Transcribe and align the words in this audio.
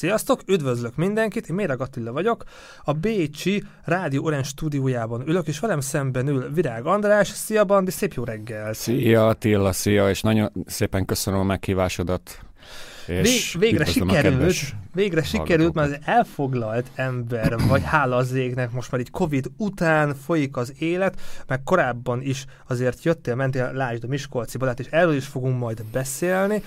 Sziasztok, 0.00 0.40
üdvözlök 0.46 0.96
mindenkit, 0.96 1.48
én 1.48 1.54
Méreg 1.54 1.80
Attila 1.80 2.12
vagyok, 2.12 2.44
a 2.84 2.92
Bécsi 2.92 3.64
Rádió 3.84 4.24
Orange 4.24 4.46
stúdiójában 4.46 5.28
ülök, 5.28 5.46
és 5.46 5.58
velem 5.58 5.80
szemben 5.80 6.28
ül 6.28 6.50
Virág 6.52 6.86
András. 6.86 7.28
Szia 7.28 7.64
Bandi, 7.64 7.90
szép 7.90 8.12
jó 8.12 8.24
reggel! 8.24 8.72
Szia 8.72 9.26
Attila, 9.26 9.72
szia, 9.72 10.08
és 10.08 10.20
nagyon 10.20 10.52
szépen 10.66 11.04
köszönöm 11.04 11.40
a 11.40 11.44
meghívásodat. 11.44 12.40
És 13.06 13.56
Vég, 13.58 13.70
végre 13.70 13.84
sikerült, 13.84 14.56
végre 14.94 15.22
sikerült, 15.22 15.74
mert 15.74 15.90
az 15.90 15.98
elfoglalt 16.04 16.90
ember, 16.94 17.56
vagy 17.68 17.82
hála 17.84 18.16
az 18.16 18.32
égnek, 18.32 18.72
most 18.72 18.90
már 18.90 19.00
így 19.00 19.10
Covid 19.10 19.50
után 19.56 20.14
folyik 20.14 20.56
az 20.56 20.72
élet, 20.78 21.20
meg 21.46 21.62
korábban 21.62 22.22
is 22.22 22.44
azért 22.68 23.04
jöttél, 23.04 23.34
mentél, 23.34 23.72
lásd 23.72 24.04
a 24.04 24.06
Miskolci 24.06 24.58
Balát, 24.58 24.80
és 24.80 24.86
erről 24.90 25.14
is 25.14 25.26
fogunk 25.26 25.58
majd 25.58 25.84
beszélni. 25.92 26.62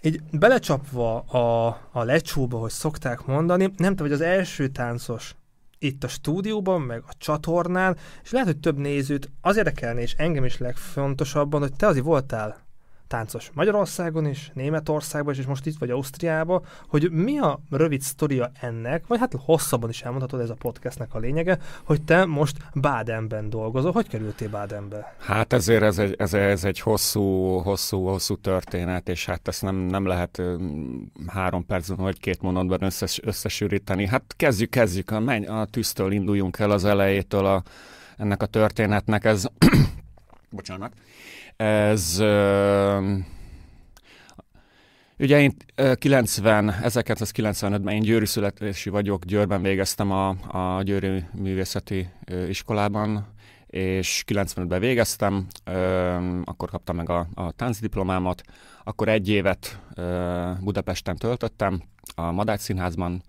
Így 0.00 0.22
belecsapva 0.30 1.20
a, 1.20 1.66
a 1.92 2.02
lecsóba, 2.02 2.58
hogy 2.58 2.70
szokták 2.70 3.24
mondani, 3.24 3.72
nem 3.76 3.96
te 3.96 4.02
vagy 4.02 4.12
az 4.12 4.20
első 4.20 4.68
táncos 4.68 5.34
itt 5.78 6.04
a 6.04 6.08
stúdióban, 6.08 6.80
meg 6.80 7.02
a 7.06 7.12
csatornán, 7.18 7.96
és 8.22 8.30
lehet, 8.30 8.46
hogy 8.48 8.58
több 8.60 8.78
nézőt 8.78 9.30
az 9.40 9.56
érdekelni, 9.56 10.02
és 10.02 10.14
engem 10.16 10.44
is 10.44 10.58
legfontosabban, 10.58 11.60
hogy 11.60 11.72
te 11.76 11.86
azért 11.86 12.04
voltál 12.04 12.67
táncos 13.08 13.50
Magyarországon 13.54 14.26
is, 14.26 14.50
Németországban 14.54 15.32
is, 15.32 15.38
és 15.38 15.46
most 15.46 15.66
itt 15.66 15.78
vagy 15.78 15.90
Ausztriában, 15.90 16.62
hogy 16.88 17.10
mi 17.10 17.38
a 17.38 17.60
rövid 17.70 18.00
sztoria 18.00 18.50
ennek, 18.60 19.06
vagy 19.06 19.18
hát 19.18 19.34
hosszabban 19.38 19.88
is 19.88 20.02
elmondhatod, 20.02 20.40
ez 20.40 20.50
a 20.50 20.54
podcastnek 20.54 21.14
a 21.14 21.18
lényege, 21.18 21.58
hogy 21.84 22.02
te 22.02 22.24
most 22.24 22.56
Bádenben 22.74 23.50
dolgozol. 23.50 23.92
Hogy 23.92 24.08
kerültél 24.08 24.48
Bádenbe? 24.48 25.14
Hát 25.18 25.52
ezért 25.52 25.82
ez 25.82 25.98
egy, 25.98 26.14
ez, 26.18 26.34
ez 26.34 26.64
egy 26.64 26.80
hosszú, 26.80 27.56
hosszú, 27.58 28.04
hosszú 28.04 28.36
történet, 28.36 29.08
és 29.08 29.26
hát 29.26 29.48
ezt 29.48 29.62
nem, 29.62 29.76
nem 29.76 30.06
lehet 30.06 30.42
három 31.26 31.66
percben 31.66 31.96
vagy 31.96 32.20
két 32.20 32.42
mondatban 32.42 32.82
összes, 32.82 33.20
összesűríteni. 33.22 34.06
Hát 34.06 34.22
kezdjük, 34.36 34.70
kezdjük, 34.70 35.10
a, 35.10 35.20
menj, 35.20 35.46
a 35.46 35.64
tűztől 35.70 36.12
induljunk 36.12 36.58
el 36.58 36.70
az 36.70 36.84
elejétől 36.84 37.46
a, 37.46 37.62
ennek 38.16 38.42
a 38.42 38.46
történetnek. 38.46 39.24
Ez, 39.24 39.46
bocsánat, 40.50 40.92
ez 41.58 42.22
Ugye 45.18 45.40
én 45.40 45.54
90, 45.94 46.74
1995-ben 46.82 47.94
én 47.94 48.00
győri 48.00 48.26
születési 48.26 48.90
vagyok, 48.90 49.24
Győrben 49.24 49.62
végeztem 49.62 50.10
a, 50.10 50.28
a 50.28 50.82
Győri 50.82 51.24
Művészeti 51.32 52.08
Iskolában, 52.48 53.26
és 53.66 54.24
95-ben 54.26 54.80
végeztem, 54.80 55.46
akkor 56.44 56.70
kaptam 56.70 56.96
meg 56.96 57.10
a, 57.10 57.26
a 57.34 57.52
táncdiplomámat, 57.52 58.42
akkor 58.84 59.08
egy 59.08 59.28
évet 59.28 59.80
Budapesten 60.60 61.16
töltöttem, 61.16 61.82
a 62.14 62.30
Madács 62.30 62.60
Színházban, 62.60 63.22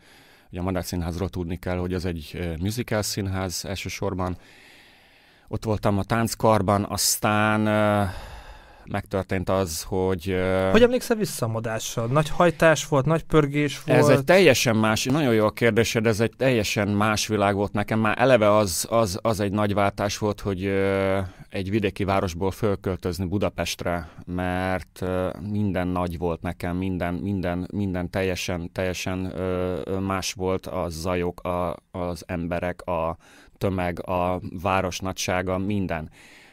ugye 0.50 0.60
a 0.60 0.64
Madács 0.64 0.86
Színházról 0.86 1.30
tudni 1.30 1.60
kell, 1.60 1.78
hogy 1.78 1.94
az 1.94 2.06
egy 2.06 2.56
musical 2.60 3.02
színház 3.02 3.66
elsősorban, 3.66 4.38
ott 5.52 5.64
voltam 5.64 5.97
a 5.97 6.03
tánckarban, 6.03 6.86
aztán 6.89 7.61
uh, 7.61 8.09
megtörtént 8.86 9.50
az, 9.50 9.83
hogy... 9.83 10.31
Uh, 10.31 10.72
hogy 10.72 10.81
emlékszel 10.81 11.16
vissza 11.17 11.45
a 11.45 11.50
modással? 11.50 12.08
Nagy 12.08 12.30
hajtás 12.30 12.88
volt, 12.88 13.05
nagy 13.05 13.23
pörgés 13.23 13.83
volt? 13.83 14.00
Ez 14.00 14.08
egy 14.08 14.23
teljesen 14.23 14.75
más, 14.75 15.03
nagyon 15.03 15.33
jó 15.33 15.45
a 15.45 15.52
kérdésed, 15.52 16.08
ez 16.08 16.20
egy 16.20 16.33
teljesen 16.38 16.88
más 16.88 17.27
világ 17.27 17.55
volt 17.55 17.72
nekem. 17.72 18.00
Már 18.00 18.16
eleve 18.20 18.55
az, 18.55 18.88
az, 18.89 19.20
az 19.22 19.39
egy 19.39 19.52
nagy 19.52 19.73
váltás 19.73 20.17
volt, 20.17 20.39
hogy 20.39 20.66
uh, 20.66 21.17
egy 21.50 21.70
vidéki 21.70 22.03
városból 22.03 22.52
fölköltözni 22.52 23.25
Budapestre, 23.25 24.09
mert 24.25 25.00
uh, 25.02 25.42
minden 25.52 25.88
nagy 25.88 26.17
volt 26.17 26.42
nekem, 26.42 26.77
minden, 26.77 27.14
minden, 27.14 27.67
minden 27.73 28.09
teljesen, 28.09 28.72
teljesen 28.72 29.17
más 30.00 30.33
volt, 30.33 30.66
a 30.66 30.86
zajok, 30.89 31.42
a, 31.42 31.75
az 31.92 32.23
emberek, 32.27 32.81
a 32.81 33.17
tömeg, 33.60 34.10
a 34.10 34.42
város 34.62 35.00
nagysága, 35.00 35.58
minden. 35.58 36.10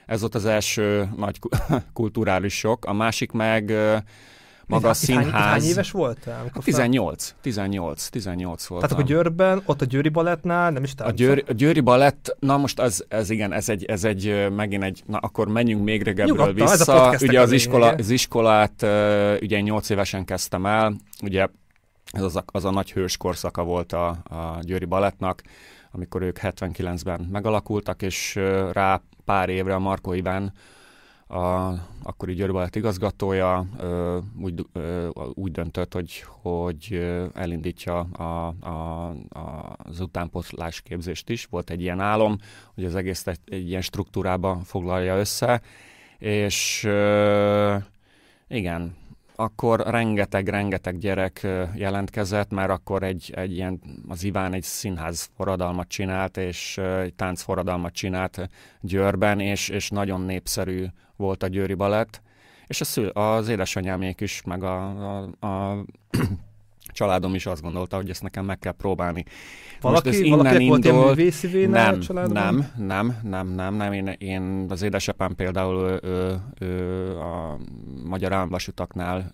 Ez 0.07 0.21
volt 0.21 0.35
az 0.35 0.45
első 0.45 1.09
nagy 1.17 1.39
kulturális 1.93 2.55
sok. 2.59 2.85
A 2.85 2.93
másik 2.93 3.33
meg 3.33 3.73
maga 4.67 4.89
a 4.89 4.95
színház. 4.95 5.31
Hány, 5.31 5.43
hány 5.43 5.63
éves 5.63 5.91
voltál? 5.91 6.51
18, 6.65 7.35
18, 7.41 8.09
18 8.09 8.67
volt. 8.67 8.83
Tehát 8.83 8.97
akkor 8.97 9.11
Győrben, 9.11 9.63
ott 9.65 9.81
a 9.81 9.85
Győri 9.85 10.09
Balettnál 10.09 10.71
nem 10.71 10.83
is 10.83 10.93
A 10.97 11.11
Győri, 11.11 11.45
a 11.49 11.53
Győri 11.53 11.81
Balett, 11.81 12.37
na 12.41 12.57
most 12.57 12.81
ez, 12.81 13.05
ez 13.09 13.31
igen, 13.31 13.53
ez 13.53 13.69
egy, 13.69 13.85
ez 13.85 14.05
egy 14.05 14.47
megint 14.57 14.83
egy, 14.83 15.03
na 15.07 15.19
akkor 15.19 15.49
menjünk 15.49 15.85
még 15.85 16.03
régebbről 16.03 16.53
vissza. 16.53 17.17
Ugye 17.21 17.41
az, 17.41 17.53
iskola, 17.53 17.89
az 17.89 18.11
iskolát 18.11 18.83
ugye 19.41 19.61
8 19.61 19.91
évesen 19.91 20.25
kezdtem 20.25 20.67
el, 20.67 20.97
ugye 21.23 21.49
ez 22.13 22.23
az 22.23 22.37
a, 22.37 22.45
az 22.47 22.65
a 22.65 22.71
nagy 22.71 22.93
hős 22.93 23.17
korszaka 23.17 23.63
volt 23.65 23.93
a, 23.93 24.09
a 24.09 24.59
Győri 24.61 24.85
Balettnak, 24.85 25.43
amikor 25.97 26.23
ők 26.23 26.39
79-ben 26.43 27.29
megalakultak, 27.33 28.03
és 28.03 28.35
rá 28.73 29.01
pár 29.25 29.49
évre 29.49 29.75
a 29.75 29.79
Marko 29.79 30.13
Iván, 30.13 30.53
a 31.29 31.73
akkori 32.03 32.35
Győr 32.35 32.69
igazgatója 32.73 33.67
úgy, 34.41 34.67
úgy 35.35 35.53
döntött, 35.53 35.93
hogy, 35.93 36.25
hogy 36.43 37.07
elindítja 37.35 37.99
a, 37.99 38.47
a, 38.47 39.77
az 39.77 40.01
utánpotlás 40.01 40.81
képzést 40.81 41.31
is. 41.31 41.45
Volt 41.45 41.71
egy 41.71 41.81
ilyen 41.81 42.01
álom, 42.01 42.39
hogy 42.75 42.85
az 42.85 42.95
egész 42.95 43.27
egy, 43.27 43.39
egy 43.45 43.69
ilyen 43.69 43.83
struktúrába 43.83 44.61
foglalja 44.65 45.19
össze, 45.19 45.61
és 46.19 46.89
igen, 48.49 48.97
akkor 49.37 49.81
rengeteg-rengeteg 49.81 50.99
gyerek 50.99 51.47
jelentkezett, 51.75 52.51
mert 52.51 52.71
akkor 52.71 53.03
egy, 53.03 53.33
egy 53.35 53.53
ilyen, 53.53 53.81
az 54.09 54.25
Iván 54.25 54.53
egy 54.53 54.63
színház 54.63 55.31
forradalmat 55.37 55.89
csinált, 55.89 56.37
és 56.37 56.79
egy 56.79 57.15
tánc 57.15 57.43
forradalmat 57.43 57.93
csinált 57.93 58.49
Győrben, 58.81 59.41
és, 59.41 59.69
és 59.69 59.91
nagyon 59.91 60.21
népszerű 60.21 60.85
volt 61.17 61.43
a 61.43 61.47
Győri 61.47 61.75
Balett, 61.75 62.23
és 62.67 62.81
a 62.81 62.85
szül, 62.85 63.09
az 63.09 63.49
édesanyámék 63.49 64.21
is, 64.21 64.43
meg 64.43 64.63
a, 64.63 64.85
a, 65.41 65.47
a 65.47 65.85
családom 66.97 67.35
is 67.35 67.47
azt 67.47 67.63
gondolta, 67.63 67.97
hogy 67.97 68.11
ezt 68.11 68.23
nekem 68.23 68.45
meg 68.45 68.59
kell 68.59 68.73
próbálni. 68.73 69.25
Valaki, 69.81 70.09
Most 70.09 70.21
ez 70.21 70.25
innen 70.25 70.61
indult, 70.61 70.85
volt 70.89 71.71
nem, 71.71 71.99
nem, 72.33 72.71
nem, 72.77 73.19
nem, 73.23 73.49
nem, 73.49 73.75
nem, 73.75 73.93
én, 73.93 74.07
én 74.19 74.67
az 74.69 74.83
édesapám 74.83 75.35
például 75.35 76.01
ő, 76.03 76.09
ő, 76.09 76.41
ő 76.59 77.19
a 77.19 77.59
Magyar 78.05 78.33
Államvasutaknál 78.33 79.31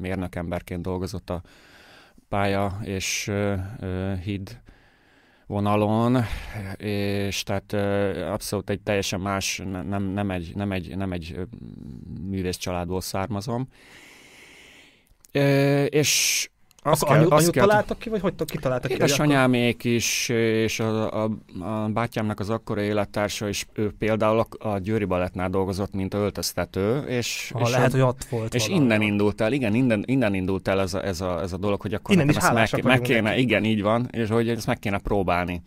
mérnökemberként 0.00 0.82
dolgozott 0.82 1.30
a 1.30 1.42
pálya 2.28 2.78
és 2.82 3.28
ö, 3.28 3.54
híd 4.24 4.62
vonalon, 5.46 6.18
és 6.76 7.42
tehát 7.42 7.72
abszolút 8.32 8.70
egy 8.70 8.80
teljesen 8.80 9.20
más, 9.20 9.62
nem, 9.88 10.02
nem, 10.02 10.30
egy, 10.30 10.52
nem, 10.54 10.72
egy, 10.72 10.96
nem 10.96 11.12
egy 11.12 11.36
művész 12.30 12.56
családból 12.56 13.00
származom. 13.00 13.68
És 15.88 16.48
azt 16.86 17.02
Akkor 17.02 17.16
kell, 17.16 17.26
azt 17.26 17.50
kell, 17.50 17.66
találtak 17.66 17.98
ki, 17.98 18.08
vagy 18.08 18.20
hogy 18.20 18.34
kitaláltak 18.44 18.90
ki? 18.90 18.96
Édesanyámék 18.96 19.84
is, 19.84 20.28
és 20.28 20.80
a, 20.80 21.22
a, 21.24 21.30
a 21.60 21.88
bátyámnak 21.88 22.40
az 22.40 22.50
akkora 22.50 22.80
élettársa 22.80 23.48
is, 23.48 23.66
ő 23.72 23.92
például 23.98 24.38
a, 24.38 24.68
a 24.68 24.78
Győri 24.78 25.04
Balettnál 25.04 25.50
dolgozott, 25.50 25.92
mint 25.92 26.14
öltöztető, 26.14 26.98
és, 26.98 27.50
ha, 27.54 27.60
és, 27.60 27.70
lehet, 27.70 27.88
a, 27.88 27.90
hogy 27.90 28.00
ott 28.00 28.24
volt 28.24 28.54
És 28.54 28.66
valami. 28.66 28.84
innen 28.84 29.02
indult 29.02 29.40
el, 29.40 29.52
igen, 29.52 29.74
innen, 29.74 30.02
innen 30.06 30.34
indult 30.34 30.68
el 30.68 30.80
ez 30.80 30.94
a, 30.94 31.04
ez 31.04 31.20
a, 31.20 31.40
ez 31.40 31.52
a 31.52 31.56
dolog, 31.56 31.80
hogy 31.80 31.94
akkor 31.94 32.14
innen 32.14 32.28
is 32.28 32.36
ezt 32.36 32.52
meg, 32.52 32.82
meg 32.82 33.00
kéne, 33.00 33.36
igen, 33.36 33.64
így 33.64 33.82
van, 33.82 34.08
és 34.10 34.28
hogy 34.28 34.48
ezt 34.48 34.66
meg 34.66 34.78
kéne 34.78 34.98
próbálni. 34.98 35.62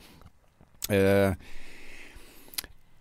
Ö, 0.89 1.27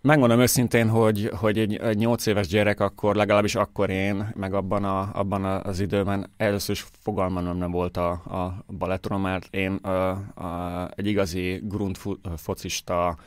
Megmondom 0.01 0.39
őszintén, 0.39 0.89
hogy, 0.89 1.31
hogy 1.35 1.57
egy, 1.57 1.75
egy 1.75 1.97
8 1.97 2.25
éves 2.25 2.47
gyerek 2.47 2.79
akkor, 2.79 3.15
legalábbis 3.15 3.55
akkor 3.55 3.89
én, 3.89 4.31
meg 4.35 4.53
abban, 4.53 4.83
a, 4.83 5.09
abban 5.13 5.45
az 5.45 5.79
időben 5.79 6.29
először 6.37 6.75
is 6.75 6.85
fogalmam 6.99 7.57
nem 7.57 7.71
volt 7.71 7.97
a, 7.97 8.09
a 8.11 8.63
balettról, 8.77 9.19
mert 9.19 9.47
én 9.55 9.73
a, 9.73 10.09
a, 10.35 10.89
egy 10.95 11.07
igazi 11.07 11.61
grunt 11.63 11.99
focista, 12.35 13.17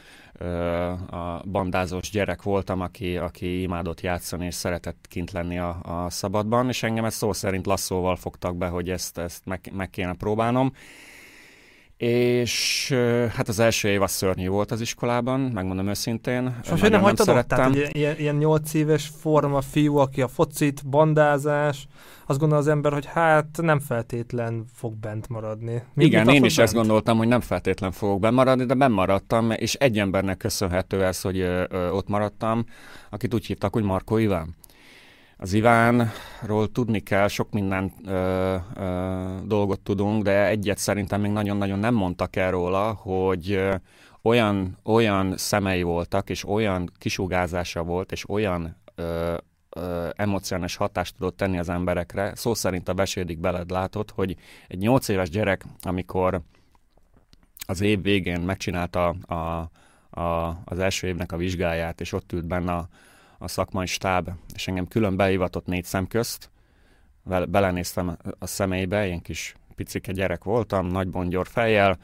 a 1.10 1.42
bandázós 1.44 2.10
gyerek 2.10 2.42
voltam, 2.42 2.80
aki, 2.80 3.16
aki 3.16 3.62
imádott 3.62 4.00
játszani 4.00 4.46
és 4.46 4.54
szeretett 4.54 5.06
kint 5.08 5.30
lenni 5.30 5.58
a, 5.58 5.80
a 5.82 6.10
szabadban, 6.10 6.68
és 6.68 6.82
engem 6.82 7.04
ezt 7.04 7.16
szó 7.16 7.32
szerint 7.32 7.66
lasszóval 7.66 8.16
fogtak 8.16 8.56
be, 8.56 8.66
hogy 8.66 8.90
ezt, 8.90 9.18
ezt 9.18 9.46
meg, 9.46 9.70
meg 9.72 9.90
kéne 9.90 10.14
próbálnom. 10.14 10.72
És 12.00 12.90
hát 13.34 13.48
az 13.48 13.58
első 13.58 13.88
év 13.88 14.02
az 14.02 14.10
szörnyű 14.10 14.48
volt 14.48 14.70
az 14.70 14.80
iskolában, 14.80 15.40
megmondom 15.40 15.88
őszintén. 15.88 16.56
És 16.62 16.70
most 16.70 16.88
nem, 16.88 17.00
nem 17.02 17.14
szerettem. 17.14 17.72
Tehát, 17.72 17.94
ilyen, 17.94 18.18
ilyen 18.18 18.34
8 18.34 18.74
éves 18.74 19.10
forma 19.20 19.60
fiú, 19.60 19.96
aki 19.96 20.22
a 20.22 20.28
focit, 20.28 20.88
bandázás, 20.88 21.86
azt 22.26 22.38
gondol 22.38 22.58
az 22.58 22.68
ember, 22.68 22.92
hogy 22.92 23.06
hát 23.06 23.46
nem 23.62 23.80
feltétlen 23.80 24.64
fog 24.74 24.94
bent 24.94 25.28
maradni. 25.28 25.82
Még 25.94 26.06
Igen, 26.06 26.28
én 26.28 26.44
is 26.44 26.56
bent? 26.56 26.68
ezt 26.68 26.76
gondoltam, 26.76 27.18
hogy 27.18 27.28
nem 27.28 27.40
feltétlen 27.40 27.92
fogok 27.92 28.20
bent 28.20 28.34
maradni, 28.34 28.64
de 28.64 28.74
bent 28.74 28.94
maradtam, 28.94 29.50
és 29.50 29.74
egy 29.74 29.98
embernek 29.98 30.36
köszönhető 30.36 31.04
ez, 31.04 31.20
hogy 31.20 31.38
ö, 31.38 31.64
ö, 31.68 31.88
ott 31.88 32.08
maradtam, 32.08 32.64
akit 33.10 33.34
úgy 33.34 33.46
hívtak, 33.46 33.72
hogy 33.72 33.82
Marko 33.82 34.16
Iván 34.16 34.58
Az 35.42 35.52
Ivánról 35.52 36.72
tudni 36.72 37.00
kell, 37.00 37.28
sok 37.28 37.50
minden 37.50 37.92
ö, 38.06 38.56
ö, 38.76 39.36
dolgot 39.44 39.80
tudunk, 39.80 40.22
de 40.22 40.46
egyet 40.46 40.78
szerintem 40.78 41.20
még 41.20 41.30
nagyon-nagyon 41.30 41.78
nem 41.78 41.94
mondtak 41.94 42.36
el 42.36 42.50
róla, 42.50 42.92
hogy 42.92 43.60
olyan, 44.22 44.78
olyan 44.84 45.36
szemei 45.36 45.82
voltak, 45.82 46.30
és 46.30 46.48
olyan 46.48 46.90
kisugázása 46.98 47.82
volt, 47.82 48.12
és 48.12 48.28
olyan 48.28 48.76
ö, 48.94 49.34
emocionális 50.16 50.76
hatást 50.76 51.16
tudott 51.16 51.36
tenni 51.36 51.58
az 51.58 51.68
emberekre. 51.68 52.34
Szó 52.34 52.54
szerint 52.54 52.88
a 52.88 52.94
vesédik 52.94 53.38
beled 53.38 53.70
látott, 53.70 54.10
hogy 54.10 54.36
egy 54.68 54.78
nyolc 54.78 55.08
éves 55.08 55.28
gyerek, 55.30 55.64
amikor 55.82 56.40
az 57.66 57.80
év 57.80 58.02
végén 58.02 58.40
megcsinálta 58.40 59.08
a, 59.08 59.34
a, 60.20 60.60
az 60.64 60.78
első 60.78 61.06
évnek 61.06 61.32
a 61.32 61.36
vizsgáját, 61.36 62.00
és 62.00 62.12
ott 62.12 62.32
ült 62.32 62.46
benne 62.46 62.72
a, 62.72 62.88
a 63.42 63.48
szakmai 63.48 63.86
stáb, 63.86 64.30
és 64.54 64.68
engem 64.68 64.86
külön 64.86 65.16
behivatott 65.16 65.66
négy 65.66 65.84
szem 65.84 66.06
közt, 66.06 66.50
belenéztem 67.48 68.16
a 68.38 68.46
személybe, 68.46 69.06
ilyen 69.06 69.22
kis 69.22 69.54
picike 69.74 70.12
gyerek 70.12 70.44
voltam, 70.44 70.86
nagy 70.86 71.08
bongyor 71.08 71.46
fejjel, 71.46 71.98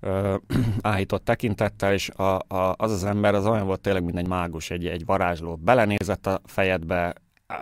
áhított 0.80 1.24
tekintettel, 1.24 1.92
és 1.92 2.08
a, 2.08 2.38
a, 2.38 2.74
az 2.76 2.92
az 2.92 3.04
ember 3.04 3.34
az 3.34 3.46
olyan 3.46 3.66
volt 3.66 3.80
tényleg, 3.80 4.04
mint 4.04 4.18
egy 4.18 4.28
mágus, 4.28 4.70
egy, 4.70 4.86
egy 4.86 5.04
varázsló. 5.04 5.56
Belenézett 5.56 6.26
a 6.26 6.40
fejedbe, 6.44 7.14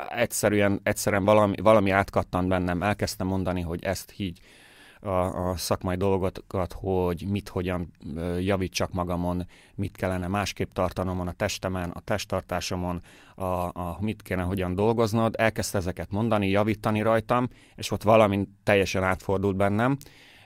egyszerűen, 0.08 0.80
egyszerűen 0.82 1.24
valami, 1.24 1.56
valami 1.62 1.90
átkattant 1.90 2.48
bennem, 2.48 2.82
elkezdtem 2.82 3.26
mondani, 3.26 3.60
hogy 3.60 3.84
ezt 3.84 4.14
így, 4.16 4.40
a, 5.04 5.48
a 5.50 5.56
szakmai 5.56 5.96
dolgokat, 5.96 6.72
hogy 6.72 7.24
mit, 7.28 7.48
hogyan 7.48 7.92
javítsak 8.40 8.92
magamon, 8.92 9.46
mit 9.74 9.96
kellene 9.96 10.26
másképp 10.26 10.70
tartanomon, 10.72 11.28
a 11.28 11.32
testemen, 11.32 11.90
a 11.90 12.00
testtartásomon, 12.00 13.00
a, 13.34 13.44
a 13.64 13.96
mit 14.00 14.22
kellene 14.22 14.46
hogyan 14.46 14.74
dolgoznod. 14.74 15.34
Elkezdte 15.38 15.78
ezeket 15.78 16.10
mondani, 16.10 16.48
javítani 16.48 17.02
rajtam, 17.02 17.48
és 17.74 17.90
ott 17.90 18.02
valami 18.02 18.48
teljesen 18.62 19.02
átfordult 19.02 19.56
bennem. 19.56 19.96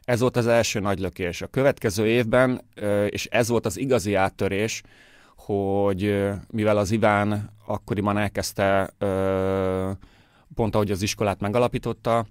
Ez 0.03 0.21
volt 0.21 0.37
az 0.37 0.47
első 0.47 0.81
nagy 0.81 0.99
lökés. 0.99 1.43
A 1.43 1.47
következő 1.47 2.07
évben, 2.07 2.61
és 3.09 3.27
ez 3.27 3.49
volt 3.49 3.67
az 3.67 3.79
igazi 3.79 4.15
áttörés, 4.15 4.83
hogy 5.37 6.29
mivel 6.51 6.77
az 6.77 6.91
Iván 6.91 7.51
akkoriban 7.67 8.19
elkezdte, 8.19 8.91
pont 10.55 10.75
ahogy 10.75 10.91
az 10.91 11.03
iskolát 11.03 11.41
megalapította, 11.41 12.27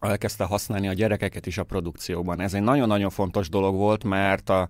elkezdte 0.00 0.44
használni 0.44 0.88
a 0.88 0.92
gyerekeket 0.92 1.46
is 1.46 1.58
a 1.58 1.64
produkcióban. 1.64 2.40
Ez 2.40 2.54
egy 2.54 2.62
nagyon-nagyon 2.62 3.10
fontos 3.10 3.48
dolog 3.48 3.74
volt, 3.74 4.04
mert 4.04 4.50
a, 4.50 4.68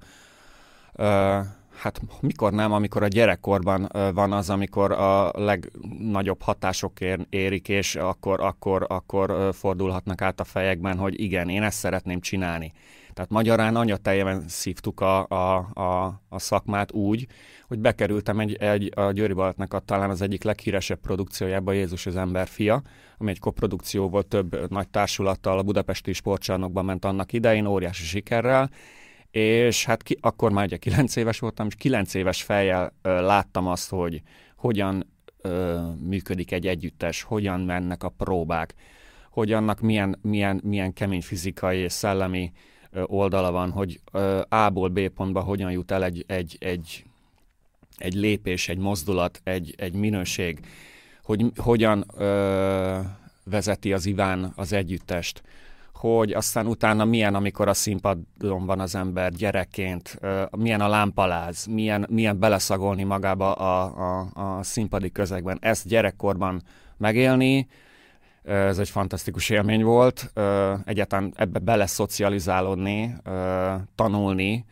a 0.93 1.47
hát 1.77 2.01
mikor 2.21 2.53
nem, 2.53 2.73
amikor 2.73 3.03
a 3.03 3.09
gyerekkorban 3.09 3.89
van 4.15 4.33
az, 4.33 4.51
amikor 4.51 4.93
a 4.93 5.31
legnagyobb 5.35 6.43
hatások 6.43 7.01
ér, 7.01 7.27
érik, 7.31 7.69
és 7.69 7.97
akkor, 7.97 8.41
akkor, 8.41 8.87
akkor 8.89 9.49
fordulhatnak 9.53 10.23
át 10.23 10.41
a 10.41 10.45
fejekben, 10.45 10.99
hogy 10.99 11.21
igen, 11.21 11.49
én 11.49 11.63
ezt 11.63 11.79
szeretném 11.79 12.21
csinálni. 12.21 12.73
Tehát 13.15 13.31
magyarán 13.31 13.77
anyateljében 13.77 14.45
szívtuk 14.49 15.01
a, 15.01 15.27
a, 15.29 15.57
a, 15.75 16.21
a 16.29 16.39
szakmát 16.39 16.93
úgy, 16.93 17.27
hogy 17.69 17.79
bekerültem 17.79 18.41
egy, 18.41 18.55
egy 18.55 18.93
a 18.95 19.13
Győri 19.13 19.33
Baltnak 19.33 19.75
a 19.75 19.79
talán 19.79 20.11
az 20.11 20.23
egyik 20.23 20.43
leghíresebb 20.43 21.01
produkciójába, 21.01 21.73
Jézus 21.73 22.07
az 22.07 22.17
ember 22.17 22.47
fia, 22.47 22.83
ami 23.19 23.31
egy 23.31 23.39
koprodukció 23.39 24.09
volt 24.09 24.27
több 24.27 24.71
nagy 24.71 24.89
társulattal, 24.89 25.59
a 25.59 25.63
budapesti 25.63 26.13
sportcsarnokban 26.13 26.85
ment 26.85 27.05
annak 27.05 27.33
idején, 27.33 27.67
óriási 27.67 28.05
sikerrel, 28.05 28.71
és 29.31 29.85
hát 29.85 30.03
ki, 30.03 30.17
akkor 30.21 30.53
már 30.53 30.65
ugye 30.65 30.77
9 30.77 31.17
éves 31.17 31.39
voltam, 31.39 31.67
és 31.67 31.75
9 31.75 32.15
éves 32.15 32.43
fejjel 32.43 32.95
ö, 33.03 33.21
láttam 33.21 33.67
azt, 33.67 33.91
hogy 33.91 34.23
hogyan 34.57 35.13
ö, 35.41 35.81
működik 36.09 36.53
egy 36.53 36.67
együttes, 36.67 37.23
hogyan 37.23 37.61
mennek 37.61 38.03
a 38.03 38.09
próbák, 38.09 38.75
hogy 39.31 39.53
annak 39.53 39.81
milyen, 39.81 40.19
milyen, 40.23 40.61
milyen 40.65 40.93
kemény 40.93 41.23
fizikai 41.23 41.79
és 41.79 41.93
szellemi 41.93 42.53
oldala 43.07 43.51
van, 43.51 43.71
hogy 43.71 44.01
A-ból 44.49 44.89
B 44.89 45.09
pontba 45.09 45.41
hogyan 45.41 45.71
jut 45.71 45.91
el 45.91 46.05
egy, 46.05 46.25
egy, 46.27 46.57
egy, 46.61 47.05
egy 47.97 48.15
lépés, 48.15 48.69
egy 48.69 48.79
mozdulat, 48.79 49.41
egy, 49.45 49.75
egy 49.77 49.95
minőség, 49.95 50.61
hogy 51.23 51.45
hogyan 51.57 52.05
ö, 52.17 52.99
vezeti 53.45 53.93
az 53.93 54.07
Iván 54.07 54.53
az 54.57 54.73
együttest, 54.73 55.43
hogy 55.95 56.33
aztán 56.33 56.67
utána 56.67 57.05
milyen, 57.05 57.35
amikor 57.35 57.69
a 57.69 57.75
színpadon 57.75 58.67
van 58.67 58.81
az 58.81 58.95
ember 58.95 59.33
gyerekként, 59.33 60.21
milyen 60.51 60.81
a 60.81 60.89
lámpaláz, 60.89 61.67
milyen, 61.67 62.07
milyen 62.11 62.39
beleszagolni 62.39 63.03
magába 63.03 63.53
a, 63.53 63.83
a, 63.85 64.59
a 64.59 64.63
színpadi 64.63 65.13
közegben. 65.13 65.59
Ezt 65.61 65.89
gyerekkorban 65.89 66.63
megélni, 66.97 67.67
ez 68.45 68.79
egy 68.79 68.89
fantasztikus 68.89 69.51
élmény 69.51 69.83
volt, 69.83 70.33
egyáltalán 70.85 71.33
ebbe 71.37 71.59
beleszocializálódni, 71.59 73.17
tanulni, 73.95 74.65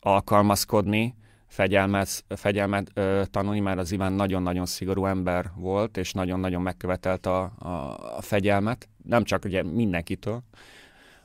alkalmazkodni, 0.00 1.14
fegyelmet, 1.46 2.24
fegyelmet 2.28 2.92
tanulni, 3.30 3.60
mert 3.60 3.78
az 3.78 3.92
Iván 3.92 4.12
nagyon-nagyon 4.12 4.66
szigorú 4.66 5.06
ember 5.06 5.50
volt, 5.56 5.96
és 5.96 6.12
nagyon-nagyon 6.12 6.62
megkövetelt 6.62 7.26
a, 7.26 7.42
a, 7.58 7.68
a 8.16 8.20
fegyelmet, 8.20 8.88
nem 9.04 9.24
csak 9.24 9.44
ugye 9.44 9.62
mindenkitől, 9.62 10.42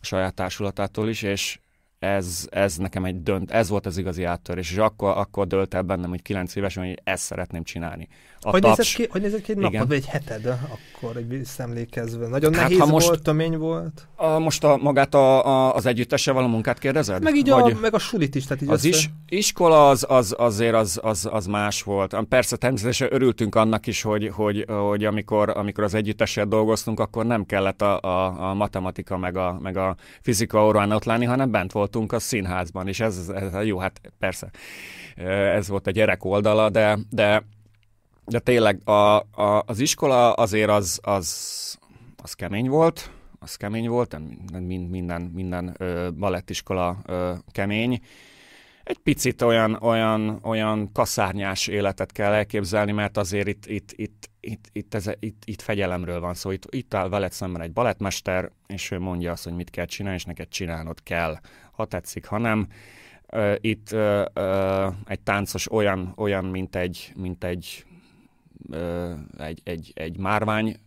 a 0.02 0.06
saját 0.06 0.34
társulatától 0.34 1.10
is, 1.10 1.22
és 1.22 1.60
ez, 2.00 2.48
ez 2.52 2.78
nekem 2.78 3.06
egy 3.06 3.24
dönt, 3.24 3.52
ez 3.52 3.70
volt 3.70 3.86
az 3.86 3.98
igazi 3.98 4.24
áttörés, 4.24 4.72
és 4.72 4.78
akkor, 4.78 5.18
akkor 5.18 5.48
dölt 5.48 5.74
el 5.74 5.82
bennem, 5.82 6.10
hogy 6.10 6.22
kilenc 6.22 6.56
évesen, 6.56 6.86
hogy 6.86 7.00
ezt 7.04 7.24
szeretném 7.24 7.64
csinálni. 7.64 8.08
A 8.44 8.50
hogy, 8.50 8.62
taps, 8.62 8.78
nézett 8.78 8.96
ki, 8.96 9.08
hogy 9.12 9.22
nézett 9.22 9.42
ki 9.42 9.52
egy 9.52 9.58
napod, 9.58 9.88
vagy 9.88 9.98
egy 9.98 10.06
heted 10.06 10.46
akkor, 10.46 11.18
egy 11.18 11.28
visszaemlékezve? 11.28 12.28
Nagyon 12.28 12.54
hát, 12.54 12.62
nehéz 12.64 12.80
ha 12.80 12.86
most, 12.86 13.08
volt, 13.08 13.22
tömény 13.22 13.58
volt? 13.58 14.08
A, 14.16 14.40
most 14.40 14.64
a, 14.64 14.78
magát 14.78 15.14
a, 15.14 15.46
a, 15.46 15.76
az 15.76 15.86
együttessel 15.86 16.34
való 16.34 16.48
munkát 16.48 16.80
kérdezed? 16.80 17.24
Meg 17.24 17.36
így 17.36 17.50
vagy, 17.50 17.72
a, 17.72 17.80
meg 17.80 17.94
a 17.94 18.00
sulit 18.00 18.36
is. 18.36 18.44
Tehát 18.46 18.64
így 18.64 18.70
az 18.70 18.84
is, 18.84 19.10
iskola 19.28 19.90
az, 19.90 20.06
az, 20.10 20.36
azért 20.38 20.76
az, 20.76 21.00
az, 21.04 21.30
az, 21.32 21.46
más 21.46 21.84
volt. 21.84 22.18
Persze 22.30 22.56
természetesen 22.56 23.08
örültünk 23.12 23.56
annak 23.56 23.88
is, 23.88 24.02
hogy, 24.02 24.30
hogy, 24.34 24.66
hogy 24.68 25.06
amikor, 25.06 25.50
amikor 25.50 25.84
az 25.84 25.94
együttessel 25.94 26.46
dolgoztunk, 26.46 27.00
akkor 27.00 27.26
nem 27.26 27.46
kellett 27.46 27.82
a, 27.82 28.00
a, 28.00 28.50
a 28.50 28.54
matematika 28.54 29.18
meg 29.18 29.38
a, 29.38 29.60
meg 29.62 29.78
a 29.78 29.96
fizika 30.22 30.66
órán 30.66 30.92
ott 30.92 31.04
lenni, 31.04 31.26
hanem 31.26 31.52
bent 31.52 31.72
voltunk 31.72 32.14
a 32.14 32.20
színházban, 32.20 32.88
és 32.88 33.00
ez, 33.00 33.32
ez 33.36 33.66
jó, 33.66 33.78
hát 33.78 34.02
persze 34.20 34.50
ez 35.56 35.68
volt 35.68 35.88
a 35.88 35.92
gyerek 35.92 36.26
oldala, 36.26 36.70
de, 36.70 37.00
de 37.10 37.44
de 38.32 38.40
tényleg 38.40 38.90
a, 38.90 39.18
a, 39.20 39.64
az 39.66 39.80
iskola 39.80 40.34
azért 40.34 40.70
az, 40.70 41.00
az, 41.04 41.78
az 42.16 42.34
kemény 42.34 42.70
volt, 42.70 43.12
az 43.40 43.56
kemény 43.56 43.88
volt, 43.88 44.18
minden, 44.52 44.82
minden, 44.82 45.22
minden 45.22 45.76
ö, 45.78 46.10
balettiskola 46.18 46.98
ö, 47.06 47.34
kemény. 47.52 48.00
Egy 48.84 48.98
picit 48.98 49.42
olyan, 49.42 49.74
olyan, 49.82 50.40
olyan 50.44 50.92
kaszárnyás 50.92 51.68
életet 51.68 52.12
kell 52.12 52.32
elképzelni, 52.32 52.92
mert 52.92 53.18
azért 53.18 53.48
itt, 53.48 53.66
itt, 53.66 53.92
itt, 53.96 54.30
itt, 54.40 54.70
itt, 54.72 54.94
ez, 54.94 55.10
itt, 55.20 55.42
itt 55.46 55.62
fegyelemről 55.62 56.20
van 56.20 56.34
szó. 56.34 56.52
Itt, 56.52 56.66
itt 56.70 56.94
áll 56.94 57.10
veled 57.10 57.32
szemben 57.32 57.62
egy 57.62 57.74
balettmester, 57.74 58.52
és 58.68 58.92
ő 58.92 59.00
mondja 59.00 59.32
azt, 59.32 59.44
hogy 59.44 59.54
mit 59.54 59.70
kell 59.70 59.86
csinálni, 59.86 60.18
és 60.18 60.26
neked 60.26 60.48
csinálnod 60.48 61.04
kell, 61.04 61.40
ha 61.72 61.86
tetszik, 61.86 62.26
ha 62.26 62.38
nem. 62.38 62.68
Itt 63.58 63.96
egy 65.06 65.20
táncos 65.20 65.72
olyan, 65.72 66.14
olyan 66.16 66.46
mint, 66.46 66.76
egy, 66.76 67.14
mint 67.16 67.44
egy 67.44 67.86
egy, 69.38 69.62
egy, 69.64 69.92
egy 69.96 70.18
márvány, 70.18 70.80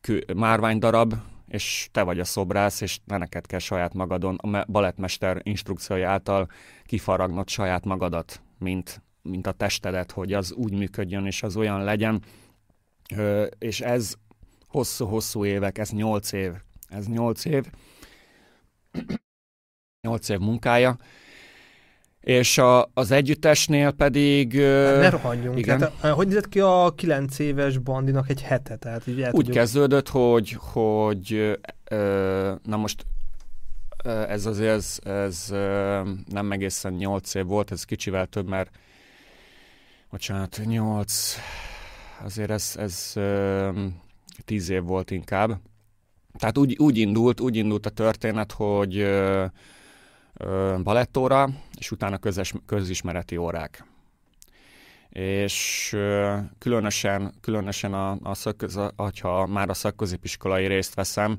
kő, 0.00 0.24
márvány 0.34 0.78
darab, 0.78 1.14
és 1.48 1.88
te 1.92 2.02
vagy 2.02 2.20
a 2.20 2.24
szobrász, 2.24 2.80
és 2.80 2.98
ne 3.04 3.16
neked 3.16 3.46
kell 3.46 3.58
saját 3.58 3.94
magadon, 3.94 4.34
a 4.34 4.64
balettmester 4.64 5.40
instrukciója 5.42 6.10
által 6.10 6.48
kifaragnod 6.84 7.48
saját 7.48 7.84
magadat, 7.84 8.42
mint, 8.58 9.02
mint 9.22 9.46
a 9.46 9.52
testedet, 9.52 10.10
hogy 10.10 10.32
az 10.32 10.52
úgy 10.52 10.72
működjön, 10.72 11.26
és 11.26 11.42
az 11.42 11.56
olyan 11.56 11.84
legyen. 11.84 12.22
Ö, 13.16 13.46
és 13.58 13.80
ez 13.80 14.14
hosszú-hosszú 14.66 15.44
évek, 15.44 15.78
ez 15.78 15.90
nyolc 15.90 16.32
év, 16.32 16.52
ez 16.88 17.06
nyolc 17.06 17.44
év, 17.44 17.64
nyolc 20.00 20.28
év 20.28 20.38
munkája, 20.38 20.96
és 22.22 22.58
a, 22.58 22.90
az 22.94 23.10
együttesnél 23.10 23.90
pedig... 23.90 24.60
Hát 24.60 25.00
ne 25.00 25.10
rohanjunk. 25.10 25.58
Igen. 25.58 25.80
Hát, 25.80 26.12
hogy 26.12 26.26
nézett 26.26 26.48
ki 26.48 26.60
a 26.60 26.92
kilenc 26.96 27.38
éves 27.38 27.78
bandinak 27.78 28.28
egy 28.28 28.42
hete? 28.42 28.76
Tehát 28.76 29.06
így 29.06 29.26
Úgy 29.30 29.50
kezdődött, 29.50 30.08
hogy, 30.08 30.56
hogy 30.60 31.58
na 32.62 32.76
most 32.76 33.06
ez 34.04 34.46
azért 34.46 34.70
ez, 34.70 34.98
ez 35.02 35.46
nem 36.30 36.52
egészen 36.52 36.92
nyolc 36.92 37.34
év 37.34 37.46
volt, 37.46 37.70
ez 37.70 37.84
kicsivel 37.84 38.26
több, 38.26 38.48
mert 38.48 38.70
bocsánat, 40.10 40.60
nyolc, 40.64 41.34
azért 42.24 42.50
ez, 42.50 42.74
ez 42.78 43.12
tíz 44.44 44.68
év 44.68 44.82
volt 44.82 45.10
inkább. 45.10 45.60
Tehát 46.38 46.58
úgy, 46.58 46.76
úgy 46.78 46.98
indult, 46.98 47.40
úgy 47.40 47.56
indult 47.56 47.86
a 47.86 47.90
történet, 47.90 48.52
hogy 48.52 48.96
balettóra, 50.82 51.48
és 51.78 51.90
utána 51.90 52.18
közös, 52.18 52.52
közismereti 52.66 53.36
órák. 53.36 53.84
és 55.10 55.96
különösen, 56.58 57.34
különösen 57.40 57.94
a, 57.94 58.18
a 58.22 58.34
szakköz, 58.34 58.78
ha 59.20 59.46
már 59.46 59.68
a 59.68 59.74
szakközépiskolai 59.74 60.66
részt 60.66 60.94
veszem, 60.94 61.38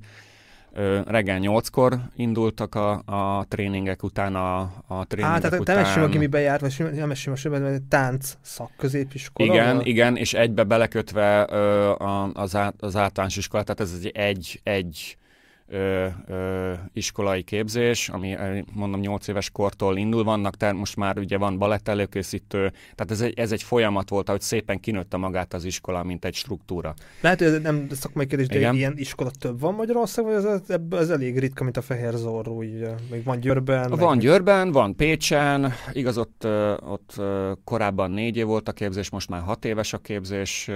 reggel 1.06 1.38
nyolckor 1.38 2.00
indultak 2.16 2.76
a, 2.76 2.92
a 3.06 3.46
tréningek 3.48 4.04
után, 4.04 4.36
a, 4.36 4.60
a 4.88 5.06
tréningek 5.08 5.36
Á, 5.36 5.40
tehát 5.40 5.60
után. 5.60 5.76
te 5.76 5.82
mesélj, 5.82 6.06
aki 6.06 6.38
járt, 6.38 6.62
vagy 6.62 6.96
nem 6.96 7.08
mesélj 7.08 7.60
most, 7.60 7.82
tánc 7.90 8.34
szakközépiskola? 8.42 9.54
Igen, 9.54 9.76
vagy? 9.76 9.88
igen, 9.88 10.16
és 10.18 10.34
egybe 10.34 10.64
belekötve 10.64 11.48
ö, 11.50 11.92
az, 12.34 12.56
át, 12.56 12.74
az 12.80 12.96
általános 12.96 13.38
iskola, 13.38 13.64
tehát 13.64 13.80
ez 13.80 14.00
egy, 14.04 14.12
egy, 14.16 14.60
egy 14.64 15.18
ö, 15.74 16.08
ö, 16.28 16.74
iskolai 16.94 17.42
képzés, 17.42 18.10
ami 18.10 18.36
mondom 18.74 19.00
8 19.00 19.28
éves 19.28 19.50
kortól 19.50 19.98
indul, 19.98 20.24
vannak, 20.24 20.56
tehát 20.56 20.76
most 20.76 20.96
már 20.96 21.18
ugye 21.18 21.38
van 21.38 21.58
balett 21.58 21.88
előkészítő, 21.88 22.72
tehát 22.96 23.12
ez 23.12 23.22
egy, 23.22 23.40
ez 23.40 23.52
egy 23.52 23.64
folyamat 23.64 24.10
volt, 24.10 24.30
ahogy 24.30 24.42
szépen 24.42 24.80
kinőtte 24.80 25.18
magát 25.18 25.54
az 25.54 25.64
iskola, 25.64 26.04
mint 26.04 26.26
egy 26.26 26.34
struktúra. 26.34 26.94
Lehet, 27.22 27.40
hogy 27.40 27.48
ez 27.48 27.62
nem 27.62 27.88
szakmai 27.92 28.26
kérdés, 28.26 28.48
de 28.48 28.58
Igen. 28.58 28.76
ilyen 28.76 28.94
iskola 28.98 29.32
több 29.40 29.60
van 29.60 29.74
Magyarországon, 29.74 30.34
vagy 30.34 30.62
ez, 30.68 30.80
ez, 30.90 31.10
elég 31.10 31.40
ritka, 31.40 31.64
mint 31.64 31.78
a 31.78 31.82
Fehér 31.82 32.14
Zorro, 32.14 32.64
így, 32.64 32.88
még 33.12 33.24
van 33.24 33.40
Győrben? 33.40 33.90
Van 33.90 34.10
meg... 34.10 34.20
Győrben, 34.20 34.72
van 34.72 34.96
Pécsen, 34.96 35.74
igaz 35.92 36.18
ott, 36.18 36.48
ott 36.88 37.22
korábban 37.64 38.12
négy 38.12 38.38
év 38.38 38.46
volt 38.46 38.68
a 38.68 38.72
képzés, 38.72 39.10
most 39.10 39.30
már 39.30 39.42
hat 39.42 39.66
éves 39.66 39.94
a 39.94 39.98
képzés, 39.98 40.70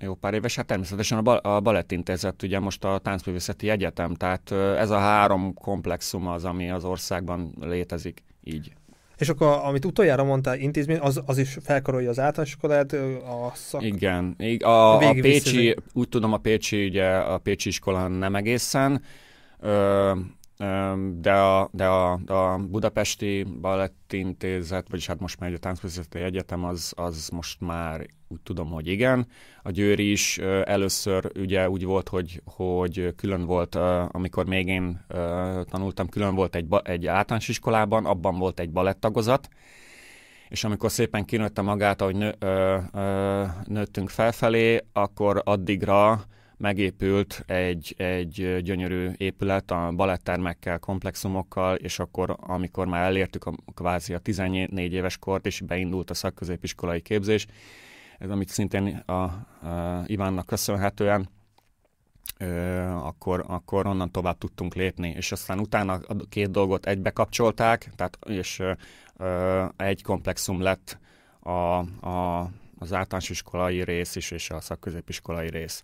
jó 0.00 0.14
pár 0.14 0.34
éves, 0.34 0.56
hát 0.56 0.66
természetesen 0.66 1.18
a, 1.18 1.22
bal, 1.22 1.36
a 1.36 1.60
Balettintézet, 1.60 2.42
ugye 2.42 2.58
most 2.58 2.84
a 2.84 2.98
Táncművészeti 2.98 3.68
Egyetem, 3.68 4.14
tehát 4.14 4.43
tehát 4.44 4.78
ez 4.78 4.90
a 4.90 4.98
három 4.98 5.54
komplexum 5.54 6.26
az, 6.26 6.44
ami 6.44 6.70
az 6.70 6.84
országban 6.84 7.54
létezik 7.60 8.22
így. 8.42 8.72
És 9.18 9.28
akkor, 9.28 9.48
amit 9.48 9.84
utoljára 9.84 10.24
mondtál, 10.24 10.58
intézmény, 10.58 10.98
az, 10.98 11.22
az 11.26 11.38
is 11.38 11.58
felkarolja 11.62 12.10
az 12.10 12.18
általános 12.18 12.52
iskolát, 12.52 12.92
a 12.92 13.52
szak... 13.54 13.82
Igen, 13.82 14.36
a, 14.62 14.68
a, 14.68 15.08
a 15.08 15.12
Pécsi, 15.20 15.76
úgy 15.92 16.08
tudom, 16.08 16.32
a 16.32 16.36
Pécsi, 16.36 16.84
ugye 16.84 17.06
a 17.06 17.38
Pécsi 17.38 17.68
iskola 17.68 18.08
nem 18.08 18.34
egészen, 18.34 19.02
ö, 19.60 20.12
de 21.20 21.32
a, 21.32 21.68
de 21.72 21.86
a, 21.86 22.12
a 22.12 22.58
Budapesti 22.58 23.42
Balettintézet, 23.60 24.86
vagyis 24.88 25.06
hát 25.06 25.20
most 25.20 25.40
már 25.40 25.52
a 25.52 25.58
Táncművészeti 25.58 26.18
Egyetem, 26.18 26.64
az, 26.64 26.92
az 26.96 27.28
most 27.28 27.60
már 27.60 28.06
úgy 28.28 28.40
tudom, 28.40 28.70
hogy 28.70 28.86
igen. 28.86 29.26
A 29.62 29.70
Győri 29.70 30.10
is 30.10 30.38
először 30.64 31.30
ugye 31.38 31.70
úgy 31.70 31.84
volt, 31.84 32.08
hogy, 32.08 32.42
hogy 32.44 33.14
külön 33.16 33.44
volt, 33.44 33.74
amikor 34.08 34.46
még 34.46 34.66
én 34.66 35.04
tanultam, 35.70 36.08
külön 36.08 36.34
volt 36.34 36.54
egy, 36.54 36.66
egy 36.82 37.06
általános 37.06 37.48
iskolában, 37.48 38.04
abban 38.06 38.38
volt 38.38 38.60
egy 38.60 38.70
balettagozat, 38.70 39.48
és 40.48 40.64
amikor 40.64 40.90
szépen 40.90 41.24
kinőtte 41.24 41.62
magát, 41.62 42.00
ahogy 42.00 42.16
nő, 42.16 42.34
ö, 42.38 42.78
ö, 42.92 43.44
nőttünk 43.64 44.08
felfelé, 44.08 44.80
akkor 44.92 45.42
addigra 45.44 46.24
megépült 46.64 47.44
egy, 47.46 47.94
egy 47.98 48.62
gyönyörű 48.62 49.10
épület 49.16 49.70
a 49.70 49.92
balettermekkel, 49.96 50.78
komplexumokkal, 50.78 51.76
és 51.76 51.98
akkor, 51.98 52.36
amikor 52.40 52.86
már 52.86 53.04
elértük 53.04 53.44
a, 53.44 53.52
kvázi 53.74 54.14
a 54.14 54.18
14 54.18 54.92
éves 54.92 55.18
kort, 55.18 55.46
és 55.46 55.60
beindult 55.60 56.10
a 56.10 56.14
szakközépiskolai 56.14 57.00
képzés, 57.00 57.46
ez 58.18 58.30
amit 58.30 58.48
szintén 58.48 58.86
a, 59.06 59.12
a 59.12 60.02
Ivánnak 60.06 60.46
köszönhetően, 60.46 61.28
ö, 62.38 62.80
akkor, 62.80 63.44
akkor 63.46 63.86
onnan 63.86 64.10
tovább 64.10 64.38
tudtunk 64.38 64.74
lépni, 64.74 65.08
és 65.16 65.32
aztán 65.32 65.58
utána 65.58 65.92
a 65.92 66.14
két 66.28 66.50
dolgot 66.50 66.86
egybe 66.86 67.10
kapcsolták, 67.10 67.90
tehát, 67.96 68.18
és 68.26 68.62
ö, 69.16 69.64
egy 69.76 70.02
komplexum 70.02 70.60
lett 70.60 70.98
a, 71.40 71.50
a, 72.08 72.50
az 72.78 72.92
általános 72.92 73.30
iskolai 73.30 73.84
rész 73.84 74.16
is, 74.16 74.30
és 74.30 74.50
a 74.50 74.60
szakközépiskolai 74.60 75.50
rész. 75.50 75.82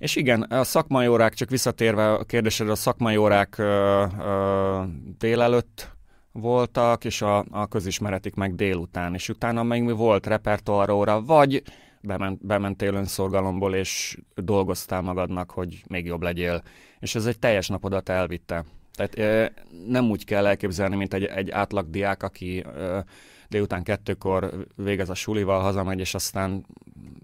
És 0.00 0.16
igen, 0.16 0.42
a 0.42 0.64
szakmai 0.64 1.06
órák, 1.06 1.34
csak 1.34 1.50
visszatérve 1.50 2.12
a 2.12 2.24
kérdésedre, 2.24 2.72
a 2.72 2.76
szakmai 2.76 3.16
órák 3.16 3.58
ö, 3.58 4.04
ö, 4.20 4.82
délelőtt 5.18 5.90
voltak, 6.32 7.04
és 7.04 7.22
a, 7.22 7.44
a 7.50 7.66
közismeretik 7.66 8.34
meg 8.34 8.54
délután, 8.54 9.14
és 9.14 9.28
utána 9.28 9.62
meg 9.62 9.84
mi 9.84 9.92
volt 9.92 10.26
repertoaróra, 10.26 11.22
vagy 11.22 11.62
bement, 12.00 12.46
bementél 12.46 12.94
önszorgalomból, 12.94 13.74
és 13.74 14.18
dolgoztál 14.34 15.00
magadnak, 15.00 15.50
hogy 15.50 15.82
még 15.88 16.06
jobb 16.06 16.22
legyél. 16.22 16.62
És 16.98 17.14
ez 17.14 17.26
egy 17.26 17.38
teljes 17.38 17.68
napodat 17.68 18.08
elvitte. 18.08 18.64
Tehát 18.92 19.14
e, 19.14 19.52
nem 19.86 20.10
úgy 20.10 20.24
kell 20.24 20.46
elképzelni, 20.46 20.96
mint 20.96 21.14
egy, 21.14 21.24
egy 21.24 21.50
átlag 21.50 21.90
diák, 21.90 22.22
aki 22.22 22.64
e, 22.76 23.04
délután 23.50 23.82
kettőkor 23.82 24.66
végez 24.76 25.10
a 25.10 25.14
sulival, 25.14 25.60
hazamegy, 25.60 25.98
és 25.98 26.14
aztán 26.14 26.66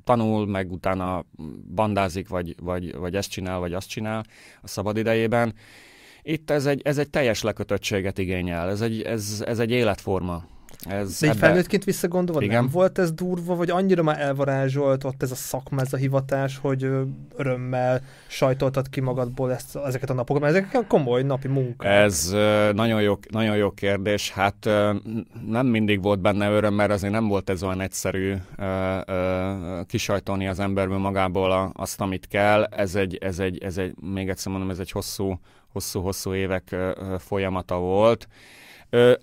tanul, 0.04 0.47
meg 0.47 0.73
utána 0.73 1.25
bandázik, 1.75 2.28
vagy, 2.28 2.54
vagy, 2.61 2.97
vagy 2.97 3.16
ezt 3.16 3.30
csinál, 3.30 3.59
vagy 3.59 3.73
azt 3.73 3.88
csinál 3.88 4.25
a 4.62 4.68
szabad 4.68 4.97
idejében. 4.97 5.54
Itt 6.23 6.50
ez 6.50 6.66
egy, 6.66 6.80
ez 6.85 6.99
egy 6.99 7.11
teljes 7.11 7.42
lekötöttséget 7.42 8.18
igényel, 8.18 8.68
ez 8.68 8.80
egy, 8.80 9.02
ez, 9.02 9.45
ez 9.47 9.59
egy 9.59 9.71
életforma. 9.71 10.45
Ez 10.80 11.18
De 11.18 11.26
egy 11.26 11.37
ebbe... 11.37 11.47
felnőttként 11.47 11.85
visszagondolva, 11.85 12.42
Igen. 12.42 12.62
nem 12.62 12.71
volt 12.73 12.99
ez 12.99 13.12
durva, 13.12 13.54
vagy 13.54 13.71
annyira 13.71 14.02
már 14.02 14.21
elvarázsolt 14.21 15.04
ott 15.04 15.23
ez 15.23 15.30
a 15.30 15.35
szakma, 15.35 15.80
ez 15.80 15.92
a 15.92 15.97
hivatás, 15.97 16.59
hogy 16.59 16.88
örömmel 17.37 18.02
sajtoltad 18.26 18.88
ki 18.88 19.00
magadból 19.00 19.52
ezt, 19.52 19.76
ezeket 19.76 20.11
a 20.11 20.14
napokat, 20.14 20.42
mert 20.42 20.54
ezek 20.54 20.87
komoly 20.87 21.23
napi 21.23 21.49
munka. 21.49 21.87
Ez 21.87 22.30
nagyon 22.73 23.02
jó, 23.02 23.18
nagyon 23.30 23.56
jó 23.56 23.71
kérdés. 23.71 24.30
Hát 24.30 24.71
nem 25.47 25.66
mindig 25.66 26.02
volt 26.02 26.21
benne 26.21 26.50
öröm, 26.50 26.75
mert 26.75 26.90
azért 26.90 27.12
nem 27.12 27.28
volt 27.28 27.50
ez 27.50 27.62
olyan 27.62 27.80
egyszerű 27.80 28.35
kisajtolni 29.87 30.49
az 30.49 30.59
emberből 30.59 30.99
magából 30.99 31.73
azt, 31.75 32.00
amit 32.00 32.26
kell. 32.26 32.64
Ez 32.64 32.95
egy, 32.95 33.16
ez 33.16 33.38
egy, 33.38 33.59
ez 33.62 33.78
egy, 33.78 33.95
még 34.00 34.28
egyszer 34.28 34.52
mondom, 34.52 34.71
ez 34.71 34.78
egy 34.78 34.90
hosszú, 34.90 35.40
hosszú-hosszú 35.73 36.35
évek 36.35 36.76
folyamata 37.18 37.78
volt. 37.78 38.28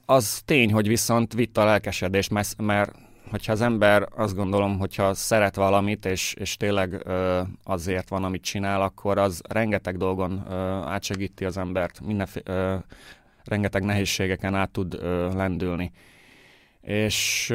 Az 0.05 0.41
tény, 0.45 0.73
hogy 0.73 0.87
viszont 0.87 1.33
vitt 1.33 1.57
a 1.57 1.65
lelkesedés, 1.65 2.27
mert, 2.27 2.61
mert 2.61 2.91
hogyha 3.29 3.51
az 3.51 3.61
ember 3.61 4.07
azt 4.15 4.35
gondolom, 4.35 4.79
hogyha 4.79 5.13
szeret 5.13 5.55
valamit, 5.55 6.05
és, 6.05 6.33
és 6.33 6.57
tényleg 6.57 7.03
azért 7.63 8.09
van, 8.09 8.23
amit 8.23 8.43
csinál, 8.43 8.81
akkor 8.81 9.17
az 9.17 9.41
rengeteg 9.49 9.97
dolgon 9.97 10.47
átsegíti 10.87 11.45
az 11.45 11.57
embert, 11.57 12.01
mindenféle, 12.01 12.83
rengeteg 13.43 13.83
nehézségeken 13.83 14.55
át 14.55 14.69
tud 14.71 14.99
lendülni. 15.33 15.91
És 16.81 17.53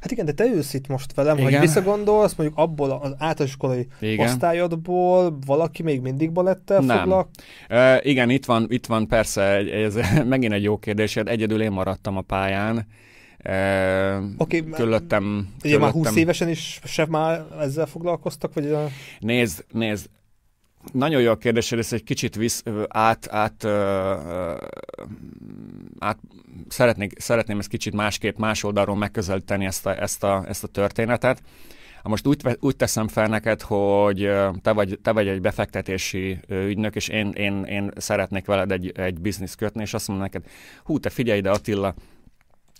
Hát 0.00 0.10
igen, 0.10 0.24
de 0.24 0.32
te 0.32 0.44
ülsz 0.44 0.74
itt 0.74 0.86
most 0.86 1.14
velem, 1.14 1.38
igen. 1.38 1.50
hogy 1.50 1.60
visszagondolsz, 1.60 2.34
mondjuk 2.34 2.58
abból 2.58 2.90
az 2.90 3.10
általánosiskolai 3.10 3.86
osztályodból 4.16 5.38
valaki 5.46 5.82
még 5.82 6.00
mindig 6.00 6.32
balettel 6.32 6.80
Nem. 6.80 6.98
foglak? 6.98 7.28
Uh, 7.70 8.06
igen, 8.06 8.30
itt 8.30 8.44
van, 8.44 8.66
itt 8.68 8.86
van 8.86 9.08
persze, 9.08 9.42
ez 9.72 9.94
megint 10.24 10.52
egy 10.52 10.62
jó 10.62 10.78
kérdés, 10.78 11.14
hát 11.14 11.28
egyedül 11.28 11.62
én 11.62 11.72
maradtam 11.72 12.16
a 12.16 12.20
pályán. 12.20 12.86
Oké, 14.36 14.58
okay, 14.58 14.70
körülöttem, 14.70 15.48
ugye 15.64 15.78
már 15.78 15.90
20 15.90 16.16
évesen 16.16 16.48
is 16.48 16.80
se 16.84 17.06
már 17.06 17.44
ezzel 17.60 17.86
foglalkoztak? 17.86 18.54
Vagy 18.54 18.66
a... 18.66 18.88
Nézd, 19.18 19.64
nézd, 19.72 20.06
nagyon 20.92 21.20
jó 21.20 21.30
a 21.30 21.36
kérdés, 21.36 21.72
ez 21.72 21.92
egy 21.92 22.04
kicsit 22.04 22.34
visz, 22.34 22.62
át, 22.88 23.28
át, 23.30 23.64
át 25.98 26.18
szeretnék, 26.68 27.18
szeretném 27.18 27.58
ezt 27.58 27.68
kicsit 27.68 27.94
másképp, 27.94 28.38
más 28.38 28.62
oldalról 28.62 28.96
megközelíteni 28.96 29.64
ezt 29.64 29.86
a, 29.86 30.00
ezt 30.02 30.24
a, 30.24 30.44
ezt 30.48 30.64
a 30.64 30.68
történetet. 30.68 31.42
Most 32.02 32.26
úgy, 32.26 32.56
úgy 32.60 32.76
teszem 32.76 33.08
fel 33.08 33.26
neked, 33.26 33.60
hogy 33.60 34.30
te 34.62 34.72
vagy, 34.72 34.98
te 35.02 35.12
vagy 35.12 35.28
egy 35.28 35.40
befektetési 35.40 36.40
ügynök, 36.48 36.94
és 36.94 37.08
én, 37.08 37.30
én, 37.30 37.64
én 37.64 37.90
szeretnék 37.96 38.46
veled 38.46 38.72
egy, 38.72 38.92
egy 38.96 39.20
bizniszt 39.20 39.56
kötni, 39.56 39.82
és 39.82 39.94
azt 39.94 40.08
mondom 40.08 40.26
neked, 40.26 40.50
hú, 40.84 40.98
te 40.98 41.10
figyelj 41.10 41.38
ide 41.38 41.50
Attila, 41.50 41.94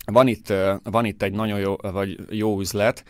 van 0.07 0.27
itt, 0.27 0.53
van 0.83 1.05
itt 1.05 1.23
egy 1.23 1.33
nagyon 1.33 1.59
jó, 1.59 1.77
vagy 1.77 2.19
jó 2.31 2.61
üzlet, 2.61 3.05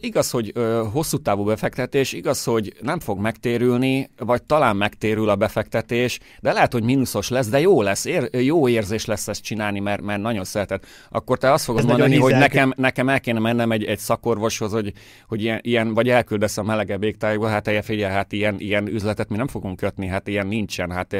Igaz, 0.00 0.30
hogy 0.30 0.52
hosszú 0.92 1.18
távú 1.18 1.44
befektetés, 1.44 2.12
igaz, 2.12 2.44
hogy 2.44 2.72
nem 2.80 3.00
fog 3.00 3.18
megtérülni, 3.18 4.10
vagy 4.18 4.42
talán 4.42 4.76
megtérül 4.76 5.28
a 5.28 5.36
befektetés, 5.36 6.18
de 6.40 6.52
lehet, 6.52 6.72
hogy 6.72 6.82
mínuszos 6.82 7.28
lesz, 7.28 7.48
de 7.48 7.60
jó 7.60 7.82
lesz, 7.82 8.04
ér, 8.04 8.28
jó 8.32 8.68
érzés 8.68 9.04
lesz 9.04 9.28
ezt 9.28 9.42
csinálni, 9.42 9.80
mert, 9.80 10.02
mert 10.02 10.20
nagyon 10.20 10.44
szereted. 10.44 10.82
Akkor 11.10 11.38
te 11.38 11.52
azt 11.52 11.64
fogod 11.64 11.80
Ez 11.80 11.86
mondani, 11.86 12.16
hogy 12.16 12.34
nekem, 12.34 12.72
nekem 12.76 13.08
el 13.08 13.20
kéne 13.20 13.38
mennem 13.38 13.72
egy, 13.72 13.84
egy 13.84 13.98
szakorvoshoz, 13.98 14.72
hogy, 14.72 14.92
hogy 15.28 15.42
ilyen, 15.42 15.60
ilyen, 15.62 15.94
vagy 15.94 16.08
elküldesz 16.08 16.58
a 16.58 16.62
melege 16.62 16.98
végtájba, 16.98 17.48
hát 17.48 17.62
te 17.62 17.82
figyelj, 17.82 18.12
hát 18.12 18.32
ilyen, 18.32 18.56
ilyen 18.58 18.86
üzletet 18.86 19.28
mi 19.28 19.36
nem 19.36 19.48
fogunk 19.48 19.76
kötni, 19.76 20.06
hát 20.06 20.28
ilyen 20.28 20.46
nincsen, 20.46 20.90
hát 20.90 21.16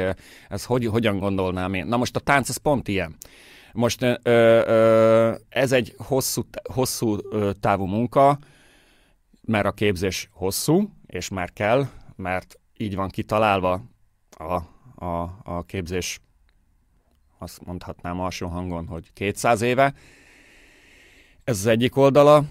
ez 0.49 0.63
hogy, 0.65 0.85
hogyan 0.85 1.19
gondolnám 1.19 1.73
én. 1.73 1.85
Na 1.85 1.97
most 1.97 2.15
a 2.15 2.19
tánc, 2.19 2.49
ez 2.49 2.57
pont 2.57 2.87
ilyen. 2.87 3.15
Most 3.73 4.01
ö, 4.01 4.15
ö, 4.23 5.35
ez 5.49 5.71
egy 5.71 5.93
hosszú, 5.97 6.41
hosszú 6.73 7.17
távú 7.59 7.85
munka, 7.85 8.37
mert 9.41 9.65
a 9.65 9.71
képzés 9.71 10.29
hosszú, 10.31 10.89
és 11.07 11.29
már 11.29 11.53
kell, 11.53 11.87
mert 12.15 12.59
így 12.77 12.95
van 12.95 13.09
kitalálva 13.09 13.81
a, 14.37 14.53
a, 15.05 15.39
a 15.43 15.63
képzés, 15.65 16.19
azt 17.37 17.65
mondhatnám 17.65 18.19
alsó 18.19 18.47
hangon, 18.47 18.87
hogy 18.87 19.13
200 19.13 19.61
éve. 19.61 19.93
Ez 21.43 21.57
az 21.57 21.65
egyik 21.65 21.95
oldala. 21.97 22.43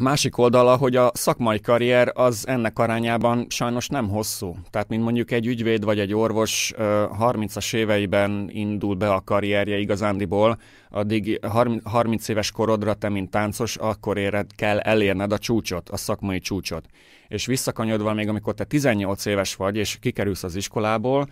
Másik 0.00 0.38
oldala, 0.38 0.76
hogy 0.76 0.96
a 0.96 1.10
szakmai 1.14 1.60
karrier 1.60 2.12
az 2.14 2.46
ennek 2.48 2.78
arányában 2.78 3.46
sajnos 3.48 3.88
nem 3.88 4.08
hosszú. 4.08 4.56
Tehát, 4.70 4.88
mint 4.88 5.02
mondjuk 5.02 5.30
egy 5.30 5.46
ügyvéd 5.46 5.84
vagy 5.84 5.98
egy 5.98 6.14
orvos 6.14 6.72
30-as 6.76 7.74
éveiben 7.74 8.48
indul 8.52 8.94
be 8.94 9.12
a 9.12 9.20
karrierje 9.20 9.78
igazándiból, 9.78 10.58
addig 10.90 11.40
30 11.84 12.28
éves 12.28 12.50
korodra 12.50 12.94
te, 12.94 13.08
mint 13.08 13.30
táncos, 13.30 13.76
akkor 13.76 14.18
éred, 14.18 14.46
kell 14.56 14.78
elérned 14.78 15.32
a 15.32 15.38
csúcsot, 15.38 15.88
a 15.88 15.96
szakmai 15.96 16.38
csúcsot. 16.38 16.86
És 17.28 17.46
visszakanyodva 17.46 18.12
még, 18.12 18.28
amikor 18.28 18.54
te 18.54 18.64
18 18.64 19.24
éves 19.24 19.54
vagy, 19.54 19.76
és 19.76 19.98
kikerülsz 20.00 20.42
az 20.42 20.56
iskolából, 20.56 21.28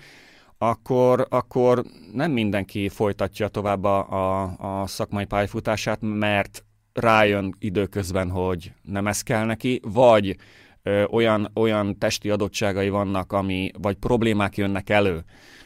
akkor, 0.58 1.26
akkor 1.30 1.84
nem 2.12 2.30
mindenki 2.30 2.88
folytatja 2.88 3.48
tovább 3.48 3.84
a, 3.84 3.98
a, 4.10 4.80
a 4.80 4.86
szakmai 4.86 5.24
pályafutását, 5.24 5.98
mert 6.00 6.64
rájön 6.92 7.54
időközben, 7.58 8.30
hogy 8.30 8.72
nem 8.82 9.06
ez 9.06 9.22
kell 9.22 9.44
neki, 9.44 9.80
vagy 9.82 10.36
ö, 10.82 11.04
olyan, 11.04 11.50
olyan 11.54 11.98
testi 11.98 12.30
adottságai 12.30 12.88
vannak, 12.88 13.32
ami, 13.32 13.70
vagy 13.78 13.96
problémák 13.96 14.56
jönnek 14.56 14.90
elő, 14.90 15.24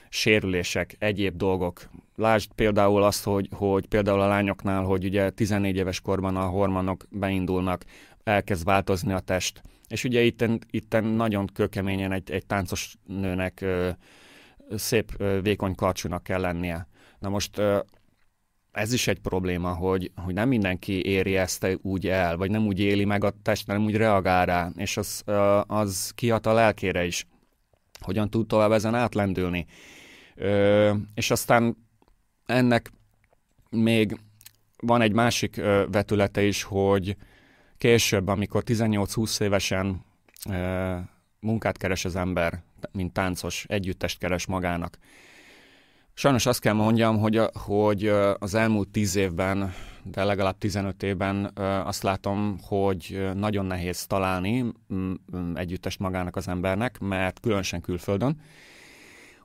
sérülések, 0.09 0.97
egyéb 0.99 1.37
dolgok. 1.37 1.83
Lásd 2.17 2.51
például 2.55 3.03
azt, 3.03 3.25
hogy, 3.25 3.49
hogy 3.53 3.87
például 3.87 4.21
a 4.21 4.27
lányoknál, 4.27 4.83
hogy 4.83 5.05
ugye 5.05 5.31
14 5.31 5.77
éves 5.77 6.01
korban 6.01 6.37
a 6.37 6.47
hormonok 6.47 7.07
beindulnak, 7.11 7.85
elkezd 8.25 8.65
változni 8.65 9.13
a 9.13 9.21
test. 9.21 9.63
És 9.89 10.05
ugye 10.05 10.21
itten, 10.21 10.59
itten 10.71 11.05
nagyon 11.05 11.47
kökeményen 11.47 12.13
egy, 12.13 12.31
egy 12.31 12.47
táncos 12.47 12.97
nőnek 13.07 13.61
ö, 13.61 13.91
szép, 14.77 15.13
ö, 15.17 15.41
vékony 15.43 15.75
karcsúnak 15.75 16.23
kell 16.23 16.41
lennie. 16.41 16.87
Na 17.19 17.29
most 17.29 17.61
ez 18.75 18.93
is 18.93 19.07
egy 19.09 19.21
probléma, 19.21 19.75
hogy, 19.75 20.11
hogy 20.25 20.35
nem 20.35 20.49
mindenki 20.49 21.05
éri 21.05 21.37
ezt 21.37 21.79
úgy 21.83 22.09
el, 22.09 22.37
vagy 22.37 22.51
nem 22.51 22.67
úgy 22.67 22.81
éli 22.81 23.05
meg 23.05 23.25
a 23.25 23.33
test, 23.43 23.67
nem 23.67 23.85
úgy 23.85 23.97
reagál 23.97 24.47
rá, 24.47 24.71
és 24.77 24.97
az, 24.97 25.23
az 25.67 26.13
kihat 26.15 26.47
a 26.47 26.53
lelkére 26.53 27.05
is. 27.05 27.27
Hogyan 28.01 28.31
tud 28.31 28.47
tovább 28.47 28.73
ezen 28.73 28.95
átlendülni. 28.95 29.67
És 31.15 31.31
aztán 31.31 31.77
ennek 32.47 32.91
még 33.71 34.21
van 34.77 35.01
egy 35.01 35.13
másik 35.13 35.57
vetülete 35.91 36.43
is, 36.43 36.63
hogy 36.63 37.17
később, 37.79 38.29
amikor 38.29 38.63
18-20 38.67 39.41
évesen 39.41 40.05
munkát 41.41 41.77
keres 41.77 42.05
az 42.05 42.17
ember, 42.17 42.63
mint 42.93 43.13
táncos, 43.13 43.65
együttest 43.69 44.19
keres 44.19 44.47
magának, 44.47 44.99
Sajnos 46.17 46.47
azt 46.47 46.61
kell 46.61 46.73
mondjam, 46.73 47.19
hogy, 47.19 47.41
hogy 47.53 48.07
az 48.39 48.55
elmúlt 48.55 48.89
tíz 48.89 49.17
évben, 49.17 49.75
de 50.03 50.25
legalább 50.25 50.59
15 50.59 51.03
évben 51.03 51.45
azt 51.85 52.03
látom, 52.03 52.59
hogy 52.63 53.31
nagyon 53.35 53.67
nehéz 53.67 54.07
találni 54.07 54.65
együttest 55.55 55.99
magának 55.99 56.37
az 56.37 56.49
embernek, 56.49 56.99
mert 56.99 57.41
különösen 57.41 57.81
külföldön. 57.81 58.41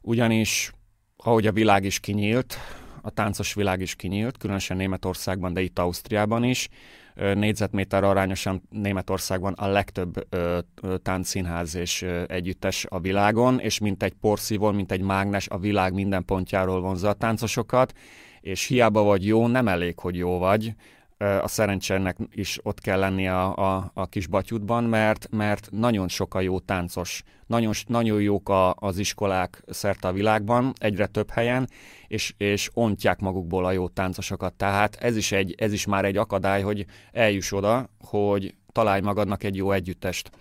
Ugyanis, 0.01 0.71
ahogy 1.17 1.47
a 1.47 1.51
világ 1.51 1.83
is 1.83 1.99
kinyílt, 1.99 2.57
a 3.01 3.09
táncos 3.09 3.53
világ 3.53 3.81
is 3.81 3.95
kinyílt, 3.95 4.37
különösen 4.37 4.77
Németországban, 4.77 5.53
de 5.53 5.61
itt 5.61 5.79
Ausztriában 5.79 6.43
is, 6.43 6.69
négyzetméter 7.33 8.03
arányosan 8.03 8.61
Németországban 8.69 9.53
a 9.53 9.67
legtöbb 9.67 10.27
táncszínház 11.01 11.75
és 11.75 12.05
együttes 12.27 12.85
a 12.89 12.99
világon, 12.99 13.59
és 13.59 13.79
mint 13.79 14.03
egy 14.03 14.13
porszívó, 14.13 14.71
mint 14.71 14.91
egy 14.91 15.01
mágnes 15.01 15.47
a 15.47 15.57
világ 15.57 15.93
minden 15.93 16.25
pontjáról 16.25 16.81
vonza 16.81 17.09
a 17.09 17.13
táncosokat, 17.13 17.93
és 18.41 18.65
hiába 18.65 19.03
vagy 19.03 19.25
jó, 19.25 19.47
nem 19.47 19.67
elég, 19.67 19.99
hogy 19.99 20.15
jó 20.15 20.37
vagy, 20.37 20.73
a 21.19 21.47
szerencsének 21.47 22.17
is 22.31 22.59
ott 22.63 22.79
kell 22.79 22.99
lennie 22.99 23.39
a, 23.39 23.75
a, 23.75 23.91
a 23.93 24.05
kis 24.05 24.27
batyutban, 24.27 24.83
mert, 24.83 25.27
mert 25.31 25.69
nagyon 25.71 26.07
sok 26.07 26.33
a 26.33 26.39
jó 26.39 26.59
táncos, 26.59 27.23
nagyon, 27.47 27.73
nagyon 27.87 28.21
jók 28.21 28.49
a, 28.49 28.75
az 28.75 28.97
iskolák 28.97 29.63
szerte 29.67 30.07
a 30.07 30.11
világban, 30.11 30.73
egyre 30.77 31.05
több 31.05 31.29
helyen, 31.29 31.69
és, 32.07 32.33
és 32.37 32.69
ontják 32.73 33.19
magukból 33.19 33.65
a 33.65 33.71
jó 33.71 33.87
táncosokat. 33.87 34.53
Tehát 34.53 34.95
ez 34.95 35.17
is, 35.17 35.31
egy, 35.31 35.55
ez 35.57 35.73
is 35.73 35.85
már 35.85 36.05
egy 36.05 36.17
akadály, 36.17 36.61
hogy 36.61 36.85
eljuss 37.11 37.51
oda, 37.51 37.89
hogy 37.99 38.55
találj 38.71 39.01
magadnak 39.01 39.43
egy 39.43 39.55
jó 39.55 39.71
együttest. 39.71 40.31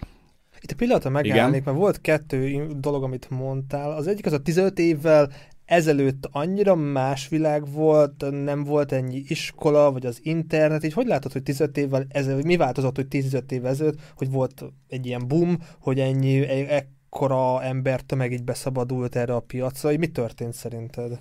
Itt 0.60 0.70
a 0.70 0.74
pillanatra 0.74 1.10
megállnék, 1.10 1.64
mert 1.64 1.76
volt 1.76 2.00
kettő 2.00 2.66
dolog, 2.76 3.02
amit 3.02 3.30
mondtál. 3.30 3.90
Az 3.90 4.06
egyik 4.06 4.26
az 4.26 4.32
a 4.32 4.42
15 4.42 4.78
évvel 4.78 5.30
ezelőtt 5.68 6.28
annyira 6.30 6.74
más 6.74 7.28
világ 7.28 7.72
volt, 7.72 8.24
nem 8.44 8.64
volt 8.64 8.92
ennyi 8.92 9.22
iskola, 9.26 9.92
vagy 9.92 10.06
az 10.06 10.18
internet, 10.22 10.84
így 10.84 10.92
hogy 10.92 11.06
látod, 11.06 11.32
hogy 11.32 11.42
15 11.42 11.76
évvel 11.76 12.06
ezelőtt, 12.08 12.44
mi 12.44 12.56
változott, 12.56 12.96
hogy 12.96 13.08
15 13.08 13.52
évvel 13.52 13.70
ezelőtt, 13.70 13.98
hogy 14.16 14.30
volt 14.30 14.64
egy 14.88 15.06
ilyen 15.06 15.28
boom, 15.28 15.58
hogy 15.80 16.00
ennyi, 16.00 16.46
ekkora 16.46 17.62
tömeg 18.06 18.32
így 18.32 18.44
beszabadult 18.44 19.16
erre 19.16 19.34
a 19.34 19.40
piacra, 19.40 19.88
hogy 19.88 19.98
mi 19.98 20.06
történt 20.06 20.52
szerinted? 20.52 21.18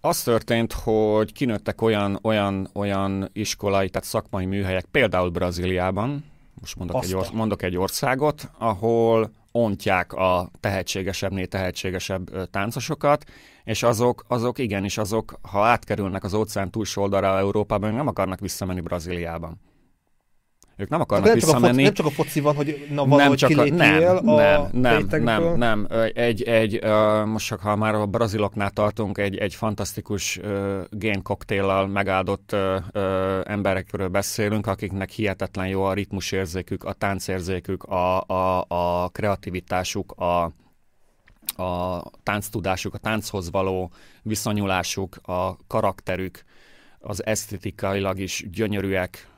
Az 0.00 0.22
történt, 0.22 0.72
hogy 0.72 1.32
kinőttek 1.32 1.82
olyan, 1.82 2.18
olyan, 2.22 2.70
olyan 2.74 3.30
iskolai, 3.32 3.88
tehát 3.88 4.08
szakmai 4.08 4.44
műhelyek, 4.44 4.84
például 4.84 5.30
Brazíliában, 5.30 6.24
most 6.60 6.76
mondok, 6.76 7.04
egy, 7.04 7.14
or- 7.14 7.32
mondok 7.32 7.62
egy 7.62 7.76
országot, 7.76 8.50
ahol 8.58 9.30
ontják 9.52 10.12
a 10.12 10.50
tehetségesebbnél 10.60 11.46
tehetségesebb 11.46 12.50
táncosokat, 12.50 13.24
és 13.64 13.82
azok, 13.82 14.24
azok 14.28 14.58
igenis, 14.58 14.98
azok, 14.98 15.38
ha 15.42 15.64
átkerülnek 15.64 16.24
az 16.24 16.34
óceán 16.34 16.70
túlsó 16.70 17.02
oldalra 17.02 17.38
Európában, 17.38 17.94
nem 17.94 18.06
akarnak 18.06 18.40
visszamenni 18.40 18.80
Brazíliában. 18.80 19.60
Ők 20.76 20.88
nem 20.88 21.00
akarnak 21.00 21.26
nem 21.26 21.34
visszamenni. 21.34 21.62
Csak 21.62 21.70
foci, 21.70 21.82
nem 21.82 21.94
csak 21.94 22.06
a 22.06 22.10
foci 22.10 22.40
van, 22.40 22.54
hogy 22.54 22.86
na 22.90 23.06
nem 23.06 23.34
csak 23.34 23.58
a, 23.58 23.64
nem, 23.64 24.28
a 24.28 24.68
nem, 24.72 25.06
nem, 25.08 25.22
nem, 25.22 25.56
nem. 25.56 25.88
Egy, 26.14 26.42
egy, 26.42 26.84
most 27.26 27.46
csak 27.46 27.60
ha 27.60 27.76
már 27.76 27.94
a 27.94 28.06
braziloknál 28.06 28.70
tartunk, 28.70 29.18
egy, 29.18 29.36
egy 29.36 29.54
fantasztikus 29.54 30.36
uh, 30.36 30.80
génkoktéllal 30.90 31.86
megáldott 31.86 32.50
uh, 32.52 32.60
uh, 32.94 33.40
emberekről 33.44 34.08
beszélünk, 34.08 34.66
akiknek 34.66 35.10
hihetetlen 35.10 35.66
jó 35.66 35.82
a 35.82 35.92
ritmusérzékük, 35.92 36.84
a 36.84 36.92
táncérzékük, 36.92 37.82
a, 37.82 38.20
a, 38.20 38.64
a 38.68 39.08
kreativitásuk, 39.08 40.12
a, 40.12 40.52
a 41.56 42.02
tánctudásuk, 42.22 42.94
a 42.94 42.98
tánchoz 42.98 43.50
való 43.50 43.90
viszonyulásuk, 44.22 45.16
a 45.22 45.56
karakterük, 45.66 46.44
az 46.98 47.26
esztetikailag 47.26 48.18
is 48.18 48.44
gyönyörűek, 48.50 49.28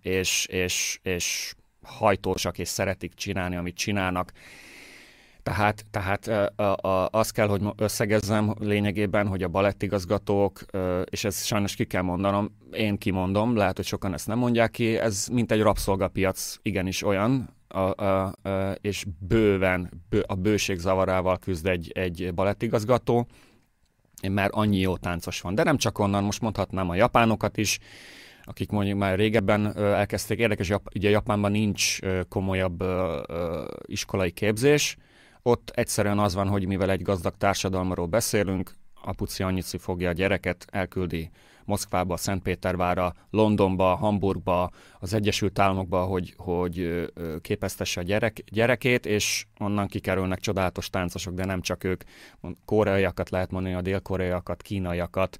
és, 0.00 0.46
és, 0.46 0.98
és 1.02 1.54
hajtósak, 1.82 2.58
és 2.58 2.68
szeretik 2.68 3.14
csinálni, 3.14 3.56
amit 3.56 3.76
csinálnak. 3.76 4.32
Tehát, 5.42 5.86
tehát 5.90 6.52
azt 7.10 7.32
kell, 7.32 7.48
hogy 7.48 7.62
összegezzem 7.76 8.54
lényegében, 8.58 9.26
hogy 9.26 9.42
a 9.42 9.48
balettigazgatók, 9.48 10.64
és 11.10 11.24
ez 11.24 11.44
sajnos 11.44 11.74
ki 11.74 11.84
kell 11.84 12.02
mondanom, 12.02 12.56
én 12.72 12.98
kimondom, 12.98 13.56
lehet, 13.56 13.76
hogy 13.76 13.86
sokan 13.86 14.12
ezt 14.12 14.26
nem 14.26 14.38
mondják 14.38 14.70
ki, 14.70 14.96
ez 14.96 15.26
mint 15.32 15.52
egy 15.52 15.60
rabszolgapiac, 15.60 16.56
igenis 16.62 17.02
olyan, 17.02 17.48
a, 17.74 18.04
a, 18.04 18.34
a, 18.42 18.72
és 18.80 19.04
bőven 19.18 20.02
bő, 20.08 20.24
a 20.26 20.34
bőség 20.34 20.78
zavarával 20.78 21.38
küzd 21.38 21.66
egy, 21.66 21.92
egy 21.94 22.34
balettigazgató, 22.34 23.26
mert 24.28 24.52
annyi 24.52 24.78
jó 24.78 24.96
táncos 24.96 25.40
van. 25.40 25.54
De 25.54 25.62
nem 25.62 25.76
csak 25.76 25.98
onnan, 25.98 26.24
most 26.24 26.40
mondhatnám 26.40 26.90
a 26.90 26.94
japánokat 26.94 27.56
is, 27.56 27.78
akik 28.44 28.70
mondjuk 28.70 28.98
már 28.98 29.18
régebben 29.18 29.76
elkezdték. 29.76 30.38
Érdekes, 30.38 30.72
ugye 30.94 31.10
Japánban 31.10 31.50
nincs 31.50 31.98
komolyabb 32.28 32.84
iskolai 33.86 34.30
képzés. 34.30 34.96
Ott 35.42 35.70
egyszerűen 35.74 36.18
az 36.18 36.34
van, 36.34 36.48
hogy 36.48 36.66
mivel 36.66 36.90
egy 36.90 37.02
gazdag 37.02 37.36
társadalomról 37.36 38.06
beszélünk, 38.06 38.72
apuci 39.04 39.42
annyici 39.42 39.78
fogja 39.78 40.08
a 40.08 40.12
gyereket, 40.12 40.66
elküldi 40.70 41.30
Moszkvába, 41.64 42.16
Szentpétervára, 42.16 43.14
Londonba, 43.30 43.94
Hamburgba, 43.94 44.70
az 44.98 45.14
Egyesült 45.14 45.58
Államokba, 45.58 46.04
hogy, 46.04 46.34
hogy 46.36 47.04
képeztesse 47.40 48.00
a 48.00 48.04
gyerek, 48.04 48.44
gyerekét, 48.50 49.06
és 49.06 49.46
onnan 49.58 49.86
kikerülnek 49.86 50.40
csodálatos 50.40 50.90
táncosok, 50.90 51.34
de 51.34 51.44
nem 51.44 51.60
csak 51.60 51.84
ők, 51.84 52.02
koreaiakat 52.64 53.30
lehet 53.30 53.50
mondani, 53.50 53.74
a 53.74 53.80
dél-koreaiakat, 53.80 54.62
kínaiakat, 54.62 55.38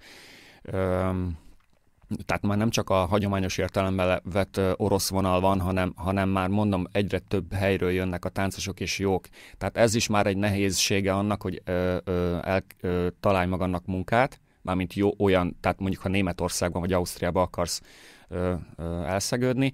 tehát 2.25 2.43
már 2.43 2.57
nem 2.57 2.71
csak 2.71 2.91
a 2.91 2.95
hagyományos 2.95 3.59
értelemben 3.59 4.21
vett 4.25 4.61
orosz 4.77 5.09
vonal 5.09 5.41
van, 5.41 5.61
hanem, 5.61 5.93
hanem 5.97 6.29
már 6.29 6.49
mondom, 6.49 6.87
egyre 6.93 7.19
több 7.19 7.53
helyről 7.53 7.91
jönnek 7.91 8.25
a 8.25 8.29
táncosok 8.29 8.81
és 8.81 8.99
jók. 8.99 9.25
Tehát 9.59 9.77
ez 9.77 9.95
is 9.95 10.09
már 10.09 10.27
egy 10.27 10.37
nehézsége 10.37 11.15
annak, 11.15 11.43
hogy 11.43 11.63
ö, 11.65 11.97
ö, 12.05 12.39
el, 12.43 12.65
ö, 12.81 13.07
találj 13.21 13.49
magadnak 13.49 13.87
munkát, 13.87 14.41
mármint 14.65 14.95
jó 14.95 15.11
olyan, 15.19 15.57
tehát 15.61 15.79
mondjuk 15.79 16.03
ha 16.03 16.09
Németországban 16.09 16.81
vagy 16.81 16.93
Ausztriában 16.93 17.43
akarsz 17.43 17.81
ö, 18.29 18.55
ö, 18.77 19.03
elszegődni, 19.03 19.73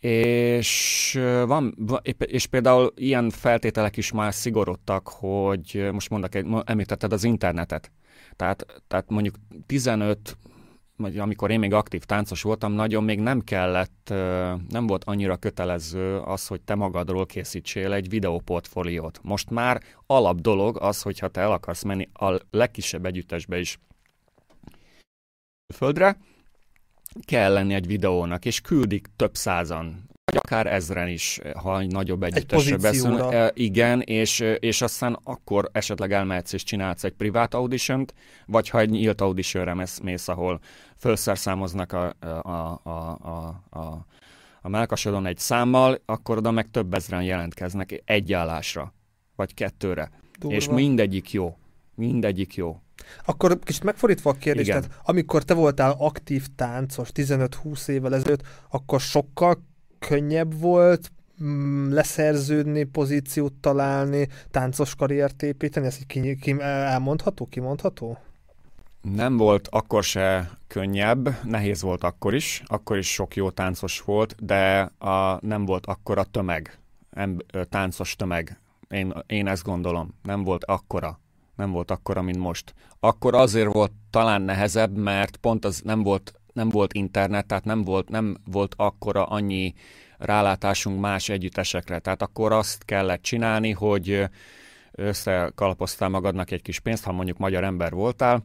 és, 0.00 1.12
van, 1.46 1.74
és 2.18 2.46
például 2.46 2.92
ilyen 2.96 3.30
feltételek 3.30 3.96
is 3.96 4.12
már 4.12 4.34
szigorodtak, 4.34 5.08
hogy 5.08 5.88
most 5.92 6.10
mondok, 6.10 6.32
említetted 6.64 7.12
az 7.12 7.24
internetet. 7.24 7.90
Tehát, 8.36 8.66
tehát 8.88 9.10
mondjuk 9.10 9.34
15 9.66 10.36
vagy 11.00 11.18
amikor 11.18 11.50
én 11.50 11.58
még 11.58 11.72
aktív 11.72 12.04
táncos 12.04 12.42
voltam, 12.42 12.72
nagyon 12.72 13.04
még 13.04 13.20
nem 13.20 13.40
kellett, 13.40 14.08
nem 14.68 14.86
volt 14.86 15.04
annyira 15.04 15.36
kötelező 15.36 16.18
az, 16.18 16.46
hogy 16.46 16.60
te 16.60 16.74
magadról 16.74 17.26
készítsél 17.26 17.92
egy 17.92 18.08
videóportfóliót. 18.08 19.20
Most 19.22 19.50
már 19.50 19.82
alap 20.06 20.40
dolog 20.40 20.78
az, 20.80 21.02
hogyha 21.02 21.28
te 21.28 21.40
el 21.40 21.52
akarsz 21.52 21.82
menni 21.82 22.08
a 22.12 22.40
legkisebb 22.50 23.06
együttesbe 23.06 23.58
is 23.58 23.78
földre, 25.74 26.18
kell 27.24 27.52
lenni 27.52 27.74
egy 27.74 27.86
videónak, 27.86 28.44
és 28.44 28.60
küldik 28.60 29.06
több 29.16 29.34
százan 29.34 30.09
vagy 30.30 30.40
akár 30.44 30.66
ezren 30.66 31.08
is, 31.08 31.40
ha 31.54 31.80
egy 31.80 31.92
nagyobb 31.92 32.22
együttesre 32.22 32.76
beszélünk. 32.76 33.32
E, 33.32 33.50
igen, 33.54 34.00
és, 34.00 34.40
és 34.58 34.82
aztán 34.82 35.18
akkor 35.24 35.68
esetleg 35.72 36.12
elmehetsz 36.12 36.52
és 36.52 36.62
csinálsz 36.62 37.04
egy 37.04 37.12
privát 37.12 37.54
audition 37.54 38.04
vagy 38.46 38.68
ha 38.68 38.78
egy 38.78 38.90
nyílt 38.90 39.20
auditionre 39.20 39.74
mész, 39.74 39.98
mész 39.98 40.28
ahol 40.28 40.60
felszerszámoznak 40.96 41.92
a, 41.92 42.14
a, 42.20 42.26
a, 42.50 42.80
a, 43.22 43.62
a, 43.78 44.06
a 44.60 44.68
melkasodon 44.68 45.26
egy 45.26 45.38
számmal, 45.38 46.02
akkor 46.06 46.36
oda 46.36 46.50
meg 46.50 46.70
több 46.70 46.94
ezren 46.94 47.22
jelentkeznek 47.22 48.02
egy 48.04 48.32
állásra, 48.32 48.94
vagy 49.36 49.54
kettőre. 49.54 50.10
Durva. 50.38 50.56
És 50.56 50.68
mindegyik 50.68 51.32
jó. 51.32 51.56
Mindegyik 51.94 52.54
jó. 52.54 52.80
Akkor 53.24 53.58
kicsit 53.58 53.84
megfordítva 53.84 54.30
a 54.30 54.34
kérdést, 54.34 54.68
tehát 54.68 54.90
amikor 55.04 55.42
te 55.42 55.54
voltál 55.54 55.94
aktív 55.98 56.46
táncos 56.56 57.08
15-20 57.14 57.88
évvel 57.88 58.14
ezelőtt, 58.14 58.42
akkor 58.68 59.00
sokkal 59.00 59.68
könnyebb 60.08 60.60
volt 60.60 61.10
mm, 61.42 61.92
leszerződni, 61.92 62.84
pozíciót 62.84 63.52
találni, 63.52 64.28
táncos 64.50 64.94
karriert 64.94 65.42
építeni? 65.42 65.86
Ez 65.86 65.98
ki, 66.06 66.36
ki, 66.36 66.56
elmondható, 66.60 67.46
kimondható? 67.46 68.18
Nem 69.00 69.36
volt 69.36 69.68
akkor 69.68 70.04
se 70.04 70.50
könnyebb, 70.66 71.36
nehéz 71.44 71.82
volt 71.82 72.04
akkor 72.04 72.34
is, 72.34 72.62
akkor 72.66 72.98
is 72.98 73.12
sok 73.12 73.36
jó 73.36 73.50
táncos 73.50 74.00
volt, 74.00 74.44
de 74.44 74.80
a, 74.98 75.46
nem 75.46 75.64
volt 75.64 75.86
akkor 75.86 76.18
a 76.18 76.24
tömeg, 76.24 76.78
em, 77.10 77.36
táncos 77.68 78.16
tömeg. 78.16 78.58
Én, 78.88 79.12
én 79.26 79.46
ezt 79.46 79.62
gondolom, 79.62 80.14
nem 80.22 80.44
volt 80.44 80.64
akkora, 80.64 81.20
nem 81.56 81.70
volt 81.70 81.90
akkora, 81.90 82.22
mint 82.22 82.38
most. 82.38 82.74
Akkor 83.00 83.34
azért 83.34 83.72
volt 83.72 83.92
talán 84.10 84.42
nehezebb, 84.42 84.96
mert 84.96 85.36
pont 85.36 85.64
az 85.64 85.80
nem 85.84 86.02
volt 86.02 86.39
nem 86.60 86.68
volt 86.68 86.92
internet, 86.92 87.46
tehát 87.46 87.64
nem 87.64 87.84
volt, 87.84 88.08
nem 88.08 88.36
volt 88.44 88.74
akkora 88.76 89.24
annyi 89.24 89.74
rálátásunk 90.18 91.00
más 91.00 91.28
együttesekre. 91.28 91.98
Tehát 91.98 92.22
akkor 92.22 92.52
azt 92.52 92.84
kellett 92.84 93.22
csinálni, 93.22 93.70
hogy 93.70 94.24
összekalapoztál 94.92 96.08
magadnak 96.08 96.50
egy 96.50 96.62
kis 96.62 96.80
pénzt, 96.80 97.04
ha 97.04 97.12
mondjuk 97.12 97.38
magyar 97.38 97.64
ember 97.64 97.92
voltál, 97.92 98.44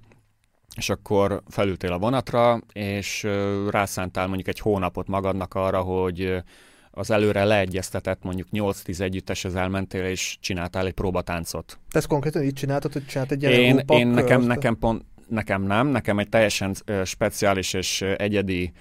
és 0.75 0.89
akkor 0.89 1.41
felültél 1.47 1.91
a 1.91 1.97
vonatra, 1.97 2.59
és 2.73 3.27
rászántál 3.69 4.27
mondjuk 4.27 4.47
egy 4.47 4.59
hónapot 4.59 5.07
magadnak 5.07 5.53
arra, 5.53 5.81
hogy 5.81 6.43
az 6.91 7.11
előre 7.11 7.43
leegyeztetett 7.43 8.23
mondjuk 8.23 8.47
8-10 8.51 8.99
együtteshez 8.99 9.55
elmentél, 9.55 10.03
és 10.03 10.37
csináltál 10.41 10.85
egy 10.85 10.93
próbatáncot. 10.93 11.79
Te 11.91 11.97
ezt 11.97 12.07
konkrétan 12.07 12.43
így 12.43 12.53
csináltad, 12.53 12.93
hogy 12.93 13.05
csinált 13.05 13.31
egy 13.31 13.43
én, 13.43 13.83
én 13.87 14.07
nekem, 14.07 14.41
nekem 14.41 14.79
pont, 14.79 15.05
nekem 15.27 15.61
nem, 15.61 15.87
nekem 15.87 16.19
egy 16.19 16.29
teljesen 16.29 16.75
speciális 17.03 17.73
és 17.73 18.01
egyedi 18.01 18.71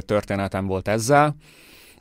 történetem 0.00 0.66
volt 0.66 0.88
ezzel, 0.88 1.36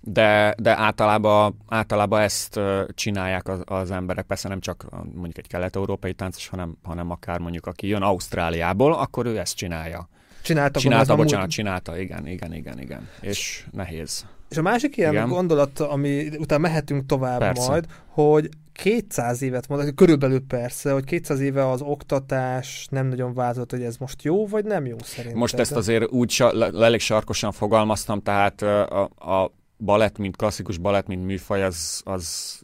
de, 0.02 0.56
de 0.58 0.78
általában, 0.78 1.58
általában 1.68 2.22
ezt 2.22 2.60
csinálják 2.94 3.48
az, 3.48 3.62
az 3.66 3.92
emberek, 3.92 4.26
persze 4.26 4.48
nem 4.48 4.60
csak 4.60 4.86
mondjuk 5.14 5.38
egy 5.38 5.48
kelet-európai 5.48 6.14
táncos, 6.14 6.48
hanem, 6.48 6.78
hanem 6.84 7.10
akár 7.12 7.40
mondjuk 7.40 7.66
aki 7.66 7.88
jön 7.88 8.02
Ausztráliából, 8.02 8.94
akkor 8.94 9.26
ő 9.26 9.38
ezt 9.38 9.56
csinálja. 9.56 10.10
Csinálta, 10.42 10.80
csinálta 10.80 11.16
bocsánat, 11.16 11.40
múlt... 11.40 11.52
csinálta, 11.52 12.00
igen, 12.00 12.28
igen, 12.28 12.54
igen, 12.54 12.80
igen. 12.80 13.10
És 13.22 13.66
nehéz. 13.72 14.26
És 14.50 14.58
a 14.58 14.62
másik 14.62 14.98
ilyen 14.98 15.12
igen. 15.14 15.28
gondolat, 15.28 15.80
ami 15.80 16.28
utána 16.38 16.62
mehetünk 16.62 17.06
tovább 17.06 17.40
persze. 17.40 17.70
majd, 17.70 17.86
hogy 18.08 18.50
200 18.74 19.42
évet 19.42 19.68
mondok, 19.68 19.96
körülbelül 19.96 20.46
persze, 20.48 20.92
hogy 20.92 21.04
200 21.04 21.40
éve 21.40 21.70
az 21.70 21.82
oktatás 21.82 22.88
nem 22.92 23.08
nagyon 23.08 23.34
változott, 23.34 23.72
hogy 23.72 23.82
ez 23.82 23.98
most 23.98 24.24
jó, 24.24 24.48
vagy 24.48 24.66
nem 24.66 24.86
jó 24.86 24.96
szerintem. 25.04 25.40
Most 25.40 25.54
ezt 25.54 25.72
azért 25.72 26.12
úgy 26.12 26.30
sa- 26.30 26.76
elég 26.76 27.00
sarkosan 27.00 27.52
fogalmaztam, 27.52 28.22
tehát 28.22 28.62
a, 28.62 29.04
a 29.04 29.52
balett, 29.78 30.18
mint 30.18 30.36
klasszikus 30.36 30.78
balett, 30.78 31.08
mint 31.08 31.26
műfaj, 31.26 31.64
az, 31.64 32.02
az 32.06 32.60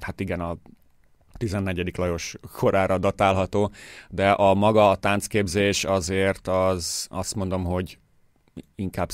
hát 0.00 0.20
igen, 0.20 0.40
a 0.40 0.56
14. 1.36 1.96
Lajos 1.96 2.36
korára 2.52 2.98
datálható, 2.98 3.70
de 4.08 4.30
a 4.30 4.54
maga 4.54 4.90
a 4.90 4.96
táncképzés 4.96 5.84
azért 5.84 6.48
az 6.48 7.06
azt 7.10 7.34
mondom, 7.34 7.64
hogy 7.64 7.98
inkább 8.74 9.10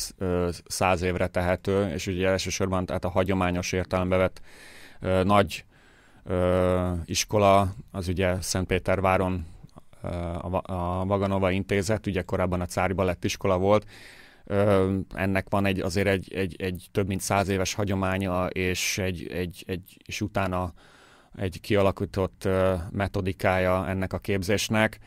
száz 0.67 1.03
évre 1.03 1.27
tehető, 1.27 1.93
és 1.93 2.07
ugye 2.07 2.29
elsősorban 2.29 2.87
tehát 2.87 3.05
a 3.05 3.09
hagyományos 3.09 3.73
értelembe 3.73 4.17
vett 4.17 4.41
nagy 5.25 5.65
iskola, 7.05 7.75
az 7.91 8.09
ugye 8.09 8.41
Szentpéterváron 8.41 9.47
a 10.63 11.07
Vaganova 11.07 11.51
intézet, 11.51 12.07
ugye 12.07 12.23
korábban 12.23 12.61
a 12.61 12.67
Cári 12.67 12.93
Balett 12.93 13.25
iskola 13.25 13.59
volt, 13.59 13.87
ennek 15.15 15.47
van 15.49 15.67
egy, 15.67 15.81
azért 15.81 16.07
egy, 16.07 16.33
egy, 16.35 16.57
egy 16.59 16.89
több 16.93 17.07
mint 17.07 17.21
száz 17.21 17.49
éves 17.49 17.75
hagyománya, 17.75 18.47
és, 18.47 18.99
egy, 18.99 19.27
egy, 19.33 19.65
egy, 19.67 19.97
és 20.07 20.21
utána 20.21 20.73
egy 21.37 21.61
kialakított 21.61 22.49
metodikája 22.91 23.89
ennek 23.89 24.13
a 24.13 24.19
képzésnek. 24.19 24.99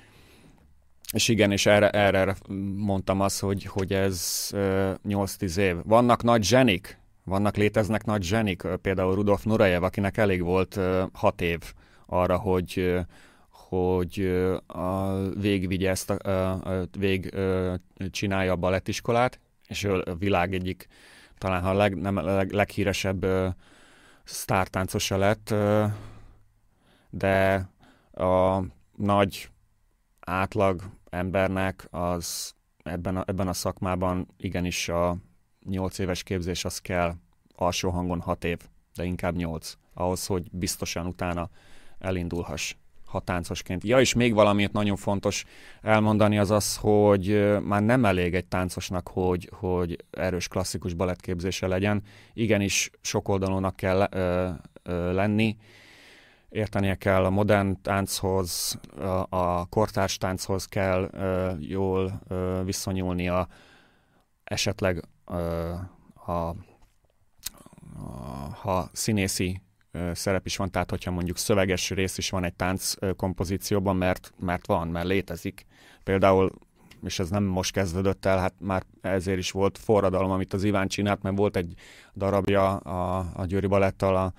És 1.16 1.28
igen, 1.28 1.52
és 1.52 1.66
erre, 1.66 1.90
erre 1.90 2.36
mondtam 2.76 3.22
azt, 3.22 3.40
hogy, 3.40 3.66
hogy 3.66 3.94
ez 3.94 4.50
8-10 4.54 5.58
év. 5.58 5.76
Vannak 5.84 6.24
nagy 6.24 6.44
zsenik, 6.44 6.98
vannak, 7.24 7.56
léteznek 7.56 8.06
nagy 8.06 8.24
zsenik, 8.24 8.64
például 8.82 9.16
Rudolf 9.16 9.44
Nurejev, 9.44 9.84
akinek 9.84 10.18
elég 10.18 10.44
volt 10.44 10.80
6 11.14 11.42
év 11.42 11.74
arra, 12.06 12.38
hogy 12.38 13.00
hogy 13.50 14.20
a 14.68 15.18
végigvigye 15.30 15.90
ezt 15.90 16.10
a, 16.10 16.52
a 16.52 16.88
vég 17.00 17.34
csinálja 18.12 18.52
a 18.52 18.56
balettiskolát, 18.56 19.40
és 19.68 19.84
ő 19.84 19.94
a 19.94 20.16
világ 20.16 20.54
egyik 20.54 20.88
talán 21.38 21.64
a 21.64 21.74
leg, 21.74 21.98
nem 21.98 22.16
leg, 22.16 22.52
leghíresebb 22.52 23.26
sztártáncosa 24.24 25.18
lett, 25.18 25.54
de 27.10 27.70
a 28.14 28.62
nagy 28.96 29.50
átlag 30.20 30.82
embernek 31.16 31.88
az 31.92 32.54
ebben 32.84 33.18
a, 33.18 33.24
ebben 33.28 33.48
a 33.48 33.54
szakmában 33.54 34.28
igenis 34.38 34.90
a 34.90 35.18
nyolc 35.66 35.98
éves 35.98 36.24
képzés 36.24 36.66
az 36.66 36.80
kell 36.80 37.14
alsó 37.56 37.90
hangon 37.90 38.20
hat 38.20 38.44
év, 38.44 38.60
de 38.96 39.04
inkább 39.04 39.36
nyolc, 39.36 39.74
ahhoz, 39.94 40.26
hogy 40.26 40.48
biztosan 40.52 41.06
utána 41.06 41.50
elindulhass 42.00 42.76
ha 43.06 43.20
táncosként. 43.20 43.84
Ja, 43.84 44.00
és 44.00 44.14
még 44.14 44.34
valamit 44.34 44.72
nagyon 44.72 44.96
fontos 44.96 45.46
elmondani 45.82 46.38
az 46.38 46.52
az, 46.52 46.78
hogy 46.78 47.56
már 47.62 47.84
nem 47.84 48.06
elég 48.06 48.34
egy 48.36 48.46
táncosnak, 48.46 49.08
hogy, 49.08 49.50
hogy 49.54 50.06
erős 50.12 50.48
klasszikus 50.48 50.94
balettképzése 50.94 51.68
legyen. 51.68 52.04
Igenis 52.34 52.90
sokoldalúnak 53.02 53.76
kell 53.76 54.08
ö, 54.12 54.50
ö, 54.84 55.14
lenni, 55.14 55.58
értenie 56.56 56.96
kell 56.96 57.26
a 57.26 57.30
modern 57.30 57.82
tánchoz, 57.82 58.80
a, 58.98 59.26
a 59.30 59.66
kortárs 59.66 60.18
tánchoz 60.18 60.66
kell 60.66 61.10
ö, 61.12 61.52
jól 61.60 62.22
ö, 62.28 62.62
viszonyulnia, 62.66 63.48
esetleg 64.44 65.02
ö, 65.26 65.74
a, 66.26 66.32
a, 66.32 66.56
ha 68.62 68.90
színészi 68.92 69.62
szerep 70.14 70.46
is 70.46 70.58
van, 70.58 70.72
tehát 70.72 70.90
hogyha 70.90 71.12
mondjuk 71.12 71.38
szöveges 71.38 71.90
rész 71.90 72.18
is 72.18 72.30
van 72.30 72.44
egy 72.44 72.54
tánc 72.54 72.94
kompozícióban, 73.16 73.96
mert, 73.96 74.34
mert 74.40 74.68
van, 74.68 74.88
mert 74.88 75.08
létezik. 75.08 75.66
Például 76.04 76.52
és 77.04 77.20
ez 77.20 77.30
nem 77.30 77.44
most 77.44 77.72
kezdődött 77.72 78.26
el, 78.26 78.38
hát 78.38 78.54
már 78.60 78.84
ezért 79.02 79.38
is 79.38 79.52
volt 79.52 79.78
forradalom, 79.78 80.32
amit 80.32 80.54
az 80.54 80.64
Iván 80.64 80.88
csinált, 80.88 81.22
mert 81.22 81.38
volt 81.38 81.56
egy 81.56 81.74
darabja 82.16 82.76
a, 82.78 83.26
a 83.34 83.46
Győri 83.46 83.68
Balettal 83.68 84.16
a, 84.16 84.34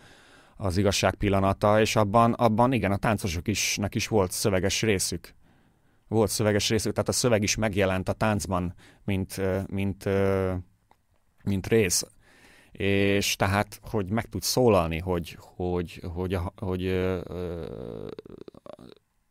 az 0.57 0.77
igazság 0.77 1.15
pillanata, 1.15 1.81
és 1.81 1.97
abban, 1.97 2.33
abban 2.33 2.73
igen, 2.73 2.93
a 2.93 2.97
táncosok 2.97 3.49
is, 3.49 3.77
nek 3.77 3.95
is 3.95 4.09
volt 4.09 4.31
szöveges 4.31 4.83
részük. 4.83 5.35
Volt 6.09 6.31
szöveges 6.31 6.69
részük, 6.69 6.93
tehát 6.93 7.09
a 7.09 7.13
szöveg 7.13 7.43
is 7.43 7.57
megjelent 7.57 8.09
a 8.09 8.13
táncban, 8.13 8.75
mint, 9.05 9.41
mint, 9.69 10.09
mint 11.45 11.67
rész 11.67 12.07
és 12.79 13.37
tehát, 13.37 13.81
hogy 13.91 14.11
meg 14.11 14.25
tudsz 14.25 14.47
szólalni, 14.47 14.99
hogy, 14.99 15.37
hogy, 15.39 16.03
hogy, 16.15 16.35
hogy, 16.35 16.39
hogy 16.57 16.95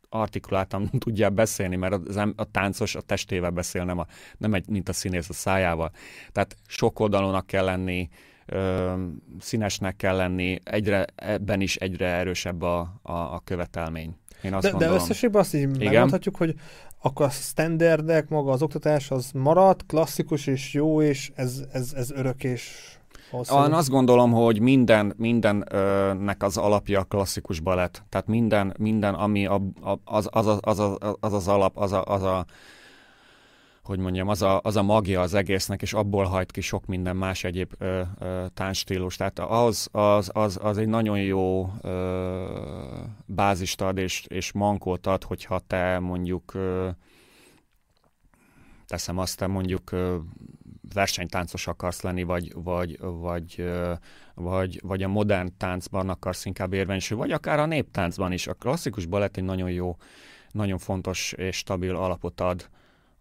artikuláltan 0.09 0.89
tudjál 0.99 1.29
beszélni, 1.29 1.75
mert 1.75 1.93
az, 1.93 2.15
a 2.35 2.43
táncos 2.51 2.95
a 2.95 3.01
testével 3.01 3.49
beszél, 3.49 3.83
nem, 3.83 3.99
a, 3.99 4.05
nem 4.37 4.53
egy, 4.53 4.67
mint 4.67 4.89
a 4.89 4.93
színész 4.93 5.29
a 5.29 5.33
szájával. 5.33 5.91
Tehát 6.31 6.55
sok 6.67 6.99
oldalónak 6.99 7.45
kell 7.45 7.65
lenni, 7.65 8.09
ö, 8.45 8.93
színesnek 9.39 9.95
kell 9.95 10.15
lenni, 10.15 10.59
egyre, 10.63 11.05
ebben 11.15 11.61
is 11.61 11.75
egyre 11.75 12.07
erősebb 12.07 12.61
a, 12.61 12.99
a, 13.01 13.11
a 13.11 13.41
követelmény. 13.43 14.15
Én 14.41 14.53
azt 14.53 14.63
de, 14.63 14.69
gondolom. 14.69 14.95
de 14.95 15.01
összességben 15.01 15.41
azt 15.41 15.53
így 15.53 15.77
megmondhatjuk, 15.77 16.35
hogy 16.35 16.55
akkor 17.01 17.25
a 17.25 17.29
standardek, 17.29 18.29
maga 18.29 18.51
az 18.51 18.61
oktatás 18.61 19.11
az 19.11 19.31
marad, 19.33 19.85
klasszikus 19.85 20.47
és 20.47 20.73
jó, 20.73 21.01
és 21.01 21.31
ez, 21.35 21.63
ez, 21.71 21.93
ez 21.93 22.11
örök 22.11 22.43
és 22.43 22.95
hosszú. 23.29 23.63
Én 23.63 23.73
azt 23.73 23.89
gondolom, 23.89 24.31
hogy 24.31 24.59
minden, 24.59 25.13
mindennek 25.17 26.43
az 26.43 26.57
alapja 26.57 26.99
a 26.99 27.03
klasszikus 27.03 27.59
balett. 27.59 28.03
Tehát 28.09 28.27
minden, 28.27 28.73
minden 28.77 29.13
ami 29.13 29.45
a, 29.45 29.61
a, 29.81 29.99
az, 30.03 30.27
az, 30.31 30.47
az, 30.47 30.79
az, 30.79 30.97
az, 31.19 31.33
az 31.33 31.47
alap, 31.47 31.77
az 31.77 31.91
a, 31.91 32.03
az 32.03 32.23
a 32.23 32.45
hogy 33.85 33.99
mondjam, 33.99 34.27
az 34.27 34.41
a, 34.41 34.59
az 34.63 34.75
a 34.75 34.83
magja 34.83 35.21
az 35.21 35.33
egésznek, 35.33 35.81
és 35.81 35.93
abból 35.93 36.25
hajt 36.25 36.51
ki 36.51 36.61
sok 36.61 36.85
minden 36.85 37.15
más 37.15 37.43
egyéb 37.43 37.73
ö, 37.77 38.01
ö, 38.19 38.45
táncstílus. 38.53 39.15
Tehát 39.15 39.39
az, 39.39 39.87
az, 39.91 40.29
az, 40.33 40.59
az 40.61 40.77
egy 40.77 40.87
nagyon 40.87 41.19
jó 41.21 41.71
ö, 41.81 42.45
bázist 43.25 43.81
ad, 43.81 43.97
és, 43.97 44.25
és 44.27 44.51
mankót 44.51 45.07
ad, 45.07 45.23
hogyha 45.23 45.59
te 45.59 45.99
mondjuk 45.99 46.53
ö, 46.53 46.89
teszem 48.87 49.17
azt, 49.17 49.37
te 49.37 49.47
mondjuk 49.47 49.91
ö, 49.91 50.17
versenytáncos 50.93 51.67
akarsz 51.67 52.01
lenni, 52.01 52.23
vagy, 52.23 52.53
vagy, 52.53 52.97
vagy, 52.99 53.63
vagy, 54.33 54.79
vagy 54.83 55.03
a 55.03 55.07
modern 55.07 55.53
táncban 55.57 56.09
akarsz 56.09 56.45
inkább 56.45 56.73
érvényesülni, 56.73 57.23
vagy 57.23 57.31
akár 57.31 57.59
a 57.59 57.65
néptáncban 57.65 58.31
is. 58.31 58.47
A 58.47 58.53
klasszikus 58.53 59.05
balett 59.05 59.37
egy 59.37 59.43
nagyon 59.43 59.71
jó, 59.71 59.97
nagyon 60.51 60.77
fontos 60.77 61.31
és 61.31 61.57
stabil 61.57 61.95
alapot 61.95 62.41
ad 62.41 62.69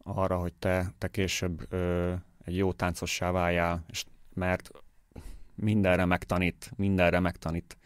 arra, 0.04 0.36
hogy 0.36 0.52
te, 0.52 0.92
te 0.98 1.08
később 1.08 1.66
ö, 1.68 2.12
egy 2.44 2.56
jó 2.56 2.72
táncossá 2.72 3.30
váljál, 3.30 3.84
és 3.90 4.04
mert 4.34 4.70
mindenre 5.54 6.04
megtanít, 6.04 6.70
mindenre 6.76 7.20
megtanít. 7.20 7.76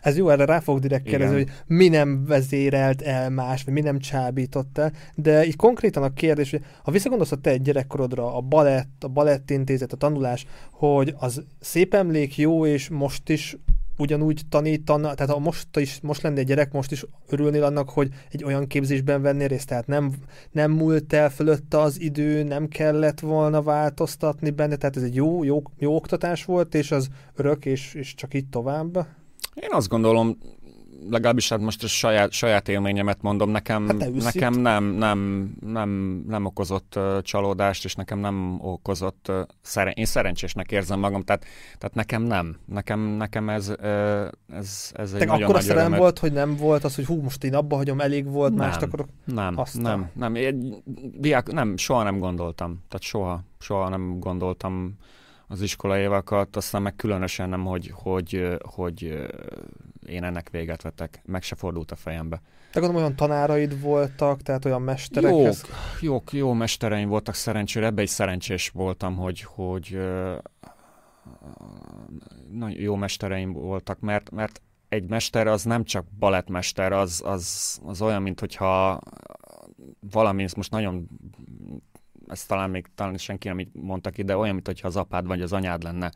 Ez 0.00 0.16
jó, 0.16 0.28
erre 0.28 0.44
rá 0.44 0.60
fog 0.60 0.78
direkt 0.78 1.04
kérdezni, 1.04 1.34
hogy 1.34 1.50
mi 1.66 1.88
nem 1.88 2.24
vezérelt 2.24 3.02
el 3.02 3.30
más, 3.30 3.64
vagy 3.64 3.74
mi 3.74 3.80
nem 3.80 3.98
csábított 3.98 4.78
el, 4.78 4.92
de 5.14 5.46
így 5.46 5.56
konkrétan 5.56 6.02
a 6.02 6.12
kérdés, 6.12 6.50
hogy 6.50 6.64
ha 6.82 6.90
visszagondolsz 6.90 7.32
a 7.32 7.40
te 7.40 7.56
gyerekkorodra, 7.56 8.36
a 8.36 8.40
balett, 8.40 9.04
a 9.04 9.08
balettintézet, 9.08 9.92
a 9.92 9.96
tanulás, 9.96 10.46
hogy 10.70 11.14
az 11.18 11.44
szép 11.60 11.94
emlék, 11.94 12.36
jó, 12.36 12.66
és 12.66 12.88
most 12.88 13.28
is 13.28 13.56
ugyanúgy 13.98 14.40
tanítana, 14.48 15.14
tehát 15.14 15.32
ha 15.32 15.38
most 15.38 15.76
is, 15.76 15.98
most 16.02 16.22
lenne 16.22 16.38
egy 16.38 16.46
gyerek, 16.46 16.72
most 16.72 16.92
is 16.92 17.04
örülnél 17.28 17.64
annak, 17.64 17.90
hogy 17.90 18.08
egy 18.30 18.44
olyan 18.44 18.66
képzésben 18.66 19.22
vennél 19.22 19.48
részt, 19.48 19.66
tehát 19.68 19.86
nem, 19.86 20.12
nem 20.50 20.70
múlt 20.70 21.12
el 21.12 21.30
fölötte 21.30 21.80
az 21.80 22.00
idő, 22.00 22.42
nem 22.42 22.68
kellett 22.68 23.20
volna 23.20 23.62
változtatni 23.62 24.50
benne, 24.50 24.76
tehát 24.76 24.96
ez 24.96 25.02
egy 25.02 25.14
jó, 25.14 25.44
jó, 25.44 25.62
jó 25.78 25.94
oktatás 25.94 26.44
volt, 26.44 26.74
és 26.74 26.90
az 26.90 27.08
örök, 27.34 27.64
és, 27.64 27.94
és 27.94 28.14
csak 28.14 28.34
így 28.34 28.48
tovább. 28.48 29.06
Én 29.54 29.70
azt 29.70 29.88
gondolom, 29.88 30.38
legalábbis 31.10 31.48
hát 31.48 31.60
most 31.60 31.82
a 31.82 31.86
saját, 31.86 32.32
saját 32.32 32.68
élményemet 32.68 33.22
mondom, 33.22 33.50
nekem, 33.50 33.86
hát 33.86 34.10
nekem 34.12 34.54
nem, 34.54 34.84
nem, 34.84 35.52
nem, 35.60 36.22
nem 36.28 36.44
okozott 36.44 36.98
csalódást, 37.22 37.84
és 37.84 37.94
nekem 37.94 38.18
nem 38.18 38.58
okozott, 38.60 39.32
szeren- 39.62 39.96
én 39.96 40.04
szerencsésnek 40.04 40.72
érzem 40.72 40.98
magam, 40.98 41.22
tehát, 41.22 41.44
tehát 41.78 41.94
nekem 41.94 42.22
nem. 42.22 42.56
Nekem, 42.66 43.00
nekem 43.00 43.48
ez, 43.48 43.74
ez, 44.52 44.90
ez 44.94 45.12
egy 45.12 45.18
Te 45.18 45.24
nagyon 45.24 45.42
akkor 45.42 45.54
nagy 45.54 45.62
szerelem 45.64 45.94
volt, 45.94 46.18
hogy 46.18 46.32
nem 46.32 46.56
volt 46.56 46.84
az, 46.84 46.94
hogy 46.94 47.04
hú, 47.04 47.22
most 47.22 47.44
én 47.44 47.54
abba 47.54 47.76
hagyom, 47.76 48.00
elég 48.00 48.30
volt, 48.30 48.54
nem, 48.54 48.66
mást 48.66 48.82
akarok? 48.82 49.08
Nem, 49.24 49.58
aztán. 49.58 49.82
nem, 49.82 50.10
nem, 50.14 50.34
én, 50.34 50.82
diák, 51.16 51.52
nem, 51.52 51.76
soha 51.76 52.02
nem 52.02 52.18
gondoltam, 52.18 52.84
tehát 52.88 53.02
soha, 53.02 53.44
soha 53.58 53.88
nem 53.88 54.18
gondoltam 54.18 54.96
az 55.52 55.60
iskolai 55.60 56.00
éveket, 56.00 56.56
aztán 56.56 56.82
meg 56.82 56.96
különösen 56.96 57.48
nem, 57.48 57.64
hogy, 57.64 57.90
hogy, 57.94 58.56
hogy 58.62 59.28
én 60.06 60.24
ennek 60.24 60.50
véget 60.50 60.82
vettek. 60.82 61.22
Meg 61.24 61.42
se 61.42 61.54
fordult 61.54 61.90
a 61.90 61.96
fejembe. 61.96 62.40
Te 62.72 62.80
gondolom 62.80 63.02
olyan 63.02 63.16
tanáraid 63.16 63.80
voltak, 63.80 64.42
tehát 64.42 64.64
olyan 64.64 64.82
mesterek? 64.82 65.30
Jók, 65.30 65.56
jók, 66.00 66.32
jó 66.32 66.52
mestereim 66.52 67.08
voltak 67.08 67.34
szerencsére. 67.34 67.86
Ebbe 67.86 68.02
is 68.02 68.10
szerencsés 68.10 68.68
voltam, 68.68 69.16
hogy, 69.16 69.42
hogy 69.42 69.98
nagyon 72.50 72.80
jó 72.80 72.94
mestereim 72.94 73.52
voltak, 73.52 74.00
mert, 74.00 74.30
mert 74.30 74.60
egy 74.88 75.08
mester 75.08 75.46
az 75.46 75.64
nem 75.64 75.84
csak 75.84 76.04
balettmester, 76.18 76.92
az, 76.92 77.22
az, 77.24 77.78
az 77.84 78.02
olyan, 78.02 78.22
mint 78.22 78.40
hogyha 78.40 79.00
valami, 80.10 80.46
most 80.56 80.70
nagyon 80.70 81.08
ezt 82.32 82.48
talán 82.48 82.70
még 82.70 82.86
talán 82.94 83.16
senki 83.16 83.48
nem 83.48 83.58
így 83.58 83.68
mondta 83.72 84.10
ki, 84.10 84.22
de 84.22 84.36
olyan, 84.36 84.54
mintha 84.54 84.86
az 84.86 84.96
apád 84.96 85.26
vagy 85.26 85.42
az 85.42 85.52
anyád 85.52 85.82
lenne. 85.82 86.10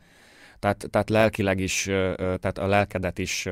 Tehát, 0.59 0.87
tehát 0.89 1.09
lelkileg 1.09 1.59
is, 1.59 1.83
tehát 2.15 2.57
a 2.57 2.67
lelkedet 2.67 3.19
is 3.19 3.47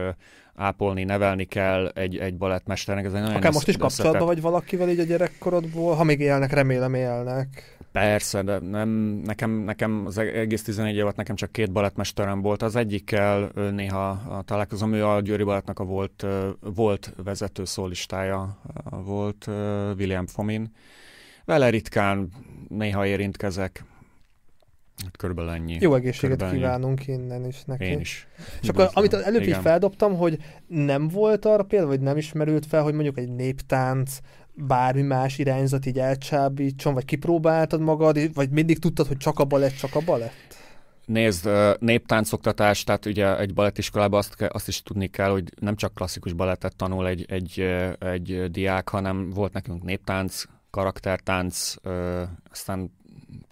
ápolni, 0.56 1.04
nevelni 1.04 1.45
kell 1.45 1.88
egy, 1.88 2.17
egy 2.17 2.38
balettmesternek. 2.38 3.06
Ez 3.06 3.13
egy 3.13 3.21
nagyon 3.21 3.36
Akár 3.36 3.54
most 3.54 3.67
is 3.67 3.78
kapcsolatban 3.78 4.25
vagy 4.25 4.41
valakivel 4.41 4.89
így 4.89 4.99
a 4.99 5.04
gyerekkorodból, 5.04 5.95
ha 5.95 6.04
még 6.04 6.19
élnek, 6.19 6.51
remélem 6.51 6.93
élnek. 6.93 7.78
Persze, 7.91 8.41
de 8.41 8.60
nem, 8.60 8.89
nekem, 9.25 9.51
nekem 9.51 10.04
az 10.06 10.17
egész 10.17 10.63
11 10.63 10.95
évet 10.95 11.15
nekem 11.15 11.36
csak 11.36 11.51
két 11.51 11.71
balettmesterem 11.71 12.41
volt. 12.41 12.62
Az 12.62 12.75
egyikkel 12.75 13.51
néha 13.71 14.41
találkozom, 14.45 14.93
ő 14.93 15.06
a 15.06 15.21
Győri 15.21 15.43
Balettnak 15.43 15.80
a 15.80 15.84
volt, 15.84 16.25
volt 16.60 17.13
vezető 17.23 17.65
szólistája 17.65 18.58
volt, 18.89 19.47
William 19.97 20.28
Fomin. 20.28 20.71
Vele 21.45 21.69
ritkán 21.69 22.31
néha 22.67 23.05
érintkezek. 23.05 23.86
Hát 25.03 25.17
körülbelül 25.17 25.51
ennyi. 25.51 25.77
Jó 25.79 25.95
egészséget 25.95 26.38
körülbelül 26.38 26.55
kívánunk 26.55 27.08
ennyi. 27.08 27.23
innen 27.23 27.45
is 27.45 27.63
neki. 27.65 27.84
Én 27.84 27.99
is. 27.99 28.27
És 28.62 28.69
akkor 28.69 28.89
amit 28.93 29.13
előbb 29.13 29.41
Igen. 29.41 29.55
így 29.55 29.63
feldobtam, 29.63 30.15
hogy 30.15 30.38
nem 30.67 31.08
volt 31.08 31.45
arra 31.45 31.63
például, 31.63 31.91
vagy 31.91 32.01
nem 32.01 32.17
ismerült 32.17 32.65
fel, 32.65 32.84
hogy 32.84 32.93
mondjuk 32.93 33.17
egy 33.17 33.29
néptánc, 33.29 34.19
bármi 34.53 35.01
más 35.01 35.38
irányzat 35.38 35.86
így 35.86 35.99
elcsábítson, 35.99 36.93
vagy 36.93 37.05
kipróbáltad 37.05 37.81
magad, 37.81 38.34
vagy 38.34 38.49
mindig 38.49 38.79
tudtad, 38.79 39.08
hogy 39.08 39.17
csak 39.17 39.39
a 39.39 39.45
balett, 39.45 39.75
csak 39.75 39.95
a 39.95 39.99
balett? 40.05 40.63
Nézd, 41.05 41.49
néptáncoktatás, 41.79 42.84
tehát 42.84 43.05
ugye 43.05 43.39
egy 43.39 43.53
balettiskolában 43.53 44.19
azt, 44.19 44.41
azt 44.41 44.67
is 44.67 44.84
tudni 44.84 45.08
kell, 45.08 45.29
hogy 45.29 45.43
nem 45.60 45.75
csak 45.75 45.93
klasszikus 45.93 46.34
balettet 46.34 46.75
tanul 46.75 47.08
egy, 47.08 47.25
egy, 47.27 47.60
egy 47.99 48.51
diák, 48.51 48.89
hanem 48.89 49.29
volt 49.29 49.53
nekünk 49.53 49.84
néptánc, 49.84 50.43
karaktertánc, 50.75 51.73
aztán 52.51 52.91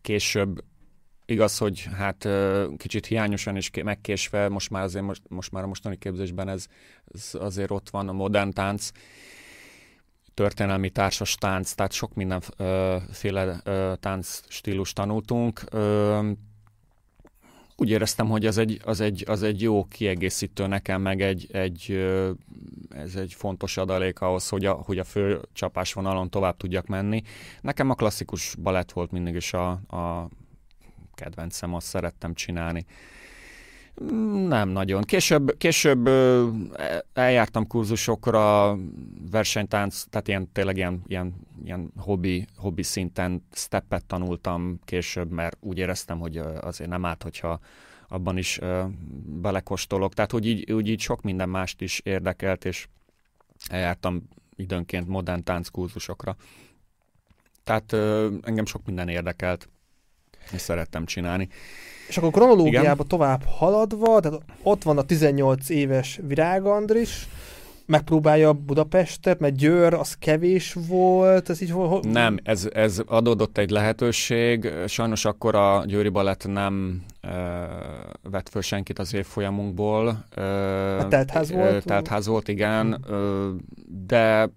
később 0.02 0.64
igaz, 1.26 1.58
hogy 1.58 1.88
hát 1.98 2.28
kicsit 2.78 3.06
hiányosan 3.06 3.56
és 3.56 3.70
megkésve, 3.84 4.50
most 4.50 4.70
már 4.70 4.84
azért 4.84 5.06
most, 5.06 5.22
most 5.30 5.52
már 5.52 5.64
a 5.64 5.68
mostani 5.68 5.98
képzésben 5.98 6.50
ez, 6.50 6.66
ez 7.14 7.30
azért 7.40 7.72
ott 7.72 7.90
van 7.90 8.10
a 8.10 8.12
modern 8.12 8.52
tánc, 8.52 8.90
történelmi 10.34 10.90
társas 10.90 11.36
tánc, 11.36 11.74
tehát 11.74 11.92
sok 11.92 12.14
mindenféle 12.14 13.62
tánc 14.00 14.40
stílus 14.48 14.94
tanultunk 14.94 15.64
úgy 17.76 17.90
éreztem, 17.90 18.28
hogy 18.30 18.46
ez 18.46 18.58
egy, 18.58 18.82
az, 18.84 19.00
egy, 19.00 19.24
az 19.28 19.44
egy 19.44 19.62
jó 19.62 19.86
kiegészítő 19.86 20.68
nekem, 20.68 21.02
meg 21.02 21.22
egy, 21.22 21.48
egy, 21.52 22.06
ez 22.90 23.16
egy 23.16 23.34
fontos 23.34 23.78
adalék 23.78 24.22
ahhoz, 24.22 24.50
hogy 24.50 24.66
a, 24.66 24.74
hogy 24.74 25.00
a 25.00 25.04
fő 25.04 25.42
csapásvonalon 25.54 26.30
tovább 26.30 26.58
tudjak 26.58 26.86
menni. 26.88 27.22
Nekem 27.62 27.90
a 27.90 27.96
klasszikus 27.96 28.56
balett 28.56 28.92
volt 28.92 29.12
mindig 29.12 29.36
is 29.36 29.54
a, 29.54 29.70
a 29.72 30.30
kedvencem, 31.16 31.74
azt 31.74 31.88
szerettem 31.88 32.34
csinálni. 32.34 32.86
Nem 34.48 34.70
nagyon. 34.70 35.02
Később, 35.02 35.58
később 35.58 36.10
eljártam 37.14 37.68
kurzusokra, 37.68 38.78
versenytánc, 39.32 40.04
tehát 40.10 40.28
ilyen, 40.28 40.52
tényleg 40.52 40.78
ilyen, 40.78 41.02
ilyen, 41.08 41.34
ilyen 41.64 41.92
hobbi, 41.98 42.48
hobbi 42.56 42.84
szinten 42.84 43.46
steppet 43.52 44.06
tanultam 44.06 44.80
később, 44.86 45.32
mert 45.32 45.58
úgy 45.60 45.78
éreztem, 45.78 46.20
hogy 46.20 46.38
azért 46.38 46.90
nem 46.90 47.06
árt, 47.06 47.24
hogyha 47.24 47.60
abban 48.08 48.38
is 48.38 48.60
belekostolok. 49.42 50.14
Tehát 50.14 50.32
hogy 50.32 50.46
így, 50.46 50.72
úgy 50.72 50.88
így 50.88 51.00
sok 51.00 51.22
minden 51.22 51.50
mást 51.50 51.82
is 51.82 52.00
érdekelt, 52.04 52.66
és 52.66 52.88
eljártam 53.70 54.28
időnként 54.56 55.08
modern 55.08 55.44
tánckurzusokra. 55.44 56.36
Tehát 57.64 57.94
engem 58.46 58.66
sok 58.66 58.86
minden 58.86 59.10
érdekelt, 59.10 59.70
és 60.52 60.62
szerettem 60.62 61.06
csinálni. 61.06 61.50
És 62.08 62.18
akkor 62.18 62.32
kronológiába 62.32 63.04
tovább 63.04 63.44
haladva, 63.46 64.20
tehát 64.20 64.42
ott 64.64 64.84
van 64.84 64.98
a 64.98 65.02
18 65.02 65.70
éves 65.70 66.20
Virág 66.28 66.66
Andris, 66.66 67.28
megpróbálja 67.86 68.54
Budapestet, 68.54 69.40
mert 69.40 69.56
Győr 69.56 69.94
az 69.94 70.16
kevés 70.20 70.76
volt, 70.88 71.50
ez 71.50 71.62
így 71.62 71.72
ho- 71.72 72.12
Nem, 72.12 72.38
ez, 72.44 72.70
ez 72.74 73.02
adódott 73.06 73.58
egy 73.58 73.70
lehetőség, 73.70 74.72
sajnos 74.88 75.26
akkor 75.26 75.56
a 75.56 75.84
Győri 75.86 76.10
Balett 76.10 76.48
nem 76.48 77.04
uh, 77.24 77.32
vett 78.32 78.50
föl 78.50 78.62
senkit 78.62 79.00
az 79.00 79.14
évfolyamunkból. 79.14 80.26
Uh, 80.38 81.00
a 81.00 81.08
teltház 81.08 81.52
volt? 81.52 81.86
Teltház 81.86 82.28
volt, 82.28 82.48
igen, 82.48 83.06
uh, 83.10 83.18
de 84.06 84.50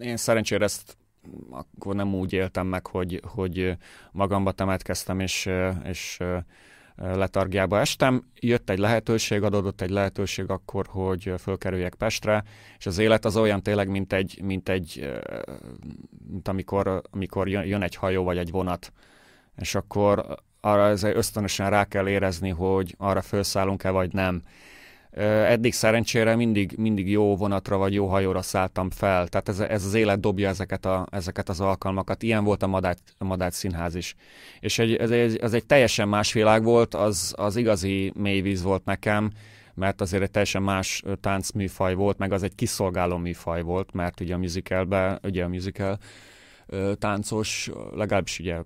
én 0.00 0.16
szerencsére 0.16 0.64
ezt 0.64 0.96
akkor 1.50 1.94
nem 1.94 2.14
úgy 2.14 2.32
éltem 2.32 2.66
meg, 2.66 2.86
hogy, 2.86 3.20
hogy 3.26 3.76
magamba 4.12 4.52
temetkeztem, 4.52 5.20
és, 5.20 5.50
és 5.84 6.18
letargiába 6.96 7.78
estem. 7.78 8.24
Jött 8.40 8.70
egy 8.70 8.78
lehetőség, 8.78 9.42
adódott 9.42 9.80
egy 9.80 9.90
lehetőség 9.90 10.50
akkor, 10.50 10.86
hogy 10.88 11.32
fölkerüljek 11.38 11.94
Pestre, 11.94 12.44
és 12.78 12.86
az 12.86 12.98
élet 12.98 13.24
az 13.24 13.36
olyan 13.36 13.62
tényleg, 13.62 13.88
mint 13.88 14.12
egy, 14.12 14.40
mint 14.42 14.68
egy 14.68 15.12
mint 16.28 16.48
amikor, 16.48 17.02
amikor 17.10 17.48
jön 17.48 17.82
egy 17.82 17.94
hajó 17.94 18.24
vagy 18.24 18.38
egy 18.38 18.50
vonat, 18.50 18.92
és 19.56 19.74
akkor 19.74 20.36
arra 20.60 20.90
ösztönösen 21.02 21.70
rá 21.70 21.84
kell 21.84 22.08
érezni, 22.08 22.50
hogy 22.50 22.94
arra 22.98 23.22
felszállunk-e 23.22 23.90
vagy 23.90 24.12
nem. 24.12 24.42
Eddig 25.20 25.72
szerencsére 25.72 26.36
mindig, 26.36 26.74
mindig 26.76 27.10
jó 27.10 27.36
vonatra 27.36 27.76
vagy 27.76 27.94
jó 27.94 28.06
hajóra 28.06 28.42
szálltam 28.42 28.90
fel, 28.90 29.28
tehát 29.28 29.48
ez, 29.48 29.60
ez 29.60 29.84
az 29.84 29.94
élet 29.94 30.20
dobja 30.20 30.48
ezeket, 30.48 30.86
a, 30.86 31.06
ezeket 31.10 31.48
az 31.48 31.60
alkalmakat. 31.60 32.22
Ilyen 32.22 32.44
volt 32.44 32.62
a 32.62 32.66
Madács, 32.66 32.98
a 33.18 33.24
Madács 33.24 33.52
Színház 33.52 33.94
is. 33.94 34.14
És 34.60 34.78
egy, 34.78 34.94
ez, 34.94 35.10
egy, 35.10 35.36
ez 35.36 35.52
egy 35.52 35.64
teljesen 35.64 36.08
más 36.08 36.32
világ 36.32 36.62
volt, 36.62 36.94
az, 36.94 37.34
az 37.36 37.56
igazi 37.56 38.12
mélyvíz 38.16 38.62
volt 38.62 38.84
nekem, 38.84 39.30
mert 39.74 40.00
azért 40.00 40.22
egy 40.22 40.30
teljesen 40.30 40.62
más 40.62 41.02
táncműfaj 41.20 41.94
volt, 41.94 42.18
meg 42.18 42.32
az 42.32 42.42
egy 42.42 42.54
kiszolgáló 42.54 43.16
műfaj 43.16 43.62
volt, 43.62 43.92
mert 43.92 44.20
ugye 44.20 44.34
a 44.34 44.38
musicalben, 44.38 45.18
ugye 45.22 45.44
a 45.44 45.48
musical 45.48 45.98
táncos, 46.98 47.70
legalábbis 47.94 48.38
ugye, 48.38 48.56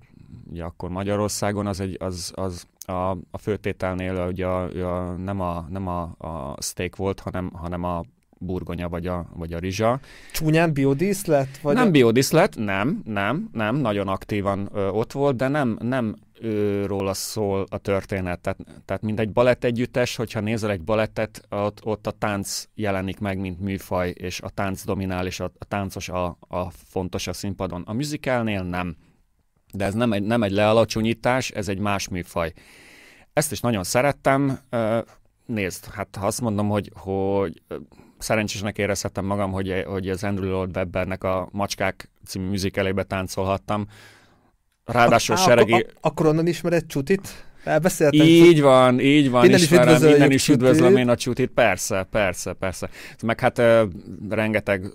ugye 0.50 0.64
akkor 0.64 0.88
Magyarországon 0.88 1.66
az, 1.66 1.80
egy, 1.80 1.96
az, 2.00 2.32
az 2.35 2.66
a, 2.87 3.11
a 3.11 3.38
főtételnél 3.38 4.27
ugye 4.31 4.46
a, 4.46 4.62
a, 4.62 5.12
nem, 5.12 5.40
a, 5.40 5.66
nem 5.70 5.87
a, 5.87 6.03
a 6.18 6.57
steak 6.62 6.96
volt, 6.96 7.20
hanem, 7.20 7.51
hanem 7.53 7.85
a 7.85 8.03
burgonya 8.38 8.88
vagy 8.88 9.07
a, 9.07 9.27
vagy 9.35 9.53
a 9.53 9.59
rizsa. 9.59 10.01
Csúnyán 10.33 10.72
biodíszlet? 10.72 11.59
Vagy 11.59 11.75
nem 11.75 11.87
a... 11.87 11.90
biodíszlet, 11.90 12.57
nem, 12.57 13.03
nem, 13.05 13.49
nem, 13.53 13.77
nagyon 13.77 14.09
aktívan 14.09 14.68
ö, 14.72 14.88
ott 14.88 15.12
volt, 15.12 15.37
de 15.37 15.49
nem, 15.49 15.79
nem 15.81 16.16
őróla 16.40 17.14
szól 17.14 17.66
a 17.68 17.79
történet. 17.79 18.40
Tehát, 18.40 18.59
tehát 18.85 19.03
mint 19.03 19.20
egy 19.20 19.33
balett 19.33 19.64
együttes, 19.64 20.16
hogyha 20.16 20.40
nézel 20.40 20.70
egy 20.70 20.83
balettet, 20.83 21.46
ott, 21.51 21.85
ott 21.85 22.07
a 22.07 22.11
tánc 22.11 22.68
jelenik 22.75 23.18
meg, 23.18 23.38
mint 23.38 23.61
műfaj, 23.61 24.11
és 24.11 24.40
a 24.40 24.49
tánc 24.49 24.85
dominál, 24.85 25.27
és 25.27 25.40
a, 25.40 25.53
a 25.59 25.64
táncos 25.64 26.09
a, 26.09 26.37
a 26.40 26.70
fontos 26.70 27.27
a 27.27 27.33
színpadon. 27.33 27.83
A 27.87 27.92
musicalnél 27.92 28.62
nem. 28.62 28.96
De 29.72 29.85
ez 29.85 29.94
nem 29.94 30.12
egy, 30.12 30.22
nem 30.22 30.42
egy 30.42 30.52
lealacsonyítás, 30.52 31.50
ez 31.50 31.68
egy 31.68 31.79
más 31.79 32.09
műfaj. 32.09 32.52
Ezt 33.33 33.52
is 33.52 33.61
nagyon 33.61 33.85
szerettem. 33.85 34.59
Nézd, 35.46 35.85
hát 35.85 36.16
ha 36.20 36.26
azt 36.26 36.40
mondom, 36.40 36.68
hogy, 36.68 36.90
hogy 36.94 37.62
szerencsésnek 38.18 38.79
érezhettem 38.79 39.24
magam, 39.24 39.52
hogy, 39.52 39.85
hogy 39.87 40.09
az 40.09 40.24
Andrew 40.24 40.48
Lloyd 40.48 40.76
Webbernek 40.76 41.24
a 41.24 41.48
Macskák 41.52 42.11
című 42.26 42.48
műzikelébe 42.48 43.02
táncolhattam. 43.02 43.87
Ráadásul 44.85 45.35
a, 45.35 45.38
seregi... 45.38 45.72
Ak- 45.72 45.94
akkor 46.00 46.26
onnan 46.26 46.46
ismered 46.46 46.87
Csutit? 46.87 47.44
Elbeszéltem. 47.64 48.26
Így 48.26 48.61
van, 48.61 49.00
így 49.00 49.31
van, 49.31 49.40
minden 49.40 49.61
ismerem, 49.61 49.94
is 49.94 50.00
minden 50.00 50.31
is 50.31 50.48
üdvözlöm 50.48 50.96
én 50.96 51.09
a 51.09 51.16
Csutit, 51.16 51.50
persze, 51.50 52.07
persze, 52.11 52.52
persze. 52.52 52.88
Meg 53.22 53.40
hát 53.40 53.59
uh, 53.59 53.83
rengeteg 54.29 54.92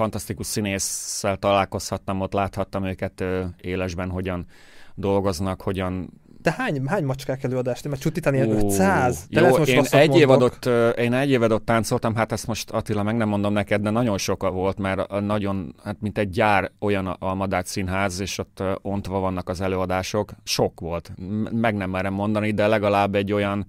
fantasztikus 0.00 0.46
színésszel 0.46 1.36
találkozhattam, 1.36 2.20
ott 2.20 2.32
láthattam 2.32 2.84
őket 2.84 3.24
élesben, 3.60 4.10
hogyan 4.10 4.46
dolgoznak, 4.94 5.60
hogyan 5.60 6.20
de 6.42 6.54
hány, 6.56 6.86
hány 6.86 7.04
macskák 7.04 7.42
előadást? 7.44 7.88
Mert 7.88 8.00
Csutitán 8.00 8.34
ilyen 8.34 8.50
500? 8.50 9.26
De 9.30 9.40
jó, 9.40 9.56
most 9.56 9.70
én 9.70 9.84
egy, 9.90 10.16
év 10.16 10.30
adott, 10.30 10.66
én 10.96 11.12
egy 11.12 11.30
év 11.30 11.42
adott 11.42 11.64
táncoltam, 11.64 12.14
hát 12.14 12.32
ezt 12.32 12.46
most 12.46 12.70
Attila 12.70 13.02
meg 13.02 13.16
nem 13.16 13.28
mondom 13.28 13.52
neked, 13.52 13.82
de 13.82 13.90
nagyon 13.90 14.18
sok 14.18 14.48
volt, 14.48 14.78
mert 14.78 15.20
nagyon, 15.20 15.74
hát 15.84 15.96
mint 16.00 16.18
egy 16.18 16.30
gyár 16.30 16.70
olyan 16.78 17.06
a 17.06 17.34
Madács 17.34 17.66
Színház, 17.66 18.20
és 18.20 18.38
ott 18.38 18.62
ontva 18.82 19.18
vannak 19.18 19.48
az 19.48 19.60
előadások. 19.60 20.32
Sok 20.44 20.80
volt. 20.80 21.12
Meg 21.50 21.74
nem 21.74 21.90
merem 21.90 22.12
mondani, 22.12 22.52
de 22.52 22.66
legalább 22.66 23.14
egy 23.14 23.32
olyan 23.32 23.66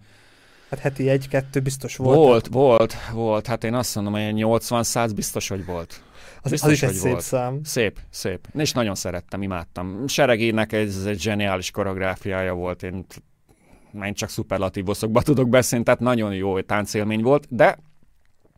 Hát 0.72 0.80
heti 0.80 1.10
egy-kettő 1.10 1.60
biztos 1.60 1.96
volt. 1.96 2.17
Volt, 2.17 2.48
volt, 2.48 2.96
volt. 3.13 3.48
Hát 3.48 3.63
én 3.63 3.74
azt 3.74 3.96
mondom, 3.96 4.13
hogy 4.13 4.34
80-100 4.36 5.12
biztos, 5.15 5.48
hogy 5.48 5.65
volt. 5.65 6.02
Az, 6.41 6.51
Biztos, 6.51 6.69
az 6.69 6.75
is 6.75 6.84
egy 6.84 6.93
szép 6.93 7.12
volt. 7.12 7.23
szám. 7.23 7.60
Szép, 7.63 7.99
szép. 8.10 8.47
És 8.54 8.71
nagyon 8.71 8.95
szerettem, 8.95 9.41
imádtam. 9.41 10.08
Seregének 10.08 10.71
ez 10.71 11.06
egy 11.06 11.19
zseniális 11.19 11.71
koreográfiája 11.71 12.54
volt. 12.54 12.84
Én, 12.84 13.06
én 14.04 14.13
csak 14.13 14.30
szuperlatívoszokba 14.30 15.21
tudok 15.21 15.49
beszélni, 15.49 15.86
tehát 15.86 15.99
nagyon 15.99 16.34
jó 16.34 16.62
táncélmény 16.62 17.21
volt, 17.21 17.47
de 17.49 17.77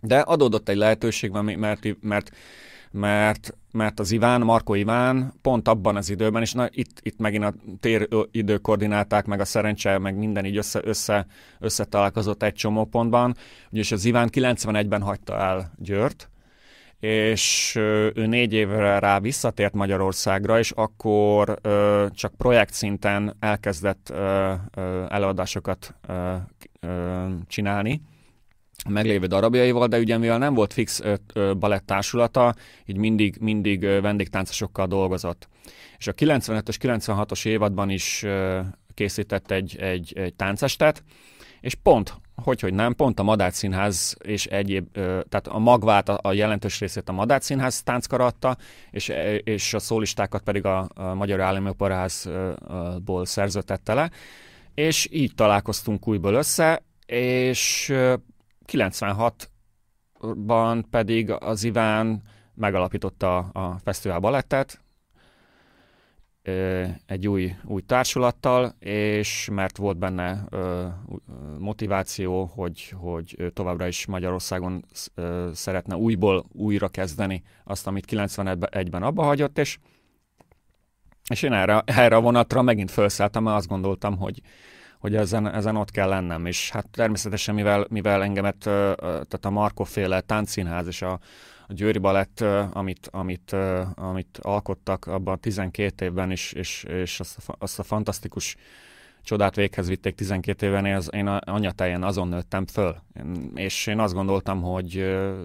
de 0.04 0.20
adódott 0.20 0.70
egy 0.70 0.78
lehetőség, 0.78 1.32
mert, 1.32 2.00
mert, 2.02 2.38
mert, 2.92 3.58
mert 3.72 4.00
az 4.00 4.12
Iván, 4.12 4.42
Marko 4.42 4.74
Iván 4.74 5.34
pont 5.42 5.68
abban 5.68 5.96
az 5.96 6.10
időben, 6.10 6.42
és 6.42 6.54
na, 6.54 6.68
itt, 6.72 7.00
itt 7.02 7.20
megint 7.20 7.44
a 7.44 7.54
tér 7.80 8.08
időkoordináták, 8.32 9.26
meg 9.26 9.40
a 9.40 9.46
szerencse, 9.46 9.98
meg 9.98 10.16
minden 10.16 10.46
így 10.46 10.58
össze, 10.58 10.80
össze, 10.84 11.26
összetalálkozott 11.60 12.44
egy 12.44 12.54
csomó 12.54 12.86
pontban, 12.86 13.36
ugyanis 13.70 13.92
az 13.92 14.06
Iván 14.06 14.30
91-ben 14.32 15.02
hagyta 15.02 15.38
el 15.38 15.72
Győrt, 15.78 16.30
és 17.04 17.76
ő 18.16 18.26
négy 18.26 18.54
évre 18.54 19.00
rá 19.00 19.20
visszatért 19.20 19.74
Magyarországra, 19.74 20.60
és 20.60 20.72
akkor 20.72 21.60
csak 22.12 22.34
projekt 22.38 22.74
szinten 22.74 23.36
elkezdett 23.40 24.14
előadásokat 25.08 25.96
csinálni 27.48 28.02
meglévő 28.90 29.26
darabjaival, 29.26 29.88
de 29.88 30.00
ugye 30.00 30.18
mivel 30.18 30.38
nem 30.38 30.54
volt 30.54 30.74
fix 30.74 31.02
balettársulata, 31.60 32.56
így 32.86 32.98
mindig, 32.98 33.38
mindig 33.40 33.82
vendégtáncosokkal 33.82 34.88
dolgozott. 34.88 35.48
És 35.98 36.08
a 36.08 36.14
95-ös, 36.14 36.76
96-os 36.82 37.46
évadban 37.46 37.90
is 37.90 38.26
készített 38.94 39.52
egy, 39.52 39.76
egy, 39.80 40.14
egy 40.16 40.34
táncestet, 40.36 41.04
és 41.62 41.76
pont 41.76 42.22
hogy, 42.36 42.60
hogy 42.60 42.74
nem, 42.74 42.96
pont 42.96 43.20
a 43.20 43.24
Madács 43.24 43.54
Színház 43.54 44.18
és 44.24 44.46
egyéb, 44.46 44.92
tehát 44.94 45.48
a 45.48 45.60
magvát, 45.60 46.10
a, 46.10 46.34
jelentős 46.34 46.80
részét 46.80 47.10
a 47.10 47.12
Madács 47.12 47.44
Színház 47.44 47.84
tánckaratta, 47.84 48.58
és, 48.92 49.12
és 49.44 49.74
a 49.74 49.80
szólistákat 49.80 50.42
pedig 50.42 50.66
a, 50.66 50.90
a 50.94 51.14
Magyar 51.14 51.42
Állami 51.42 51.70
Operaházból 51.70 53.26
szerződtette 53.26 53.94
le, 53.94 54.12
és 54.74 55.08
így 55.12 55.36
találkoztunk 55.36 56.08
újból 56.08 56.34
össze, 56.34 56.84
és 57.06 57.94
96-ban 58.72 60.84
pedig 60.90 61.32
az 61.32 61.64
Iván 61.64 62.22
megalapította 62.54 63.38
a 63.38 63.78
Fesztivál 63.84 64.20
Balettet, 64.20 64.82
egy 67.06 67.28
új, 67.28 67.56
új 67.66 67.82
társulattal, 67.82 68.76
és 68.80 69.50
mert 69.52 69.78
volt 69.78 69.98
benne 69.98 70.46
motiváció, 71.60 72.46
hogy, 72.46 72.94
hogy 72.98 73.52
továbbra 73.54 73.88
is 73.88 74.06
Magyarországon 74.06 74.86
szeretne 75.54 75.96
újból 75.96 76.46
újra 76.52 76.88
kezdeni 76.88 77.44
azt, 77.64 77.88
amit 77.88 78.06
91-ben 78.10 79.04
abba 79.04 79.24
hagyott, 79.24 79.58
és, 79.58 79.78
és 81.30 81.42
én 81.42 81.54
erre, 81.54 81.82
erre 81.86 82.16
a 82.16 82.22
vonatra 82.22 82.62
megint 82.62 82.92
felszálltam, 82.92 83.44
mert 83.44 83.58
azt 83.58 83.68
gondoltam, 83.68 84.18
hogy, 84.18 84.42
hogy 85.00 85.16
ezen, 85.16 85.54
ezen 85.54 85.76
ott 85.76 85.92
kell 85.92 86.10
lennem, 86.10 86.46
és 86.46 86.72
hát 86.72 86.90
természetesen, 86.90 87.56
mivel, 87.56 87.86
mivel 87.90 88.24
engemet, 88.24 88.58
tehát 88.58 89.46
a 89.46 89.50
Markov 89.50 89.88
féle 89.88 90.22
táncszínház 90.22 90.88
és 90.88 91.02
a, 91.02 91.20
a 91.68 91.74
Győri 91.74 91.98
Balett, 91.98 92.42
amit, 92.72 93.08
amit, 93.12 93.56
amit 93.96 94.38
alkottak 94.42 95.06
abban 95.06 95.34
a 95.34 95.38
12 95.38 96.06
évben 96.06 96.32
is, 96.32 96.52
és, 96.52 96.84
és 96.84 97.20
azt, 97.20 97.38
a, 97.48 97.56
azt 97.60 97.80
a 97.80 97.84
fantasztikus 97.84 98.56
csodát 99.24 99.56
véghez 99.56 99.88
vitték 99.88 100.16
12 100.16 100.68
éven, 100.68 100.86
az, 100.86 101.10
én 101.14 101.28
anyatáján 101.28 102.04
azon 102.04 102.28
nőttem 102.28 102.66
föl. 102.66 102.96
És 103.56 103.88
én 103.88 104.00
azt 104.00 104.14
gondoltam, 104.14 104.62
hogy 104.62 104.94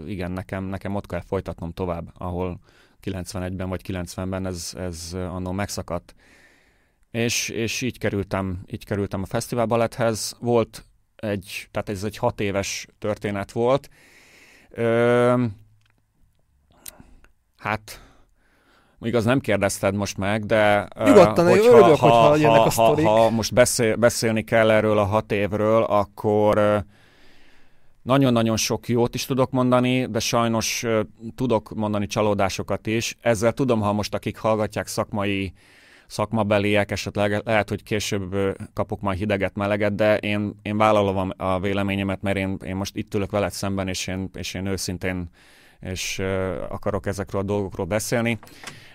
igen, 0.06 0.30
nekem, 0.30 0.64
nekem 0.64 0.94
ott 0.94 1.06
kell 1.06 1.20
folytatnom 1.20 1.72
tovább, 1.72 2.10
ahol 2.18 2.60
91-ben 3.04 3.68
vagy 3.68 3.80
90-ben 3.88 4.46
ez, 4.46 4.72
ez 4.76 5.12
annól 5.12 5.52
megszakadt. 5.52 6.14
És, 7.10 7.48
és 7.48 7.82
így, 7.82 7.98
kerültem, 7.98 8.62
így 8.66 8.84
kerültem 8.84 9.22
a 9.22 9.26
Fesztivál 9.26 9.66
Baletthez. 9.66 10.36
Volt 10.40 10.84
egy, 11.16 11.68
tehát 11.70 11.88
ez 11.88 12.04
egy 12.04 12.16
hat 12.16 12.40
éves 12.40 12.86
történet 12.98 13.52
volt. 13.52 13.88
Ö, 14.70 15.44
Hát, 17.58 18.02
igaz 19.00 19.24
nem 19.24 19.40
kérdezted 19.40 19.94
most 19.94 20.16
meg, 20.16 20.46
de... 20.46 20.88
Nyugodtan, 21.04 21.48
hogyha, 21.48 21.78
örülök, 21.78 21.96
ha, 21.96 22.08
hogyha 22.08 22.36
jönnek 22.36 22.66
a 22.66 22.70
sztorik. 22.70 23.06
Ha, 23.06 23.10
ha 23.10 23.30
most 23.30 23.54
beszél, 23.54 23.96
beszélni 23.96 24.44
kell 24.44 24.70
erről 24.70 24.98
a 24.98 25.04
hat 25.04 25.32
évről, 25.32 25.82
akkor 25.82 26.84
nagyon-nagyon 28.02 28.56
sok 28.56 28.88
jót 28.88 29.14
is 29.14 29.26
tudok 29.26 29.50
mondani, 29.50 30.06
de 30.06 30.18
sajnos 30.18 30.84
tudok 31.34 31.74
mondani 31.74 32.06
csalódásokat 32.06 32.86
is. 32.86 33.16
Ezzel 33.20 33.52
tudom, 33.52 33.80
ha 33.80 33.92
most 33.92 34.14
akik 34.14 34.38
hallgatják 34.38 34.86
szakmai 34.86 35.52
szakmabeliek, 36.06 36.90
esetleg 36.90 37.42
lehet, 37.44 37.68
hogy 37.68 37.82
később 37.82 38.56
kapok 38.74 39.00
majd 39.00 39.18
hideget, 39.18 39.54
meleget, 39.54 39.94
de 39.94 40.16
én, 40.16 40.54
én 40.62 40.76
vállalom 40.76 41.32
a 41.36 41.60
véleményemet, 41.60 42.22
mert 42.22 42.36
én, 42.36 42.56
én 42.64 42.76
most 42.76 42.96
itt 42.96 43.14
ülök 43.14 43.30
veled 43.30 43.52
szemben, 43.52 43.88
és 43.88 44.06
én, 44.06 44.30
és 44.34 44.54
én 44.54 44.66
őszintén 44.66 45.30
és 45.80 46.18
akarok 46.68 47.06
ezekről 47.06 47.40
a 47.40 47.44
dolgokról 47.44 47.86
beszélni. 47.86 48.38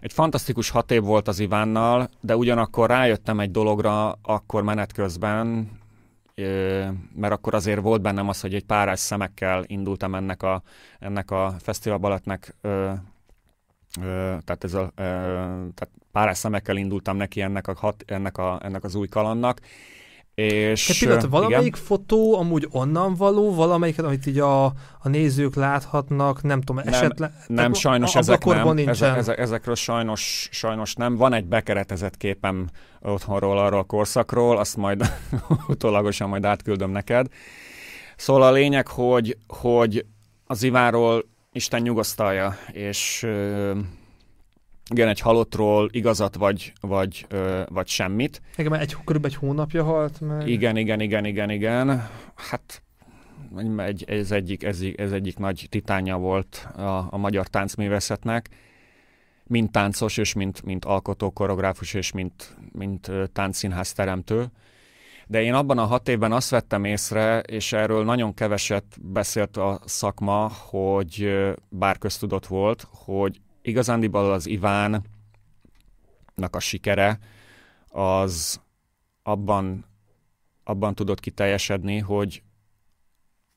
Egy 0.02 0.14
fantasztikus 0.14 0.70
hat 0.70 0.92
év 0.92 1.02
volt 1.02 1.28
az 1.28 1.40
Ivánnal, 1.40 2.10
de 2.22 2.36
ugyanakkor 2.36 2.90
rájöttem 2.90 3.40
egy 3.40 3.52
dologra 3.52 4.12
akkor 4.22 4.64
menet 4.64 4.92
közben, 4.92 5.72
mert 7.16 7.34
akkor 7.34 7.54
azért 7.54 7.82
volt 7.82 8.02
bennem 8.02 8.30
az, 8.30 8.42
hogy 8.42 8.54
egy 8.54 8.66
párás 8.66 9.00
szemekkel 9.00 9.64
indultam 9.68 10.16
ennek 10.16 10.44
a, 10.44 10.62
ennek 11.00 11.32
a 11.32 11.56
fesztiválbaletnek, 11.60 12.56
tehát, 14.46 14.64
ez 14.64 14.74
a, 14.74 14.92
tehát 14.96 15.90
párás 16.12 16.38
szemekkel 16.38 16.78
indultam 16.78 17.18
neki 17.18 17.42
ennek, 17.42 17.68
a 17.68 17.74
hat, 17.78 18.04
ennek, 18.08 18.38
a, 18.38 18.60
ennek 18.64 18.84
az 18.84 18.96
új 18.96 19.08
kalannak, 19.08 19.60
és, 20.36 20.90
Egy 20.90 21.00
pillanat, 21.00 21.26
valamelyik 21.30 21.66
igen. 21.66 21.86
fotó 21.86 22.38
amúgy 22.38 22.68
onnan 22.72 23.16
való, 23.16 23.54
valamelyiket, 23.54 24.06
amit 24.06 24.26
így 24.26 24.40
a, 24.40 24.66
a 25.00 25.10
nézők 25.10 25.56
láthatnak, 25.56 26.42
nem 26.42 26.62
tudom, 26.62 26.84
nem, 26.84 26.94
esetleg... 26.94 27.32
Nem, 27.48 27.74
sajnos 27.74 28.16
a, 28.16 28.20
ezek 28.20 28.46
nem, 28.46 28.74
nincsen. 28.74 29.16
Ezek, 29.16 29.38
ezekről 29.38 29.76
sajnos, 29.76 30.50
sajnos 30.52 30.94
nem. 30.96 31.16
Van 31.16 31.34
egy 31.34 31.46
bekeretezett 31.46 32.18
képem 32.18 32.70
otthonról 33.02 33.58
arról 33.60 33.80
a 33.80 33.84
korszakról, 33.84 34.58
azt 34.58 34.78
majd 34.78 35.14
utólagosan 35.68 36.30
majd 36.30 36.46
átküldöm 36.46 36.92
neked. 36.92 37.28
Szóval 38.16 38.44
a 38.44 38.52
lényeg, 38.52 38.88
hogy, 38.88 39.38
hogy 39.48 40.06
az 40.46 40.64
Ivánról 40.64 41.26
Isten 41.52 41.82
nyugosztalja, 41.82 42.58
és 42.72 43.28
igen, 44.90 45.08
egy 45.08 45.20
halottról 45.20 45.90
igazat 45.92 46.36
vagy, 46.36 46.74
vagy, 46.82 47.26
ö, 47.30 47.62
vagy 47.68 47.88
semmit. 47.88 48.42
Igen, 48.58 48.74
egy, 48.74 48.96
körülbelül 49.06 49.38
egy 49.38 49.48
hónapja 49.48 49.84
halt 49.84 50.22
meg. 50.22 50.48
Igen, 50.48 50.78
igen, 50.78 51.00
igen, 51.00 51.26
igen, 51.26 51.50
igen. 51.50 52.10
Hát 52.36 52.84
egy, 53.78 54.04
ez, 54.08 54.32
egyik, 54.32 54.64
ez, 54.64 54.82
ez 54.96 55.12
egyik 55.12 55.38
nagy 55.38 55.68
titánja 55.70 56.18
volt 56.18 56.68
a, 56.76 57.08
a 57.10 57.18
magyar 57.18 57.48
táncművészetnek, 57.48 58.50
mint 59.44 59.72
táncos, 59.72 60.18
és 60.18 60.34
mint, 60.34 60.64
mint 60.64 60.86
alkotó, 60.86 61.32
koreográfus, 61.32 61.94
és 61.94 62.12
mint, 62.12 62.58
mint 62.72 63.12
táncszínház 63.34 63.94
teremtő. 63.94 64.46
De 65.28 65.42
én 65.42 65.54
abban 65.54 65.78
a 65.78 65.86
hat 65.86 66.08
évben 66.08 66.32
azt 66.32 66.50
vettem 66.50 66.84
észre, 66.84 67.40
és 67.40 67.74
erről 67.74 68.04
nagyon 68.04 68.34
keveset 68.34 68.84
beszélt 69.02 69.58
a 69.58 69.80
szakma, 69.86 70.52
hogy 70.70 71.44
bár 71.70 71.98
köztudott 71.98 72.46
volt, 72.46 72.88
hogy 72.92 73.42
igazándiból 73.64 74.32
az 74.32 74.46
Ivánnak 74.46 75.06
a 76.52 76.60
sikere 76.60 77.20
az 77.88 78.62
abban, 79.24 79.86
abban 80.64 80.96
tudott 80.96 81.20
kiteljesedni, 81.20 81.98
hogy 82.00 82.44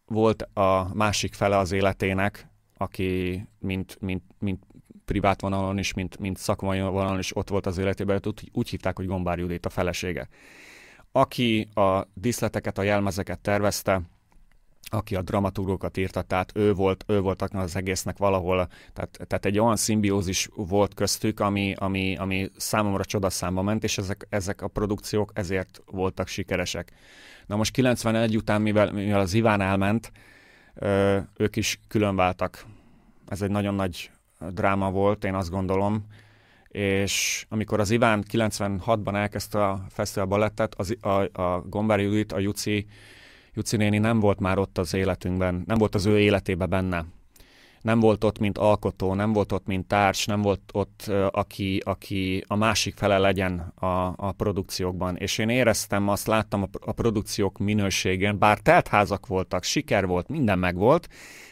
volt 0.07 0.43
a 0.43 0.95
másik 0.95 1.35
fele 1.35 1.57
az 1.59 1.73
életének, 1.73 2.49
aki 2.77 3.43
mint, 3.59 4.01
mint, 4.01 4.23
mint 4.39 4.63
privát 5.05 5.41
vonalon 5.41 5.79
is, 5.79 5.95
mint, 5.95 6.19
mint 6.19 6.37
szakmai 6.37 6.81
vonalon 6.81 7.19
is 7.19 7.37
ott 7.37 7.49
volt 7.49 7.67
az 7.67 7.79
életében, 7.79 8.21
úgy, 8.25 8.51
úgy 8.53 8.69
hívták, 8.69 8.97
hogy 8.97 9.07
Gombár 9.07 9.39
Judit 9.39 9.67
a 9.67 9.71
felesége. 9.71 10.29
Aki 11.13 11.69
a 11.75 12.07
díszleteket, 12.15 12.79
a 12.79 12.83
jelmezeket 12.83 13.39
tervezte, 13.39 14.03
aki 14.91 15.17
a 15.17 15.23
dramaturgokat 15.23 15.97
írta, 15.97 16.23
tehát 16.23 16.53
ő 16.55 16.73
volt, 16.73 17.05
ő 17.07 17.21
volt 17.21 17.43
az 17.43 17.77
egésznek 17.77 18.19
valahol, 18.19 18.69
tehát, 18.93 19.19
tehát 19.27 19.45
egy 19.45 19.59
olyan 19.59 19.77
szimbiózis 19.77 20.49
volt 20.55 20.95
köztük, 20.95 21.41
ami, 21.41 21.75
ami, 21.79 22.17
ami 22.17 22.51
számomra 22.57 23.05
csodaszámba 23.05 23.63
ment, 23.63 23.85
és 23.85 23.99
ezek, 23.99 24.27
ezek 24.29 24.63
a 24.63 24.69
produkciók 24.69 25.31
ezért 25.35 25.83
voltak 25.87 26.27
sikeresek. 26.27 26.93
Na 27.47 27.57
most 27.57 27.73
91 27.73 28.37
után, 28.37 28.63
mivel, 28.63 28.93
mivel 28.93 29.21
az 29.21 29.35
Iván 29.35 29.61
elment, 29.61 30.13
ők 31.37 31.57
is 31.57 31.81
különváltak. 31.89 32.67
Ez 33.29 33.43
egy 33.43 33.51
nagyon 33.51 33.75
nagy 33.75 34.11
dráma 34.51 34.91
volt, 34.91 35.25
én 35.25 35.35
azt 35.35 35.51
gondolom, 35.51 36.07
és 36.69 37.47
amikor 37.49 37.81
az 37.81 37.91
Iván 37.91 38.25
96-ban 38.33 39.15
elkezdte 39.15 39.65
a 39.65 39.85
fesztivál 39.89 40.29
balettet, 40.29 40.75
az, 40.75 40.97
a, 41.01 41.41
a 41.43 41.63
Gombári 41.69 42.03
Judit, 42.03 42.33
a 42.33 42.39
Juci 42.39 42.87
Juci 43.57 43.77
néni 43.77 43.99
nem 43.99 44.21
volt 44.21 44.41
már 44.41 44.59
ott 44.59 44.79
az 44.79 44.95
életünkben, 44.95 45.63
nem 45.67 45.79
volt 45.79 45.95
az 45.95 46.07
ő 46.07 46.19
életébe 46.19 46.67
benne. 46.67 47.05
Nem 47.81 48.01
volt 48.01 48.25
ott, 48.25 48.39
mint 48.39 48.59
alkotó, 48.59 49.15
nem 49.15 49.33
volt 49.33 49.53
ott, 49.53 49.67
mint 49.67 49.87
társ, 49.87 50.25
nem 50.27 50.43
volt 50.43 50.61
ott, 50.73 51.13
aki, 51.31 51.83
aki 51.85 52.45
a 52.47 52.57
másik 52.57 52.97
fele 52.97 53.19
legyen 53.19 53.59
a, 53.75 53.87
a 54.17 54.33
produkciókban. 54.33 55.17
És 55.17 55.39
én 55.39 55.49
éreztem, 55.49 56.09
azt 56.09 56.27
láttam 56.27 56.63
a, 56.63 56.69
a 56.81 56.93
produkciók 56.93 57.59
minőségén, 57.59 58.39
bár 58.39 58.59
teltházak 58.59 59.27
voltak, 59.27 59.63
siker 59.63 60.07
volt, 60.07 60.29
minden 60.29 60.59
megvolt, 60.59 61.09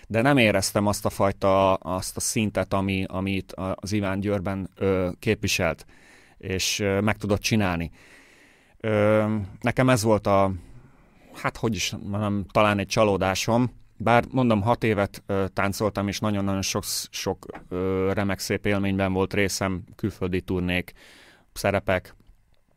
de 0.09 0.23
nem 0.23 0.37
éreztem 0.37 0.87
azt 0.87 1.05
a 1.05 1.11
fajta, 1.11 1.75
azt 1.75 2.17
a 2.17 2.21
szintet, 2.21 2.73
ami, 2.73 3.05
amit 3.09 3.53
az 3.75 3.93
Iván 3.93 4.21
Győrben 4.21 4.71
ö, 4.77 5.09
képviselt, 5.19 5.87
és 6.39 6.81
ö, 6.81 7.01
meg 7.01 7.17
tudott 7.17 7.41
csinálni. 7.41 7.91
Ö, 8.81 9.25
nekem 9.61 9.89
ez 9.89 10.03
volt 10.03 10.27
a, 10.27 10.53
hát 11.35 11.57
hogy 11.57 11.75
is 11.75 11.95
mondom, 12.03 12.45
talán 12.51 12.79
egy 12.79 12.87
csalódásom, 12.87 13.71
bár 13.97 14.25
mondom, 14.31 14.63
hat 14.63 14.85
évet 14.85 15.23
ö, 15.27 15.45
táncoltam, 15.53 16.09
és 16.09 16.19
nagyon-nagyon 16.19 16.63
sok, 16.63 16.85
sok 17.11 17.47
ö, 17.69 18.11
remek 18.13 18.39
szép 18.39 18.67
élményben 18.67 19.13
volt 19.13 19.35
részem, 19.35 19.85
külföldi 19.97 20.41
turnék, 20.41 20.93
szerepek. 21.53 22.15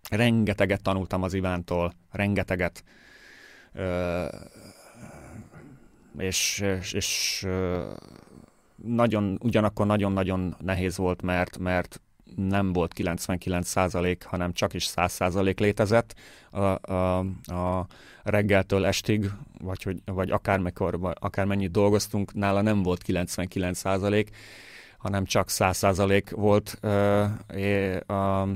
Rengeteget 0.10 0.82
tanultam 0.82 1.24
az 1.24 1.34
Ivántól, 1.34 1.93
rengeteget. 2.12 2.84
Ö, 3.74 4.26
és, 6.18 6.60
és, 6.80 6.93
és 6.93 7.41
ö, 7.45 7.91
nagyon, 8.76 9.39
ugyanakkor 9.41 9.86
nagyon-nagyon 9.86 10.55
nehéz 10.60 10.97
volt, 10.97 11.22
mert, 11.22 11.58
mert 11.58 12.01
nem 12.36 12.74
volt 12.74 12.93
99 12.93 13.68
százalék, 13.68 14.24
hanem 14.24 14.53
csak 14.53 14.74
is 14.74 14.86
100 14.86 15.12
százalék 15.12 15.60
létezett 15.60 16.16
a, 16.51 16.93
a, 16.93 17.18
a 17.43 17.88
reggeltől 18.30 18.86
estig, 18.86 19.32
vagy, 19.59 19.84
hogy, 19.84 20.01
vagy 20.05 20.32
akármikor, 20.32 20.99
vagy 20.99 21.15
akármennyit 21.19 21.71
dolgoztunk, 21.71 22.34
nála 22.34 22.61
nem 22.61 22.84
volt 22.84 23.01
99 23.01 23.78
százalék, 23.78 24.30
hanem 24.97 25.25
csak 25.25 25.49
100 25.49 25.78
százalék 25.78 26.30
volt 26.30 26.78
ö, 26.82 27.23
a, 28.13 28.47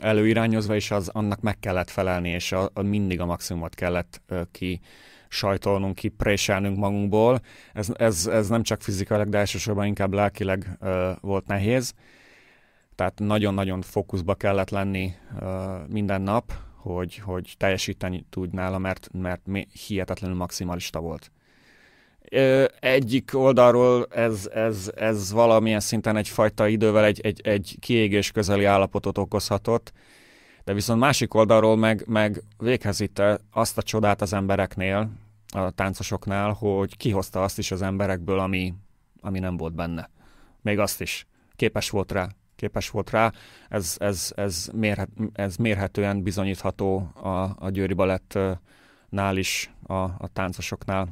előirányozva, 0.00 0.74
és 0.74 0.90
az 0.90 1.08
annak 1.08 1.40
meg 1.40 1.58
kellett 1.58 1.90
felelni, 1.90 2.28
és 2.28 2.52
a, 2.52 2.70
a 2.72 2.82
mindig 2.82 3.20
a 3.20 3.26
maximumot 3.26 3.74
kellett 3.74 4.22
ö, 4.26 4.40
ki 4.52 4.80
sajtolnunk, 5.28 5.94
kipréselnünk 5.94 6.78
magunkból. 6.78 7.40
Ez, 7.72 7.88
ez, 7.96 8.26
ez 8.26 8.48
nem 8.48 8.62
csak 8.62 8.82
fizikailag, 8.82 9.28
de 9.28 9.38
elsősorban 9.38 9.86
inkább 9.86 10.12
lelkileg 10.12 10.76
ö, 10.80 11.12
volt 11.20 11.46
nehéz. 11.46 11.94
Tehát 12.96 13.18
nagyon-nagyon 13.18 13.82
fókuszba 13.82 14.34
kellett 14.34 14.70
lenni 14.70 15.14
uh, 15.40 15.88
minden 15.88 16.22
nap, 16.22 16.52
hogy, 16.94 17.16
hogy 17.16 17.54
teljesíteni 17.56 18.26
tud 18.30 18.52
nála, 18.52 18.78
mert, 18.78 19.08
mert 19.12 19.42
hihetetlenül 19.86 20.36
maximalista 20.36 21.00
volt. 21.00 21.30
Egyik 22.80 23.30
oldalról 23.34 24.06
ez, 24.10 24.48
ez, 24.54 24.90
ez 24.96 25.32
valamilyen 25.32 25.80
szinten 25.80 26.16
egyfajta 26.16 26.66
idővel 26.66 27.04
egy, 27.04 27.20
egy, 27.20 27.40
egy 27.44 27.76
kiégés 27.80 28.30
közeli 28.30 28.64
állapotot 28.64 29.18
okozhatott, 29.18 29.92
de 30.64 30.72
viszont 30.72 31.00
másik 31.00 31.34
oldalról 31.34 31.76
meg, 31.76 32.04
meg 32.06 32.42
véghez 32.58 33.00
itte 33.00 33.40
azt 33.50 33.78
a 33.78 33.82
csodát 33.82 34.22
az 34.22 34.32
embereknél, 34.32 35.10
a 35.48 35.70
táncosoknál, 35.70 36.52
hogy 36.52 36.96
kihozta 36.96 37.42
azt 37.42 37.58
is 37.58 37.70
az 37.70 37.82
emberekből, 37.82 38.38
ami, 38.38 38.74
ami 39.20 39.38
nem 39.38 39.56
volt 39.56 39.74
benne. 39.74 40.10
Még 40.62 40.78
azt 40.78 41.00
is. 41.00 41.26
Képes 41.56 41.90
volt 41.90 42.12
rá 42.12 42.28
képes 42.56 42.90
volt 42.90 43.10
rá. 43.10 43.32
Ez, 43.68 43.96
ez, 43.98 44.32
ez, 44.36 44.68
mérhet, 44.72 45.08
ez 45.32 45.56
mérhetően 45.56 46.22
bizonyítható 46.22 47.10
a, 47.14 47.56
a 47.58 47.70
Győri 47.70 47.94
Balettnál 47.94 49.36
is, 49.36 49.70
a, 49.82 49.94
a 49.94 50.28
táncosoknál. 50.32 51.08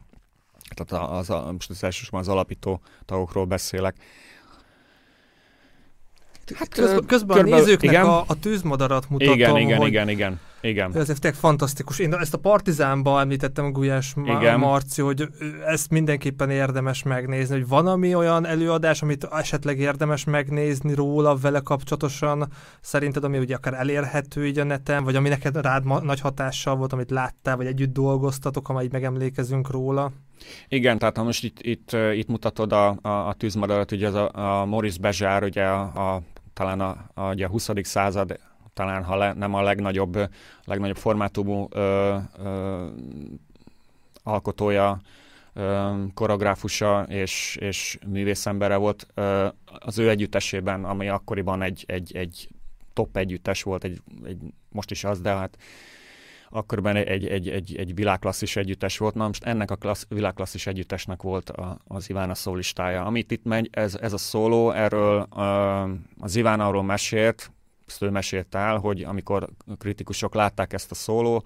Tehát 0.74 1.10
az, 1.10 1.30
az, 1.30 1.52
most 1.52 1.70
az 1.70 1.84
elsősorban 1.84 2.20
az 2.20 2.28
alapító 2.28 2.80
tagokról 3.04 3.44
beszélek. 3.44 3.96
Hát 6.54 6.68
közben, 6.68 7.04
közben 7.06 7.38
a 7.38 7.42
nézőknek 7.42 7.92
igen? 7.92 8.04
A, 8.04 8.24
a 8.26 8.38
tűzmadarat 8.40 9.10
mutatom, 9.10 9.34
Igen, 9.34 9.56
igen, 9.56 9.78
hogy, 9.78 9.88
igen, 9.88 10.08
igen. 10.08 10.40
Igen. 10.64 10.96
Ez 10.96 11.06
tényleg 11.06 11.40
fantasztikus. 11.40 11.98
Én 11.98 12.14
ezt 12.14 12.34
a 12.34 12.38
Partizánban 12.38 13.20
említettem 13.20 13.64
a 13.64 13.70
Gulyás 13.70 14.14
Igen. 14.24 14.58
Marci, 14.58 15.02
hogy 15.02 15.28
ezt 15.66 15.90
mindenképpen 15.90 16.50
érdemes 16.50 17.02
megnézni, 17.02 17.54
hogy 17.54 17.68
van 17.68 17.86
ami 17.86 18.14
olyan 18.14 18.46
előadás, 18.46 19.02
amit 19.02 19.24
esetleg 19.24 19.78
érdemes 19.78 20.24
megnézni 20.24 20.94
róla, 20.94 21.36
vele 21.36 21.60
kapcsolatosan, 21.60 22.48
szerinted, 22.80 23.24
ami 23.24 23.38
ugye 23.38 23.54
akár 23.54 23.74
elérhető 23.74 24.46
így 24.46 24.58
a 24.58 24.64
neten, 24.64 25.04
vagy 25.04 25.16
ami 25.16 25.28
neked 25.28 25.60
rád 25.60 25.84
ma- 25.84 26.00
nagy 26.00 26.20
hatással 26.20 26.76
volt, 26.76 26.92
amit 26.92 27.10
láttál, 27.10 27.56
vagy 27.56 27.66
együtt 27.66 27.92
dolgoztatok, 27.92 28.68
amelyik 28.68 28.92
megemlékezünk 28.92 29.70
róla? 29.70 30.12
Igen, 30.68 30.98
tehát 30.98 31.16
ha 31.16 31.22
most 31.22 31.44
itt, 31.44 31.58
itt, 31.60 31.96
itt 32.14 32.28
mutatod 32.28 32.72
a, 32.72 32.98
a, 33.02 33.08
a 33.08 33.34
tűzmadarat, 33.38 33.92
ugye 33.92 34.06
az 34.06 34.14
a, 34.14 34.60
a 34.60 34.64
Maurice 34.64 35.00
Bezsár, 35.00 35.42
ugye 35.42 35.64
a, 35.64 35.80
a 35.82 36.22
talán 36.54 36.80
a, 36.80 37.10
a, 37.14 37.42
a 37.42 37.46
20. 37.46 37.70
század 37.82 38.38
talán 38.74 39.04
ha 39.04 39.16
le, 39.16 39.32
nem 39.32 39.54
a 39.54 39.62
legnagyobb, 39.62 40.18
legnagyobb 40.64 40.96
formátumú 40.96 41.66
ö, 41.70 42.16
ö, 42.38 42.86
alkotója, 44.22 45.00
ö, 45.52 45.92
koreográfusa 46.14 47.06
és, 47.08 47.56
és 47.60 47.98
művészembere 48.06 48.76
volt. 48.76 49.06
Ö, 49.14 49.46
az 49.64 49.98
ő 49.98 50.08
együttesében, 50.08 50.84
ami 50.84 51.08
akkoriban 51.08 51.62
egy, 51.62 51.84
egy, 51.86 52.16
egy 52.16 52.48
top 52.92 53.16
együttes 53.16 53.62
volt, 53.62 53.84
egy, 53.84 54.00
egy, 54.24 54.38
most 54.68 54.90
is 54.90 55.04
az, 55.04 55.20
de 55.20 55.30
hát 55.30 55.58
akkoriban 56.54 56.96
egy, 56.96 57.26
egy, 57.26 57.48
egy, 57.48 57.76
egy 57.76 57.94
világklasszis 57.94 58.56
együttes 58.56 58.98
volt. 58.98 59.14
Na 59.14 59.26
most 59.26 59.44
ennek 59.44 59.70
a 59.70 59.76
klassz, 59.76 60.06
világklasszis 60.08 60.66
együttesnek 60.66 61.22
volt 61.22 61.50
a, 61.50 61.78
az 61.86 62.10
Ivana 62.10 62.34
szólistája. 62.34 63.04
Amit 63.04 63.30
itt 63.30 63.44
megy, 63.44 63.68
ez, 63.72 63.94
ez 63.94 64.12
a 64.12 64.18
szóló, 64.18 64.70
erről 64.70 65.20
az 66.20 66.36
Iván 66.36 66.60
arról 66.60 66.82
mesélt, 66.82 67.52
ezt 67.86 68.02
ő 68.02 68.10
mesélt 68.10 68.54
el, 68.54 68.76
hogy 68.76 69.02
amikor 69.02 69.48
kritikusok 69.78 70.34
látták 70.34 70.72
ezt 70.72 70.90
a 70.90 70.94
szóló, 70.94 71.44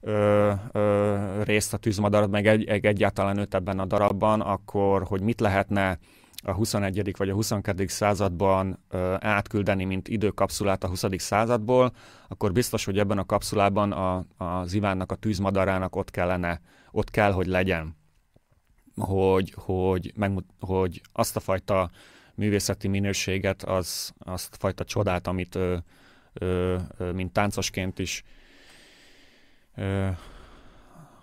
ö, 0.00 0.52
ö, 0.72 1.42
részt 1.42 1.74
a 1.74 1.76
tűzmadarat, 1.76 2.30
meg 2.30 2.46
egy, 2.46 2.64
egy, 2.64 2.86
egyáltalán 2.86 3.38
őt 3.38 3.54
ebben 3.54 3.78
a 3.78 3.84
darabban, 3.84 4.40
akkor 4.40 5.02
hogy 5.02 5.20
mit 5.20 5.40
lehetne 5.40 5.98
a 6.46 6.52
21. 6.52 7.16
vagy 7.16 7.28
a 7.28 7.34
22. 7.34 7.86
században 7.86 8.78
átküldeni, 9.18 9.84
mint 9.84 10.08
időkapszulát 10.08 10.84
a 10.84 10.88
20. 10.88 11.04
századból, 11.16 11.92
akkor 12.28 12.52
biztos, 12.52 12.84
hogy 12.84 12.98
ebben 12.98 13.18
a 13.18 13.24
kapszulában 13.24 13.92
a, 13.92 14.24
az 14.36 14.72
Ivánnak, 14.72 15.12
a 15.12 15.14
tűzmadarának 15.14 15.96
ott 15.96 16.10
kellene, 16.10 16.60
ott 16.90 17.10
kell, 17.10 17.32
hogy 17.32 17.46
legyen, 17.46 17.96
hogy, 18.96 19.52
hogy, 19.56 20.12
megmut, 20.16 20.46
hogy 20.60 21.00
azt 21.12 21.36
a 21.36 21.40
fajta 21.40 21.90
művészeti 22.34 22.88
minőséget, 22.88 23.62
az, 23.62 24.12
azt 24.18 24.54
a 24.54 24.56
fajta 24.58 24.84
csodát, 24.84 25.26
amit 25.26 25.54
ö, 25.54 25.76
ö, 26.32 26.76
ö, 26.96 27.12
mint 27.12 27.32
táncosként 27.32 27.98
is 27.98 28.22
ö, 29.74 30.08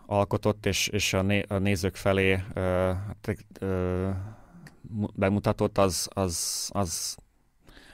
alkotott, 0.05 0.65
és, 0.65 0.88
és 0.88 1.13
a, 1.13 1.21
né, 1.21 1.43
a 1.47 1.57
nézők 1.57 1.95
felé 1.95 2.43
ö, 2.53 2.91
ö, 3.59 4.09
bemutatott, 5.16 5.78
az, 5.78 6.10
az, 6.14 6.70
az, 6.74 7.18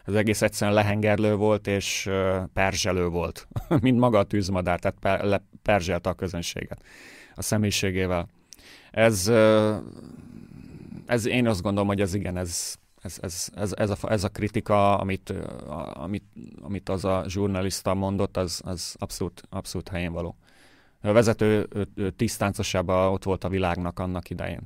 az 0.06 0.16
egész 0.16 0.42
egyszerűen 0.42 0.76
lehengerlő 0.76 1.36
volt, 1.36 1.68
és 1.68 2.10
perzselő 2.54 3.08
volt, 3.08 3.48
mint 3.82 4.00
maga 4.00 4.18
a 4.18 4.24
tűzmadár, 4.24 4.80
tehát 4.80 4.98
per, 5.00 5.24
le, 5.24 5.44
perzselte 5.62 6.10
a 6.10 6.14
közönséget 6.14 6.84
a 7.36 7.42
személyiségével. 7.42 8.28
Ez, 8.92 9.32
ez 11.06 11.26
én 11.26 11.48
azt 11.48 11.62
gondolom, 11.62 11.88
hogy 11.88 12.02
ez 12.02 12.14
igen, 12.14 12.38
ez 12.38 12.78
ez, 13.02 13.18
ez, 13.22 13.50
ez, 13.56 13.74
ez, 13.78 13.90
a, 13.90 14.12
ez 14.12 14.24
a 14.24 14.30
kritika, 14.30 14.98
amit, 14.98 15.34
amit, 15.94 16.24
amit 16.62 16.90
az 16.90 17.06
a 17.06 17.24
zsurnalista 17.28 17.94
mondott, 17.94 18.38
az, 18.38 18.62
az 18.66 18.96
abszolút, 18.98 19.42
abszolút 19.50 19.90
helyén 19.90 20.12
való. 20.12 20.36
A 21.02 21.12
vezető 21.12 21.68
tisztáncosában 22.16 23.12
ott 23.12 23.24
volt 23.24 23.44
a 23.44 23.50
világnak 23.50 24.00
annak 24.00 24.30
idején. 24.30 24.62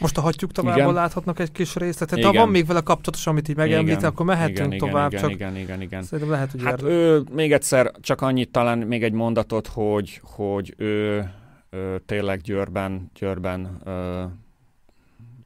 Most 0.00 0.18
a 0.18 0.20
hagyjuk 0.20 0.52
tovább, 0.52 0.76
igen. 0.76 0.92
láthatnak 0.92 1.38
egy 1.38 1.52
kis 1.52 1.74
részletet. 1.74 2.18
Igen. 2.18 2.30
Ha 2.30 2.36
van 2.36 2.48
még 2.48 2.66
vele 2.66 2.80
kapcsolatos, 2.80 3.26
amit 3.26 3.48
így 3.48 3.56
megemlít, 3.56 4.02
akkor 4.02 4.26
mehetünk 4.26 4.74
igen, 4.74 4.88
tovább. 4.88 5.10
Igen, 5.10 5.22
csak 5.22 5.30
igen, 5.30 5.56
igen, 5.56 5.80
igen. 5.80 6.02
Szerintem 6.02 6.30
lehet, 6.30 6.50
hogy 6.50 6.62
hát 6.62 6.82
ő, 6.82 7.22
még 7.32 7.52
egyszer, 7.52 7.90
csak 8.00 8.20
annyit 8.20 8.50
talán 8.50 8.78
még 8.78 9.02
egy 9.02 9.12
mondatot, 9.12 9.66
hogy, 9.66 10.20
hogy 10.22 10.74
ő, 10.76 11.24
ő 11.70 12.02
tényleg 12.06 12.40
Győrben, 12.40 13.10
Győrben 13.14 13.80
ö, 13.84 14.24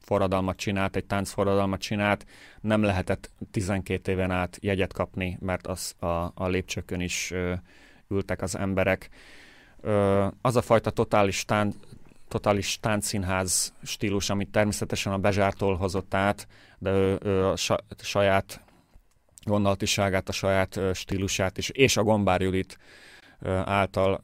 forradalmat 0.00 0.56
csinált, 0.56 0.96
egy 0.96 1.04
táncforradalmat 1.04 1.80
csinált, 1.80 2.26
nem 2.60 2.82
lehetett 2.82 3.30
12 3.50 4.12
éven 4.12 4.30
át 4.30 4.58
jegyet 4.60 4.92
kapni, 4.92 5.38
mert 5.40 5.66
az 5.66 5.94
a, 5.98 6.06
a 6.34 6.46
lépcsőkön 6.46 7.00
is 7.00 7.30
ö, 7.30 7.52
ültek 8.08 8.42
az 8.42 8.56
emberek. 8.56 9.08
Ö, 9.80 10.26
az 10.40 10.56
a 10.56 10.62
fajta 10.62 10.90
totális, 10.90 11.44
tán, 11.44 11.74
totális 12.34 12.78
táncszínház 12.80 13.72
stílus, 13.82 14.30
amit 14.30 14.50
természetesen 14.50 15.12
a 15.12 15.18
Bezsártól 15.18 15.76
hozott 15.76 16.14
át, 16.14 16.46
de 16.78 16.90
ő, 16.90 17.18
ő 17.22 17.46
a 17.46 17.56
saját 18.02 18.60
gondolatiságát, 19.44 20.28
a 20.28 20.32
saját 20.32 20.80
stílusát 20.92 21.58
is, 21.58 21.68
és 21.68 21.96
a 21.96 22.02
Gombár 22.02 22.40
Judit 22.40 22.78
által 23.64 24.22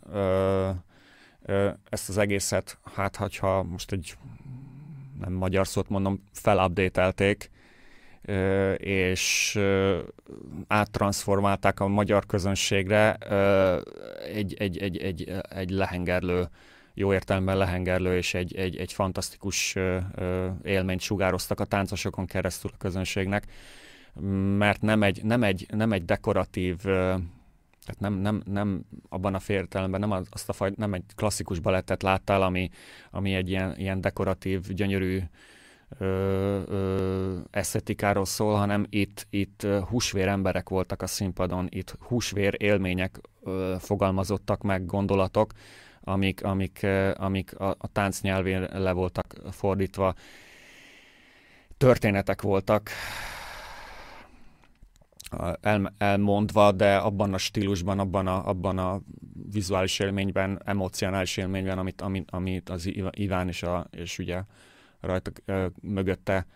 ezt 1.90 2.08
az 2.08 2.18
egészet, 2.18 2.78
hát 2.94 3.16
ha 3.16 3.62
most 3.62 3.92
egy 3.92 4.16
nem 5.20 5.32
magyar 5.32 5.66
szót 5.66 5.88
mondom, 5.88 6.24
felupdatelték, 6.32 7.50
és 8.76 9.58
áttransformálták 10.66 11.80
a 11.80 11.86
magyar 11.86 12.26
közönségre 12.26 13.14
egy, 14.34 14.54
egy, 14.58 14.78
egy, 14.78 14.96
egy, 14.96 15.42
egy 15.48 15.70
lehengerlő, 15.70 16.48
jó 16.95 17.12
értelemben 17.12 17.57
lehengerlő 17.57 18.16
és 18.16 18.34
egy, 18.34 18.57
egy, 18.57 18.76
egy 18.76 18.93
fantasztikus 18.93 19.76
élményt 20.62 21.01
sugároztak 21.01 21.61
a 21.61 21.64
táncosokon 21.64 22.26
keresztül 22.26 22.70
a 22.74 22.78
közönségnek, 22.78 23.47
mert 24.59 24.80
nem 24.80 25.03
egy, 25.03 25.24
nem 25.24 25.43
egy, 25.43 25.66
nem 25.70 25.93
egy 25.93 26.05
dekoratív 26.05 26.76
tehát 27.84 28.01
nem, 28.01 28.14
nem, 28.14 28.43
nem 28.45 28.84
abban 29.09 29.34
a 29.34 29.38
féltelemben, 29.38 30.01
nem 30.01 30.24
azt 30.30 30.49
a 30.49 30.53
faj, 30.53 30.72
nem 30.76 30.95
egy 30.95 31.05
klasszikus 31.14 31.59
balettet 31.59 32.03
láttál, 32.03 32.43
ami, 32.43 32.70
ami 33.11 33.34
egy 33.34 33.49
ilyen, 33.49 33.74
ilyen 33.76 34.01
dekoratív, 34.01 34.61
gyönyörű 34.61 35.20
ö, 35.99 36.05
ö, 36.66 37.36
esztetikáról 37.51 38.24
szól, 38.24 38.57
hanem 38.57 38.86
itt, 38.91 39.26
itt 39.30 39.66
húsvér 39.88 40.28
emberek 40.28 40.68
voltak 40.68 41.03
a 41.03 41.07
színpadon, 41.07 41.66
itt 41.70 41.97
húsvér 42.01 42.55
élmények 42.59 43.20
ö, 43.43 43.74
fogalmazottak 43.78 44.62
meg, 44.62 44.86
gondolatok, 44.86 45.53
amik, 46.01 46.44
amik, 46.44 46.86
amik 47.14 47.59
a, 47.59 47.68
a 47.78 47.88
tánc 47.92 48.20
nyelvén 48.20 48.68
le 48.72 48.92
voltak 48.92 49.34
fordítva. 49.51 50.14
Történetek 51.76 52.42
voltak, 52.42 52.90
el, 55.61 55.94
elmondva, 55.98 56.72
de 56.72 56.96
abban 56.96 57.34
a 57.34 57.38
stílusban, 57.38 57.98
abban 57.98 58.26
a, 58.26 58.48
abban 58.48 58.78
a 58.78 59.01
vizuális 59.51 59.98
élményben, 59.98 60.62
emocionális 60.64 61.36
élményben, 61.36 61.78
amit, 61.78 62.01
amit, 62.01 62.30
amit 62.30 62.68
az 62.68 62.90
Iván 63.11 63.48
és, 63.48 63.62
a, 63.62 63.86
és 63.90 64.18
ugye 64.18 64.42
rajta 65.01 65.30
mögötte 65.80 66.46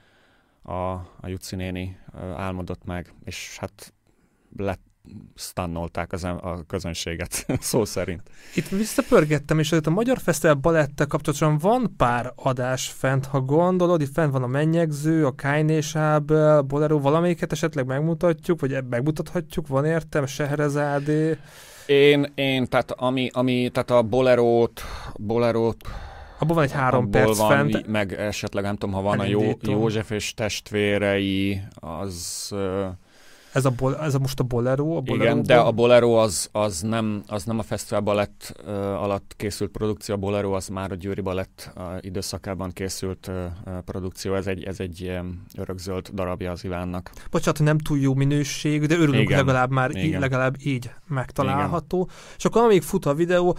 a, 0.62 0.72
a 0.92 1.26
Juci 1.26 1.56
néni 1.56 1.98
álmodott 2.36 2.84
meg, 2.84 3.12
és 3.24 3.58
hát 3.58 3.94
lett, 4.56 4.82
stannolták 5.34 6.12
az, 6.12 6.24
a 6.24 6.64
közönséget, 6.66 7.46
szó 7.60 7.84
szerint. 7.84 8.22
Itt 8.54 8.68
visszapörgettem, 8.68 9.58
és 9.58 9.72
a 9.72 9.90
Magyar 9.90 10.18
Fesztivál 10.18 10.54
balettel 10.54 11.06
kapcsolatosan 11.06 11.58
van 11.58 11.94
pár 11.96 12.32
adás 12.36 12.88
fent, 12.88 13.26
ha 13.26 13.40
gondolod, 13.40 14.00
itt 14.00 14.12
fent 14.12 14.32
van 14.32 14.42
a 14.42 14.46
Mennyegző, 14.46 15.26
a 15.26 15.34
Kájnésábel, 15.34 16.60
Bolero, 16.60 17.00
valamelyiket 17.00 17.52
esetleg 17.52 17.86
megmutatjuk, 17.86 18.60
vagy 18.60 18.84
megmutathatjuk, 18.88 19.66
van 19.66 19.84
értem, 19.84 20.26
Seherezádé. 20.26 21.38
Én, 21.86 22.32
én, 22.34 22.66
tehát 22.66 22.90
ami, 22.90 23.28
ami 23.32 23.68
tehát 23.72 23.90
a 23.90 24.02
Bolerót, 24.02 24.82
Bolerót 25.16 25.88
Abban 26.38 26.54
van 26.56 26.64
egy 26.64 26.72
három 26.72 27.10
perc 27.10 27.36
van, 27.36 27.48
fent. 27.48 27.86
Meg 27.86 28.12
esetleg 28.12 28.64
nem 28.64 28.76
tudom, 28.76 28.94
ha 28.94 29.02
van 29.02 29.20
a 29.20 29.24
Jó, 29.24 29.42
József 29.60 30.10
és 30.10 30.34
testvérei, 30.34 31.60
az 31.74 32.54
ez, 33.54 33.64
a, 33.64 33.70
bol, 33.70 33.96
ez 33.98 34.14
a 34.14 34.18
most 34.18 34.40
a 34.40 34.42
Bolero? 34.42 34.96
A 34.96 35.00
bolero 35.00 35.22
Igen, 35.24 35.42
de 35.42 35.56
a 35.56 35.72
Bolero 35.72 36.12
az, 36.12 36.48
az, 36.52 36.80
nem, 36.80 37.22
az 37.26 37.44
nem 37.44 37.58
a 37.58 37.62
Fesztivál 37.62 38.00
Balett 38.00 38.54
uh, 38.66 38.72
alatt 39.02 39.34
készült 39.36 39.70
produkció, 39.70 40.14
a 40.14 40.18
Bolero 40.18 40.52
az 40.52 40.68
már 40.68 40.92
a 40.92 40.94
Győri 40.94 41.20
Balett 41.20 41.72
uh, 41.76 41.84
időszakában 42.00 42.70
készült 42.70 43.26
uh, 43.28 43.78
produkció, 43.84 44.34
ez 44.34 44.46
egy, 44.46 44.64
ez 44.64 44.80
egy 44.80 45.10
um, 45.20 45.42
örökzöld 45.56 46.08
darabja 46.12 46.50
az 46.50 46.64
Ivánnak. 46.64 47.10
Bocsánat, 47.30 47.60
nem 47.60 47.78
túl 47.78 47.98
jó 47.98 48.14
minőség, 48.14 48.86
de 48.86 48.94
örülünk, 48.94 49.28
Igen. 49.28 49.38
legalább 49.38 49.70
már 49.70 49.90
Igen. 49.90 50.04
Így, 50.04 50.18
legalább 50.18 50.54
így 50.64 50.90
megtalálható. 51.08 52.02
Igen. 52.02 52.14
És 52.36 52.44
akkor 52.44 52.62
amíg 52.62 52.82
fut 52.82 53.06
a 53.06 53.14
videó, 53.14 53.56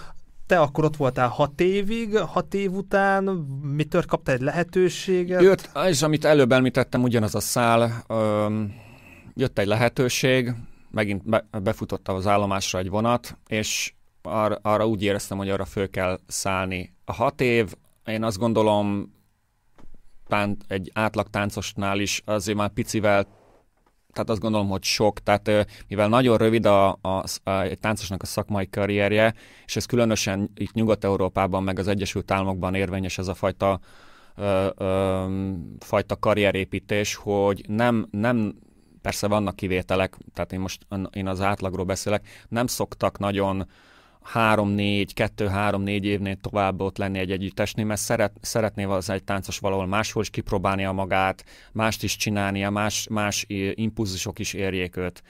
te 0.47 0.59
akkor 0.59 0.83
ott 0.83 0.95
voltál 0.95 1.27
hat 1.27 1.61
évig, 1.61 2.17
hat 2.17 2.53
év 2.53 2.71
után 2.71 3.23
mitől 3.75 4.05
kaptál 4.05 4.35
egy 4.35 4.41
lehetőséget? 4.41 5.41
Jött, 5.41 5.69
és 5.87 6.01
amit 6.01 6.25
előbb 6.25 6.51
említettem, 6.51 7.03
ugyanaz 7.03 7.35
a 7.35 7.39
szál, 7.39 8.03
um, 8.09 8.83
jött 9.35 9.59
egy 9.59 9.67
lehetőség, 9.67 10.53
megint 10.91 11.29
be, 11.29 11.47
befutotta 11.63 12.13
az 12.13 12.27
állomásra 12.27 12.79
egy 12.79 12.89
vonat, 12.89 13.37
és 13.47 13.93
ar, 14.21 14.59
arra 14.61 14.87
úgy 14.87 15.03
éreztem, 15.03 15.37
hogy 15.37 15.49
arra 15.49 15.65
föl 15.65 15.89
kell 15.89 16.19
szállni. 16.27 16.93
A 17.05 17.13
hat 17.13 17.41
év, 17.41 17.73
én 18.05 18.23
azt 18.23 18.37
gondolom, 18.37 19.13
tán, 20.27 20.57
egy 20.67 20.91
átlag 20.93 21.29
táncosnál 21.29 21.99
is 21.99 22.21
azért 22.25 22.57
már 22.57 22.69
picivel 22.69 23.27
tehát 24.15 24.29
azt 24.29 24.39
gondolom, 24.39 24.69
hogy 24.69 24.83
sok, 24.83 25.19
tehát 25.19 25.67
mivel 25.87 26.07
nagyon 26.07 26.37
rövid 26.37 26.65
a, 26.65 26.97
a, 27.01 27.23
a, 27.43 27.51
egy 27.61 27.79
táncosnak 27.79 28.21
a 28.21 28.25
szakmai 28.25 28.69
karrierje, 28.69 29.33
és 29.65 29.75
ez 29.75 29.85
különösen 29.85 30.51
itt 30.55 30.73
Nyugat-Európában, 30.73 31.63
meg 31.63 31.79
az 31.79 31.87
Egyesült 31.87 32.31
Államokban 32.31 32.75
érvényes 32.75 33.17
ez 33.17 33.27
a 33.27 33.33
fajta, 33.33 33.79
ö, 34.35 34.67
ö, 34.77 35.23
fajta 35.79 36.15
karrierépítés, 36.15 37.15
hogy 37.15 37.65
nem, 37.67 38.07
nem 38.11 38.55
Persze 39.05 39.27
vannak 39.27 39.55
kivételek, 39.55 40.17
tehát 40.33 40.53
én 40.53 40.59
most 40.59 40.87
én 41.13 41.27
az 41.27 41.41
átlagról 41.41 41.85
beszélek, 41.85 42.27
nem 42.49 42.67
szoktak 42.67 43.19
nagyon 43.19 43.67
három-négy, 44.21 45.13
kettő-három-négy 45.13 46.05
évnél 46.05 46.35
tovább 46.35 46.81
ott 46.81 46.97
lenni 46.97 47.19
egy 47.19 47.31
együttesnél, 47.31 47.85
mert 47.85 47.99
szeret, 47.99 48.37
szeretné 48.41 48.83
az 48.83 49.09
egy 49.09 49.23
táncos 49.23 49.59
valahol 49.59 49.85
máshol 49.85 50.21
is 50.21 50.29
kipróbálnia 50.29 50.91
magát, 50.91 51.45
mást 51.71 52.03
is 52.03 52.15
csinálnia, 52.15 52.69
más, 52.69 53.07
más 53.09 53.45
impulzusok 53.73 54.39
is 54.39 54.53
érjék 54.53 54.97
őt. 54.97 55.23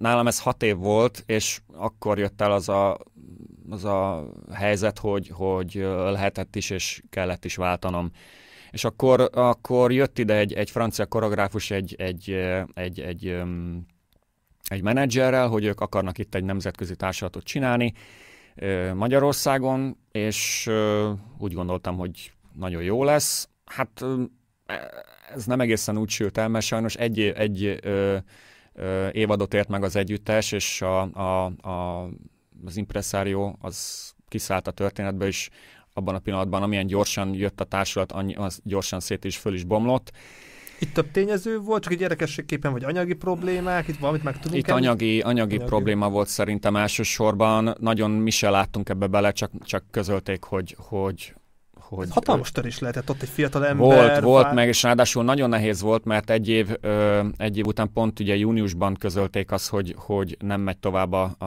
Nálam 0.00 0.26
ez 0.26 0.40
hat 0.40 0.62
év 0.62 0.76
volt, 0.76 1.22
és 1.26 1.60
akkor 1.74 2.18
jött 2.18 2.40
el 2.40 2.52
az 2.52 2.68
a, 2.68 2.98
az 3.70 3.84
a 3.84 4.28
helyzet, 4.52 4.98
hogy, 4.98 5.28
hogy 5.28 5.74
lehetett 6.10 6.56
is, 6.56 6.70
és 6.70 7.02
kellett 7.10 7.44
is 7.44 7.56
váltanom. 7.56 8.10
És 8.70 8.84
akkor, 8.84 9.30
akkor 9.32 9.92
jött 9.92 10.18
ide 10.18 10.36
egy, 10.36 10.52
egy 10.52 10.70
francia 10.70 11.06
koreográfus, 11.06 11.70
egy, 11.70 11.94
egy, 11.98 12.30
egy, 12.74 13.00
egy, 13.00 13.42
egy 14.68 14.82
menedzserrel, 14.82 15.48
hogy 15.48 15.64
ők 15.64 15.80
akarnak 15.80 16.18
itt 16.18 16.34
egy 16.34 16.44
nemzetközi 16.44 16.96
társulatot 16.96 17.44
csinálni 17.44 17.92
Magyarországon, 18.94 19.96
és 20.12 20.70
úgy 21.38 21.52
gondoltam, 21.52 21.96
hogy 21.96 22.32
nagyon 22.52 22.82
jó 22.82 23.04
lesz. 23.04 23.48
Hát 23.64 24.04
ez 25.34 25.44
nem 25.44 25.60
egészen 25.60 25.98
úgy 25.98 26.08
sült 26.08 26.38
el, 26.38 26.48
mert 26.48 26.64
sajnos 26.64 26.94
egy, 26.94 27.20
egy 27.20 27.78
ö, 27.82 28.16
ö, 28.72 29.08
évadot 29.12 29.54
ért 29.54 29.68
meg 29.68 29.82
az 29.84 29.96
együttes, 29.96 30.52
és 30.52 30.82
a, 30.82 31.00
a, 31.00 31.44
a, 31.68 32.08
az 32.64 32.76
impresszárió 32.76 33.58
az 33.60 34.10
kiszállt 34.28 34.66
a 34.66 34.70
történetbe, 34.70 35.26
és 35.26 35.50
abban 35.92 36.14
a 36.14 36.18
pillanatban, 36.18 36.62
amilyen 36.62 36.86
gyorsan 36.86 37.34
jött 37.34 37.60
a 37.60 37.64
társulat, 37.64 38.12
annyi, 38.12 38.34
az 38.34 38.60
gyorsan 38.64 39.00
szét 39.00 39.24
is 39.24 39.36
föl 39.36 39.54
is 39.54 39.64
bomlott. 39.64 40.12
Itt 40.78 40.92
több 40.92 41.10
tényező 41.10 41.58
volt, 41.58 41.82
csak 41.82 41.92
egy 41.92 42.00
érdekességképpen, 42.00 42.72
vagy 42.72 42.84
anyagi 42.84 43.14
problémák, 43.14 43.88
itt 43.88 43.98
valamit 43.98 44.22
meg 44.22 44.38
tudunk 44.38 44.62
Itt 44.62 44.70
anyagi, 44.70 45.20
anyagi, 45.20 45.54
anyagi. 45.54 45.68
probléma 45.68 46.08
volt 46.08 46.28
szerintem 46.28 46.76
elsősorban, 46.76 47.76
nagyon 47.80 48.10
mi 48.10 48.30
se 48.30 48.50
láttunk 48.50 48.88
ebbe 48.88 49.06
bele, 49.06 49.32
csak, 49.32 49.50
csak 49.64 49.84
közölték, 49.90 50.44
hogy, 50.44 50.76
hogy 50.78 51.34
hogy... 51.96 52.06
Ez 52.06 52.12
hatalmas 52.12 52.52
törés 52.52 52.78
lehetett 52.78 53.10
ott 53.10 53.22
egy 53.22 53.28
fiatal 53.28 53.66
ember. 53.66 53.86
Volt, 53.86 54.20
volt 54.20 54.52
meg, 54.52 54.68
és 54.68 54.82
ráadásul 54.82 55.24
nagyon 55.24 55.48
nehéz 55.48 55.80
volt, 55.80 56.04
mert 56.04 56.30
egy 56.30 56.48
év, 56.48 56.68
ö, 56.80 57.20
egy 57.36 57.58
év 57.58 57.66
után 57.66 57.92
pont 57.92 58.20
ugye 58.20 58.36
júniusban 58.36 58.94
közölték 58.94 59.50
azt, 59.50 59.68
hogy, 59.68 59.94
hogy 59.98 60.36
nem 60.40 60.60
megy 60.60 60.78
tovább 60.78 61.12
a, 61.12 61.34
a, 61.38 61.46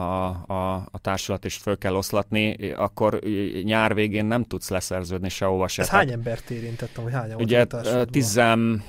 a, 0.52 0.74
a 0.90 0.98
társulat, 1.00 1.44
és 1.44 1.56
föl 1.56 1.78
kell 1.78 1.94
oszlatni, 1.94 2.72
akkor 2.72 3.18
nyár 3.62 3.94
végén 3.94 4.24
nem 4.24 4.44
tudsz 4.44 4.68
leszerződni 4.68 5.28
sehova 5.28 5.68
se. 5.68 5.82
Ez 5.82 5.88
hány 5.88 6.10
embert 6.10 6.50
érintett, 6.50 6.94
vagy 6.94 7.12
hány 7.12 7.34
Ugye 7.34 7.66
tizen, 8.10 8.82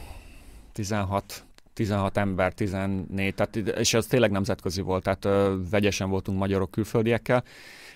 16 0.74 1.44
16 1.74 2.18
ember, 2.18 2.54
14, 2.54 3.36
tehát, 3.36 3.56
és 3.56 3.94
ez 3.94 4.06
tényleg 4.06 4.32
nemzetközi 4.32 4.82
volt, 4.82 5.04
tehát 5.04 5.26
ö, 5.26 5.56
vegyesen 5.70 6.10
voltunk 6.10 6.38
magyarok 6.38 6.72
külföldiekkel, 6.72 7.44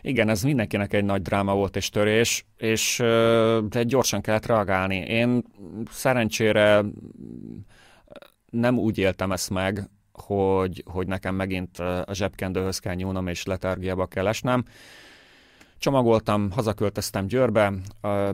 igen, 0.02 0.30
ez 0.30 0.44
mindenkinek 0.44 0.94
egy 0.94 1.04
nagy 1.04 1.22
dráma 1.22 1.54
volt 1.54 1.76
és 1.76 1.90
törés, 1.90 2.46
és 2.58 2.98
de 3.70 3.84
gyorsan 3.84 4.22
kellett 4.22 4.46
reagálni. 4.46 4.96
Én 4.96 5.44
szerencsére 5.92 6.84
nem 8.50 8.78
úgy 8.78 8.98
éltem 8.98 9.32
ezt 9.32 9.50
meg, 9.50 9.90
hogy, 10.12 10.84
hogy 10.86 11.08
nekem 11.08 11.36
megint 11.36 11.78
a 11.80 12.14
zsebkendőhöz 12.14 12.80
kell 12.80 12.94
nyúlnom 12.94 13.28
és 13.28 13.46
letargiába 13.46 14.06
kell 14.06 14.28
esnem. 14.28 14.64
Csomagoltam, 15.78 16.52
hazaköltöztem 16.52 17.28
Győrbe, 17.28 17.74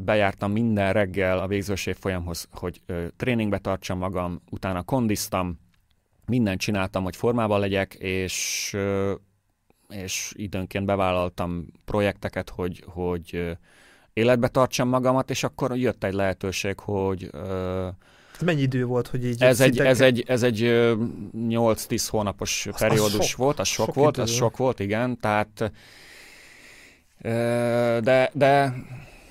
bejártam 0.01 0.51
minden 0.51 0.93
reggel 0.93 1.39
a 1.39 1.47
végzőség 1.47 1.95
folyamhoz, 1.95 2.47
hogy 2.51 2.81
tréningbe 3.17 3.57
tartsam 3.57 3.97
magam, 3.97 4.41
utána 4.49 4.83
kondiztam, 4.83 5.59
mindent 6.25 6.59
csináltam, 6.59 7.03
hogy 7.03 7.15
formában 7.15 7.59
legyek, 7.59 7.93
és 7.93 8.75
és 9.89 10.33
időnként 10.35 10.85
bevállaltam 10.85 11.65
projekteket, 11.85 12.49
hogy, 12.49 12.83
hogy 12.87 13.57
életbe 14.13 14.47
tartsam 14.47 14.89
magamat, 14.89 15.29
és 15.29 15.43
akkor 15.43 15.77
jött 15.77 16.03
egy 16.03 16.13
lehetőség, 16.13 16.79
hogy 16.79 17.29
Mennyi 18.41 18.61
idő 18.61 18.85
volt, 18.85 19.07
hogy 19.07 19.25
így... 19.25 19.41
Ez 19.41 19.61
egy, 19.61 19.79
ez 19.79 20.01
egy, 20.01 20.23
ez 20.27 20.43
egy 20.43 20.59
8-10 20.61 22.05
hónapos 22.09 22.67
az, 22.71 22.79
periódus 22.79 23.19
az 23.19 23.25
sok, 23.25 23.37
volt, 23.37 23.59
az 23.59 23.67
sok, 23.67 23.85
sok 23.85 23.95
volt, 23.95 24.17
az 24.17 24.29
sok 24.29 24.57
volt, 24.57 24.79
igen, 24.79 25.19
tehát 25.19 25.71
de, 28.01 28.29
de 28.33 28.73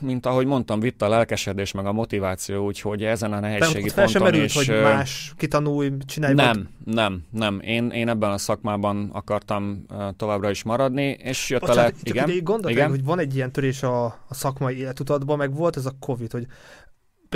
mint 0.04 0.26
ahogy 0.26 0.46
mondtam, 0.46 0.80
vitt 0.80 1.02
a 1.02 1.08
lelkesedés 1.08 1.72
meg 1.72 1.86
a 1.86 1.92
motiváció, 1.92 2.64
úgyhogy 2.64 3.04
ezen 3.04 3.32
a 3.32 3.40
nehézségi 3.40 3.88
fel 3.88 4.04
ponton 4.04 4.22
merült, 4.22 4.44
is... 4.44 4.54
hogy 4.54 4.80
más 4.82 5.32
kitanulj, 5.36 5.92
csinálj 6.06 6.34
Nem, 6.34 6.54
volt. 6.54 6.96
nem, 6.96 7.24
nem. 7.30 7.60
Én, 7.60 7.90
én 7.90 8.08
ebben 8.08 8.30
a 8.30 8.38
szakmában 8.38 9.10
akartam 9.12 9.86
továbbra 10.16 10.50
is 10.50 10.62
maradni, 10.62 11.16
és 11.22 11.50
jött 11.50 11.60
Bocsánat, 11.60 11.84
a 11.84 11.86
le... 11.86 11.92
Igen, 12.02 12.30
igen? 12.30 12.68
igen? 12.68 12.88
hogy 12.88 13.04
van 13.04 13.18
egy 13.18 13.34
ilyen 13.34 13.52
törés 13.52 13.82
a, 13.82 14.04
a 14.04 14.34
szakmai 14.34 14.78
életutatban, 14.78 15.36
meg 15.36 15.54
volt 15.54 15.76
ez 15.76 15.86
a 15.86 15.92
Covid, 16.00 16.32
hogy 16.32 16.46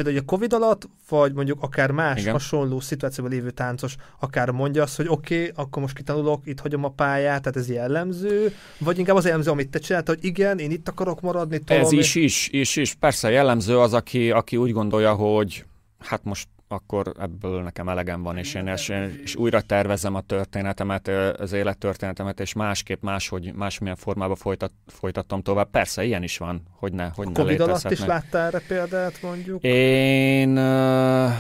például 0.03 0.19
a 0.19 0.31
Covid 0.31 0.53
alatt, 0.53 0.89
vagy 1.09 1.33
mondjuk 1.33 1.63
akár 1.63 1.91
más 1.91 2.21
Igen. 2.21 2.33
hasonló 2.33 2.81
szituációban 2.81 3.33
lévő 3.33 3.51
táncos, 3.51 3.97
akár 4.21 4.51
mondja 4.51 4.83
azt, 4.83 4.97
hogy 4.97 5.07
oké, 5.09 5.41
okay, 5.41 5.53
akkor 5.55 5.83
most 5.83 5.95
kitanulok, 5.95 6.47
itt 6.47 6.61
hagyom 6.61 6.85
a 6.85 6.89
pályát, 6.89 7.43
tehát 7.43 7.57
ez 7.57 7.71
jellemző, 7.71 8.55
vagy 8.79 8.99
inkább 8.99 9.17
az 9.17 9.25
jellemző, 9.25 9.51
amit 9.51 9.69
te 9.71 9.79
csináltál, 9.79 10.15
hogy 10.15 10.25
igen, 10.25 10.59
én 10.59 10.71
itt 10.71 10.89
akarok 10.89 11.21
maradni. 11.21 11.59
Tolom, 11.59 11.83
ez 11.83 11.93
is, 11.93 12.15
is, 12.15 12.49
is, 12.53 12.77
is, 12.77 12.95
persze 12.95 13.31
jellemző 13.31 13.79
az, 13.79 13.93
aki, 13.93 14.31
aki 14.31 14.57
úgy 14.57 14.73
gondolja, 14.73 15.15
hogy 15.15 15.65
hát 15.99 16.25
most 16.25 16.49
akkor 16.69 17.13
ebből 17.19 17.63
nekem 17.63 17.89
elegem 17.89 18.23
van, 18.23 18.37
és 18.37 18.55
én, 18.55 18.67
és, 18.67 18.93
és 19.23 19.37
újra 19.37 19.61
tervezem 19.61 20.15
a 20.15 20.21
történetemet, 20.21 21.09
az 21.39 21.53
élettörténetemet, 21.53 22.41
és 22.41 22.53
másképp, 22.53 23.03
máshogy, 23.03 23.53
másmilyen 23.55 23.97
formában 23.97 24.37
folytat, 24.37 24.73
folytatom 24.87 25.43
tovább. 25.43 25.71
Persze, 25.71 26.05
ilyen 26.05 26.23
is 26.23 26.39
van, 26.39 26.63
hogy 26.71 26.93
ne, 26.93 27.09
hogy 27.09 27.27
a 27.27 27.31
ne 27.31 27.35
Covid 27.35 27.61
alatt 27.61 27.91
is 27.91 28.05
láttál 28.05 28.47
erre 28.47 28.61
példát, 28.69 29.23
mondjuk? 29.23 29.63
Én... 29.63 30.59
Uh, 30.59 31.31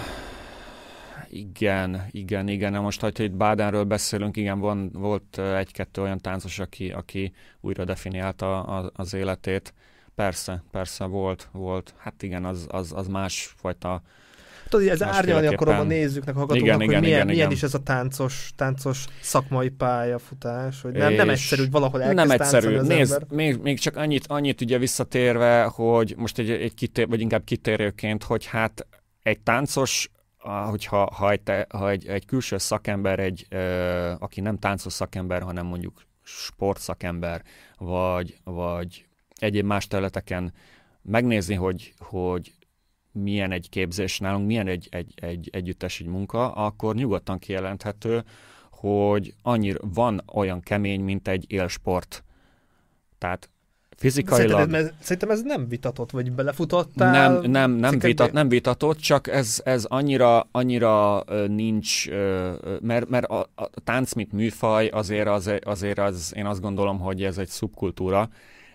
igen, 1.30 2.06
igen, 2.10 2.48
igen. 2.48 2.72
Most, 2.72 3.00
ha 3.00 3.08
itt 3.16 3.32
Bádenről 3.32 3.84
beszélünk, 3.84 4.36
igen, 4.36 4.58
van, 4.58 4.90
volt 4.92 5.38
egy-kettő 5.38 6.02
olyan 6.02 6.18
táncos, 6.18 6.58
aki, 6.58 6.90
aki 6.90 7.32
újra 7.60 7.84
definiálta 7.84 8.62
a, 8.62 8.90
az 8.94 9.14
életét. 9.14 9.74
Persze, 10.14 10.62
persze 10.70 11.04
volt, 11.04 11.48
volt. 11.52 11.94
Hát 11.96 12.22
igen, 12.22 12.44
az, 12.44 12.66
az, 12.70 12.92
az 12.92 13.06
másfajta 13.06 14.02
Tudod, 14.68 14.88
ez 14.88 15.02
árnyalni 15.02 15.84
nézőknek, 15.86 16.34
a 16.34 16.38
hallgatóknak, 16.38 16.66
igen, 16.66 16.76
hogy 16.76 16.84
igen, 16.84 17.00
milyen, 17.00 17.14
igen, 17.14 17.26
milyen 17.26 17.50
is 17.50 17.62
ez 17.62 17.74
a 17.74 17.78
táncos, 17.78 18.50
táncos 18.56 19.04
szakmai 19.20 19.68
pályafutás, 19.68 20.80
hogy 20.82 20.92
nem, 20.92 21.12
nem 21.12 21.30
egyszerű, 21.30 21.62
hogy 21.62 21.70
valahol 21.70 22.02
elkezd 22.02 22.28
Nem 22.28 22.40
egyszerű. 22.40 22.76
Az 22.76 22.86
Nézd, 22.86 23.12
ember. 23.12 23.28
még, 23.30 23.58
még 23.62 23.78
csak 23.78 23.96
annyit, 23.96 24.24
annyit 24.26 24.60
ugye 24.60 24.78
visszatérve, 24.78 25.62
hogy 25.62 26.14
most 26.16 26.38
egy, 26.38 26.50
egy 26.50 26.74
kitér, 26.74 27.08
vagy 27.08 27.20
inkább 27.20 27.44
kitérőként, 27.44 28.24
hogy 28.24 28.46
hát 28.46 28.86
egy 29.22 29.40
táncos 29.40 30.10
hogyha 30.68 31.10
ha 31.14 31.30
egy, 31.30 31.42
ha 31.68 31.90
egy, 31.90 32.06
egy 32.06 32.26
külső 32.26 32.58
szakember, 32.58 33.18
egy, 33.18 33.46
ö, 33.48 34.12
aki 34.18 34.40
nem 34.40 34.58
táncos 34.58 34.92
szakember, 34.92 35.42
hanem 35.42 35.66
mondjuk 35.66 36.02
sportszakember, 36.22 37.42
vagy, 37.78 38.38
vagy 38.44 39.06
egyéb 39.34 39.64
más 39.64 39.86
területeken 39.86 40.52
megnézni, 41.02 41.54
hogy, 41.54 41.94
hogy 41.98 42.52
milyen 43.22 43.52
egy 43.52 43.68
képzés 43.68 44.18
nálunk, 44.18 44.46
milyen 44.46 44.66
egy, 44.66 44.88
egy, 44.90 45.12
egy 45.16 45.48
együttes 45.52 46.00
egy 46.00 46.06
munka, 46.06 46.52
akkor 46.52 46.94
nyugodtan 46.94 47.38
kijelenthető, 47.38 48.24
hogy 48.70 49.34
annyira 49.42 49.78
van 49.82 50.22
olyan 50.32 50.60
kemény, 50.60 51.00
mint 51.00 51.28
egy 51.28 51.44
élsport. 51.48 52.24
Tehát 53.18 53.50
fizikailag... 53.96 54.58
Szerintem 54.58 54.84
ez, 54.84 54.92
szerintem 55.00 55.30
ez 55.30 55.42
nem 55.42 55.68
vitatott, 55.68 56.10
vagy 56.10 56.32
belefutottál? 56.32 57.10
Nem, 57.10 57.50
nem, 57.50 57.70
nem, 57.70 57.98
vitat, 57.98 58.32
nem 58.32 58.48
vitatott, 58.48 58.98
csak 58.98 59.28
ez, 59.28 59.60
ez 59.64 59.84
annyira, 59.84 60.48
annyira 60.50 61.24
nincs, 61.46 62.10
mert, 62.80 63.08
mert 63.08 63.26
a, 63.26 63.50
a 63.54 63.68
tánc, 63.84 64.12
mint 64.12 64.32
műfaj, 64.32 64.86
azért, 64.88 65.28
az, 65.28 65.50
azért 65.60 65.98
az, 65.98 66.32
én 66.36 66.46
azt 66.46 66.60
gondolom, 66.60 66.98
hogy 66.98 67.22
ez 67.22 67.38
egy 67.38 67.48
szubkultúra, 67.48 68.28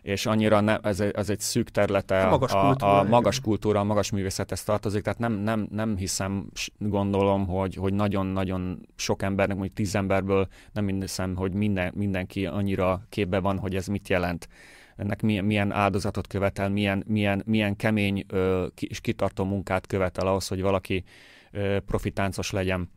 és 0.03 0.25
annyira 0.25 0.59
ne, 0.59 0.77
ez, 0.77 0.99
egy, 0.99 1.11
ez 1.15 1.29
egy 1.29 1.39
szűk 1.39 1.69
területe 1.69 2.23
a 2.23 2.29
magas, 2.29 2.51
a, 2.51 2.59
kultúra, 2.61 2.99
a 2.99 3.03
magas 3.03 3.39
kultúra, 3.39 3.79
a 3.79 3.83
magas 3.83 4.11
művészethez 4.11 4.63
tartozik, 4.63 5.03
tehát 5.03 5.19
nem, 5.19 5.33
nem, 5.33 5.67
nem 5.71 5.97
hiszem, 5.97 6.45
gondolom, 6.77 7.47
hogy, 7.47 7.75
hogy 7.75 7.93
nagyon-nagyon 7.93 8.87
sok 8.95 9.21
embernek, 9.21 9.55
mondjuk 9.55 9.77
tíz 9.77 9.95
emberből 9.95 10.47
nem 10.71 10.87
hiszem, 10.87 11.35
hogy 11.35 11.53
minden, 11.53 11.91
mindenki 11.95 12.45
annyira 12.45 13.01
képbe 13.09 13.39
van, 13.39 13.57
hogy 13.57 13.75
ez 13.75 13.87
mit 13.87 14.09
jelent 14.09 14.47
ennek 14.95 15.21
milyen, 15.21 15.45
milyen 15.45 15.71
áldozatot 15.71 16.27
követel, 16.27 16.69
milyen, 16.69 17.03
milyen, 17.07 17.41
milyen 17.45 17.75
kemény 17.75 18.25
ö, 18.27 18.65
és 18.79 19.01
kitartó 19.01 19.43
munkát 19.43 19.87
követel 19.87 20.27
ahhoz, 20.27 20.47
hogy 20.47 20.61
valaki 20.61 21.03
ö, 21.51 21.77
profitáncos 21.85 22.51
legyen. 22.51 22.89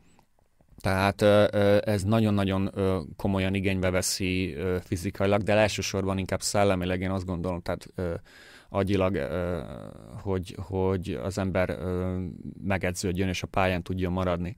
Tehát 0.81 1.21
ez 1.87 2.03
nagyon-nagyon 2.03 2.71
komolyan 3.15 3.53
igénybe 3.53 3.89
veszi 3.89 4.55
fizikailag, 4.83 5.41
de 5.41 5.53
elsősorban 5.53 6.17
inkább 6.17 6.41
szellemileg, 6.41 7.01
én 7.01 7.11
azt 7.11 7.25
gondolom, 7.25 7.61
tehát 7.61 7.87
agyilag, 8.69 9.27
hogy, 10.21 10.55
hogy 10.61 11.19
az 11.23 11.37
ember 11.37 11.77
megedződjön 12.63 13.27
és 13.27 13.43
a 13.43 13.47
pályán 13.47 13.81
tudjon 13.81 14.11
maradni. 14.11 14.57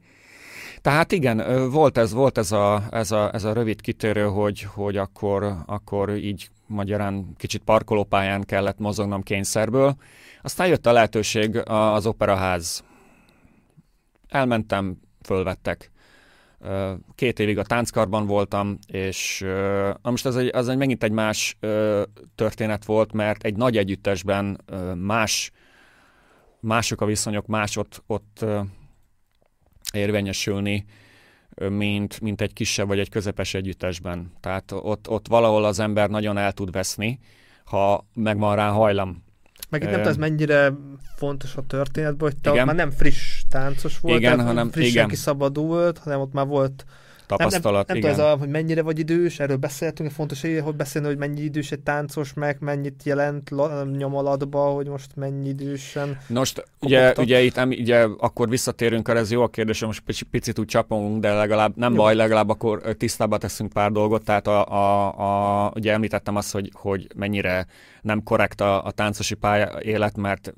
Tehát 0.81 1.11
igen, 1.11 1.69
volt 1.69 1.97
ez, 1.97 2.11
volt 2.13 2.37
ez 2.37 2.51
a, 2.51 2.83
ez 2.91 3.11
a, 3.11 3.33
ez 3.33 3.43
a 3.43 3.53
rövid 3.53 3.81
kitérő, 3.81 4.23
hogy, 4.23 4.61
hogy 4.61 4.97
akkor, 4.97 5.55
akkor 5.65 6.15
így 6.15 6.49
magyarán 6.67 7.33
kicsit 7.37 7.63
parkolópályán 7.63 8.43
kellett 8.43 8.79
mozognom 8.79 9.21
kényszerből. 9.21 9.95
Aztán 10.41 10.67
jött 10.67 10.85
a 10.85 10.91
lehetőség 10.91 11.61
az 11.65 12.05
operaház. 12.05 12.83
Elmentem, 14.27 14.99
fölvettek 15.21 15.91
Két 17.15 17.39
évig 17.39 17.57
a 17.57 17.63
tánckarban 17.63 18.25
voltam, 18.25 18.77
és 18.87 19.45
most 20.01 20.25
ez 20.25 20.35
egy, 20.35 20.55
az 20.55 20.67
egy 20.67 20.77
megint 20.77 21.03
egy 21.03 21.11
más 21.11 21.57
történet 22.35 22.85
volt, 22.85 23.13
mert 23.13 23.43
egy 23.43 23.55
nagy 23.55 23.77
együttesben 23.77 24.61
más, 24.95 25.51
mások 26.59 27.01
a 27.01 27.05
viszonyok, 27.05 27.45
más 27.45 27.77
ott, 27.77 28.03
ott 28.07 28.45
érvényesülni, 29.93 30.85
mint, 31.69 32.21
mint 32.21 32.41
egy 32.41 32.53
kisebb 32.53 32.87
vagy 32.87 32.99
egy 32.99 33.09
közepes 33.09 33.53
együttesben. 33.53 34.31
Tehát 34.39 34.71
ott, 34.71 35.09
ott 35.09 35.27
valahol 35.27 35.65
az 35.65 35.79
ember 35.79 36.09
nagyon 36.09 36.37
el 36.37 36.51
tud 36.51 36.71
veszni, 36.71 37.19
ha 37.65 38.07
megvan 38.13 38.55
rá 38.55 38.69
hajlam. 38.69 39.23
Meg 39.69 39.81
itt 39.81 39.87
nem 39.87 39.95
tudom, 39.95 40.11
ez 40.11 40.17
mennyire 40.17 40.73
fontos 41.15 41.55
a 41.55 41.61
történetben, 41.67 42.29
hogy 42.29 42.41
te 42.41 42.51
igen. 42.51 42.65
már 42.65 42.75
nem 42.75 42.91
friss 42.91 43.43
táncos 43.49 43.99
volt, 43.99 44.19
igen, 44.19 44.45
hanem 44.45 44.69
frissen 44.69 44.91
igen. 44.91 45.07
kiszabadult, 45.07 45.97
hanem 45.97 46.19
ott 46.19 46.33
már 46.33 46.47
volt 46.47 46.85
tapasztalat. 47.29 47.87
Nem, 47.87 47.97
nem, 47.97 48.09
nem 48.09 48.15
tudom, 48.15 48.27
ez 48.27 48.33
a, 48.33 48.39
hogy 48.39 48.49
mennyire 48.49 48.81
vagy 48.81 48.99
idős, 48.99 49.39
erről 49.39 49.57
beszéltünk, 49.57 50.11
fontos, 50.11 50.41
hogy 50.41 50.75
beszélni, 50.75 51.07
hogy 51.07 51.17
mennyi 51.17 51.41
idős 51.41 51.71
egy 51.71 51.79
táncos, 51.79 52.33
meg 52.33 52.57
mennyit 52.59 53.03
jelent 53.03 53.51
nyomalatba, 53.97 54.59
hogy 54.59 54.87
most 54.87 55.15
mennyi 55.15 55.47
idősen. 55.47 56.17
Most 56.27 56.65
ugye, 56.79 57.13
ugye 57.17 57.41
itt 57.41 57.65
ugye, 57.65 58.07
akkor 58.17 58.49
visszatérünk 58.49 59.07
erre, 59.07 59.19
ez 59.19 59.31
jó 59.31 59.41
a 59.41 59.47
kérdés, 59.47 59.81
most 59.85 59.99
picit, 59.99 60.27
picit 60.31 60.59
úgy 60.59 60.65
csapunk, 60.65 61.21
de 61.21 61.33
legalább 61.33 61.77
nem 61.77 61.91
jó. 61.91 61.97
baj, 61.97 62.15
legalább 62.15 62.49
akkor 62.49 62.95
tisztába 62.97 63.37
teszünk 63.37 63.73
pár 63.73 63.91
dolgot, 63.91 64.23
tehát 64.23 64.47
a, 64.47 64.67
a, 64.67 65.65
a, 65.65 65.71
ugye 65.75 65.93
említettem 65.93 66.35
azt, 66.35 66.51
hogy, 66.51 66.71
hogy 66.73 67.07
mennyire 67.15 67.67
nem 68.01 68.23
korrekt 68.23 68.61
a, 68.61 68.85
a 68.85 68.91
táncosi 68.91 69.35
pálya 69.35 69.79
élet, 69.81 70.17
mert 70.17 70.53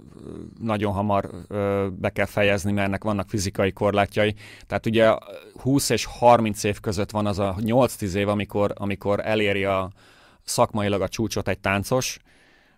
nagyon 0.60 0.94
hamar 0.94 1.30
ö, 1.48 1.88
be 1.92 2.10
kell 2.10 2.26
fejezni, 2.26 2.72
mert 2.72 2.88
ennek 2.88 3.04
vannak 3.04 3.30
fizikai 3.30 3.72
korlátjai. 3.72 4.36
Tehát 4.68 4.86
ugye 4.86 5.14
20 5.62 5.90
és 5.90 6.06
30 6.06 6.64
év 6.64 6.80
között 6.80 7.12
van 7.12 7.26
az 7.26 7.40
a 7.40 7.56
8-10 7.60 8.14
év, 8.14 8.28
amikor, 8.28 8.74
amikor 8.76 9.20
eléri 9.24 9.64
a 9.64 9.92
szakmailag 10.44 11.02
a 11.02 11.08
csúcsot 11.08 11.48
egy 11.48 11.60
táncos, 11.60 12.20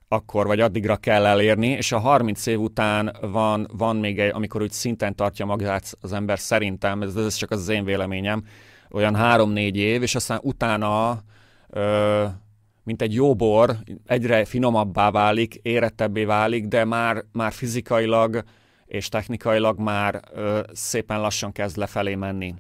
akkor 0.08 0.46
vagy 0.46 0.60
addigra 0.60 0.98
kell 0.98 1.26
elérni, 1.26 1.68
és 1.68 1.92
a 1.92 2.00
30 2.00 2.46
év 2.46 2.60
után 2.60 3.16
van, 3.22 3.68
van 3.72 3.96
még 3.96 4.20
egy, 4.20 4.32
amikor 4.34 4.62
úgy 4.62 4.72
szinten 4.72 5.16
tartja 5.16 5.46
magát 5.46 5.98
az 6.02 6.14
ember 6.14 6.40
szerintem, 6.40 7.02
ez, 7.02 7.16
ez 7.16 7.36
csak 7.36 7.52
az 7.52 7.70
én 7.70 7.86
véleményem, 7.86 8.44
olyan 8.92 9.16
3-4 9.18 9.74
év, 9.76 10.02
és 10.02 10.16
aztán 10.16 10.40
utána 10.42 11.22
ö, 11.70 12.26
mint 12.84 13.02
egy 13.02 13.14
jó 13.14 13.36
bor, 13.36 13.78
egyre 14.06 14.46
finomabbá 14.46 15.12
válik, 15.12 15.56
érettebbé 15.62 16.24
válik, 16.24 16.66
de 16.66 16.86
már, 16.86 17.24
már 17.32 17.52
fizikailag 17.52 18.44
és 18.86 19.10
technikailag 19.10 19.80
már 19.80 20.22
ö, 20.34 20.60
szépen 20.74 21.22
lassan 21.22 21.52
kezd 21.52 21.78
lefelé 21.78 22.16
menni. 22.16 22.56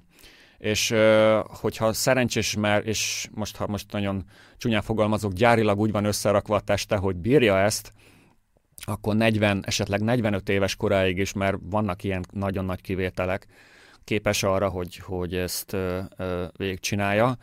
És 0.57 0.91
ö, 0.91 1.39
hogyha 1.45 1.93
szerencsés, 1.93 2.55
mert, 2.55 2.85
és 2.85 3.29
most, 3.33 3.55
ha 3.55 3.67
most 3.67 3.91
nagyon 3.91 4.23
csúnyán 4.57 4.81
fogalmazok, 4.81 5.33
gyárilag 5.33 5.79
úgy 5.79 5.91
van 5.91 6.05
összerakva 6.05 6.55
a 6.55 6.59
teste, 6.59 6.95
hogy 6.95 7.15
bírja 7.15 7.59
ezt, 7.59 7.93
akkor 8.85 9.15
40, 9.15 9.63
esetleg 9.65 10.01
45 10.01 10.49
éves 10.49 10.75
koráig 10.75 11.17
is, 11.17 11.33
mert 11.33 11.57
vannak 11.61 12.03
ilyen 12.03 12.25
nagyon 12.31 12.65
nagy 12.65 12.81
kivételek, 12.81 13.47
képes 14.03 14.43
arra, 14.43 14.69
hogy, 14.69 14.97
hogy 14.97 15.35
ezt 15.35 15.73
ö, 15.73 15.99
ö, 16.17 16.45
végigcsinálja 16.57 17.37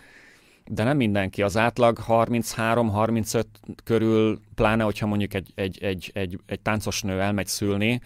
de 0.72 0.84
nem 0.84 0.96
mindenki. 0.96 1.42
Az 1.42 1.56
átlag 1.56 1.98
33-35 2.08 3.44
körül, 3.84 4.40
pláne 4.54 4.84
hogyha 4.84 5.06
mondjuk 5.06 5.34
egy, 5.34 5.52
egy, 5.54 5.78
egy, 5.82 6.10
egy, 6.14 6.38
egy 6.46 6.60
táncos 6.60 7.02
nő 7.02 7.20
elmegy 7.20 7.46
szülni, 7.46 8.00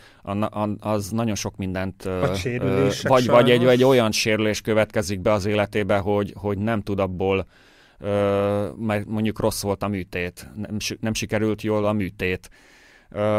az 0.78 1.10
nagyon 1.10 1.34
sok 1.34 1.56
mindent... 1.56 2.02
Vagy, 2.02 2.60
vagy, 3.02 3.26
vagy 3.26 3.50
egy, 3.50 3.64
egy 3.64 3.84
olyan 3.84 4.12
sérülés 4.12 4.60
következik 4.60 5.20
be 5.20 5.32
az 5.32 5.46
életébe, 5.46 5.98
hogy, 5.98 6.34
hogy 6.36 6.58
nem 6.58 6.80
tud 6.80 6.98
abból 6.98 7.46
mert 8.78 9.06
mondjuk 9.06 9.40
rossz 9.40 9.62
volt 9.62 9.82
a 9.82 9.88
műtét, 9.88 10.50
nem, 10.56 10.76
nem 11.00 11.14
sikerült 11.14 11.62
jól 11.62 11.84
a 11.84 11.92
műtét, 11.92 12.50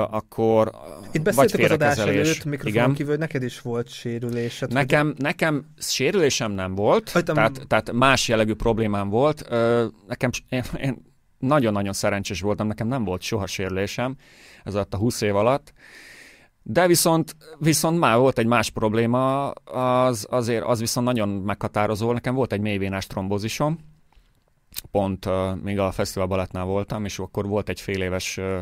akkor 0.10 0.72
Itt 1.12 1.22
beszéltek 1.22 1.62
az 1.62 1.72
adás 1.72 1.98
előtt, 1.98 2.46
mikrofon 2.46 2.94
kívül, 2.94 3.12
hogy 3.12 3.20
neked 3.20 3.44
is 3.44 3.62
volt 3.62 3.90
sérülésed. 3.90 4.74
Nekem, 4.74 5.06
hogy... 5.06 5.18
nekem 5.18 5.66
sérülésem 5.78 6.52
nem 6.52 6.76
volt, 6.76 7.12
Hajtam... 7.12 7.36
tehát, 7.36 7.68
tehát 7.68 7.92
más 7.92 8.28
jellegű 8.28 8.54
problémám 8.54 9.10
volt. 9.10 9.50
Nekem, 10.08 10.30
én, 10.50 10.64
én 10.82 11.14
nagyon-nagyon 11.40 11.94
szerencsés 11.94 12.42
voltam, 12.42 12.68
nekem 12.68 12.88
nem 12.88 13.04
volt 13.04 13.22
soha 13.22 13.46
sérülésem 13.46 14.16
ez 14.64 14.76
alatt 14.76 14.94
a 14.94 14.98
20 14.98 15.22
év 15.22 15.36
alatt, 15.36 15.74
de 16.64 16.88
viszont, 16.88 17.36
viszont 17.60 18.00
már 18.00 18.18
volt 18.18 18.38
egy 18.38 18.46
más 18.46 18.70
probléma, 18.70 19.50
az, 19.52 20.28
azért, 20.30 20.64
az 20.64 20.80
viszont 20.80 21.06
nagyon 21.06 21.30
meghatározó. 21.30 22.12
Nekem 22.12 22.36
volt 22.36 22.54
egy 22.54 22.62
mélyvénás 22.62 23.08
trombózisom, 23.08 23.80
pont 24.92 25.26
uh, 25.26 25.56
még 25.62 25.80
a 25.80 25.92
Fesztivál 25.92 26.28
Balettnál 26.28 26.66
voltam, 26.66 27.06
és 27.06 27.20
akkor 27.20 27.48
volt 27.48 27.70
egy 27.70 27.82
fél 27.82 28.02
éves 28.02 28.38
uh, 28.38 28.60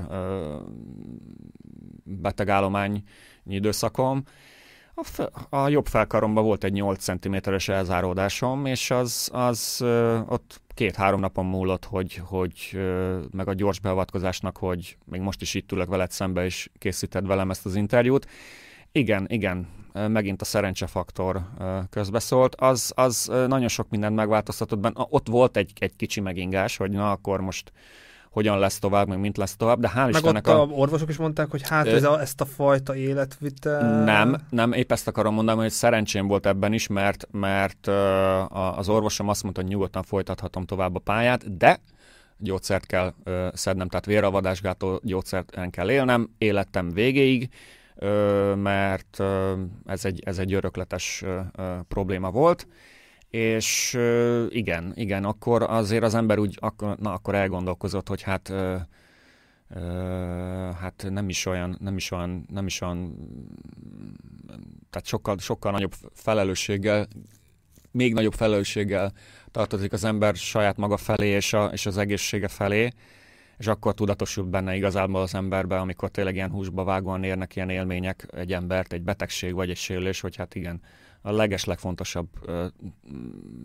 betegállományi 2.04 3.04
időszakom. 3.46 4.24
A, 4.96 5.04
fe, 5.04 5.30
a 5.50 5.68
jobb 5.68 5.86
felkaromban 5.86 6.44
volt 6.44 6.64
egy 6.64 6.74
8 6.74 7.04
cm-es 7.04 7.68
elzáródásom, 7.68 8.66
és 8.66 8.92
az, 8.92 9.30
az 9.34 9.78
uh, 9.82 10.20
ott 10.28 10.62
két-három 10.74 11.20
napon 11.20 11.46
múlott, 11.46 11.86
hogy, 11.86 12.22
hogy 12.26 12.72
uh, 12.74 13.20
meg 13.32 13.48
a 13.48 13.54
gyors 13.54 13.80
beavatkozásnak, 13.80 14.58
hogy 14.58 14.98
még 15.06 15.22
most 15.22 15.42
is 15.42 15.54
itt 15.54 15.72
ülök 15.72 15.88
veled 15.88 16.12
szembe, 16.12 16.46
és 16.46 16.70
készíted 16.78 17.28
velem 17.28 17.50
ezt 17.50 17.66
az 17.66 17.76
interjút. 17.76 18.28
Igen, 18.92 19.26
igen, 19.30 19.68
megint 20.08 20.42
a 20.42 20.46
szerencsefaktor 20.46 21.42
közbeszólt, 21.90 22.56
az, 22.56 22.92
az 22.96 23.32
nagyon 23.48 23.68
sok 23.68 23.90
mindent 23.90 24.16
megváltoztatott 24.16 24.80
benne. 24.80 25.06
Ott 25.10 25.28
volt 25.28 25.58
egy, 25.58 25.72
egy 25.80 25.96
kicsi 25.96 26.22
megingás, 26.22 26.78
hogy 26.78 26.92
na 26.92 27.12
akkor 27.12 27.42
most 27.42 27.72
hogyan 28.34 28.60
lesz 28.60 28.80
tovább, 28.80 29.08
meg 29.08 29.20
mint 29.20 29.38
lesz 29.38 29.56
tovább, 29.56 29.80
de 29.80 29.88
hál' 29.90 29.96
Meg 29.96 30.10
Istennek 30.10 30.48
ott 30.48 30.54
a... 30.54 30.62
a 30.62 30.66
orvosok 30.66 31.10
is 31.10 31.18
mondták, 31.18 31.50
hogy 31.50 31.68
hát 31.68 31.88
ez 31.88 32.04
a, 32.04 32.22
ezt 32.22 32.42
a 32.42 32.46
fajta 32.46 32.96
életvitel... 32.96 34.04
Nem, 34.04 34.36
nem, 34.50 34.72
épp 34.72 34.92
ezt 34.92 35.08
akarom 35.08 35.34
mondani, 35.34 35.60
hogy 35.60 35.72
szerencsém 35.72 36.28
volt 36.28 36.46
ebben 36.46 36.74
is, 36.74 36.88
mert, 36.88 37.28
mert 37.32 37.88
az 38.50 38.90
orvosom 38.90 39.28
azt 39.28 39.44
mondta, 39.44 39.62
hogy 39.62 39.70
nyugodtan 39.70 40.04
folytathatom 40.04 40.66
tovább 40.66 40.96
a 40.96 41.00
pályát, 41.00 41.58
de 41.58 41.80
gyógyszert 42.38 42.86
kell 42.86 43.14
szednem, 43.54 43.88
tehát 43.88 44.06
véravadásgátó 44.06 45.00
gyógyszert 45.04 45.70
kell 45.70 45.92
élnem, 45.92 46.30
életem 46.38 46.90
végéig, 46.90 47.50
mert 48.56 49.24
ez 49.86 50.06
egy, 50.06 50.22
ez 50.26 50.40
egy 50.40 50.54
örökletes 50.54 51.24
probléma 51.88 52.32
volt, 52.32 52.68
és 53.30 53.98
igen, 54.50 54.92
igen, 54.96 55.24
akkor 55.24 55.64
azért 55.64 56.04
az 56.04 56.16
ember 56.16 56.38
úgy, 56.38 56.58
akkor, 56.60 56.98
na, 56.98 57.14
akkor 57.14 57.36
elgondolkozott, 57.36 58.08
hogy 58.08 58.22
hát 58.22 58.54
hát 60.80 61.08
nem 61.10 61.30
is 61.30 61.46
olyan, 61.46 61.78
nem 61.80 61.98
is 61.98 62.12
olyan, 62.12 62.46
nem 62.50 62.66
is 62.66 62.82
olyan, 62.82 63.16
tehát 64.90 65.08
sokkal, 65.08 65.38
sokkal 65.38 65.72
nagyobb 65.72 65.94
felelősséggel, 66.14 67.08
még 67.92 68.14
nagyobb 68.14 68.34
felelősséggel 68.34 69.14
tartozik 69.52 69.94
az 69.94 70.04
ember 70.04 70.36
saját 70.36 70.78
maga 70.78 70.98
felé 70.98 71.28
és, 71.28 71.54
a, 71.54 71.66
és 71.66 71.86
az 71.86 71.98
egészsége 71.98 72.48
felé, 72.48 72.90
és 73.58 73.68
akkor 73.68 73.94
tudatosult 73.94 74.50
benne 74.50 74.76
igazából 74.76 75.22
az 75.22 75.36
emberbe, 75.36 75.80
amikor 75.80 76.10
tényleg 76.10 76.36
ilyen 76.36 76.52
húsba 76.52 76.84
vágóan 76.84 77.24
érnek 77.24 77.56
ilyen 77.56 77.70
élmények 77.70 78.28
egy 78.36 78.54
embert, 78.54 78.94
egy 78.94 79.04
betegség 79.04 79.54
vagy 79.54 79.70
egy 79.70 79.78
sérülés, 79.78 80.20
hogy 80.20 80.36
hát 80.36 80.56
igen, 80.56 80.82
a 81.22 81.32
leges 81.32 81.64
legfontosabb 81.64 82.28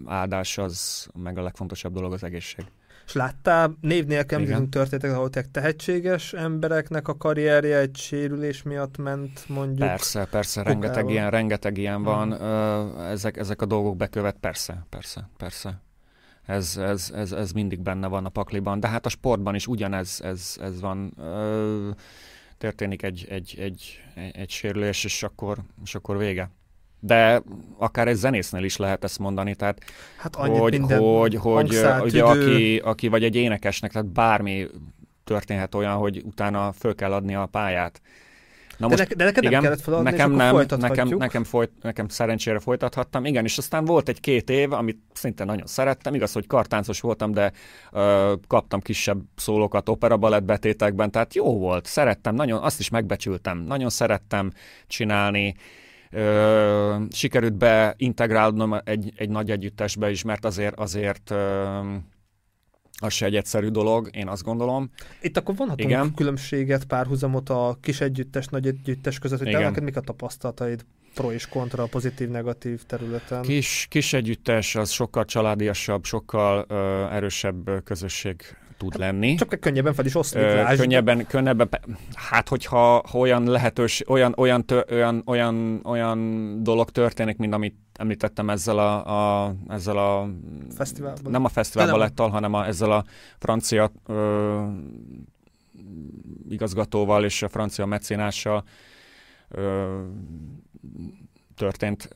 áldás 0.04 0.58
az, 0.58 1.08
meg 1.22 1.38
a 1.38 1.42
legfontosabb 1.42 1.92
dolog 1.92 2.12
az 2.12 2.24
egészség. 2.24 2.64
És 3.06 3.14
láttál 3.14 3.76
név 3.80 4.06
nélkül 4.06 4.38
említünk 4.38 4.68
történetek, 4.68 5.12
ahol 5.16 5.30
tehetséges 5.30 6.32
embereknek 6.32 7.08
a 7.08 7.16
karrierje 7.16 7.78
egy 7.78 7.96
sérülés 7.96 8.62
miatt 8.62 8.96
ment 8.96 9.48
mondjuk? 9.48 9.88
Persze, 9.88 10.24
persze, 10.24 10.62
rengeteg 10.62 11.10
ilyen, 11.10 11.30
rengeteg 11.30 11.78
ilyen 11.78 12.02
van. 12.02 12.36
Hmm. 12.36 13.00
Ezek, 13.00 13.36
ezek 13.36 13.62
a 13.62 13.66
dolgok 13.66 13.96
bekövet, 13.96 14.36
persze, 14.40 14.86
persze, 14.88 15.28
persze 15.36 15.86
ez, 16.48 16.76
ez, 16.76 17.12
ez, 17.14 17.32
ez 17.32 17.52
mindig 17.52 17.80
benne 17.80 18.06
van 18.06 18.24
a 18.24 18.28
pakliban. 18.28 18.80
De 18.80 18.88
hát 18.88 19.06
a 19.06 19.08
sportban 19.08 19.54
is 19.54 19.66
ugyanez 19.66 20.20
ez, 20.24 20.56
ez 20.60 20.80
van. 20.80 21.12
Ö, 21.18 21.90
történik 22.58 23.02
egy, 23.02 23.26
egy, 23.30 23.56
egy, 23.58 24.02
egy, 24.32 24.50
sérülés, 24.50 25.04
és 25.04 25.22
akkor, 25.22 25.58
és 25.84 25.94
akkor 25.94 26.18
vége. 26.18 26.50
De 27.00 27.42
akár 27.76 28.08
egy 28.08 28.16
zenésznél 28.16 28.64
is 28.64 28.76
lehet 28.76 29.04
ezt 29.04 29.18
mondani, 29.18 29.54
tehát 29.54 29.78
hát 30.16 30.34
hogy, 30.34 30.78
hogy, 30.88 31.34
hogy 31.34 31.78
ugye, 32.02 32.22
aki, 32.22 32.78
aki 32.78 33.08
vagy 33.08 33.24
egy 33.24 33.36
énekesnek, 33.36 33.92
tehát 33.92 34.08
bármi 34.08 34.66
történhet 35.24 35.74
olyan, 35.74 35.96
hogy 35.96 36.22
utána 36.24 36.72
föl 36.72 36.94
kell 36.94 37.12
adni 37.12 37.34
a 37.34 37.46
pályát. 37.46 38.00
Na 38.78 38.88
de, 38.88 38.96
most, 38.96 39.08
ne, 39.08 39.14
de 39.14 39.24
neked 39.24 39.42
igen, 39.42 39.52
nem 39.52 39.62
kellett 39.62 39.80
feladni, 39.80 40.10
nekem 40.10 40.32
nem, 40.32 40.56
nekem, 40.78 41.08
nekem, 41.08 41.44
folyt, 41.44 41.70
nekem 41.82 42.08
szerencsére 42.08 42.58
folytathattam. 42.58 43.24
Igen, 43.24 43.44
és 43.44 43.58
aztán 43.58 43.84
volt 43.84 44.08
egy 44.08 44.20
két 44.20 44.50
év, 44.50 44.72
amit 44.72 44.98
szinte 45.12 45.44
nagyon 45.44 45.66
szerettem. 45.66 46.14
Igaz, 46.14 46.32
hogy 46.32 46.46
kartáncos 46.46 47.00
voltam, 47.00 47.32
de 47.32 47.52
ö, 47.92 48.32
kaptam 48.46 48.80
kisebb 48.80 49.20
szólókat 49.36 49.88
opera 49.88 50.40
betétekben, 50.40 51.10
tehát 51.10 51.34
jó 51.34 51.58
volt, 51.58 51.86
szerettem, 51.86 52.34
nagyon, 52.34 52.62
azt 52.62 52.80
is 52.80 52.88
megbecsültem, 52.88 53.58
nagyon 53.58 53.88
szerettem 53.88 54.52
csinálni. 54.86 55.54
Ö, 56.10 56.96
sikerült 57.10 57.54
beintegrálnom 57.54 58.80
egy, 58.84 59.12
egy 59.16 59.28
nagy 59.28 59.50
együttesbe 59.50 60.10
is, 60.10 60.22
mert 60.22 60.44
azért, 60.44 60.78
azért 60.78 61.30
ö, 61.30 61.78
az 63.00 63.12
se 63.12 63.26
egy 63.26 63.36
egyszerű 63.36 63.68
dolog, 63.68 64.08
én 64.12 64.28
azt 64.28 64.42
gondolom. 64.42 64.90
Itt 65.20 65.36
akkor 65.36 65.56
vonhatunk 65.56 65.88
Igen. 65.88 66.14
különbséget, 66.14 66.84
párhuzamot 66.84 67.48
a 67.48 67.76
kis 67.80 68.00
együttes, 68.00 68.46
nagy 68.46 68.66
együttes 68.66 69.18
között, 69.18 69.38
hogy 69.38 69.50
te 69.52 69.58
neked 69.58 69.82
mik 69.82 69.96
a 69.96 70.00
tapasztalataid 70.00 70.84
pro 71.14 71.32
és 71.32 71.46
kontra, 71.46 71.86
pozitív, 71.86 72.28
negatív 72.28 72.82
területen? 72.82 73.42
Kis, 73.42 73.86
kis 73.90 74.12
együttes 74.12 74.74
az 74.74 74.90
sokkal 74.90 75.24
családiasabb, 75.24 76.04
sokkal 76.04 76.64
ö, 76.68 77.06
erősebb 77.10 77.84
közösség 77.84 78.42
tud 78.78 78.90
hát, 78.90 79.00
lenni. 79.00 79.34
Csak 79.34 79.60
könnyebben 79.60 79.94
fel 79.94 80.04
is 80.04 80.14
oszlik, 80.14 80.42
Ö, 80.42 80.64
könnyebben, 80.76 81.26
könnyebben, 81.26 81.68
hát 82.14 82.48
hogyha 82.48 83.02
ha 83.10 83.18
olyan 83.18 83.44
lehetőség, 83.44 84.10
olyan, 84.10 84.34
olyan, 84.36 84.64
tör, 84.64 84.84
olyan, 84.90 85.22
olyan, 85.26 85.80
olyan 85.84 86.62
dolog 86.62 86.90
történik, 86.90 87.36
mint 87.36 87.54
amit 87.54 87.76
említettem 87.94 88.50
ezzel 88.50 88.78
a, 88.78 89.46
a, 89.46 89.54
ezzel 89.68 89.96
a 89.96 90.28
Fesztiválban. 90.76 91.30
nem 91.30 91.44
a 91.44 91.48
fesztiválbalettal, 91.48 92.28
hanem 92.28 92.54
a, 92.54 92.66
ezzel 92.66 92.92
a 92.92 93.04
francia 93.38 93.92
ö, 94.06 94.62
igazgatóval 96.48 97.24
és 97.24 97.42
a 97.42 97.48
francia 97.48 97.86
mecénással 97.86 98.64
ö, 99.48 100.00
történt 101.56 102.08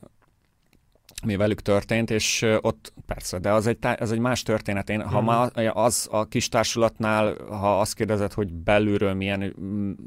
mi 1.25 1.35
velük 1.35 1.61
történt, 1.61 2.11
és 2.11 2.45
ott 2.61 2.93
persze, 3.05 3.39
de 3.39 3.51
az 3.51 3.67
egy, 3.67 3.77
az 3.99 4.11
egy 4.11 4.19
más 4.19 4.43
történet. 4.43 4.89
Én, 4.89 5.01
ha 5.01 5.21
mm. 5.21 5.23
ma 5.23 5.41
az 5.71 6.07
a 6.11 6.27
kis 6.27 6.49
társulatnál, 6.49 7.35
ha 7.49 7.79
azt 7.79 7.93
kérdezed, 7.93 8.33
hogy 8.33 8.53
belülről 8.53 9.13
milyen 9.13 9.55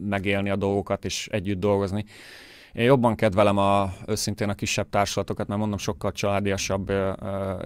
megélni 0.00 0.50
a 0.50 0.56
dolgokat 0.56 1.04
és 1.04 1.28
együtt 1.30 1.60
dolgozni, 1.60 2.04
én 2.72 2.84
jobban 2.84 3.14
kedvelem 3.14 3.56
a, 3.56 3.92
őszintén 4.06 4.48
a 4.48 4.54
kisebb 4.54 4.88
társulatokat, 4.88 5.46
mert 5.46 5.60
mondom, 5.60 5.78
sokkal 5.78 6.12
családiasabb 6.12 6.92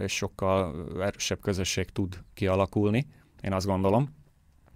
és 0.01 0.13
sokkal 0.13 0.87
erősebb 1.01 1.41
közösség 1.41 1.91
tud 1.91 2.19
kialakulni, 2.35 3.07
én 3.41 3.53
azt 3.53 3.67
gondolom. 3.67 4.15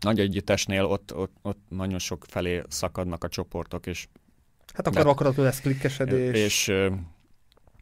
Nagy 0.00 0.20
együttesnél 0.20 0.84
ott, 0.84 1.14
ott, 1.16 1.36
ott 1.42 1.60
nagyon 1.68 1.98
sok 1.98 2.24
felé 2.28 2.62
szakadnak 2.68 3.24
a 3.24 3.28
csoportok, 3.28 3.86
és 3.86 4.08
Hát 4.72 4.86
akkor 4.86 5.06
akarat 5.06 5.36
lesz 5.36 5.60
klikkesedés. 5.60 6.44
És 6.44 6.72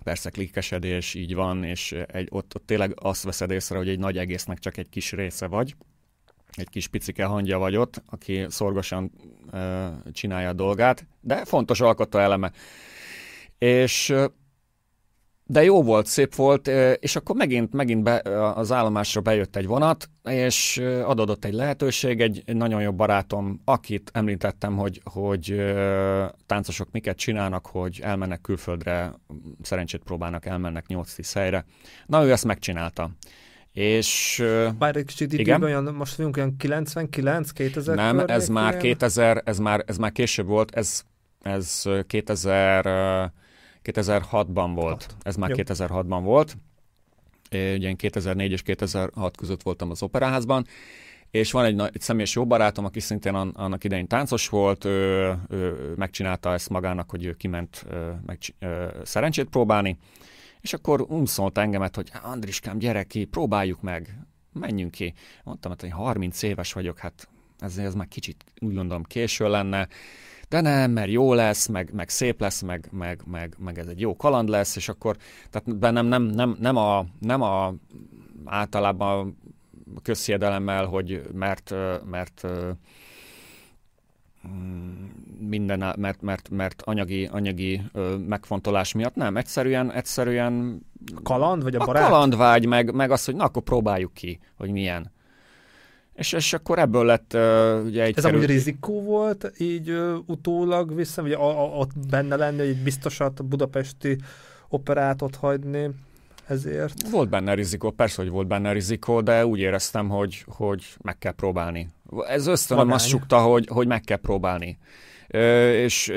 persze 0.03 0.31
klikkesedés, 0.31 1.15
így 1.15 1.35
van, 1.35 1.65
és 1.65 1.93
egy, 1.93 2.29
ott, 2.31 2.55
ott 2.55 2.67
tényleg 2.67 2.93
azt 3.01 3.23
veszed 3.23 3.51
észre, 3.51 3.77
hogy 3.77 3.89
egy 3.89 3.99
nagy 3.99 4.19
egésznek 4.19 4.59
csak 4.59 4.77
egy 4.77 4.89
kis 4.89 5.13
része 5.13 5.47
vagy, 5.47 5.75
egy 6.53 6.69
kis 6.69 6.89
picike 6.89 7.25
hangja 7.25 7.59
vagy 7.59 7.77
ott, 7.77 8.03
aki 8.07 8.47
szorgosan 8.49 9.13
uh, 9.53 10.13
csinálja 10.13 10.49
a 10.49 10.53
dolgát, 10.53 11.07
de 11.21 11.45
fontos 11.45 11.81
alkotó 11.81 12.19
eleme. 12.19 12.53
És 13.59 14.15
de 15.53 15.65
jó 15.65 15.83
volt, 15.83 16.07
szép 16.07 16.35
volt, 16.35 16.69
és 17.01 17.17
akkor 17.17 17.37
megint, 17.37 17.73
megint 17.73 18.03
be, 18.03 18.17
az 18.55 18.73
állomásra 18.73 19.21
bejött 19.21 19.57
egy 19.57 19.67
vonat, 19.67 20.11
és 20.25 20.83
adott 21.05 21.45
egy 21.45 21.53
lehetőség, 21.53 22.21
egy, 22.21 22.43
egy 22.45 22.57
nagyon 22.57 22.83
jó 22.83 22.93
barátom, 22.93 23.61
akit 23.65 24.11
említettem, 24.15 24.77
hogy, 24.77 25.01
hogy 25.05 25.75
táncosok 26.47 26.89
miket 26.91 27.17
csinálnak, 27.17 27.67
hogy 27.67 28.01
elmennek 28.03 28.41
külföldre, 28.41 29.15
szerencsét 29.63 30.03
próbálnak, 30.05 30.47
elmennek 30.47 30.85
8-10 30.89 31.31
helyre. 31.35 31.65
Na, 32.07 32.25
ő 32.25 32.31
ezt 32.31 32.45
megcsinálta. 32.45 33.11
És... 33.73 34.43
Bár 34.79 34.97
egy 34.97 35.05
kicsit 35.05 35.33
igen? 35.33 35.63
olyan, 35.63 35.85
most 35.85 36.17
vagyunk 36.17 36.37
olyan 36.37 36.57
99, 36.57 37.51
2000 37.51 37.97
Nem, 37.97 38.19
ez 38.19 38.49
már 38.49 38.77
2000, 38.77 39.43
ez 39.45 39.59
már, 39.59 39.85
ez 39.87 39.97
már 39.97 40.13
később 40.13 40.47
volt, 40.47 40.75
ez, 40.75 41.03
ez 41.43 41.83
2000 42.07 43.33
2006-ban 43.85 44.71
volt. 44.75 45.03
Hat. 45.03 45.17
Ez 45.23 45.37
már 45.37 45.51
Jó. 45.51 45.57
2006-ban 45.59 46.21
volt. 46.23 46.57
Ugye 47.51 47.89
én 47.89 47.97
2004 47.97 48.53
és 48.53 48.63
2006 48.63 49.37
között 49.37 49.63
voltam 49.63 49.91
az 49.91 50.03
operaházban, 50.03 50.67
és 51.31 51.53
van 51.53 51.65
egy, 51.65 51.81
egy 51.81 52.01
személyes 52.01 52.35
jó 52.35 52.47
barátom, 52.47 52.85
aki 52.85 53.01
szintén 53.01 53.35
annak 53.35 53.85
idején 53.85 54.07
táncos 54.07 54.49
volt, 54.49 54.85
ő, 54.85 55.35
ő 55.49 55.93
megcsinálta 55.97 56.53
ezt 56.53 56.69
magának, 56.69 57.11
hogy 57.11 57.25
ő 57.25 57.35
kiment 57.35 57.87
meg, 58.27 58.39
szerencsét 59.03 59.49
próbálni, 59.49 59.99
és 60.61 60.73
akkor 60.73 61.01
unszolt 61.01 61.59
engemet, 61.59 61.97
hogy 61.97 62.11
Andriskám, 62.23 62.79
gyere 62.79 63.03
ki, 63.03 63.25
próbáljuk 63.25 63.81
meg, 63.81 64.27
menjünk 64.53 64.91
ki. 64.91 65.15
Mondtam, 65.45 65.73
hogy 65.79 65.91
30 65.91 66.43
éves 66.43 66.73
vagyok, 66.73 66.99
hát 66.99 67.29
ez, 67.59 67.79
ez 67.79 67.95
már 67.95 68.09
kicsit 68.09 68.45
úgy 68.59 68.75
gondolom 68.75 69.03
késő 69.03 69.49
lenne, 69.49 69.89
de 70.53 70.61
nem, 70.61 70.91
mert 70.91 71.11
jó 71.11 71.35
lesz, 71.35 71.67
meg, 71.67 71.91
meg 71.93 72.09
szép 72.09 72.41
lesz, 72.41 72.61
meg, 72.61 72.89
meg, 72.91 73.23
meg, 73.27 73.55
meg 73.59 73.79
ez 73.79 73.87
egy 73.87 74.01
jó 74.01 74.17
kaland 74.17 74.49
lesz, 74.49 74.77
és 74.77 74.89
akkor 74.89 75.17
tehát 75.51 75.79
bennem 75.79 76.07
nem, 76.07 76.23
nem, 76.23 76.57
nem, 76.61 76.77
a, 76.77 77.05
nem 77.19 77.43
a 77.43 77.75
általában 78.45 79.37
a 79.95 80.01
közsziedelemmel, 80.01 80.87
hogy 80.87 81.23
mert, 81.33 81.75
mert 82.05 82.47
mm, 84.49 85.05
minden, 85.39 85.95
mert, 85.99 86.23
mert, 86.23 86.49
mert 86.49 86.83
anyagi, 86.83 87.29
anyagi 87.33 87.83
megfontolás 88.27 88.93
miatt 88.93 89.15
nem, 89.15 89.37
egyszerűen, 89.37 89.93
egyszerűen 89.93 90.87
kaland, 91.23 91.63
vagy 91.63 91.75
a, 91.75 91.81
a 91.83 91.85
barát? 91.85 92.09
kalandvágy, 92.09 92.67
meg, 92.67 92.95
meg 92.95 93.11
az, 93.11 93.25
hogy 93.25 93.37
na, 93.37 93.45
akkor 93.45 93.63
próbáljuk 93.63 94.15
ki, 94.15 94.39
hogy 94.57 94.71
milyen. 94.71 95.13
És, 96.15 96.33
és 96.33 96.53
akkor 96.53 96.79
ebből 96.79 97.05
lett 97.05 97.35
uh, 97.35 97.85
ugye 97.85 98.03
egy 98.03 98.17
Ez 98.17 98.23
kerül... 98.23 98.39
amúgy 98.39 98.51
rizikó 98.51 99.03
volt 99.03 99.53
így 99.59 99.91
uh, 99.91 100.19
utólag 100.27 100.95
vissza, 100.95 101.23
hogy 101.23 101.37
ott 101.75 101.91
benne 102.11 102.37
lenni, 102.37 102.59
hogy 102.59 102.69
egy 102.69 102.83
biztosat 102.83 103.41
a 103.41 103.43
budapesti 103.43 104.19
operát 104.69 105.23
ott 105.23 105.37
hagyni 105.37 105.91
ezért? 106.47 107.09
Volt 107.11 107.29
benne 107.29 107.55
rizikó, 107.55 107.91
persze, 107.91 108.23
hogy 108.23 108.31
volt 108.31 108.47
benne 108.47 108.73
rizikó, 108.73 109.21
de 109.21 109.47
úgy 109.47 109.59
éreztem, 109.59 110.09
hogy, 110.09 110.45
hogy 110.47 110.85
meg 111.03 111.19
kell 111.19 111.33
próbálni. 111.33 111.89
Ez 112.29 112.47
ösztönöm 112.47 112.91
azt 112.91 113.07
sukta, 113.07 113.39
hogy, 113.39 113.67
hogy 113.71 113.87
meg 113.87 114.01
kell 114.01 114.17
próbálni 114.17 114.79
és 115.33 116.13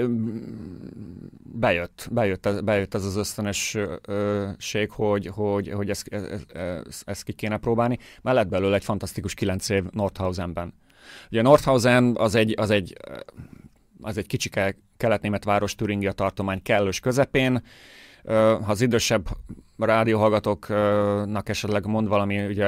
bejött, 1.44 2.08
bejött, 2.12 2.46
ez, 2.46 2.62
bejött 2.62 2.94
ez 2.94 3.06
az 3.06 3.16
ösztönösség, 3.16 4.90
hogy, 4.90 5.28
hogy, 5.28 5.70
hogy 5.70 5.90
ezt, 5.90 6.08
ezt, 6.08 7.04
ezt 7.06 7.24
ki 7.24 7.34
kéne 7.34 7.58
próbálni. 7.58 8.00
Már 8.22 8.34
lett 8.34 8.48
belőle 8.48 8.76
egy 8.76 8.84
fantasztikus 8.84 9.34
kilenc 9.34 9.70
év 9.70 9.84
Nordhausenben. 9.92 10.74
Ugye 11.32 11.42
Nordhausen 11.42 12.16
az 12.18 12.36
egy, 12.36 12.54
az 12.58 12.70
egy, 12.70 12.98
az 14.02 14.18
egy 14.18 14.28
kicsike 14.28 14.78
kelet-német 14.98 15.44
város 15.44 15.76
Türingia 15.76 16.12
tartomány 16.12 16.62
kellős 16.62 17.00
közepén, 17.00 17.64
ha 18.28 18.66
az 18.68 18.82
idősebb 18.82 19.28
rádióhallgatóknak 19.78 21.50
esetleg 21.50 21.86
mond 21.86 22.08
valami, 22.08 22.46
ugye 22.46 22.68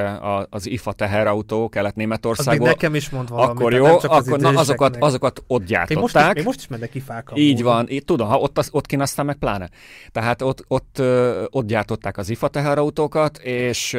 az 0.50 0.66
IFA 0.66 0.92
teherautó 0.92 1.68
Kelet-Németországból. 1.68 2.66
Az 2.66 2.72
nekem 2.72 2.94
is 2.94 3.10
mond 3.10 3.28
valami. 3.28 3.50
Akkor 3.50 3.72
jó, 3.72 3.84
akkor 3.84 4.38
na, 4.38 4.48
azokat, 4.48 4.96
azokat 4.96 5.42
ott 5.46 5.64
gyártották. 5.64 5.96
Én 5.96 6.00
most 6.00 6.16
is, 6.16 6.38
én 6.40 6.44
most 6.44 6.58
is 6.58 6.68
mennek 6.68 6.94
ifák. 6.94 7.30
Így 7.34 7.62
van, 7.62 7.90
így 7.90 8.04
tudom, 8.04 8.28
ha 8.28 8.38
ott, 8.38 8.58
az, 8.58 8.68
ott 8.72 8.86
kín 8.86 9.00
aztán 9.00 9.26
meg 9.26 9.36
pláne. 9.36 9.68
Tehát 10.12 10.42
ott, 10.42 10.64
ott, 10.68 11.02
ott 11.50 11.66
gyártották 11.66 12.16
az 12.16 12.30
IFA 12.30 12.48
teherautókat, 12.48 13.38
és 13.38 13.96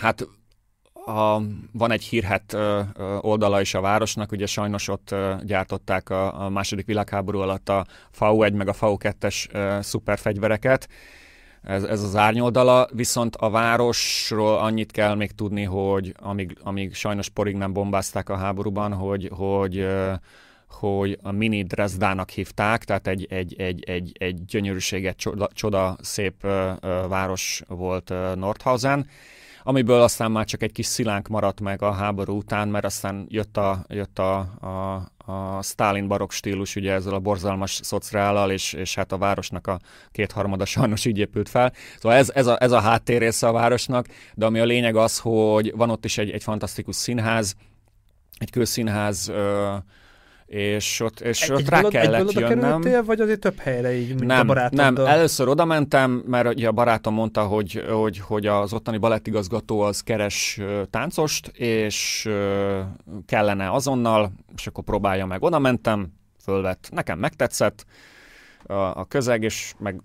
hát 0.00 0.28
a, 1.06 1.40
van 1.72 1.90
egy 1.90 2.02
hírhet 2.02 2.56
oldala 3.20 3.60
is 3.60 3.74
a 3.74 3.80
városnak, 3.80 4.32
ugye 4.32 4.46
sajnos 4.46 4.88
ott 4.88 5.14
gyártották 5.42 6.10
a, 6.10 6.44
a 6.44 6.48
második 6.48 6.86
világháború 6.86 7.38
alatt 7.38 7.68
a 7.68 7.86
FAU-1 8.18 8.54
meg 8.54 8.68
a 8.68 8.72
FAU-2-es 8.72 9.48
szuperfegyvereket, 9.82 10.88
ez, 11.62 11.82
ez 11.82 12.02
az 12.02 12.16
árnyoldala, 12.16 12.88
viszont 12.92 13.36
a 13.36 13.50
városról 13.50 14.58
annyit 14.58 14.90
kell 14.90 15.14
még 15.14 15.32
tudni, 15.32 15.62
hogy 15.62 16.14
amíg, 16.18 16.56
amíg 16.62 16.94
sajnos 16.94 17.28
porig 17.28 17.56
nem 17.56 17.72
bombázták 17.72 18.28
a 18.28 18.36
háborúban, 18.36 18.92
hogy, 18.92 19.30
hogy 19.32 19.86
hogy 20.68 21.18
a 21.22 21.30
mini 21.30 21.62
Dresdának 21.62 22.30
hívták, 22.30 22.84
tehát 22.84 23.06
egy, 23.06 23.26
egy, 23.30 23.54
egy, 23.58 23.84
egy, 23.86 24.12
egy 24.18 24.44
gyönyörűséget, 24.44 25.16
csoda, 25.16 25.48
csoda 25.52 25.96
szép 26.00 26.46
város 27.08 27.62
volt 27.68 28.12
Nordhausen, 28.34 29.06
amiből 29.62 30.00
aztán 30.00 30.30
már 30.30 30.44
csak 30.44 30.62
egy 30.62 30.72
kis 30.72 30.86
szilánk 30.86 31.28
maradt 31.28 31.60
meg 31.60 31.82
a 31.82 31.92
háború 31.92 32.36
után, 32.36 32.68
mert 32.68 32.84
aztán 32.84 33.26
jött 33.28 33.56
a, 33.56 33.84
jött 33.88 34.18
a, 34.18 34.38
a, 34.38 34.94
a 35.32 35.62
Stalin 35.62 36.08
barok 36.08 36.32
stílus, 36.32 36.76
ugye 36.76 36.92
ezzel 36.92 37.14
a 37.14 37.18
borzalmas 37.18 37.80
szociállal, 37.82 38.50
és, 38.50 38.72
és 38.72 38.94
hát 38.94 39.12
a 39.12 39.18
városnak 39.18 39.66
a 39.66 39.78
kétharmada 40.12 40.64
sajnos 40.64 41.04
így 41.04 41.18
épült 41.18 41.48
fel. 41.48 41.72
Szóval 41.98 42.18
ez, 42.18 42.30
ez, 42.30 42.46
a, 42.46 42.62
ez 42.62 42.72
a 42.72 42.80
háttér 42.80 43.20
része 43.20 43.46
a 43.48 43.52
városnak, 43.52 44.06
de 44.34 44.46
ami 44.46 44.58
a 44.58 44.64
lényeg 44.64 44.96
az, 44.96 45.18
hogy 45.18 45.72
van 45.76 45.90
ott 45.90 46.04
is 46.04 46.18
egy, 46.18 46.30
egy 46.30 46.42
fantasztikus 46.42 46.96
színház, 46.96 47.54
egy 48.38 48.50
közszínház, 48.50 49.28
ö, 49.28 49.74
és 50.52 51.00
ott, 51.00 51.20
és 51.20 51.42
egy, 51.42 51.50
ott 51.50 51.68
rá 51.68 51.82
kellett 51.82 52.28
egy 52.28 52.34
jönnöm. 52.34 52.60
Kerültél, 52.60 53.04
vagy 53.04 53.20
azért 53.20 53.40
több 53.40 53.58
helyre 53.58 53.94
így, 53.94 54.08
mint 54.08 54.24
nem, 54.24 54.40
a 54.40 54.44
barátoddal? 54.44 54.92
Nem, 54.92 55.06
először 55.06 55.48
oda 55.48 55.64
mentem, 55.64 56.22
mert 56.26 56.48
ugye 56.48 56.68
a 56.68 56.72
barátom 56.72 57.14
mondta, 57.14 57.42
hogy, 57.42 57.84
hogy, 57.90 58.18
hogy 58.18 58.46
az 58.46 58.72
ottani 58.72 58.98
balettigazgató 58.98 59.80
az 59.80 60.00
keres 60.00 60.60
táncost, 60.90 61.46
és 61.46 62.28
kellene 63.26 63.70
azonnal, 63.70 64.32
és 64.56 64.66
akkor 64.66 64.84
próbálja 64.84 65.26
meg. 65.26 65.42
Oda 65.42 65.58
mentem, 65.58 66.12
fölvett. 66.42 66.88
Nekem 66.90 67.18
megtetszett, 67.18 67.84
a, 68.66 68.74
a 68.74 69.04
közeg, 69.04 69.42
és 69.42 69.74
meg 69.78 70.00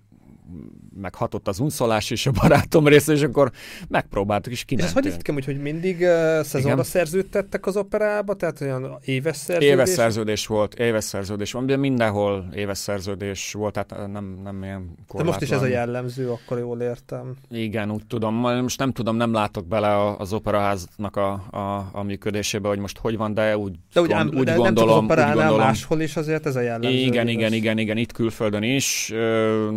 meghatott 1.02 1.48
az 1.48 1.60
unszolás 1.60 2.10
is 2.10 2.26
a 2.26 2.32
barátom 2.32 2.88
része, 2.88 3.14
és 3.14 3.22
akkor 3.22 3.52
megpróbáltuk, 3.88 4.54
és 4.54 4.64
kimentünk. 4.64 5.06
És 5.06 5.12
hogy 5.26 5.38
itt 5.38 5.45
hogy 5.45 5.62
mindig 5.62 5.95
uh, 5.95 6.41
szezonra 6.41 6.72
Igen. 6.72 6.84
szerződtettek 6.84 7.66
az 7.66 7.78
operába, 7.78 8.34
tehát 8.34 8.62
olyan 8.62 8.98
éves 9.06 9.38
szerződés? 9.38 9.70
Éves 9.70 9.89
szerződés 9.89 10.48
volt, 10.48 10.74
éves 10.74 11.04
szerződés 11.04 11.52
van, 11.52 11.66
de 11.66 11.76
mindenhol 11.78 12.50
éves 12.54 12.78
szerződés 12.78 13.54
volt, 13.54 13.74
tehát 13.74 14.12
nem, 14.12 14.39
nem 14.43 14.64
ilyen 14.64 14.95
korlátlan. 15.08 15.18
De 15.18 15.24
most 15.24 15.41
is 15.41 15.50
ez 15.50 15.62
a 15.62 15.66
jellemző, 15.66 16.30
akkor 16.30 16.58
jól 16.58 16.82
értem. 16.82 17.36
Igen, 17.50 17.91
úgy 17.91 18.06
tudom. 18.08 18.36
Most 18.36 18.80
nem 18.80 18.91
tudom, 18.91 19.16
nem 19.16 19.34
látok 19.34 19.68
bele 19.68 20.16
az 20.18 20.34
operaháznak 20.34 21.16
a, 21.16 21.32
a, 21.52 21.89
a 21.91 22.04
működésébe, 22.04 22.68
hogy 22.68 22.80
most 22.80 22.98
hogy 22.98 23.18
van, 23.18 23.34
de 23.34 23.58
úgy, 23.58 23.76
de 23.93 24.02
úgy, 24.02 24.10
gond, 24.10 24.36
úgy 24.36 24.45
de 24.45 24.54
gondolom. 24.56 25.06
Nem 25.06 25.18
csak 25.18 25.28
az 25.28 25.34
gondolom, 25.34 25.58
máshol 25.58 26.02
is 26.02 26.16
azért 26.16 26.45
ez 26.45 26.56
a 26.56 26.62
jellemző. 26.62 26.98
Igen, 26.98 27.28
igen, 27.28 27.54
igen, 27.54 27.78
igen, 27.78 27.98
itt 27.98 28.12
külföldön 28.12 28.64
is. 28.64 29.14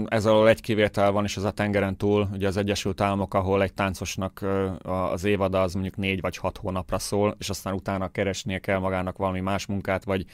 Ez 0.06 0.26
alól 0.26 0.48
egy 0.48 0.59
kivétel 0.60 1.10
van, 1.10 1.24
és 1.24 1.36
az 1.36 1.44
a 1.44 1.50
tengeren 1.50 1.96
túl, 1.96 2.28
ugye 2.32 2.46
az 2.46 2.56
Egyesült 2.56 3.00
Államok, 3.00 3.34
ahol 3.34 3.62
egy 3.62 3.74
táncosnak 3.74 4.44
az 4.82 5.24
évada 5.24 5.62
az 5.62 5.72
mondjuk 5.72 5.96
négy 5.96 6.20
vagy 6.20 6.36
hat 6.36 6.56
hónapra 6.56 6.98
szól, 6.98 7.36
és 7.38 7.50
aztán 7.50 7.74
utána 7.74 8.08
keresnie 8.08 8.58
kell 8.58 8.78
magának 8.78 9.16
valami 9.16 9.40
más 9.40 9.66
munkát, 9.66 10.04
vagy 10.04 10.24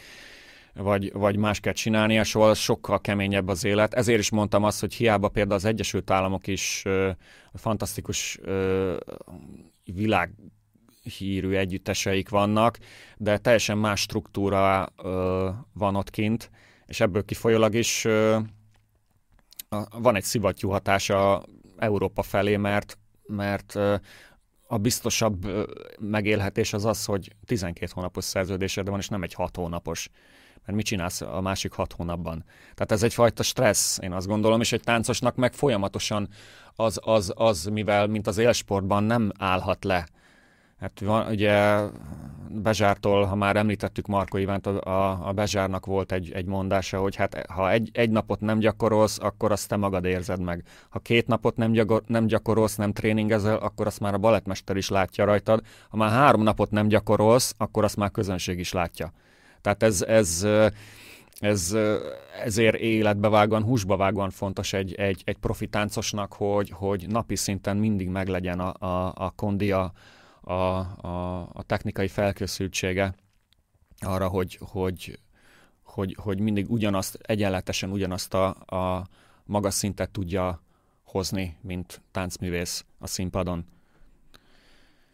vagy, 0.78 1.12
vagy 1.12 1.36
más 1.36 1.60
kell 1.60 1.72
csinálnia, 1.72 2.24
szóval 2.24 2.54
sokkal 2.54 3.00
keményebb 3.00 3.48
az 3.48 3.64
élet. 3.64 3.94
Ezért 3.94 4.18
is 4.18 4.30
mondtam 4.30 4.64
azt, 4.64 4.80
hogy 4.80 4.94
hiába 4.94 5.28
például 5.28 5.56
az 5.56 5.64
Egyesült 5.64 6.10
Államok 6.10 6.46
is 6.46 6.84
fantasztikus 7.54 8.40
világ 9.84 10.30
hírű 11.18 11.54
együtteseik 11.54 12.28
vannak, 12.28 12.78
de 13.16 13.38
teljesen 13.38 13.78
más 13.78 14.00
struktúra 14.00 14.92
ö, 15.02 15.48
van 15.72 15.96
ott 15.96 16.10
kint, 16.10 16.50
és 16.86 17.00
ebből 17.00 17.24
kifolyólag 17.24 17.74
is 17.74 18.04
ö, 18.04 18.38
van 19.98 20.16
egy 20.16 20.24
szivattyú 20.24 20.70
hatása 20.70 21.44
Európa 21.76 22.22
felé, 22.22 22.56
mert, 22.56 22.98
mert 23.26 23.74
a 24.66 24.78
biztosabb 24.78 25.46
megélhetés 26.00 26.72
az 26.72 26.84
az, 26.84 27.04
hogy 27.04 27.32
12 27.44 27.92
hónapos 27.94 28.24
szerződésed 28.24 28.88
van, 28.88 28.98
és 28.98 29.08
nem 29.08 29.22
egy 29.22 29.34
6 29.34 29.56
hónapos. 29.56 30.08
Mert 30.54 30.78
mit 30.78 30.86
csinálsz 30.86 31.20
a 31.20 31.40
másik 31.40 31.72
6 31.72 31.92
hónapban? 31.92 32.44
Tehát 32.74 32.92
ez 32.92 33.02
egyfajta 33.02 33.42
stressz, 33.42 33.98
én 34.02 34.12
azt 34.12 34.26
gondolom, 34.26 34.60
és 34.60 34.72
egy 34.72 34.80
táncosnak 34.80 35.36
meg 35.36 35.52
folyamatosan 35.52 36.28
az, 36.74 37.00
az, 37.02 37.32
az 37.36 37.64
mivel, 37.64 38.06
mint 38.06 38.26
az 38.26 38.38
élsportban 38.38 39.04
nem 39.04 39.32
állhat 39.38 39.84
le 39.84 40.06
Hát 40.80 41.00
van, 41.00 41.26
ugye 41.30 41.80
Bezsártól, 42.48 43.24
ha 43.24 43.34
már 43.34 43.56
említettük 43.56 44.06
Marko 44.06 44.36
Ivánt, 44.36 44.66
a, 44.66 45.28
a 45.28 45.32
Bezsárnak 45.32 45.86
volt 45.86 46.12
egy, 46.12 46.32
egy 46.32 46.46
mondása, 46.46 46.98
hogy 46.98 47.16
hát 47.16 47.46
ha 47.46 47.70
egy, 47.70 47.90
egy 47.92 48.10
napot 48.10 48.40
nem 48.40 48.58
gyakorolsz, 48.58 49.18
akkor 49.20 49.52
azt 49.52 49.68
te 49.68 49.76
magad 49.76 50.04
érzed 50.04 50.40
meg. 50.40 50.62
Ha 50.88 50.98
két 50.98 51.26
napot 51.26 51.56
nem, 51.56 51.72
gyakor, 51.72 52.02
nem 52.06 52.26
gyakorolsz, 52.26 52.76
nem 52.76 52.92
tréningezel, 52.92 53.56
akkor 53.56 53.86
azt 53.86 54.00
már 54.00 54.14
a 54.14 54.18
balettmester 54.18 54.76
is 54.76 54.88
látja 54.88 55.24
rajtad. 55.24 55.60
Ha 55.88 55.96
már 55.96 56.10
három 56.10 56.42
napot 56.42 56.70
nem 56.70 56.88
gyakorolsz, 56.88 57.54
akkor 57.58 57.84
azt 57.84 57.96
már 57.96 58.10
közönség 58.10 58.58
is 58.58 58.72
látja. 58.72 59.12
Tehát 59.60 59.82
ez, 59.82 60.02
ez, 60.02 60.46
ez 61.40 61.76
ezért 62.44 62.76
életbevágóan, 62.76 63.62
húsbavágóan 63.62 64.30
fontos 64.30 64.72
egy, 64.72 64.94
egy, 64.94 65.22
egy 65.24 65.36
profi 65.36 65.66
táncosnak, 65.66 66.32
hogy, 66.32 66.70
hogy 66.70 67.06
napi 67.08 67.36
szinten 67.36 67.76
mindig 67.76 68.08
meglegyen 68.08 68.60
a, 68.60 68.86
a, 68.86 69.12
a 69.16 69.32
kondia, 69.36 69.92
a, 70.48 70.78
a, 71.06 71.40
a 71.52 71.62
technikai 71.62 72.08
felkészültsége 72.08 73.14
arra, 73.98 74.28
hogy, 74.28 74.58
hogy, 74.60 75.18
hogy, 75.82 76.16
hogy 76.22 76.40
mindig 76.40 76.70
ugyanazt, 76.70 77.18
egyenletesen 77.22 77.90
ugyanazt 77.90 78.34
a, 78.34 78.46
a 78.66 79.06
magas 79.44 79.74
szintet 79.74 80.10
tudja 80.10 80.62
hozni, 81.04 81.56
mint 81.60 82.02
táncművész 82.10 82.84
a 82.98 83.06
színpadon. 83.06 83.64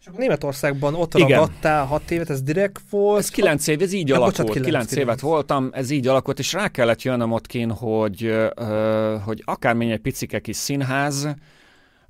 És 0.01 0.07
akkor 0.07 0.21
Németországban 0.21 0.95
ott 0.95 1.15
Igen. 1.15 1.29
ragadtál 1.29 1.87
hat 1.87 2.11
évet, 2.11 2.31
ez 2.31 2.43
direkt 2.43 2.83
volt? 2.91 3.19
Ez 3.19 3.29
kilenc 3.29 3.67
év, 3.67 3.83
ez 3.83 3.93
így 3.93 4.09
ja, 4.09 4.15
alakult. 4.15 4.37
Bocsánat, 4.37 4.53
kilenc, 4.53 4.89
kilenc 4.89 5.09
évet 5.09 5.21
voltam, 5.21 5.71
ez 5.73 5.91
így 5.91 6.07
alakult, 6.07 6.39
és 6.39 6.53
rá 6.53 6.69
kellett 6.69 7.03
jönnöm 7.03 7.33
ott 7.33 7.47
kín, 7.47 7.71
hogy, 7.71 8.33
hogy 9.25 9.43
akármilyen 9.45 9.93
egy 9.93 10.01
picike 10.01 10.41
kis 10.41 10.57
színház, 10.57 11.29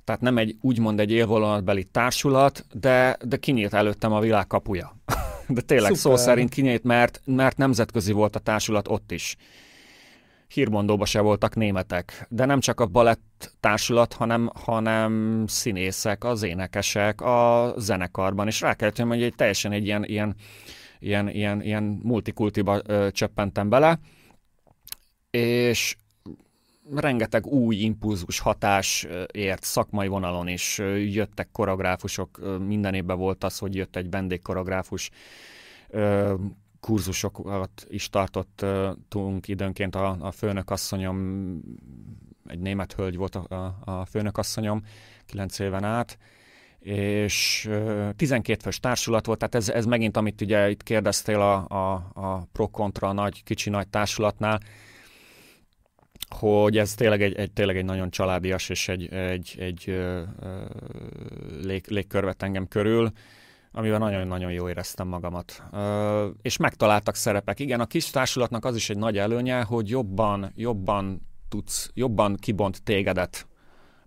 tehát 0.03 0.21
nem 0.21 0.37
egy 0.37 0.57
úgymond 0.61 0.99
egy 0.99 1.11
élvonalbeli 1.11 1.83
társulat, 1.83 2.65
de, 2.73 3.17
de 3.25 3.37
kinyílt 3.37 3.73
előttem 3.73 4.11
a 4.11 4.19
világ 4.19 4.47
kapuja. 4.47 4.97
de 5.47 5.61
tényleg 5.61 5.93
Szuper. 5.93 6.17
szó 6.17 6.25
szerint 6.25 6.49
kinyílt, 6.49 6.83
mert, 6.83 7.21
mert 7.25 7.57
nemzetközi 7.57 8.11
volt 8.11 8.35
a 8.35 8.39
társulat 8.39 8.87
ott 8.87 9.11
is. 9.11 9.35
Hírmondóba 10.47 11.05
se 11.05 11.19
voltak 11.19 11.55
németek, 11.55 12.25
de 12.29 12.45
nem 12.45 12.59
csak 12.59 12.79
a 12.79 12.85
balett 12.85 13.51
társulat, 13.59 14.13
hanem, 14.13 14.49
hanem 14.53 15.43
színészek, 15.47 16.23
az 16.23 16.43
énekesek 16.43 17.21
a 17.21 17.73
zenekarban, 17.77 18.47
és 18.47 18.61
rá 18.61 18.73
kellett 18.73 18.97
hogy 18.97 19.23
egy 19.23 19.35
teljesen 19.35 19.71
egy 19.71 19.85
ilyen, 19.85 20.05
ilyen, 20.05 20.35
ilyen, 20.99 21.29
ilyen, 21.29 21.61
ilyen 21.61 21.99
multikultiba 22.03 22.81
ö, 22.85 23.07
csöppentem 23.11 23.69
bele, 23.69 23.99
és 25.29 25.95
rengeteg 26.95 27.45
új 27.45 27.75
impulzus 27.75 28.39
hatás 28.39 29.07
ért 29.31 29.63
szakmai 29.63 30.07
vonalon 30.07 30.47
is. 30.47 30.77
Jöttek 30.95 31.49
koreográfusok, 31.51 32.59
minden 32.67 32.93
évben 32.93 33.17
volt 33.17 33.43
az, 33.43 33.57
hogy 33.57 33.75
jött 33.75 33.95
egy 33.95 34.09
vendégkoreográfus, 34.09 35.09
kurzusokat 36.79 37.85
is 37.87 38.09
tartottunk 38.09 39.47
időnként 39.47 39.95
a, 39.95 40.17
a 40.19 40.31
főnökasszonyom, 40.31 41.59
egy 42.47 42.59
német 42.59 42.93
hölgy 42.93 43.15
volt 43.15 43.35
a, 43.35 43.77
a 43.83 44.05
főnökasszonyom, 44.05 44.83
kilenc 45.25 45.59
éven 45.59 45.83
át, 45.83 46.17
és 46.79 47.69
12 48.15 48.59
fős 48.61 48.79
társulat 48.79 49.25
volt, 49.25 49.39
tehát 49.39 49.55
ez, 49.55 49.69
ez 49.69 49.85
megint, 49.85 50.17
amit 50.17 50.41
ugye 50.41 50.69
itt 50.69 50.83
kérdeztél 50.83 51.39
a, 51.41 51.67
a, 51.67 51.93
a 52.13 52.47
pro-kontra 52.51 53.11
nagy, 53.11 53.43
kicsi-nagy 53.43 53.87
társulatnál, 53.87 54.59
hogy 56.33 56.77
ez 56.77 56.93
tényleg 56.93 57.21
egy, 57.21 57.33
egy, 57.33 57.51
tényleg 57.51 57.77
egy 57.77 57.85
nagyon 57.85 58.09
családias 58.09 58.69
és 58.69 58.87
egy, 58.87 59.13
egy, 59.13 59.55
egy 59.59 59.83
ö, 59.87 60.21
ö, 60.39 60.61
lég, 61.61 61.85
légkörvet 61.87 62.43
engem 62.43 62.67
körül, 62.67 63.11
amivel 63.71 63.99
nagyon-nagyon 63.99 64.51
jó 64.51 64.69
éreztem 64.69 65.07
magamat. 65.07 65.63
Ö, 65.71 66.27
és 66.41 66.57
megtaláltak 66.57 67.15
szerepek. 67.15 67.59
Igen, 67.59 67.79
a 67.79 67.85
kis 67.85 68.09
társulatnak 68.09 68.65
az 68.65 68.75
is 68.75 68.89
egy 68.89 68.97
nagy 68.97 69.17
előnye, 69.17 69.61
hogy 69.61 69.89
jobban, 69.89 70.51
jobban 70.55 71.27
tudsz, 71.49 71.91
jobban 71.93 72.35
kibont 72.35 72.83
tégedet, 72.83 73.47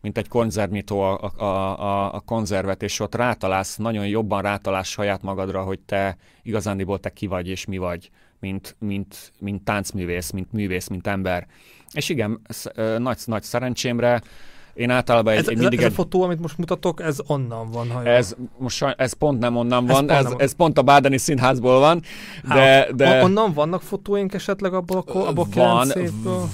mint 0.00 0.18
egy 0.18 0.28
konzervnyitó 0.28 1.00
a, 1.00 1.32
a, 1.36 1.44
a, 1.80 2.14
a 2.14 2.20
konzervet, 2.20 2.82
és 2.82 3.00
ott 3.00 3.14
rátalálsz, 3.14 3.76
nagyon 3.76 4.06
jobban 4.06 4.42
rátalálsz 4.42 4.88
saját 4.88 5.22
magadra, 5.22 5.62
hogy 5.62 5.80
te 5.80 6.16
igazándiból 6.42 6.98
te 6.98 7.10
ki 7.10 7.26
vagy 7.26 7.48
és 7.48 7.64
mi 7.64 7.78
vagy, 7.78 8.10
mint, 8.40 8.76
mint, 8.78 9.32
mint 9.38 9.64
táncművész, 9.64 10.30
mint 10.30 10.52
művész, 10.52 10.88
mint 10.88 11.06
ember. 11.06 11.46
És 11.93 12.09
igen, 12.09 12.41
nagy, 12.99 13.18
nagy 13.24 13.43
szerencsémre 13.43 14.22
én 14.76 14.91
általában 14.91 15.32
egy, 15.32 15.39
ez, 15.39 15.49
egy 15.49 15.59
mindig... 15.59 15.78
Ez, 15.78 15.91
a 15.91 15.91
fotó, 15.91 16.22
amit 16.22 16.41
most 16.41 16.59
mutatok, 16.59 17.03
ez 17.03 17.18
onnan 17.26 17.70
van. 17.70 17.91
Ha 17.91 18.05
ez, 18.05 18.37
most, 18.59 18.95
ez 18.97 19.12
pont 19.12 19.39
nem 19.39 19.57
onnan 19.57 19.87
van, 19.87 20.11
ez, 20.11 20.22
pont, 20.22 20.41
ez, 20.41 20.45
ez 20.45 20.55
pont 20.55 20.78
a 20.78 20.82
Bádeni 20.82 21.18
Színházból 21.18 21.78
van, 21.78 22.03
de... 22.49 22.89
de... 22.95 23.22
Onnan 23.22 23.53
vannak 23.53 23.82
fotóink 23.82 24.34
esetleg 24.34 24.74
abból 24.74 25.05
a, 25.07 25.18
abból 25.18 25.47
van, 25.55 25.93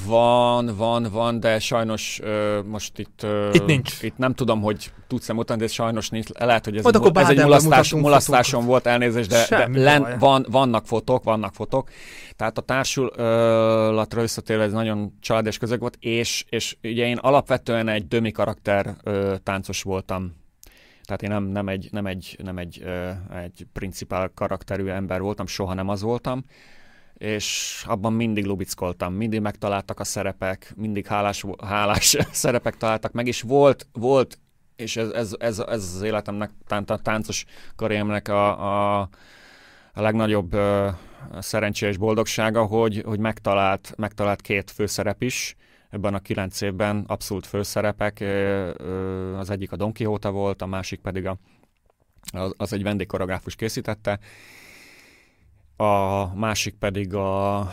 van, 0.06 0.74
van, 0.76 1.08
van, 1.12 1.40
de 1.40 1.58
sajnos 1.58 2.20
uh, 2.22 2.64
most 2.64 2.98
itt... 2.98 3.20
Uh, 3.22 3.48
itt 3.52 3.66
nincs. 3.66 4.02
Itt 4.02 4.18
nem 4.18 4.34
tudom, 4.34 4.60
hogy 4.60 4.92
tudsz-e 5.06 5.32
mutatni, 5.32 5.62
de 5.62 5.68
sajnos 5.68 6.08
nincs. 6.08 6.28
Lehet, 6.38 6.64
hogy 6.64 6.76
ez, 6.76 6.84
egy, 6.86 7.10
ez 7.14 7.28
egy 7.28 7.38
mulasztás, 7.38 7.92
mulasztáson 7.94 8.66
volt 8.66 8.86
elnézést, 8.86 9.28
de, 9.28 9.46
de 9.48 9.68
len, 9.72 10.16
van, 10.18 10.46
vannak 10.50 10.86
fotók, 10.86 11.24
vannak 11.24 11.54
fotók. 11.54 11.88
Tehát 12.42 12.58
a 12.58 12.62
társulatra 12.62 14.20
visszatérve 14.20 14.62
ez 14.62 14.72
nagyon 14.72 15.12
családes 15.20 15.58
közeg 15.58 15.80
volt, 15.80 15.96
és, 16.00 16.44
és 16.48 16.76
ugye 16.82 17.06
én 17.06 17.16
alapvetően 17.16 17.88
egy 17.88 18.08
dömi 18.08 18.30
karakter 18.30 18.96
ö, 19.02 19.34
táncos 19.42 19.82
voltam. 19.82 20.34
Tehát 21.04 21.22
én 21.22 21.30
nem, 21.30 21.44
nem 21.44 21.68
egy, 21.68 21.88
nem 21.90 22.06
egy, 22.06 22.36
nem 22.42 22.58
egy, 22.58 22.80
ö, 22.84 23.10
egy 23.34 23.66
principál 23.72 24.30
karakterű 24.34 24.86
ember 24.86 25.20
voltam, 25.20 25.46
soha 25.46 25.74
nem 25.74 25.88
az 25.88 26.02
voltam 26.02 26.44
és 27.14 27.82
abban 27.86 28.12
mindig 28.12 28.44
lubickoltam, 28.44 29.14
mindig 29.14 29.40
megtaláltak 29.40 30.00
a 30.00 30.04
szerepek, 30.04 30.72
mindig 30.76 31.06
hálás, 31.06 31.44
hálás 31.64 32.16
szerepek 32.32 32.76
találtak 32.76 33.12
meg, 33.12 33.26
és 33.26 33.42
volt, 33.42 33.86
volt 33.92 34.38
és 34.76 34.96
ez, 34.96 35.08
ez, 35.10 35.34
ez, 35.38 35.58
ez 35.58 35.92
az 35.94 36.02
életemnek, 36.02 36.50
a 36.86 36.96
táncos 36.96 37.44
karrieremnek 37.76 38.28
a, 38.28 39.00
a, 39.00 39.00
a 39.94 40.00
legnagyobb 40.00 40.54
ö, 40.54 40.88
szerencse 41.38 41.88
és 41.88 41.96
boldogsága, 41.96 42.64
hogy, 42.64 43.02
hogy 43.04 43.18
megtalált, 43.18 43.94
megtalált 43.96 44.40
két 44.40 44.70
főszerep 44.70 45.22
is, 45.22 45.56
ebben 45.90 46.14
a 46.14 46.18
kilenc 46.18 46.60
évben 46.60 47.04
abszolút 47.06 47.46
főszerepek, 47.46 48.20
az 49.36 49.50
egyik 49.50 49.72
a 49.72 49.76
Don 49.76 49.92
Quixote 49.92 50.28
volt, 50.28 50.62
a 50.62 50.66
másik 50.66 51.00
pedig 51.00 51.26
a, 51.26 51.38
az 52.56 52.72
egy 52.72 52.82
vendégkoreográfus 52.82 53.54
készítette, 53.54 54.18
a 55.76 56.34
másik 56.34 56.74
pedig 56.74 57.14
a 57.14 57.72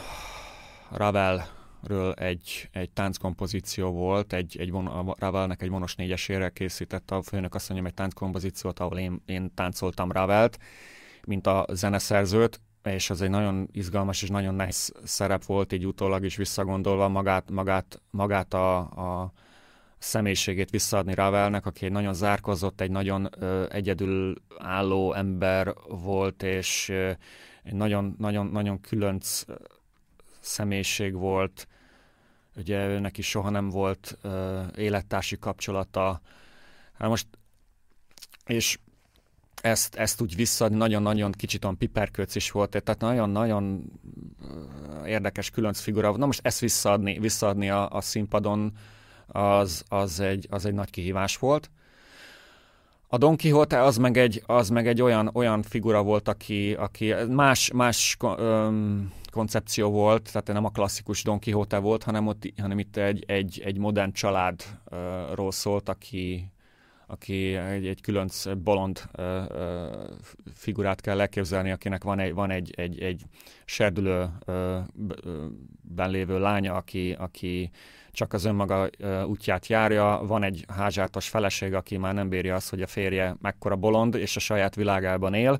Ravel 0.92 1.58
Ravelről 1.82 2.14
egy, 2.14 2.70
egy 2.72 2.90
tánckompozíció 2.90 3.92
volt, 3.92 4.34
egy, 4.34 4.58
egy 4.60 4.72
von, 4.72 4.88
a 4.88 5.16
Ravelnek 5.18 5.62
egy 5.62 5.70
vonos 5.70 5.96
négyesére 5.96 6.50
készítette 6.50 7.16
a 7.16 7.22
főnök 7.22 7.56
azt 7.56 7.70
mondjam, 7.70 7.90
egy 7.90 7.96
tánckompozíciót, 7.96 8.80
ahol 8.80 8.98
én, 8.98 9.22
én 9.26 9.54
táncoltam 9.54 10.12
Ravelt, 10.12 10.58
mint 11.26 11.48
a 11.48 11.66
zeneszerzőt, 11.72 12.62
és 12.84 13.10
ez 13.10 13.22
egy 13.22 13.30
nagyon 13.30 13.70
izgalmas 13.72 14.22
és 14.22 14.30
nagyon 14.30 14.56
nehéz 14.56 14.94
szerep 15.04 15.46
volt, 15.46 15.74
így 15.74 15.86
utólag 15.86 16.26
is 16.26 16.36
visszagondolva 16.36 17.08
magát, 17.08 17.52
magát, 17.52 18.02
magát 18.10 18.54
a, 18.54 18.78
a 18.78 19.32
személyiségét 19.98 20.70
visszaadni 20.70 21.14
Ravelnek, 21.14 21.66
aki 21.66 21.86
egy 21.86 21.92
nagyon 21.92 22.14
zárkozott, 22.14 22.82
egy 22.82 22.92
nagyon 22.92 23.30
ö, 23.40 23.66
egyedül 23.70 24.36
álló 24.58 25.14
ember 25.14 25.74
volt, 25.88 26.44
és 26.44 26.90
ö, 26.90 27.12
egy 27.64 27.74
nagyon, 27.74 28.16
nagyon, 28.18 28.48
nagyon 28.48 28.82
különc 28.82 29.44
személyiség 30.40 31.14
volt, 31.14 31.68
ugye 32.56 32.88
őnek 32.88 33.18
is 33.18 33.30
soha 33.30 33.50
nem 33.50 33.70
volt 33.70 34.18
ö, 34.22 34.62
élettársi 34.76 35.38
kapcsolata. 35.38 36.22
Hát 36.94 37.10
most, 37.10 37.28
és 38.46 38.80
ezt, 39.62 39.96
ezt 39.96 40.22
úgy 40.22 40.36
visszaadni, 40.36 40.78
nagyon-nagyon 40.78 41.32
kicsit 41.32 41.64
olyan 41.64 41.78
piperkőc 41.78 42.36
is 42.36 42.52
volt, 42.52 42.82
tehát 42.82 43.02
nagyon-nagyon 43.02 43.92
érdekes 45.06 45.50
különc 45.50 45.80
figura. 45.80 46.18
Na 46.18 46.26
most 46.26 46.40
ezt 46.44 46.60
visszaadni, 46.60 47.20
visszaadni 47.20 47.70
a, 47.70 47.90
a 47.90 48.02
színpadon, 48.02 48.72
az, 49.28 49.84
az, 49.88 50.20
egy, 50.20 50.48
az 50.50 50.66
egy 50.66 50.74
nagy 50.74 50.90
kihívás 50.90 51.38
volt. 51.38 51.70
A 53.08 53.18
Don 53.18 53.38
Quixote 53.38 53.82
az 53.84 53.98
meg 53.98 54.18
egy, 54.18 54.44
az 54.46 54.70
meg 54.70 54.88
egy 54.88 55.02
olyan, 55.02 55.30
olyan 55.34 55.62
figura 55.62 56.04
volt, 56.04 56.28
aki, 56.28 56.74
aki 56.74 57.14
más, 57.30 57.72
más 57.72 58.18
öm, 58.38 59.12
koncepció 59.32 59.90
volt, 59.90 60.32
tehát 60.32 60.48
nem 60.48 60.66
a 60.66 60.70
klasszikus 60.70 61.24
Don 61.24 61.40
Quixote 61.40 61.78
volt, 61.78 62.04
hanem, 62.04 62.28
ott, 62.28 62.44
hanem 62.58 62.80
itt 62.80 62.98
egy, 62.98 63.24
egy, 63.28 63.62
egy 63.66 63.78
modern 63.78 64.12
családról 64.12 65.52
szólt, 65.52 65.90
aki, 65.90 66.52
aki 67.10 67.56
egy, 67.56 67.88
egy 67.88 68.02
különc 68.02 68.54
bolond 68.54 69.02
ö, 69.12 69.44
ö, 69.48 69.88
figurát 70.54 71.02
kell 71.02 71.20
elképzelni, 71.20 71.72
akinek 71.72 72.04
van 72.04 72.20
egy, 72.20 72.34
van 72.34 72.52
egy, 72.52 72.74
egy, 72.78 73.02
egy 73.02 73.24
serdülőben 73.66 74.90
lévő 76.10 76.40
lánya, 76.40 76.74
aki, 76.74 77.16
aki 77.20 77.72
csak 78.12 78.34
az 78.34 78.46
önmaga 78.46 78.90
útját 79.26 79.68
járja, 79.68 80.22
van 80.28 80.44
egy 80.44 80.66
házsártos 80.68 81.30
feleség, 81.30 81.74
aki 81.74 81.98
már 81.98 82.14
nem 82.14 82.30
bírja 82.30 82.56
azt, 82.56 82.70
hogy 82.70 82.82
a 82.82 82.88
férje 82.88 83.36
mekkora 83.42 83.76
bolond, 83.76 84.16
és 84.16 84.36
a 84.36 84.40
saját 84.40 84.76
világában 84.76 85.34
él, 85.34 85.60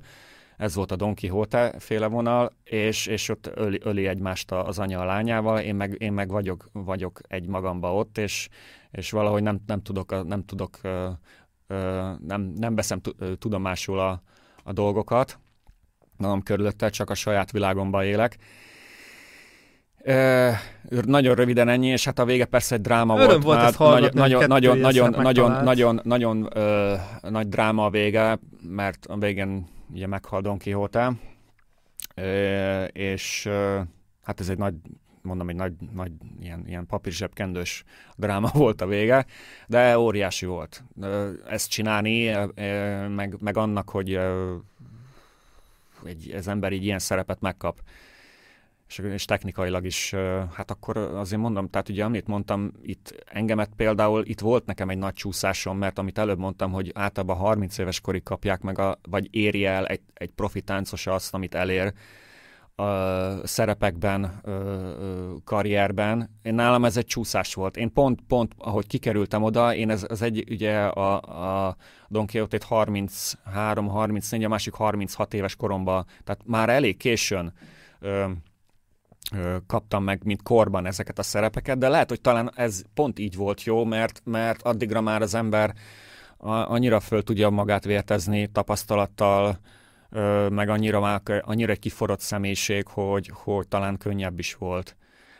ez 0.60 0.74
volt 0.74 0.92
a 0.92 0.96
Don 0.96 1.14
Quixote 1.14 1.74
féle 1.78 2.06
vonal, 2.06 2.52
és, 2.64 3.06
és 3.06 3.28
ott 3.28 3.50
öli, 3.54 3.80
öli 3.82 4.06
egymást 4.06 4.52
az 4.52 4.78
anya 4.78 5.00
a 5.00 5.04
lányával, 5.04 5.58
én 5.58 5.74
meg, 5.74 5.96
én 5.98 6.12
meg 6.12 6.30
vagyok, 6.30 6.68
vagyok 6.72 7.20
egy 7.28 7.46
magamba 7.46 7.94
ott, 7.94 8.18
és, 8.18 8.48
és 8.90 9.10
valahogy 9.10 9.42
nem, 9.42 9.60
nem 9.66 9.82
tudok, 9.82 10.26
nem, 10.26 10.44
tudok 10.44 10.80
nem, 12.26 12.52
nem 12.56 12.74
veszem 12.74 13.00
tudomásul 13.38 13.98
a, 13.98 14.22
a 14.64 14.72
dolgokat, 14.72 15.38
magam 16.16 16.42
körülötte, 16.42 16.88
csak 16.88 17.10
a 17.10 17.14
saját 17.14 17.50
világomban 17.50 18.04
élek. 18.04 18.36
Ö, 20.02 20.50
nagyon 20.88 21.34
röviden 21.34 21.68
ennyi, 21.68 21.86
és 21.86 22.04
hát 22.04 22.18
a 22.18 22.24
vége 22.24 22.44
persze 22.44 22.74
egy 22.74 22.80
dráma 22.80 23.14
Öröm 23.14 23.40
volt. 23.40 23.76
volt 23.76 23.78
nagyon, 23.78 24.10
nagyon, 24.12 24.46
nagyon, 24.46 24.78
nagyon, 24.78 25.10
nagyon, 25.10 25.64
nagyon, 25.64 26.00
nagyon 26.02 26.48
ö, 26.54 26.94
nagy 27.28 27.48
dráma 27.48 27.84
a 27.84 27.90
vége, 27.90 28.38
mert 28.62 29.06
a 29.06 29.18
végén 29.18 29.66
ugye 29.92 30.06
meghal 30.06 30.40
Don 30.40 30.58
Quixote, 30.58 31.12
és 32.92 33.46
ö, 33.46 33.80
hát 34.22 34.40
ez 34.40 34.48
egy 34.48 34.58
nagy 34.58 34.74
mondom, 35.22 35.48
egy 35.48 35.56
nagy, 35.56 35.72
nagy 35.92 36.12
ilyen, 36.40 36.64
ilyen 36.66 36.86
papírzsebkendős 36.86 37.84
dráma 38.16 38.50
volt 38.62 38.80
a 38.80 38.86
vége, 38.86 39.26
de 39.66 39.98
óriási 39.98 40.46
volt. 40.46 40.84
Ezt 41.48 41.70
csinálni, 41.70 42.30
meg, 43.08 43.36
meg 43.40 43.56
annak, 43.56 43.88
hogy 43.88 44.18
egy, 46.04 46.30
ez 46.30 46.46
ember 46.46 46.72
így 46.72 46.84
ilyen 46.84 46.98
szerepet 46.98 47.40
megkap, 47.40 47.80
és, 48.88 48.98
és 48.98 49.24
technikailag 49.24 49.84
is, 49.84 50.14
hát 50.52 50.70
akkor 50.70 50.96
azért 50.96 51.40
mondom, 51.40 51.68
tehát 51.68 51.88
ugye 51.88 52.04
amit 52.04 52.26
mondtam, 52.26 52.72
itt 52.82 53.24
engemet 53.26 53.70
például, 53.76 54.24
itt 54.26 54.40
volt 54.40 54.66
nekem 54.66 54.88
egy 54.88 54.98
nagy 54.98 55.14
csúszásom, 55.14 55.78
mert 55.78 55.98
amit 55.98 56.18
előbb 56.18 56.38
mondtam, 56.38 56.72
hogy 56.72 56.90
általában 56.94 57.36
30 57.36 57.78
éves 57.78 58.00
korig 58.00 58.22
kapják 58.22 58.60
meg, 58.60 58.78
a, 58.78 58.98
vagy 59.08 59.28
éri 59.30 59.64
el 59.64 59.86
egy, 59.86 60.00
egy 60.14 60.30
profi 60.30 60.60
táncos 60.60 61.06
azt, 61.06 61.34
amit 61.34 61.54
elér, 61.54 61.92
a 62.80 63.46
szerepekben, 63.46 64.40
karrierben. 65.44 66.30
Én 66.42 66.54
nálam 66.54 66.84
ez 66.84 66.96
egy 66.96 67.06
csúszás 67.06 67.54
volt. 67.54 67.76
Én 67.76 67.92
pont, 67.92 68.20
pont, 68.28 68.52
ahogy 68.58 68.86
kikerültem 68.86 69.42
oda, 69.42 69.74
én 69.74 69.90
ez, 69.90 70.06
az 70.08 70.22
egy, 70.22 70.44
ugye 70.50 70.78
a, 70.78 71.14
a 71.66 71.76
Don 72.08 72.26
Quixote-t 72.26 72.66
33-34, 72.70 74.44
a 74.44 74.48
másik 74.48 74.74
36 74.74 75.34
éves 75.34 75.56
koromban, 75.56 76.06
tehát 76.24 76.40
már 76.44 76.68
elég 76.68 76.96
későn 76.96 77.52
ö, 78.00 78.24
ö, 79.32 79.56
kaptam 79.66 80.04
meg, 80.04 80.24
mint 80.24 80.42
korban 80.42 80.86
ezeket 80.86 81.18
a 81.18 81.22
szerepeket, 81.22 81.78
de 81.78 81.88
lehet, 81.88 82.08
hogy 82.08 82.20
talán 82.20 82.50
ez 82.54 82.82
pont 82.94 83.18
így 83.18 83.36
volt 83.36 83.62
jó, 83.62 83.84
mert, 83.84 84.22
mert 84.24 84.62
addigra 84.62 85.00
már 85.00 85.22
az 85.22 85.34
ember 85.34 85.74
annyira 86.42 87.00
föl 87.00 87.22
tudja 87.22 87.50
magát 87.50 87.84
vértezni 87.84 88.46
tapasztalattal, 88.46 89.58
meg 90.50 90.68
annyira, 90.68 91.00
már, 91.00 91.20
annyira 91.40 91.72
egy 91.72 91.78
kiforott 91.78 92.20
személyiség, 92.20 92.86
hogy, 92.86 93.30
hogy 93.32 93.68
talán 93.68 93.96
könnyebb 93.96 94.38
is 94.38 94.54
volt. 94.54 94.96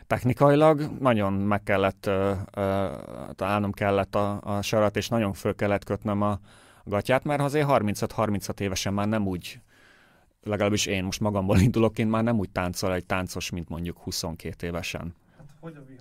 Technikailag 0.06 0.90
nagyon 0.98 1.32
meg 1.32 1.62
kellett, 1.62 2.10
állnom 3.38 3.72
kellett 3.72 4.14
a, 4.14 4.40
a 4.42 4.62
sarat, 4.62 4.96
és 4.96 5.08
nagyon 5.08 5.32
föl 5.32 5.54
kellett 5.54 5.84
kötnöm 5.84 6.22
a 6.22 6.38
gatyát, 6.84 7.24
mert 7.24 7.40
azért 7.40 7.66
35-36 7.70 8.60
évesen 8.60 8.94
már 8.94 9.08
nem 9.08 9.26
úgy, 9.26 9.60
legalábbis 10.42 10.86
én 10.86 11.04
most 11.04 11.20
magamból 11.20 11.58
indulok, 11.68 11.98
én 11.98 12.06
már 12.06 12.22
nem 12.22 12.38
úgy 12.38 12.50
táncol 12.50 12.94
egy 12.94 13.06
táncos, 13.06 13.50
mint 13.50 13.68
mondjuk 13.68 13.98
22 13.98 14.66
évesen. 14.66 15.14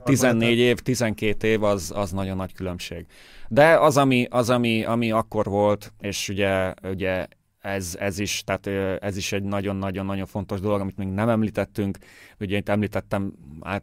14 0.04 0.58
év, 0.58 0.80
12 0.80 1.48
év 1.48 1.64
az, 1.64 1.92
az 1.96 2.12
nagyon 2.12 2.36
nagy 2.36 2.54
különbség. 2.54 3.06
De 3.48 3.80
az, 3.80 3.98
ami, 3.98 4.28
az 4.30 4.50
ami, 4.50 4.84
ami 4.84 5.12
akkor 5.12 5.46
volt, 5.46 5.94
és 6.00 6.30
ugye, 6.30 6.74
ugye 6.84 7.28
ez, 7.60 7.96
ez 8.00 8.20
is, 8.20 8.44
tehát 8.44 8.68
ez 9.04 9.18
is 9.18 9.32
egy 9.32 9.44
nagyon-nagyon-nagyon 9.44 10.26
fontos 10.26 10.60
dolog, 10.60 10.80
amit 10.80 10.98
még 10.98 11.08
nem 11.08 11.30
említettünk. 11.30 11.98
Ugye 12.40 12.58
itt 12.58 12.70
említettem 12.70 13.34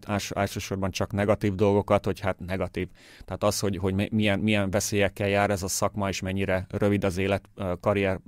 ás, 0.06 0.30
elsősorban 0.30 0.90
csak 0.90 1.12
negatív 1.12 1.54
dolgokat, 1.54 2.04
hogy 2.04 2.20
hát 2.20 2.38
negatív. 2.38 2.88
Tehát 3.24 3.44
az, 3.44 3.60
hogy, 3.60 3.76
hogy 3.76 4.12
milyen, 4.12 4.38
milyen 4.38 4.70
veszélyekkel 4.70 5.28
jár 5.28 5.50
ez 5.50 5.62
a 5.62 5.68
szakma, 5.68 6.08
és 6.08 6.20
mennyire 6.20 6.66
rövid 6.70 7.04
az 7.04 7.16
élet, 7.18 7.48
karrier, 7.80 8.20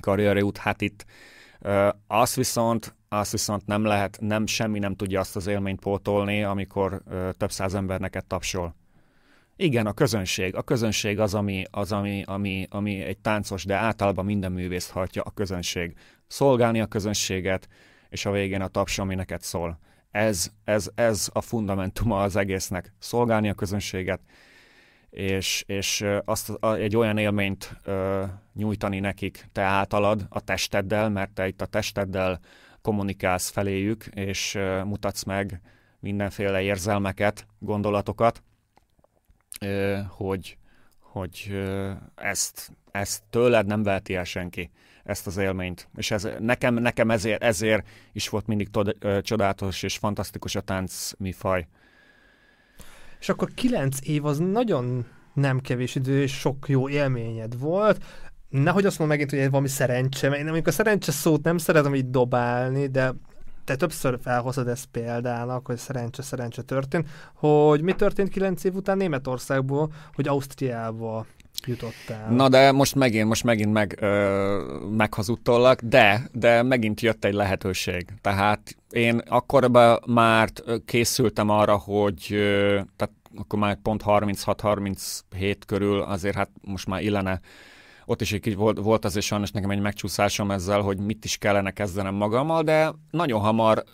karrieri 0.00 0.40
út, 0.40 0.56
hát 0.56 0.80
itt 0.80 1.04
azt 2.06 2.34
viszont, 2.34 2.94
azt 3.08 3.32
viszont 3.32 3.66
nem 3.66 3.84
lehet, 3.84 4.18
nem 4.20 4.46
semmi 4.46 4.78
nem 4.78 4.94
tudja 4.94 5.20
azt 5.20 5.36
az 5.36 5.46
élményt 5.46 5.80
pótolni, 5.80 6.42
amikor 6.42 7.02
több 7.36 7.50
száz 7.50 7.74
ember 7.74 8.00
neked 8.00 8.24
tapsol. 8.24 8.74
Igen, 9.60 9.86
a 9.86 9.92
közönség. 9.92 10.54
A 10.54 10.62
közönség 10.62 11.18
az, 11.18 11.34
ami, 11.34 11.64
az 11.70 11.92
ami, 11.92 12.22
ami, 12.26 12.66
ami 12.70 13.00
egy 13.00 13.18
táncos, 13.18 13.64
de 13.64 13.74
általában 13.74 14.24
minden 14.24 14.52
művész 14.52 14.90
hajtja 14.90 15.22
a 15.22 15.30
közönség. 15.30 15.94
Szolgálni 16.26 16.80
a 16.80 16.86
közönséget, 16.86 17.68
és 18.08 18.26
a 18.26 18.30
végén 18.30 18.60
a 18.60 18.68
taps, 18.68 18.98
ami 18.98 19.14
neked 19.14 19.42
szól. 19.42 19.78
Ez, 20.10 20.50
ez, 20.64 20.90
ez 20.94 21.28
a 21.32 21.40
fundamentuma 21.40 22.22
az 22.22 22.36
egésznek. 22.36 22.92
Szolgálni 22.98 23.48
a 23.48 23.54
közönséget, 23.54 24.20
és, 25.10 25.64
és 25.66 26.04
azt 26.24 26.52
egy 26.60 26.96
olyan 26.96 27.18
élményt 27.18 27.76
ö, 27.84 28.24
nyújtani 28.54 29.00
nekik 29.00 29.48
te 29.52 29.62
általad 29.62 30.26
a 30.28 30.40
testeddel, 30.40 31.10
mert 31.10 31.30
te 31.30 31.46
itt 31.46 31.62
a 31.62 31.66
testeddel 31.66 32.40
kommunikálsz 32.82 33.48
feléjük, 33.48 34.06
és 34.06 34.54
ö, 34.54 34.82
mutatsz 34.84 35.24
meg 35.24 35.60
mindenféle 36.00 36.62
érzelmeket, 36.62 37.46
gondolatokat, 37.58 38.42
hogy, 40.08 40.56
hogy 41.00 41.60
ezt, 42.14 42.72
ezt 42.90 43.22
tőled 43.30 43.66
nem 43.66 43.82
veheti 43.82 44.14
el 44.14 44.24
senki, 44.24 44.70
ezt 45.04 45.26
az 45.26 45.36
élményt. 45.36 45.88
És 45.96 46.10
ez, 46.10 46.28
nekem, 46.38 46.74
nekem 46.74 47.10
ezért, 47.10 47.42
ezért 47.42 47.88
is 48.12 48.28
volt 48.28 48.46
mindig 48.46 48.70
tod, 48.70 48.96
csodálatos 49.22 49.82
és 49.82 49.96
fantasztikus 49.96 50.54
a 50.54 50.60
tánc 50.60 51.10
mifaj. 51.18 51.66
És 53.20 53.28
akkor 53.28 53.54
kilenc 53.54 53.98
év 54.02 54.24
az 54.24 54.38
nagyon 54.38 55.06
nem 55.34 55.60
kevés 55.60 55.94
idő, 55.94 56.22
és 56.22 56.32
sok 56.32 56.68
jó 56.68 56.88
élményed 56.88 57.58
volt. 57.58 58.04
Nehogy 58.48 58.86
azt 58.86 58.98
mondom 58.98 59.18
megint, 59.18 59.42
hogy 59.42 59.50
valami 59.50 59.68
szerencse, 59.68 60.28
mert 60.28 60.40
én 60.40 60.48
amikor 60.48 60.68
a 60.68 60.72
szerencse 60.72 61.12
szót 61.12 61.42
nem 61.42 61.58
szeretem 61.58 61.94
így 61.94 62.10
dobálni, 62.10 62.86
de 62.86 63.14
te 63.68 63.76
többször 63.76 64.18
felhozod 64.22 64.68
ezt 64.68 64.86
példának, 64.86 65.66
hogy 65.66 65.76
szerencse-szerencse 65.76 66.62
történt, 66.62 67.08
hogy 67.34 67.82
mi 67.82 67.92
történt 67.92 68.28
kilenc 68.28 68.64
év 68.64 68.74
után 68.74 68.96
Németországból, 68.96 69.92
hogy 70.14 70.28
Ausztriába 70.28 71.26
jutottál. 71.66 72.30
Na 72.30 72.48
de 72.48 72.72
most 72.72 72.94
megint, 72.94 73.28
most 73.28 73.44
megint 73.44 73.72
meg, 73.72 73.96
ö, 74.00 74.78
meghazudtollak, 74.96 75.80
de, 75.80 76.28
de 76.32 76.62
megint 76.62 77.00
jött 77.00 77.24
egy 77.24 77.34
lehetőség. 77.34 78.06
Tehát 78.20 78.76
én 78.90 79.18
akkor 79.18 79.70
már 80.06 80.48
készültem 80.84 81.48
arra, 81.48 81.76
hogy 81.76 82.26
ö, 82.30 82.80
tehát 82.96 83.14
akkor 83.36 83.58
már 83.58 83.78
pont 83.82 84.02
36-37 84.06 85.56
körül 85.66 86.00
azért 86.00 86.36
hát 86.36 86.50
most 86.60 86.86
már 86.86 87.02
illene 87.02 87.40
ott 88.08 88.20
is 88.20 88.32
egy 88.32 88.56
volt, 88.56 88.78
volt 88.78 89.04
azért 89.04 89.24
sajnos 89.24 89.50
nekem 89.50 89.70
egy 89.70 89.80
megcsúszásom 89.80 90.50
ezzel, 90.50 90.80
hogy 90.80 90.98
mit 90.98 91.24
is 91.24 91.38
kellene 91.38 91.70
kezdenem 91.70 92.14
magammal, 92.14 92.62
de 92.62 92.92
nagyon 93.10 93.40
hamar 93.40 93.84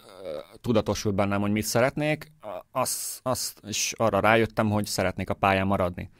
tudatosult 0.60 1.14
bennem, 1.14 1.40
hogy 1.40 1.50
mit 1.50 1.64
szeretnék, 1.64 2.32
azt, 2.70 3.20
azt 3.22 3.60
is 3.66 3.92
arra 3.96 4.20
rájöttem, 4.20 4.70
hogy 4.70 4.86
szeretnék 4.86 5.30
a 5.30 5.34
pályán 5.34 5.66
maradni. 5.66 6.10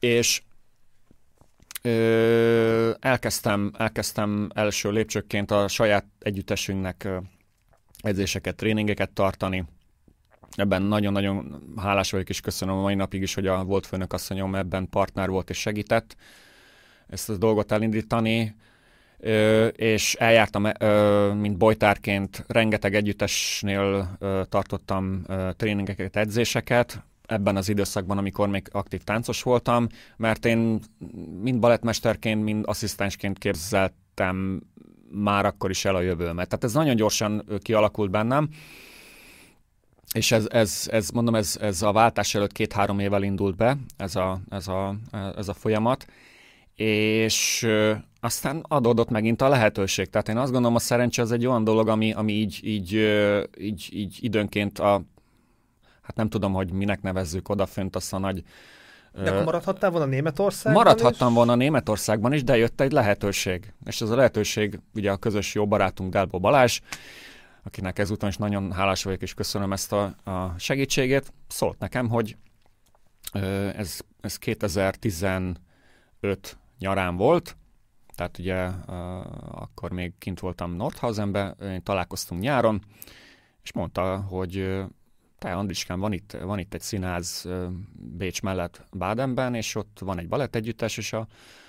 És 0.00 0.42
ö, 1.82 2.92
elkezdtem, 3.00 3.72
elkezdtem 3.78 4.48
első 4.54 4.90
lépcsőként 4.90 5.50
a 5.50 5.68
saját 5.68 6.04
együttesünknek 6.18 7.08
edzéseket, 8.00 8.56
tréningeket 8.56 9.10
tartani, 9.10 9.64
ebben 10.60 10.82
nagyon-nagyon 10.82 11.62
hálás 11.76 12.10
vagyok, 12.10 12.28
és 12.28 12.40
köszönöm 12.40 12.76
a 12.76 12.80
mai 12.80 12.94
napig 12.94 13.22
is, 13.22 13.34
hogy 13.34 13.46
a 13.46 13.64
volt 13.64 13.86
főnök 13.86 14.12
asszonyom 14.12 14.54
ebben 14.54 14.88
partner 14.88 15.28
volt 15.28 15.50
és 15.50 15.58
segített 15.58 16.16
ezt 17.08 17.30
a 17.30 17.36
dolgot 17.36 17.72
elindítani, 17.72 18.54
ö, 19.18 19.66
és 19.66 20.14
eljártam, 20.14 20.64
ö, 20.78 21.32
mint 21.34 21.56
bojtárként, 21.56 22.44
rengeteg 22.48 22.94
együttesnél 22.94 24.16
ö, 24.18 24.42
tartottam 24.48 25.22
ö, 25.26 25.48
tréningeket, 25.56 26.16
edzéseket, 26.16 27.02
ebben 27.26 27.56
az 27.56 27.68
időszakban, 27.68 28.18
amikor 28.18 28.48
még 28.48 28.68
aktív 28.72 29.02
táncos 29.02 29.42
voltam, 29.42 29.86
mert 30.16 30.44
én 30.44 30.80
mind 31.42 31.58
balettmesterként, 31.58 32.42
mind 32.42 32.64
asszisztensként 32.66 33.38
képzeltem 33.38 34.62
már 35.10 35.44
akkor 35.44 35.70
is 35.70 35.84
el 35.84 35.94
a 35.94 36.00
jövőmet. 36.00 36.48
Tehát 36.48 36.64
ez 36.64 36.72
nagyon 36.72 36.96
gyorsan 36.96 37.44
kialakult 37.62 38.10
bennem, 38.10 38.48
és 40.14 40.32
ez, 40.32 40.46
ez, 40.50 40.88
ez 40.90 41.10
mondom, 41.10 41.34
ez, 41.34 41.56
ez 41.60 41.82
a 41.82 41.92
váltás 41.92 42.34
előtt 42.34 42.52
két-három 42.52 42.98
évvel 42.98 43.22
indult 43.22 43.56
be, 43.56 43.76
ez 43.96 44.16
a, 44.16 44.40
ez 44.50 44.68
a, 44.68 44.94
ez 45.36 45.48
a 45.48 45.54
folyamat, 45.54 46.06
és 46.74 47.66
aztán 48.20 48.64
adódott 48.68 49.10
megint 49.10 49.42
a 49.42 49.48
lehetőség. 49.48 50.10
Tehát 50.10 50.28
én 50.28 50.36
azt 50.36 50.52
gondolom, 50.52 50.76
a 50.76 50.78
szerencse 50.78 51.22
az 51.22 51.32
egy 51.32 51.46
olyan 51.46 51.64
dolog, 51.64 51.88
ami, 51.88 52.12
ami 52.12 52.32
így, 52.32 52.60
így, 52.62 52.92
így, 53.58 53.88
így 53.92 54.18
időnként 54.20 54.78
a, 54.78 55.02
hát 56.02 56.16
nem 56.16 56.28
tudom, 56.28 56.52
hogy 56.52 56.72
minek 56.72 57.02
nevezzük 57.02 57.48
odafönt 57.48 57.96
azt 57.96 58.12
a 58.12 58.18
nagy 58.18 58.44
de 59.22 59.30
akkor 59.30 59.44
maradhattál 59.44 59.90
volna 59.90 60.06
Németországban 60.06 60.82
Maradhattam 60.82 61.28
is? 61.28 61.34
volna 61.34 61.54
Németországban 61.54 62.32
is, 62.32 62.44
de 62.44 62.56
jött 62.56 62.80
egy 62.80 62.92
lehetőség. 62.92 63.72
És 63.84 64.00
ez 64.00 64.10
a 64.10 64.16
lehetőség, 64.16 64.80
ugye 64.94 65.10
a 65.10 65.16
közös 65.16 65.54
jó 65.54 65.66
barátunk 65.66 66.12
Delbo 66.12 66.38
Balázs, 66.38 66.80
akinek 67.68 67.98
ezúton 67.98 68.28
is 68.28 68.36
nagyon 68.36 68.72
hálás 68.72 69.02
vagyok, 69.02 69.22
és 69.22 69.34
köszönöm 69.34 69.72
ezt 69.72 69.92
a, 69.92 70.14
a 70.24 70.58
segítségét, 70.58 71.32
szólt 71.48 71.78
nekem, 71.78 72.08
hogy 72.08 72.36
ez, 73.72 74.00
ez 74.20 74.36
2015 74.36 75.58
nyarán 76.78 77.16
volt, 77.16 77.56
tehát 78.14 78.38
ugye 78.38 78.64
akkor 79.50 79.90
még 79.90 80.12
kint 80.18 80.40
voltam 80.40 80.72
Nordhausenbe, 80.72 81.56
találkoztunk 81.82 82.40
nyáron, 82.40 82.84
és 83.62 83.72
mondta, 83.72 84.16
hogy 84.16 84.84
te 85.38 85.54
Andriskán, 85.54 86.00
van 86.00 86.12
itt, 86.12 86.36
van 86.42 86.58
itt 86.58 86.74
egy 86.74 86.80
színház 86.80 87.48
Bécs 87.92 88.42
mellett 88.42 88.84
Bádenben, 88.92 89.54
és 89.54 89.74
ott 89.74 89.98
van 90.00 90.18
egy 90.18 90.28
balett 90.28 90.54
együttes, 90.54 90.96
és 90.96 91.12
a, 91.12 91.26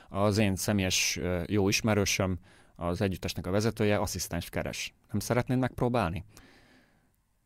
az 0.10 0.38
én 0.38 0.56
személyes 0.56 1.20
jó 1.46 1.68
ismerősöm, 1.68 2.40
az 2.80 3.01
együttesnek 3.01 3.47
a 3.47 3.51
vezetője 3.51 3.97
asszisztens 3.97 4.49
keres. 4.49 4.93
Nem 5.11 5.19
szeretnéd 5.19 5.57
megpróbálni? 5.57 6.26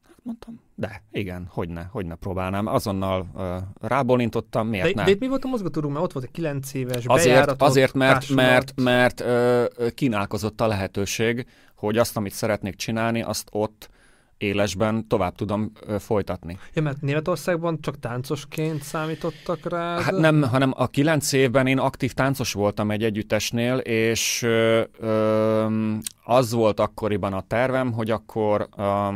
Hát 0.04 0.18
mondtam, 0.24 0.62
de 0.76 1.04
igen, 1.12 1.48
hogyne, 1.50 1.90
hogyne 1.92 2.16
próbálnám. 2.16 2.68
Azonnal 2.68 3.28
uh, 3.34 3.88
rábólintottam, 3.90 4.68
miért 4.68 4.86
de, 4.86 4.92
nem? 4.96 5.06
De 5.06 5.12
itt 5.12 5.20
mi 5.20 5.28
volt 5.28 5.44
a 5.44 5.48
mozgatórunk, 5.48 5.94
mert 5.94 6.06
ott 6.06 6.14
volt 6.14 6.26
egy 6.26 6.32
9 6.32 6.74
éves 6.74 7.06
Azért, 7.06 7.62
azért 7.62 7.94
mert, 7.94 8.30
mert, 8.30 8.74
mert 8.76 9.20
uh, 9.22 9.90
kínálkozott 9.90 10.62
a 10.62 10.68
lehetőség, 10.68 11.46
hogy 11.76 11.98
azt, 11.98 12.18
amit 12.18 12.34
szeretnék 12.34 12.76
csinálni, 12.76 13.22
azt 13.22 13.48
ott 13.52 13.90
élesben 14.38 15.08
tovább 15.08 15.36
tudom 15.36 15.72
ö, 15.88 16.00
folytatni. 16.00 16.58
Ja, 16.74 16.82
mert 16.82 17.02
Németországban 17.02 17.82
csak 17.82 18.00
táncosként 18.00 18.82
számítottak 18.82 19.70
rá? 19.70 20.02
Hát 20.02 20.18
nem, 20.18 20.42
hanem 20.42 20.74
a 20.76 20.88
kilenc 20.88 21.32
évben 21.32 21.68
én 21.68 21.80
aktív 21.80 22.14
táncos 22.14 22.54
voltam 22.54 22.92
egy 22.92 23.04
együttesnél, 23.04 23.78
és 23.78 24.42
ö, 24.42 24.84
ö, 25.00 25.92
az 26.24 26.52
volt 26.52 26.80
akkoriban 26.80 27.34
a 27.34 27.42
tervem, 27.48 27.92
hogy 27.92 28.12
akkor 28.12 28.68
ö, 28.78 29.08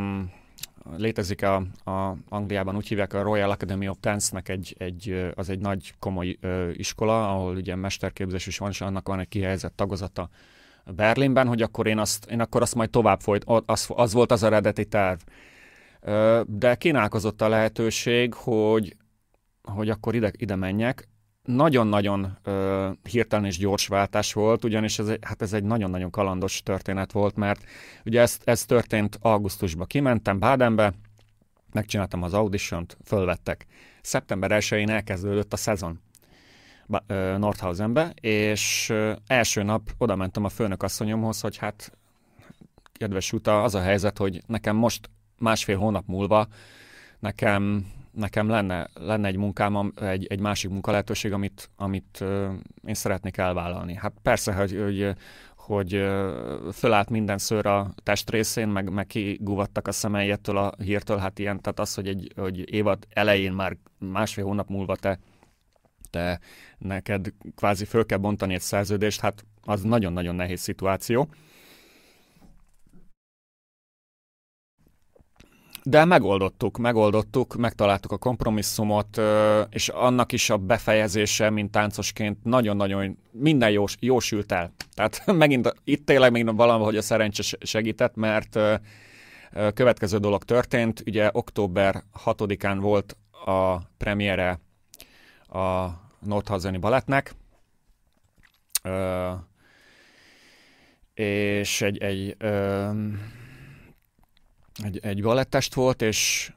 létezik 0.95 1.43
a, 1.43 1.55
a 1.83 2.15
Angliában 2.29 2.75
úgy 2.75 2.87
hívják 2.87 3.13
a 3.13 3.21
Royal 3.21 3.49
Academy 3.49 3.87
of 3.87 3.97
Dance-nek 4.01 4.49
egy, 4.49 4.75
egy, 4.77 5.31
az 5.35 5.49
egy 5.49 5.59
nagy 5.59 5.93
komoly 5.99 6.37
ö, 6.41 6.69
iskola, 6.73 7.31
ahol 7.31 7.55
ugye 7.55 7.75
mesterképzés 7.75 8.47
is 8.47 8.57
van, 8.57 8.69
és 8.69 8.81
annak 8.81 9.07
van 9.07 9.19
egy 9.19 9.27
kihelyezett 9.27 9.75
tagozata 9.75 10.29
Berlinben, 10.95 11.47
hogy 11.47 11.61
akkor 11.61 11.87
én 11.87 11.97
azt, 11.97 12.25
én 12.31 12.39
akkor 12.39 12.61
azt 12.61 12.75
majd 12.75 12.89
tovább 12.89 13.21
folyt, 13.21 13.43
az, 13.65 13.87
az 13.95 14.13
volt 14.13 14.31
az 14.31 14.43
eredeti 14.43 14.85
terv. 14.85 15.19
De 16.45 16.75
kínálkozott 16.75 17.41
a 17.41 17.49
lehetőség, 17.49 18.33
hogy, 18.33 18.95
hogy 19.63 19.89
akkor 19.89 20.15
ide, 20.15 20.31
ide 20.37 20.55
menjek. 20.55 21.07
Nagyon-nagyon 21.43 22.37
hirtelen 23.09 23.45
és 23.45 23.57
gyors 23.57 23.87
váltás 23.87 24.33
volt, 24.33 24.63
ugyanis 24.63 24.99
ez, 24.99 25.11
hát 25.21 25.41
ez 25.41 25.53
egy 25.53 25.63
nagyon-nagyon 25.63 26.09
kalandos 26.09 26.63
történet 26.63 27.11
volt, 27.11 27.35
mert 27.35 27.63
ugye 28.05 28.21
ez, 28.21 28.37
ez 28.43 28.65
történt 28.65 29.17
augusztusban. 29.21 29.87
Kimentem 29.87 30.39
Bádenbe, 30.39 30.93
megcsináltam 31.73 32.23
az 32.23 32.33
auditiont, 32.33 32.97
fölvettek. 33.05 33.65
Szeptember 34.01 34.51
1-én 34.53 34.89
elkezdődött 34.89 35.53
a 35.53 35.57
szezon. 35.57 35.99
Nordhausenbe, 37.37 38.13
és 38.21 38.93
első 39.27 39.63
nap 39.63 39.89
oda 39.97 40.15
mentem 40.15 40.43
a 40.43 40.49
főnök 40.49 40.83
asszonyomhoz, 40.83 41.41
hogy 41.41 41.57
hát 41.57 41.91
kedves 42.93 43.33
uta, 43.33 43.63
az 43.63 43.75
a 43.75 43.81
helyzet, 43.81 44.17
hogy 44.17 44.41
nekem 44.45 44.75
most 44.75 45.09
másfél 45.37 45.77
hónap 45.77 46.07
múlva 46.07 46.47
nekem, 47.19 47.91
nekem 48.11 48.49
lenne, 48.49 48.87
lenne 48.93 49.27
egy 49.27 49.37
munkám, 49.37 49.91
egy, 49.95 50.25
egy 50.29 50.39
másik 50.39 50.69
munkalehetőség, 50.69 51.31
amit, 51.31 51.69
amit 51.75 52.23
én 52.85 52.93
szeretnék 52.93 53.37
elvállalni. 53.37 53.95
Hát 53.95 54.13
persze, 54.21 54.53
hogy, 54.53 54.77
hogy 54.81 55.15
hogy 55.67 56.05
fölállt 56.73 57.09
minden 57.09 57.37
szőr 57.37 57.65
a 57.65 57.93
testrészén, 58.03 58.67
meg, 58.67 58.89
meg 58.89 59.07
kiguvattak 59.07 59.87
a 59.87 59.91
szemei 59.91 60.31
ettől 60.31 60.57
a 60.57 60.71
hírtől, 60.83 61.17
hát 61.17 61.39
ilyen, 61.39 61.61
tehát 61.61 61.79
az, 61.79 61.93
hogy 61.93 62.07
egy 62.07 62.31
hogy 62.35 62.73
évad 62.73 63.07
elején 63.09 63.51
már 63.51 63.77
másfél 63.99 64.43
hónap 64.43 64.69
múlva 64.69 64.95
te 64.95 65.19
te 66.09 66.39
neked 66.77 67.33
kvázi 67.55 67.85
föl 67.85 68.05
kell 68.05 68.17
bontani 68.17 68.53
egy 68.53 68.61
szerződést, 68.61 69.21
hát 69.21 69.45
az 69.63 69.81
nagyon-nagyon 69.81 70.35
nehéz 70.35 70.61
szituáció. 70.61 71.29
De 75.83 76.05
megoldottuk, 76.05 76.77
megoldottuk, 76.77 77.55
megtaláltuk 77.55 78.11
a 78.11 78.17
kompromisszumot, 78.17 79.21
és 79.69 79.89
annak 79.89 80.31
is 80.31 80.49
a 80.49 80.57
befejezése, 80.57 81.49
mint 81.49 81.71
táncosként 81.71 82.43
nagyon-nagyon 82.43 83.17
minden 83.31 83.69
jós, 83.69 83.95
jósült 83.99 84.51
el. 84.51 84.71
Tehát 84.93 85.23
megint 85.43 85.73
itt 85.83 86.05
tényleg 86.05 86.31
még 86.31 86.55
valahogy 86.55 86.97
a 86.97 87.01
szerencse 87.01 87.57
segített, 87.59 88.15
mert 88.15 88.59
következő 89.73 90.17
dolog 90.17 90.43
történt. 90.43 91.03
Ugye 91.05 91.29
október 91.33 92.03
6-án 92.25 92.77
volt 92.79 93.17
a 93.45 93.77
premiere 93.97 94.59
a 95.57 95.99
Nordhauseni 96.19 96.77
balettnek, 96.77 97.33
ö, 98.83 99.31
és 101.13 101.81
egy, 101.81 101.97
egy, 101.97 102.35
ö, 102.37 102.89
egy, 104.83 104.99
egy 105.01 105.21
balettest 105.21 105.73
volt, 105.73 106.01
és 106.01 106.51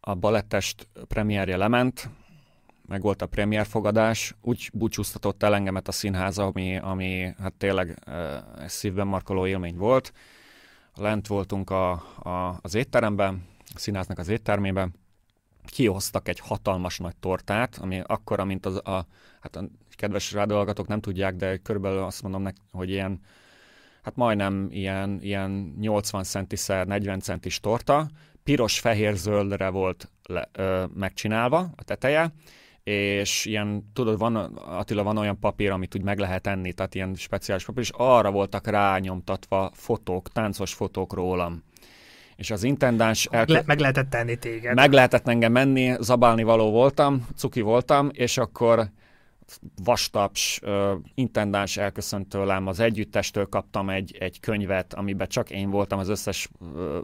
a 0.00 0.14
balettest 0.14 0.88
premierje 1.08 1.56
lement, 1.56 2.10
meg 2.86 3.02
volt 3.02 3.22
a 3.22 3.26
premierfogadás, 3.26 4.34
úgy 4.40 4.70
búcsúztatott 4.72 5.42
el 5.42 5.54
engemet 5.54 5.88
a 5.88 5.92
színháza, 5.92 6.44
ami, 6.44 6.76
ami 6.76 7.34
hát 7.38 7.52
tényleg 7.52 7.98
egy 8.60 8.68
szívben 8.68 9.06
markoló 9.06 9.46
élmény 9.46 9.76
volt. 9.76 10.12
Lent 10.94 11.26
voltunk 11.26 11.70
a, 11.70 11.90
a, 12.22 12.58
az 12.62 12.74
étteremben, 12.74 13.46
a 13.74 13.78
színháznak 13.78 14.18
az 14.18 14.28
éttermében, 14.28 14.94
kihoztak 15.70 16.28
egy 16.28 16.38
hatalmas 16.38 16.98
nagy 16.98 17.16
tortát, 17.16 17.78
ami 17.80 18.02
akkora, 18.06 18.44
mint 18.44 18.66
az 18.66 18.76
a, 18.76 19.06
hát 19.40 19.56
a 19.56 19.64
kedves 19.90 20.32
rádolgatók 20.32 20.86
nem 20.86 21.00
tudják, 21.00 21.36
de 21.36 21.56
körülbelül 21.56 22.02
azt 22.02 22.22
mondom, 22.22 22.42
nek, 22.42 22.56
hogy 22.72 22.90
ilyen, 22.90 23.20
hát 24.02 24.16
majdnem 24.16 24.68
ilyen, 24.70 25.18
ilyen 25.22 25.74
80 25.80 26.22
centiszer, 26.22 26.86
40 26.86 27.20
centis 27.20 27.60
torta, 27.60 28.08
piros-fehér-zöldre 28.44 29.68
volt 29.68 30.10
le, 30.22 30.48
ö, 30.52 30.84
megcsinálva, 30.94 31.70
a 31.76 31.82
teteje, 31.82 32.32
és 32.82 33.44
ilyen, 33.44 33.90
tudod, 33.92 34.18
van, 34.18 34.36
Attila, 34.54 35.02
van 35.02 35.16
olyan 35.16 35.38
papír, 35.38 35.70
amit 35.70 35.94
úgy 35.94 36.02
meg 36.02 36.18
lehet 36.18 36.46
enni, 36.46 36.72
tehát 36.72 36.94
ilyen 36.94 37.14
speciális 37.14 37.64
papír, 37.64 37.82
és 37.82 37.90
arra 37.94 38.30
voltak 38.30 38.66
rányomtatva 38.66 39.70
fotók, 39.74 40.28
táncos 40.28 40.74
fotók 40.74 41.12
rólam. 41.12 41.62
És 42.38 42.50
az 42.50 42.62
intendáns... 42.62 43.26
Elkö... 43.30 43.52
Le, 43.52 43.62
meg 43.66 43.78
lehetett 43.78 44.10
tenni 44.10 44.36
téged. 44.36 44.74
Meg 44.74 44.92
lehetett 44.92 45.28
engem 45.28 45.52
menni, 45.52 45.94
zabálni 46.00 46.42
való 46.42 46.70
voltam, 46.70 47.26
cuki 47.36 47.60
voltam, 47.60 48.08
és 48.12 48.38
akkor 48.38 48.90
vastaps, 49.84 50.60
uh, 50.62 50.90
intendáns 51.14 51.76
elköszönt 51.76 52.28
tőlem, 52.28 52.66
az 52.66 52.80
együttestől 52.80 53.46
kaptam 53.46 53.90
egy, 53.90 54.16
egy 54.20 54.40
könyvet, 54.40 54.94
amiben 54.94 55.28
csak 55.28 55.50
én 55.50 55.70
voltam, 55.70 55.98
az 55.98 56.08
összes 56.08 56.48
uh, 56.60 56.96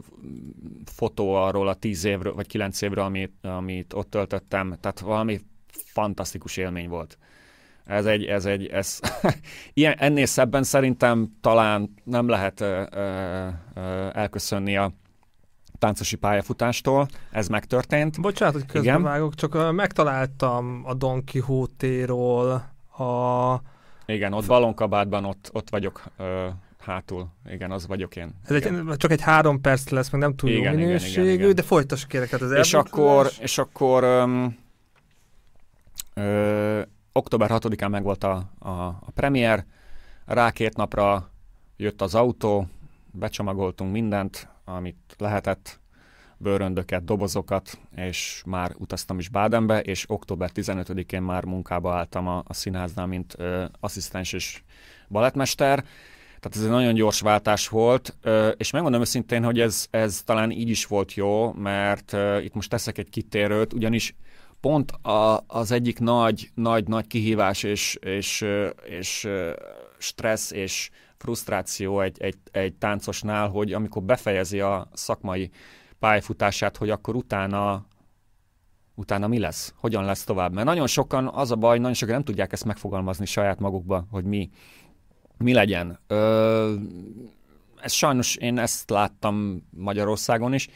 fotó 0.84 1.34
arról 1.34 1.68
a 1.68 1.74
tíz 1.74 2.04
évről, 2.04 2.34
vagy 2.34 2.46
kilenc 2.46 2.82
évről, 2.82 3.04
amit, 3.04 3.34
amit 3.42 3.92
ott 3.92 4.10
töltöttem, 4.10 4.76
tehát 4.80 5.00
valami 5.00 5.40
fantasztikus 5.72 6.56
élmény 6.56 6.88
volt. 6.88 7.18
Ez 7.84 8.06
egy, 8.06 8.24
ez 8.24 8.44
egy, 8.44 8.66
ez, 8.66 9.00
ilyen, 9.72 9.94
ennél 9.98 10.26
szebben 10.26 10.62
szerintem 10.62 11.36
talán 11.40 11.94
nem 12.04 12.28
lehet 12.28 12.60
uh, 12.60 12.68
uh, 12.68 14.16
elköszönni 14.16 14.76
a 14.76 14.92
táncosi 15.78 16.16
pályafutástól, 16.16 17.08
ez 17.30 17.48
megtörtént. 17.48 18.20
Bocsánat, 18.20 18.54
hogy 18.54 18.66
közbevágok, 18.66 19.34
csak 19.34 19.54
uh, 19.54 19.72
megtaláltam 19.72 20.82
a 20.84 20.94
Don 20.94 21.24
Quixote-ról 21.24 22.50
a... 22.98 23.60
Igen, 24.06 24.32
ott 24.32 24.46
balonkabátban 24.46 25.24
ott, 25.24 25.50
ott 25.52 25.70
vagyok 25.70 26.02
uh, 26.18 26.26
hátul. 26.78 27.28
Igen, 27.48 27.70
az 27.70 27.86
vagyok 27.86 28.16
én. 28.16 28.34
Ez 28.44 28.54
egy, 28.54 28.96
csak 28.96 29.10
egy 29.10 29.20
három 29.20 29.60
perc 29.60 29.88
lesz, 29.88 30.10
meg 30.10 30.20
nem 30.20 30.34
túl 30.34 30.50
igen, 30.50 30.72
jó 30.72 30.78
minőségű, 30.78 31.20
igen, 31.20 31.24
igen, 31.24 31.40
igen. 31.40 31.54
de 31.54 31.62
folytass 31.62 32.06
kérek, 32.06 32.30
hát 32.30 32.40
az 32.40 32.52
és 32.52 32.74
akkor, 32.74 33.30
és 33.40 33.58
akkor 33.58 34.04
um, 34.04 34.62
Ö, 36.14 36.82
október 37.12 37.50
6-án 37.52 37.90
meg 37.90 38.02
volt 38.02 38.24
a, 38.24 38.50
a, 38.58 38.70
a 38.80 39.10
premier, 39.14 39.64
rá 40.26 40.50
két 40.50 40.76
napra 40.76 41.30
jött 41.76 42.02
az 42.02 42.14
autó, 42.14 42.66
becsomagoltunk 43.10 43.92
mindent, 43.92 44.48
amit 44.64 45.14
lehetett, 45.18 45.80
bőröndöket, 46.36 47.04
dobozokat, 47.04 47.78
és 47.96 48.42
már 48.46 48.74
utaztam 48.78 49.18
is 49.18 49.28
Bádenbe, 49.28 49.80
és 49.80 50.04
október 50.08 50.50
15-én 50.54 51.22
már 51.22 51.44
munkába 51.44 51.94
álltam 51.94 52.28
a, 52.28 52.42
a 52.46 52.54
színháznál, 52.54 53.06
mint 53.06 53.34
ö, 53.38 53.64
asszisztens 53.80 54.32
és 54.32 54.62
balettmester. 55.08 55.84
Tehát 56.40 56.58
ez 56.58 56.62
egy 56.64 56.70
nagyon 56.70 56.94
gyors 56.94 57.20
váltás 57.20 57.68
volt, 57.68 58.16
ö, 58.22 58.48
és 58.48 58.70
megmondom 58.70 59.00
őszintén, 59.00 59.44
hogy 59.44 59.60
ez, 59.60 59.86
ez 59.90 60.22
talán 60.22 60.50
így 60.50 60.68
is 60.68 60.86
volt 60.86 61.14
jó, 61.14 61.52
mert 61.52 62.12
ö, 62.12 62.38
itt 62.38 62.54
most 62.54 62.70
teszek 62.70 62.98
egy 62.98 63.10
kitérőt, 63.10 63.72
ugyanis 63.72 64.14
pont 64.60 64.90
a, 64.90 65.44
az 65.46 65.70
egyik 65.70 65.98
nagy, 65.98 66.50
nagy, 66.54 66.88
nagy 66.88 67.06
kihívás 67.06 67.62
és, 67.62 67.98
és, 68.00 68.44
és 68.84 69.28
stressz 69.98 70.50
és 70.50 70.90
frusztráció 71.24 72.00
egy, 72.00 72.16
egy, 72.20 72.36
egy 72.50 72.74
táncosnál, 72.74 73.48
hogy 73.48 73.72
amikor 73.72 74.02
befejezi 74.02 74.60
a 74.60 74.88
szakmai 74.92 75.50
pályafutását, 75.98 76.76
hogy 76.76 76.90
akkor 76.90 77.14
utána 77.14 77.86
utána 78.94 79.26
mi 79.26 79.38
lesz? 79.38 79.74
Hogyan 79.76 80.04
lesz 80.04 80.24
tovább? 80.24 80.52
Mert 80.52 80.66
nagyon 80.66 80.86
sokan, 80.86 81.28
az 81.28 81.50
a 81.50 81.56
baj, 81.56 81.78
nagyon 81.78 81.94
sokan 81.94 82.14
nem 82.14 82.24
tudják 82.24 82.52
ezt 82.52 82.64
megfogalmazni 82.64 83.26
saját 83.26 83.58
magukba, 83.60 84.06
hogy 84.10 84.24
mi, 84.24 84.50
mi 85.38 85.52
legyen. 85.52 85.98
Ö, 86.06 86.74
ez 87.80 87.92
sajnos 87.92 88.36
én 88.36 88.58
ezt 88.58 88.90
láttam 88.90 89.62
Magyarországon 89.70 90.54
is, 90.54 90.68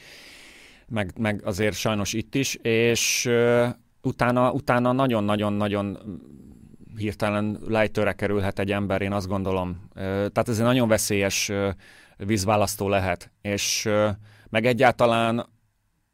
meg, 0.89 1.13
meg 1.19 1.41
azért 1.45 1.77
sajnos 1.77 2.13
itt 2.13 2.35
is, 2.35 2.55
és 2.55 3.27
uh, 3.29 3.69
utána, 4.03 4.53
utána 4.53 4.93
nagyon-nagyon-nagyon 4.93 5.99
hirtelen 6.99 7.59
lejtőre 7.67 8.13
kerülhet 8.13 8.59
egy 8.59 8.73
ember, 8.73 9.03
én 9.03 9.13
azt 9.13 9.29
gondolom. 9.29 9.89
Tehát 9.95 10.49
ez 10.49 10.59
egy 10.59 10.65
nagyon 10.65 10.89
veszélyes 10.89 11.53
vízválasztó 12.17 12.89
lehet, 12.89 13.31
és 13.41 13.89
meg 14.49 14.67
egyáltalán 14.67 15.47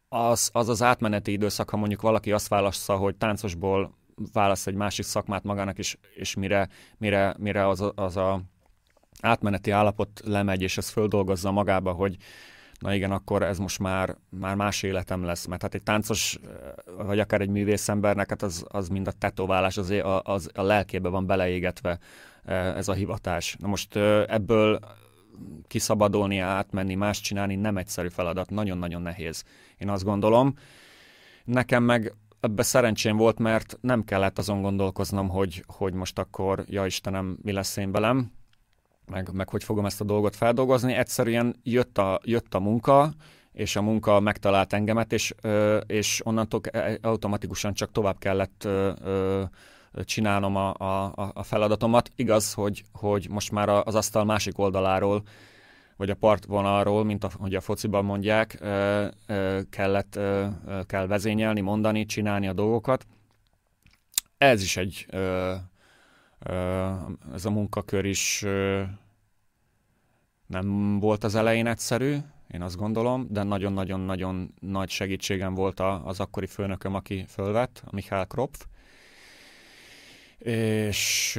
az, 0.08 0.50
az 0.52 0.68
az 0.68 0.82
átmeneti 0.82 1.32
időszak, 1.32 1.70
ha 1.70 1.76
mondjuk 1.76 2.00
valaki 2.00 2.32
azt 2.32 2.48
válaszza, 2.48 2.96
hogy 2.96 3.16
táncosból 3.16 3.94
választ 4.32 4.66
egy 4.66 4.74
másik 4.74 5.04
szakmát 5.04 5.42
magának, 5.42 5.78
és, 5.78 5.96
és 6.14 6.34
mire, 6.34 6.68
mire, 6.98 7.34
mire 7.38 7.68
az, 7.68 7.92
az 7.94 8.16
a 8.16 8.42
átmeneti 9.20 9.70
állapot 9.70 10.20
lemegy, 10.24 10.62
és 10.62 10.76
ez 10.76 10.88
földolgozza 10.88 11.50
magába, 11.50 11.92
hogy 11.92 12.16
na 12.84 12.94
igen, 12.94 13.10
akkor 13.10 13.42
ez 13.42 13.58
most 13.58 13.78
már, 13.78 14.16
már 14.28 14.54
más 14.54 14.82
életem 14.82 15.24
lesz, 15.24 15.46
mert 15.46 15.62
hát 15.62 15.74
egy 15.74 15.82
táncos, 15.82 16.38
vagy 16.96 17.18
akár 17.18 17.40
egy 17.40 17.48
művészembernek, 17.48 18.28
hát 18.28 18.42
az, 18.42 18.64
az 18.68 18.88
mind 18.88 19.06
a 19.06 19.12
tetoválás, 19.12 19.76
az, 19.76 19.94
az 20.22 20.50
a 20.54 20.62
lelkébe 20.62 21.08
van 21.08 21.26
beleégetve 21.26 21.98
ez 22.44 22.88
a 22.88 22.92
hivatás. 22.92 23.56
Na 23.58 23.68
most 23.68 23.96
ebből 24.26 24.78
kiszabadulni, 25.66 26.38
átmenni, 26.38 26.94
más 26.94 27.20
csinálni 27.20 27.54
nem 27.54 27.76
egyszerű 27.76 28.08
feladat, 28.08 28.50
nagyon-nagyon 28.50 29.02
nehéz. 29.02 29.44
Én 29.78 29.88
azt 29.88 30.04
gondolom. 30.04 30.54
Nekem 31.44 31.82
meg 31.82 32.14
ebbe 32.40 32.62
szerencsém 32.62 33.16
volt, 33.16 33.38
mert 33.38 33.78
nem 33.80 34.04
kellett 34.04 34.38
azon 34.38 34.62
gondolkoznom, 34.62 35.28
hogy, 35.28 35.64
hogy 35.66 35.92
most 35.92 36.18
akkor, 36.18 36.64
ja 36.68 36.86
Istenem, 36.86 37.38
mi 37.42 37.52
lesz 37.52 37.76
én 37.76 37.92
velem, 37.92 38.32
meg, 39.06 39.32
meg 39.32 39.48
hogy 39.48 39.64
fogom 39.64 39.86
ezt 39.86 40.00
a 40.00 40.04
dolgot 40.04 40.36
feldolgozni. 40.36 40.92
Egyszerűen 40.92 41.56
jött 41.62 41.98
a, 41.98 42.20
jött 42.24 42.54
a 42.54 42.60
munka, 42.60 43.12
és 43.52 43.76
a 43.76 43.82
munka 43.82 44.20
megtalált 44.20 44.72
engemet, 44.72 45.12
és, 45.12 45.34
és 45.86 46.20
onnantól 46.24 46.60
automatikusan 47.00 47.74
csak 47.74 47.92
tovább 47.92 48.18
kellett 48.18 48.68
csinálnom 50.04 50.56
a, 50.56 50.74
a, 50.74 51.30
a 51.34 51.42
feladatomat. 51.42 52.10
Igaz, 52.16 52.52
hogy, 52.52 52.84
hogy 52.92 53.26
most 53.30 53.50
már 53.50 53.68
az 53.68 53.94
asztal 53.94 54.24
másik 54.24 54.58
oldaláról, 54.58 55.22
vagy 55.96 56.10
a 56.10 56.14
partvonalról, 56.14 57.04
mint 57.04 57.24
a, 57.24 57.30
hogy 57.38 57.54
a 57.54 57.60
fociban 57.60 58.04
mondják, 58.04 58.58
kellett, 59.70 60.18
kell 60.86 61.06
vezényelni, 61.06 61.60
mondani, 61.60 62.06
csinálni 62.06 62.48
a 62.48 62.52
dolgokat. 62.52 63.06
Ez 64.38 64.62
is 64.62 64.76
egy 64.76 65.06
ez 67.34 67.44
a 67.44 67.50
munkakör 67.50 68.04
is 68.04 68.44
nem 70.46 70.98
volt 70.98 71.24
az 71.24 71.34
elején 71.34 71.66
egyszerű, 71.66 72.16
én 72.50 72.62
azt 72.62 72.76
gondolom, 72.76 73.26
de 73.30 73.42
nagyon-nagyon-nagyon 73.42 74.54
nagy 74.60 74.90
segítségem 74.90 75.54
volt 75.54 75.80
az 76.04 76.20
akkori 76.20 76.46
főnököm, 76.46 76.94
aki 76.94 77.24
fölvett, 77.28 77.82
a 77.84 77.90
Michael 77.92 78.26
Kropf, 78.26 78.64
és 80.38 81.32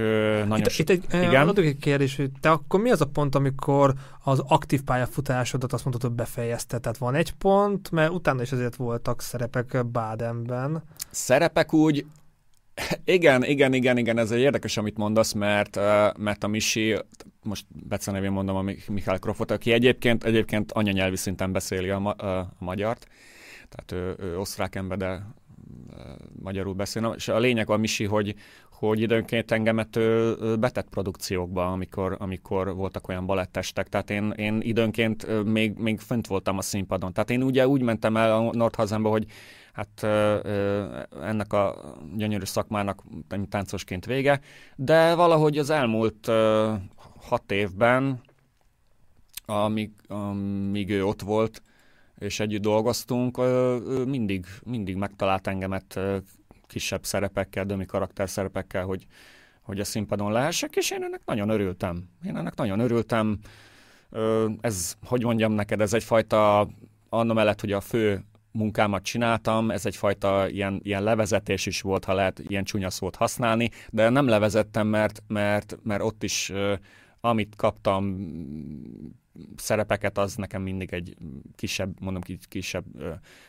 nagyon 0.47 0.59
itt, 0.59 0.77
itt 0.77 0.89
egy, 0.89 1.05
igen. 1.09 1.47
Adok 1.47 1.65
egy 1.65 1.77
kérdés, 1.77 2.15
hogy 2.15 2.31
te 2.39 2.51
akkor 2.51 2.79
mi 2.79 2.89
az 2.89 3.01
a 3.01 3.05
pont, 3.05 3.35
amikor 3.35 3.93
az 4.23 4.39
aktív 4.47 4.83
pályafutásodat 4.83 5.73
azt 5.73 5.85
mondtad, 5.85 6.09
hogy 6.09 6.19
befejezted? 6.19 6.81
Tehát 6.81 6.97
van 6.97 7.15
egy 7.15 7.31
pont, 7.31 7.91
mert 7.91 8.11
utána 8.11 8.41
is 8.41 8.51
azért 8.51 8.75
voltak 8.75 9.21
szerepek 9.21 9.85
Bádenben. 9.85 10.83
Szerepek 11.11 11.73
úgy, 11.73 12.05
igen, 13.03 13.43
igen, 13.43 13.73
igen, 13.73 13.97
igen, 13.97 14.17
ez 14.17 14.31
egy 14.31 14.39
érdekes, 14.39 14.77
amit 14.77 14.97
mondasz, 14.97 15.33
mert, 15.33 15.75
mert 16.17 16.43
a 16.43 16.47
Misi, 16.47 16.95
most 17.43 17.65
becenevén 17.69 18.31
mondom 18.31 18.55
a 18.55 18.71
Mihály 18.87 19.19
Krofot, 19.19 19.51
aki 19.51 19.71
egyébként, 19.71 20.23
egyébként 20.23 20.71
anyanyelvi 20.71 21.15
szinten 21.15 21.51
beszéli 21.51 21.89
a, 21.89 21.99
ma, 21.99 22.11
a 22.11 22.53
magyart, 22.59 23.07
tehát 23.69 23.91
ő, 23.91 24.25
ő 24.25 24.39
osztrák 24.39 24.75
ember, 24.75 24.97
de 24.97 25.25
magyarul 26.41 26.73
beszél. 26.73 27.13
És 27.17 27.27
a 27.27 27.39
lényeg 27.39 27.69
a 27.69 27.77
Misi, 27.77 28.05
hogy, 28.05 28.35
hogy 28.79 29.01
időnként 29.01 29.51
engemet 29.51 29.99
betett 30.59 30.89
produkciókba, 30.89 31.71
amikor, 31.71 32.15
amikor 32.19 32.75
voltak 32.75 33.07
olyan 33.07 33.25
balettestek. 33.25 33.89
Tehát 33.89 34.09
én, 34.09 34.31
én 34.31 34.61
időnként 34.61 35.43
még, 35.43 35.77
még 35.77 35.99
fönt 35.99 36.27
voltam 36.27 36.57
a 36.57 36.61
színpadon. 36.61 37.13
Tehát 37.13 37.29
én 37.29 37.43
ugye 37.43 37.67
úgy 37.67 37.81
mentem 37.81 38.17
el 38.17 38.31
a 38.31 38.51
Nordhazemba, 38.51 39.09
hogy 39.09 39.25
hát 39.73 40.03
ennek 41.23 41.53
a 41.53 41.95
gyönyörű 42.15 42.45
szakmának 42.45 43.03
táncosként 43.49 44.05
vége, 44.05 44.39
de 44.75 45.15
valahogy 45.15 45.57
az 45.57 45.69
elmúlt 45.69 46.31
hat 47.19 47.51
évben, 47.51 48.21
amíg, 49.45 49.91
amíg 50.07 50.89
ő 50.89 51.05
ott 51.05 51.21
volt, 51.21 51.61
és 52.17 52.39
együtt 52.39 52.61
dolgoztunk, 52.61 53.41
mindig, 54.05 54.45
mindig 54.63 54.95
megtalált 54.95 55.47
engemet 55.47 55.99
kisebb 56.67 57.05
szerepekkel, 57.05 57.65
dömi 57.65 57.85
karakter 57.85 58.29
szerepekkel, 58.29 58.85
hogy, 58.85 59.05
hogy 59.61 59.79
a 59.79 59.83
színpadon 59.83 60.31
lehessek, 60.31 60.75
és 60.75 60.91
én 60.91 61.03
ennek 61.03 61.21
nagyon 61.25 61.49
örültem. 61.49 62.09
Én 62.25 62.37
ennek 62.37 62.55
nagyon 62.55 62.79
örültem. 62.79 63.39
Ez, 64.61 64.95
hogy 65.05 65.23
mondjam 65.23 65.51
neked, 65.51 65.81
ez 65.81 65.93
egyfajta, 65.93 66.67
annak 67.09 67.35
mellett, 67.35 67.61
hogy 67.61 67.71
a 67.71 67.81
fő 67.81 68.25
munkámat 68.51 69.03
csináltam, 69.03 69.71
ez 69.71 69.85
egyfajta 69.85 70.49
ilyen, 70.49 70.79
ilyen 70.83 71.03
levezetés 71.03 71.65
is 71.65 71.81
volt, 71.81 72.05
ha 72.05 72.13
lehet 72.13 72.39
ilyen 72.47 72.63
csúnya 72.63 72.89
szót 72.89 73.15
használni, 73.15 73.69
de 73.89 74.09
nem 74.09 74.27
levezettem, 74.27 74.87
mert, 74.87 75.23
mert, 75.27 75.77
mert 75.83 76.01
ott 76.01 76.23
is 76.23 76.51
amit 77.25 77.55
kaptam 77.55 78.17
szerepeket, 79.55 80.17
az 80.17 80.35
nekem 80.35 80.61
mindig 80.61 80.93
egy 80.93 81.17
kisebb, 81.55 81.99
mondom 81.99 82.21
ki, 82.21 82.37
kisebb, 82.47 82.85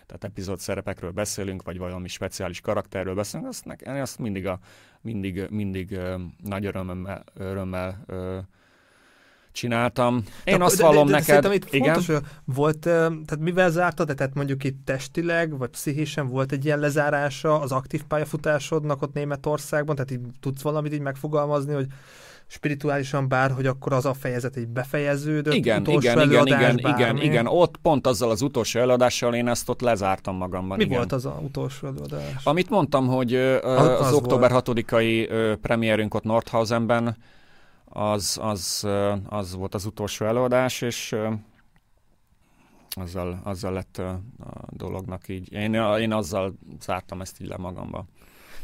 tehát 0.07 0.25
epizód 0.25 0.59
szerepekről 0.59 1.11
beszélünk, 1.11 1.63
vagy 1.63 1.79
valami 1.79 2.09
speciális 2.09 2.61
karakterről 2.61 3.15
beszélünk, 3.15 3.49
azt, 3.49 3.65
nekem, 3.65 4.01
azt 4.01 4.19
mindig, 4.19 4.47
a, 4.47 4.59
mindig, 5.01 5.47
mindig 5.51 5.99
nagy 6.43 6.67
örömmel, 6.67 7.25
örömmel 7.35 8.05
csináltam. 9.57 10.25
Én 10.45 10.59
de, 10.59 10.65
azt 10.65 10.81
vallom 10.81 11.07
de, 11.07 11.13
de, 11.13 11.33
neked... 11.33 11.53
Itt 11.53 11.73
igen? 11.73 11.95
fontos, 11.95 12.07
hogy 12.07 12.25
volt, 12.45 12.79
tehát 12.79 13.39
mivel 13.39 13.71
zártad, 13.71 14.15
tehát 14.17 14.35
mondjuk 14.35 14.65
itt 14.65 14.85
testileg, 14.85 15.59
vagy 15.59 15.71
pszichésen 15.71 16.29
volt 16.29 16.53
egy 16.53 16.65
ilyen 16.65 16.79
lezárása 16.79 17.61
az 17.61 17.73
aktív 17.73 18.05
pályafutásodnak 18.05 19.03
ott 19.03 19.15
Németországban, 19.15 19.95
tehát 19.95 20.11
így 20.11 20.21
tudsz 20.41 20.63
valamit 20.63 20.93
így 20.93 21.01
megfogalmazni, 21.01 21.75
hogy 21.75 21.87
spirituálisan 22.47 23.29
bár, 23.29 23.51
hogy 23.51 23.67
akkor 23.67 23.93
az 23.93 24.05
a 24.05 24.15
fejezet 24.15 24.57
egy 24.57 24.69
befejeződött, 24.69 25.55
igen, 25.55 25.81
utolsó 25.81 25.99
igen, 25.99 26.31
igen, 26.31 26.47
igen, 26.47 26.79
igen, 26.79 27.17
igen, 27.17 27.47
ott 27.47 27.77
pont 27.77 28.07
azzal 28.07 28.31
az 28.31 28.43
utolsó 28.43 28.81
előadással 28.81 29.35
én 29.35 29.49
ezt 29.49 29.69
ott 29.69 29.81
lezártam 29.81 30.37
magamban. 30.37 30.77
Mi 30.77 30.85
igen. 30.85 30.97
volt 30.97 31.13
az 31.13 31.27
a 31.27 31.41
utolsó 31.43 31.87
előadás? 31.87 32.45
Amit 32.45 32.71
mondtam, 32.71 33.07
hogy 33.07 33.35
az, 33.35 33.89
az, 33.89 34.07
az 34.07 34.13
október 34.13 34.51
6-ai 34.55 35.29
premierünk 35.61 36.15
ott 36.15 36.25
Nordhausenben, 36.25 37.17
az, 37.85 38.39
az, 38.43 38.87
az 39.29 39.55
volt 39.55 39.75
az 39.75 39.85
utolsó 39.85 40.27
előadás, 40.27 40.81
és 40.81 41.17
azzal, 42.91 43.41
azzal 43.45 43.73
lett 43.73 43.99
a 43.99 44.21
dolognak 44.69 45.29
így. 45.29 45.53
Én, 45.53 45.75
én 45.75 46.13
azzal 46.13 46.55
zártam 46.81 47.21
ezt 47.21 47.41
így 47.41 47.49
le 47.49 47.57
magamba 47.57 48.07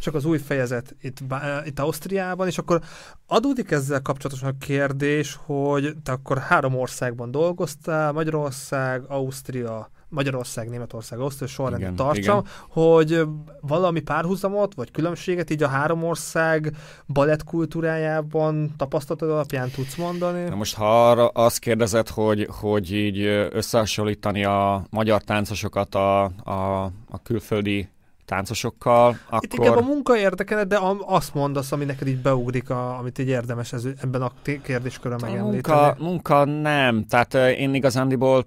csak 0.02 0.14
az 0.14 0.24
új 0.24 0.38
fejezet 0.38 0.96
itt, 1.00 1.18
itt 1.64 1.78
Ausztriában, 1.78 2.46
és 2.46 2.58
akkor 2.58 2.80
adódik 3.26 3.70
ezzel 3.70 4.02
kapcsolatosan 4.02 4.48
a 4.48 4.64
kérdés, 4.64 5.38
hogy 5.44 5.92
te 6.02 6.12
akkor 6.12 6.38
három 6.38 6.74
országban 6.74 7.30
dolgoztál, 7.30 8.12
Magyarország, 8.12 9.02
Ausztria, 9.08 9.90
Magyarország, 10.08 10.68
Németország, 10.68 11.18
Ausztria 11.18 11.48
sorrendben 11.48 11.96
tartsam, 11.96 12.44
hogy 12.68 13.22
valami 13.60 14.00
párhuzamot, 14.00 14.74
vagy 14.74 14.90
különbséget 14.90 15.50
így 15.50 15.62
a 15.62 15.68
három 15.68 16.04
ország 16.04 16.76
balett 17.06 17.44
kultúrájában 17.44 18.74
tapasztalatod 18.76 19.30
alapján 19.30 19.70
tudsz 19.70 19.96
mondani? 19.96 20.48
Na 20.48 20.54
most 20.54 20.74
ha 20.74 21.10
arra 21.10 21.28
azt 21.28 21.58
kérdezed, 21.58 22.08
hogy, 22.08 22.48
hogy 22.60 22.92
így 22.92 23.20
összehasonlítani 23.50 24.44
a 24.44 24.86
magyar 24.90 25.22
táncosokat 25.22 25.94
a, 25.94 26.24
a, 26.24 26.84
a 27.08 27.22
külföldi 27.22 27.88
táncosokkal, 28.24 29.16
akkor... 29.26 29.44
Itt 29.44 29.52
inkább 29.52 29.76
a 29.76 29.80
munka 29.80 30.16
érdekel, 30.16 30.64
de 30.64 30.78
azt 31.06 31.34
mondasz, 31.34 31.72
ami 31.72 31.84
neked 31.84 32.08
így 32.08 32.22
beugrik, 32.22 32.70
a, 32.70 32.98
amit 32.98 33.18
így 33.18 33.28
érdemes 33.28 33.72
ez, 33.72 33.84
ebben 34.02 34.22
a 34.22 34.32
kérdéskörben 34.62 35.30
megemlíteni. 35.30 35.80
Munka, 35.80 35.96
munka 35.98 36.44
nem, 36.44 37.04
tehát 37.04 37.34
én 37.34 37.74
igazándiból 37.74 38.46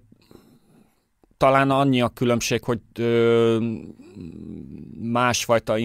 talán 1.37 1.71
annyi 1.71 2.01
a 2.01 2.09
különbség, 2.09 2.63
hogy 2.63 2.79
ö, 2.93 3.57
másfajta 5.01 5.75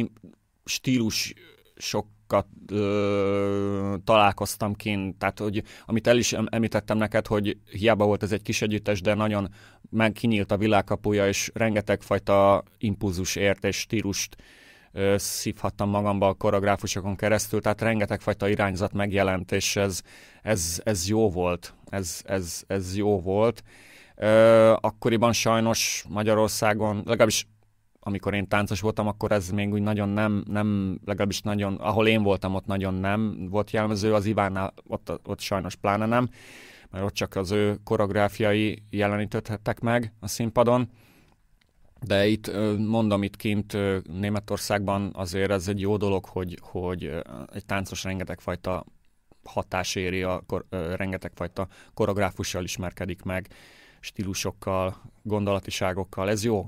stílus 0.64 1.34
sokat 1.76 2.46
ö, 2.66 3.94
találkoztam 4.04 4.74
kint, 4.74 5.18
tehát 5.18 5.38
hogy 5.38 5.62
amit 5.86 6.06
el 6.06 6.16
is 6.16 6.32
említettem 6.32 6.98
neked, 6.98 7.26
hogy 7.26 7.56
hiába 7.70 8.04
volt 8.04 8.22
ez 8.22 8.32
egy 8.32 8.42
kis 8.42 8.62
együttes, 8.62 9.00
de 9.00 9.14
nagyon 9.14 9.48
meg 9.90 10.12
kinyílt 10.12 10.52
a 10.52 10.56
világkapuja, 10.56 11.28
és 11.28 11.50
rengeteg 11.54 12.02
fajta 12.02 12.62
impulzus 12.78 13.36
ért 13.36 13.64
és 13.64 13.76
stílust 13.76 14.36
ö, 14.92 15.14
szívhattam 15.18 15.90
magamba 15.90 16.28
a 16.28 16.34
koreográfusokon 16.34 17.16
keresztül, 17.16 17.60
tehát 17.60 17.80
rengeteg 17.80 18.20
fajta 18.20 18.48
irányzat 18.48 18.92
megjelent, 18.92 19.52
és 19.52 19.76
ez, 19.76 20.02
ez, 20.42 20.80
ez 20.84 21.08
jó 21.08 21.30
volt, 21.30 21.74
ez, 21.88 22.20
ez, 22.24 22.62
ez 22.66 22.96
jó 22.96 23.20
volt. 23.20 23.62
Ö, 24.16 24.72
akkoriban 24.80 25.32
sajnos 25.32 26.04
Magyarországon, 26.08 26.96
legalábbis 26.96 27.46
amikor 28.00 28.34
én 28.34 28.48
táncos 28.48 28.80
voltam, 28.80 29.06
akkor 29.06 29.32
ez 29.32 29.50
még 29.50 29.72
úgy 29.72 29.82
nagyon 29.82 30.08
nem, 30.08 30.44
nem, 30.46 30.98
legalábbis 31.04 31.40
nagyon, 31.40 31.74
ahol 31.74 32.08
én 32.08 32.22
voltam, 32.22 32.54
ott 32.54 32.66
nagyon 32.66 32.94
nem 32.94 33.48
volt 33.50 33.70
jellemző, 33.70 34.14
az 34.14 34.26
Ivánnál 34.26 34.74
ott, 34.86 35.20
ott 35.24 35.40
sajnos 35.40 35.74
pláne 35.74 36.06
nem, 36.06 36.28
mert 36.90 37.04
ott 37.04 37.14
csak 37.14 37.36
az 37.36 37.50
ő 37.50 37.78
koreográfiai 37.84 38.82
jelenítődhettek 38.90 39.80
meg 39.80 40.12
a 40.20 40.28
színpadon. 40.28 40.88
De 42.06 42.26
itt 42.26 42.50
mondom, 42.78 43.22
itt 43.22 43.36
kint 43.36 43.76
Németországban 44.18 45.10
azért 45.14 45.50
ez 45.50 45.68
egy 45.68 45.80
jó 45.80 45.96
dolog, 45.96 46.24
hogy, 46.24 46.58
hogy 46.60 47.22
egy 47.52 47.66
táncos 47.66 48.04
rengeteg 48.04 48.40
fajta 48.40 48.84
hatás 49.44 49.94
éri, 49.94 50.22
a, 50.22 50.44
rengeteg 50.96 51.32
fajta 51.34 51.66
koreográfussal 51.94 52.64
ismerkedik 52.64 53.22
meg, 53.22 53.48
stílusokkal, 54.00 54.96
gondolatiságokkal. 55.22 56.30
Ez 56.30 56.44
jó. 56.44 56.66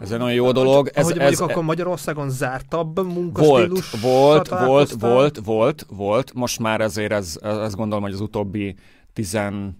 Ez 0.00 0.10
egy 0.10 0.18
nagyon 0.18 0.34
jó 0.34 0.52
dolog. 0.52 0.90
Ez, 0.94 1.04
ahogy 1.04 1.18
ez, 1.18 1.18
mondjuk 1.18 1.48
ez, 1.48 1.56
akkor 1.56 1.64
Magyarországon 1.64 2.30
zártabb 2.30 3.06
munkastílus? 3.06 3.90
Volt, 3.90 4.48
volt, 4.48 4.48
volt, 4.48 4.90
volt, 4.90 5.38
volt, 5.44 5.86
volt. 5.88 6.32
Most 6.34 6.58
már 6.58 6.80
ezért 6.80 7.12
ez, 7.12 7.38
ez 7.42 7.74
gondolom, 7.74 8.02
hogy 8.02 8.12
az 8.12 8.20
utóbbi 8.20 8.74
tizen 9.12 9.76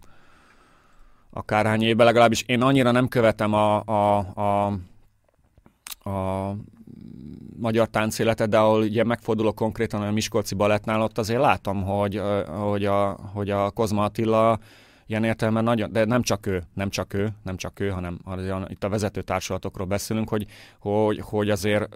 akárhány 1.31 1.83
évben 1.83 2.07
legalábbis 2.07 2.43
én 2.43 2.63
annyira 2.63 2.91
nem 2.91 3.09
követem 3.09 3.53
a, 3.53 3.83
a, 3.85 4.19
a, 4.19 4.67
a 6.11 6.57
magyar 7.57 7.89
táncéletet, 7.89 8.49
de 8.49 8.59
ahol 8.59 8.83
ugye 8.83 9.05
megfordulok 9.05 9.55
konkrétan 9.55 10.03
a 10.03 10.11
Miskolci 10.11 10.55
Balettnál, 10.55 11.03
ott 11.03 11.19
azért 11.19 11.41
látom, 11.41 11.83
hogy, 11.83 12.23
hogy, 12.47 12.85
a, 12.85 13.19
hogy 13.33 13.51
a 13.51 13.71
Kozma 13.71 14.05
Attila 14.05 14.59
ilyen 15.11 15.25
értelemben 15.25 15.65
nagyon, 15.65 15.93
de 15.93 16.05
nem 16.05 16.23
csak 16.23 16.47
ő, 16.47 16.63
nem 16.75 16.91
csak 16.91 17.15
ő, 17.15 17.29
nem 17.43 17.57
csak 17.57 17.81
ő, 17.81 17.89
hanem 17.89 18.21
itt 18.69 18.85
a 18.85 18.89
vezető 18.89 19.23
társulatokról 19.23 19.87
beszélünk, 19.87 20.29
hogy, 20.29 20.47
hogy, 20.79 21.21
hogy 21.23 21.51
azért 21.51 21.95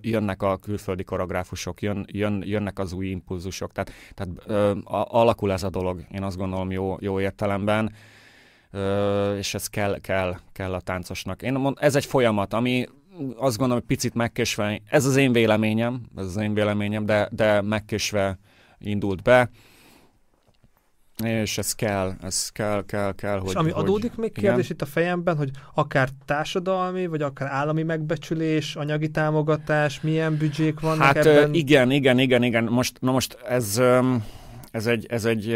jönnek 0.00 0.42
a 0.42 0.56
külföldi 0.56 1.04
koreográfusok, 1.04 1.82
jön, 1.82 2.06
jön, 2.08 2.42
jönnek 2.46 2.78
az 2.78 2.92
új 2.92 3.06
impulzusok, 3.06 3.72
tehát, 3.72 3.92
tehát 4.14 4.62
alakul 5.08 5.52
ez 5.52 5.62
a 5.62 5.70
dolog, 5.70 6.04
én 6.12 6.22
azt 6.22 6.36
gondolom 6.36 6.70
jó, 6.70 6.96
jó 7.00 7.20
értelemben, 7.20 7.92
és 9.38 9.54
ez 9.54 9.66
kell, 9.66 10.00
kell, 10.00 10.36
kell 10.52 10.74
a 10.74 10.80
táncosnak. 10.80 11.42
Én 11.42 11.52
mond, 11.52 11.76
ez 11.80 11.94
egy 11.96 12.04
folyamat, 12.04 12.52
ami 12.52 12.86
azt 13.36 13.56
gondolom, 13.56 13.78
hogy 13.78 13.96
picit 13.96 14.14
megkésve, 14.14 14.80
ez 14.88 15.04
az 15.04 15.16
én 15.16 15.32
véleményem, 15.32 16.00
ez 16.16 16.24
az 16.24 16.36
én 16.36 16.54
véleményem, 16.54 17.06
de, 17.06 17.28
de 17.32 17.60
megkésve 17.60 18.38
indult 18.78 19.22
be 19.22 19.50
és 21.22 21.58
ez 21.58 21.74
kell, 21.74 22.12
ez 22.22 22.48
kell, 22.48 22.84
kell, 22.86 23.14
kell, 23.14 23.38
hogy... 23.38 23.48
És 23.48 23.54
ami 23.54 23.70
hogy, 23.70 23.82
adódik 23.82 24.16
még 24.16 24.32
kérdés 24.32 24.64
igen? 24.64 24.76
itt 24.76 24.82
a 24.82 24.86
fejemben, 24.86 25.36
hogy 25.36 25.50
akár 25.74 26.08
társadalmi, 26.24 27.06
vagy 27.06 27.22
akár 27.22 27.48
állami 27.48 27.82
megbecsülés, 27.82 28.76
anyagi 28.76 29.10
támogatás, 29.10 30.00
milyen 30.00 30.36
büdzsék 30.36 30.80
vannak 30.80 31.02
hát, 31.04 31.16
ebben? 31.16 31.54
igen, 31.54 31.90
igen, 31.90 32.18
igen, 32.18 32.42
igen. 32.42 32.64
Most, 32.64 32.96
na 33.00 33.12
most 33.12 33.38
ez... 33.48 33.78
Um, 33.78 34.24
ez 34.74 34.86
egy, 34.86 35.06
ez 35.08 35.24
egy 35.24 35.52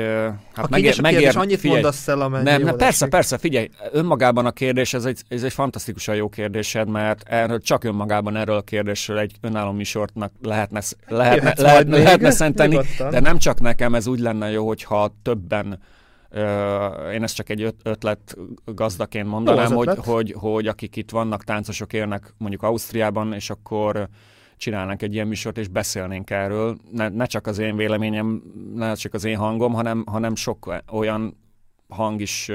hát 0.52 0.64
a 0.64 0.68
megér, 0.70 1.00
megér, 1.00 1.18
kérdés, 1.18 1.36
annyit 1.36 1.60
figyelj, 1.60 1.80
mondasz 1.80 2.08
el, 2.08 2.20
amennyi 2.20 2.44
nem, 2.44 2.62
nem, 2.62 2.76
persze, 2.76 3.04
esik. 3.04 3.08
persze, 3.08 3.38
figyelj, 3.38 3.68
önmagában 3.92 4.46
a 4.46 4.50
kérdés, 4.50 4.94
ez 4.94 5.04
egy, 5.04 5.22
ez 5.28 5.42
egy 5.42 5.52
fantasztikusan 5.52 6.14
jó 6.14 6.28
kérdésed, 6.28 6.88
mert 6.88 7.22
erről, 7.28 7.60
csak 7.60 7.84
önmagában 7.84 8.36
erről 8.36 8.56
a 8.56 8.62
kérdésről 8.62 9.18
egy 9.18 9.32
önálló 9.40 9.72
műsortnak 9.72 10.32
lehetne, 10.42 10.80
lehetne, 11.08 11.54
lehetne, 11.56 11.98
lehetne 11.98 12.30
szenteni, 12.30 12.78
de 13.10 13.20
nem 13.20 13.38
csak 13.38 13.60
nekem, 13.60 13.94
ez 13.94 14.06
úgy 14.06 14.18
lenne 14.18 14.50
jó, 14.50 14.66
hogyha 14.66 15.14
többen 15.22 15.80
Uh, 16.30 17.14
én 17.14 17.22
ezt 17.22 17.34
csak 17.34 17.48
egy 17.48 17.74
ötlet 17.82 18.36
gazdaként 18.64 19.28
mondanám, 19.28 19.72
hogy, 19.72 19.88
hogy, 19.96 20.34
hogy 20.38 20.66
akik 20.66 20.96
itt 20.96 21.10
vannak, 21.10 21.44
táncosok 21.44 21.92
élnek 21.92 22.34
mondjuk 22.38 22.62
Ausztriában, 22.62 23.32
és 23.32 23.50
akkor 23.50 24.08
csinálnánk 24.58 25.02
egy 25.02 25.14
ilyen 25.14 25.26
műsort, 25.26 25.58
és 25.58 25.68
beszélnénk 25.68 26.30
erről. 26.30 26.78
Ne, 26.90 27.08
ne 27.08 27.24
csak 27.24 27.46
az 27.46 27.58
én 27.58 27.76
véleményem, 27.76 28.42
ne 28.74 28.94
csak 28.94 29.14
az 29.14 29.24
én 29.24 29.36
hangom, 29.36 29.72
hanem, 29.72 30.04
hanem 30.06 30.34
sok 30.34 30.82
olyan 30.90 31.36
hang 31.88 32.20
is, 32.20 32.50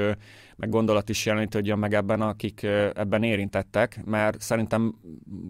meg 0.56 0.68
gondolat 0.68 1.08
is 1.08 1.26
jelenítődjön 1.26 1.78
meg 1.78 1.94
ebben, 1.94 2.20
akik 2.20 2.62
ebben 2.94 3.22
érintettek, 3.22 4.04
mert 4.04 4.40
szerintem 4.40 4.94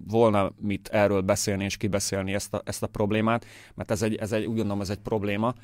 volna 0.09 0.53
mit 0.61 0.89
erről 0.89 1.21
beszélni 1.21 1.65
és 1.65 1.77
kibeszélni 1.77 2.35
ezt 2.35 2.55
a, 2.55 2.63
ezt 2.65 2.83
a 2.83 2.87
problémát, 2.87 3.47
mert 3.75 3.91
ez 3.91 4.03
egy, 4.03 4.15
ez 4.15 4.33
egy, 4.33 4.45
úgy 4.45 4.57
gondolom, 4.57 4.81
ez 4.81 4.91
egy 4.91 4.99
probléma, 4.99 5.55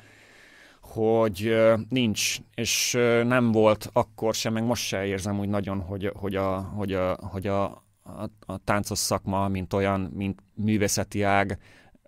hogy 0.81 1.55
nincs, 1.89 2.37
és 2.55 2.91
nem 3.23 3.51
volt 3.51 3.89
akkor 3.93 4.33
sem, 4.33 4.53
meg 4.53 4.63
most 4.63 4.83
se 4.83 5.05
érzem 5.05 5.39
úgy 5.39 5.49
nagyon, 5.49 5.79
hogy, 5.79 6.11
hogy, 6.15 6.35
a, 6.35 6.59
hogy, 6.59 6.93
a, 6.93 7.17
hogy 7.21 7.47
a, 7.47 7.83
a, 8.03 8.51
a 8.53 8.57
táncos 8.63 8.97
szakma, 8.97 9.47
mint 9.47 9.73
olyan, 9.73 9.99
mint 10.01 10.43
művészeti 10.53 11.21
ág, 11.21 11.57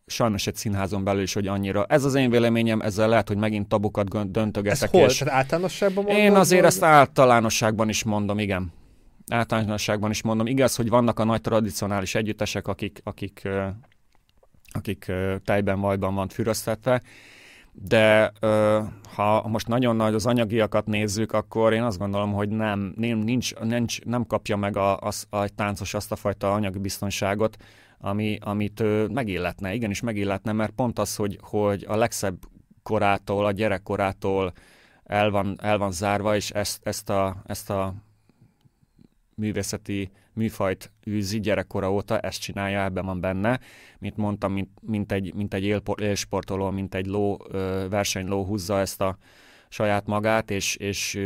sajnos 0.05 0.47
egy 0.47 0.55
színházon 0.55 1.03
belül 1.03 1.21
is, 1.21 1.33
hogy 1.33 1.47
annyira. 1.47 1.85
Ez 1.85 2.03
az 2.03 2.15
én 2.15 2.29
véleményem, 2.29 2.81
ezzel 2.81 3.09
lehet, 3.09 3.27
hogy 3.27 3.37
megint 3.37 3.67
tabukat 3.67 4.31
döntögetek. 4.31 4.81
Ez 4.81 4.89
hol? 4.89 5.09
És 5.09 5.17
Tehát 5.17 5.33
általánosságban 5.33 6.03
mondod? 6.03 6.23
Én 6.23 6.35
azért 6.35 6.61
vagy? 6.61 6.69
ezt 6.69 6.83
általánosságban 6.83 7.89
is 7.89 8.03
mondom, 8.03 8.39
igen. 8.39 8.71
Általánosságban 9.27 10.09
is 10.09 10.21
mondom. 10.21 10.47
Igaz, 10.47 10.75
hogy 10.75 10.89
vannak 10.89 11.19
a 11.19 11.23
nagy 11.23 11.41
tradicionális 11.41 12.15
együttesek, 12.15 12.67
akik, 12.67 13.01
akik, 13.03 13.47
akik 14.71 15.11
tejben, 15.43 15.79
vajban 15.79 16.15
van 16.15 16.27
füröztetve, 16.27 17.01
de 17.73 18.31
ö, 18.39 18.79
ha 19.15 19.47
most 19.47 19.67
nagyon 19.67 19.95
nagy 19.95 20.13
az 20.13 20.25
anyagiakat 20.25 20.85
nézzük, 20.85 21.31
akkor 21.31 21.73
én 21.73 21.83
azt 21.83 21.97
gondolom, 21.97 22.33
hogy 22.33 22.49
nem, 22.49 22.93
nem, 22.97 23.17
nincs, 23.17 23.55
nincs, 23.55 24.01
nem 24.01 24.25
kapja 24.25 24.55
meg 24.55 24.77
a, 24.77 24.99
a, 24.99 25.11
a 25.29 25.47
táncos 25.47 25.93
azt 25.93 26.11
a 26.11 26.15
fajta 26.15 26.53
anyagi 26.53 26.79
biztonságot, 26.79 27.57
ami, 27.99 28.37
amit 28.41 28.79
ő 28.79 29.07
megilletne. 29.07 29.73
Igenis 29.73 30.01
megilletne, 30.01 30.51
mert 30.51 30.71
pont 30.71 30.99
az, 30.99 31.15
hogy, 31.15 31.37
hogy 31.41 31.85
a 31.87 31.95
legszebb 31.95 32.37
korától, 32.83 33.45
a 33.45 33.51
gyerekkorától 33.51 34.53
el 35.03 35.29
van, 35.29 35.57
el 35.61 35.77
van 35.77 35.91
zárva, 35.91 36.35
és 36.35 36.49
ezt, 36.51 36.87
ezt, 36.87 37.09
a, 37.09 37.41
ezt 37.45 37.69
a 37.69 37.93
művészeti 39.35 40.11
műfajt 40.34 40.91
űzi 41.07 41.39
gyerekkora 41.39 41.91
óta, 41.91 42.19
ezt 42.19 42.41
csinálja, 42.41 42.84
ebben 42.84 43.05
van 43.05 43.19
benne. 43.19 43.60
Mint 43.99 44.18
mondtam, 44.18 44.53
mint, 44.53 44.69
mint 44.81 45.11
egy, 45.11 45.34
mint 45.34 45.53
egy 45.53 45.81
élsportoló, 45.95 46.69
mint 46.69 46.95
egy 46.95 47.05
ló, 47.05 47.38
versenyló 47.89 48.45
húzza 48.45 48.80
ezt 48.80 49.01
a 49.01 49.18
saját 49.69 50.05
magát, 50.05 50.51
és, 50.51 50.76
és 50.76 51.19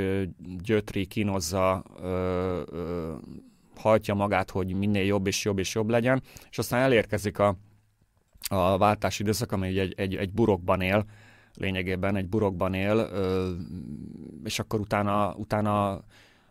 gyötri, 0.63 1.05
kínozza, 1.05 1.83
hajtja 3.75 4.13
magát, 4.13 4.51
hogy 4.51 4.73
minél 4.73 5.05
jobb 5.05 5.27
és 5.27 5.45
jobb 5.45 5.57
és 5.57 5.75
jobb 5.75 5.89
legyen, 5.89 6.21
és 6.49 6.57
aztán 6.57 6.81
elérkezik 6.81 7.39
a, 7.39 7.57
a 8.49 8.77
váltási 8.77 9.21
időszak, 9.23 9.51
ami 9.51 9.79
egy, 9.79 9.93
egy, 9.97 10.15
egy 10.15 10.33
burokban 10.33 10.81
él, 10.81 11.05
lényegében 11.53 12.15
egy 12.15 12.27
burokban 12.27 12.73
él, 12.73 13.09
és 14.43 14.59
akkor 14.59 14.79
utána, 14.79 15.33
utána 15.35 16.01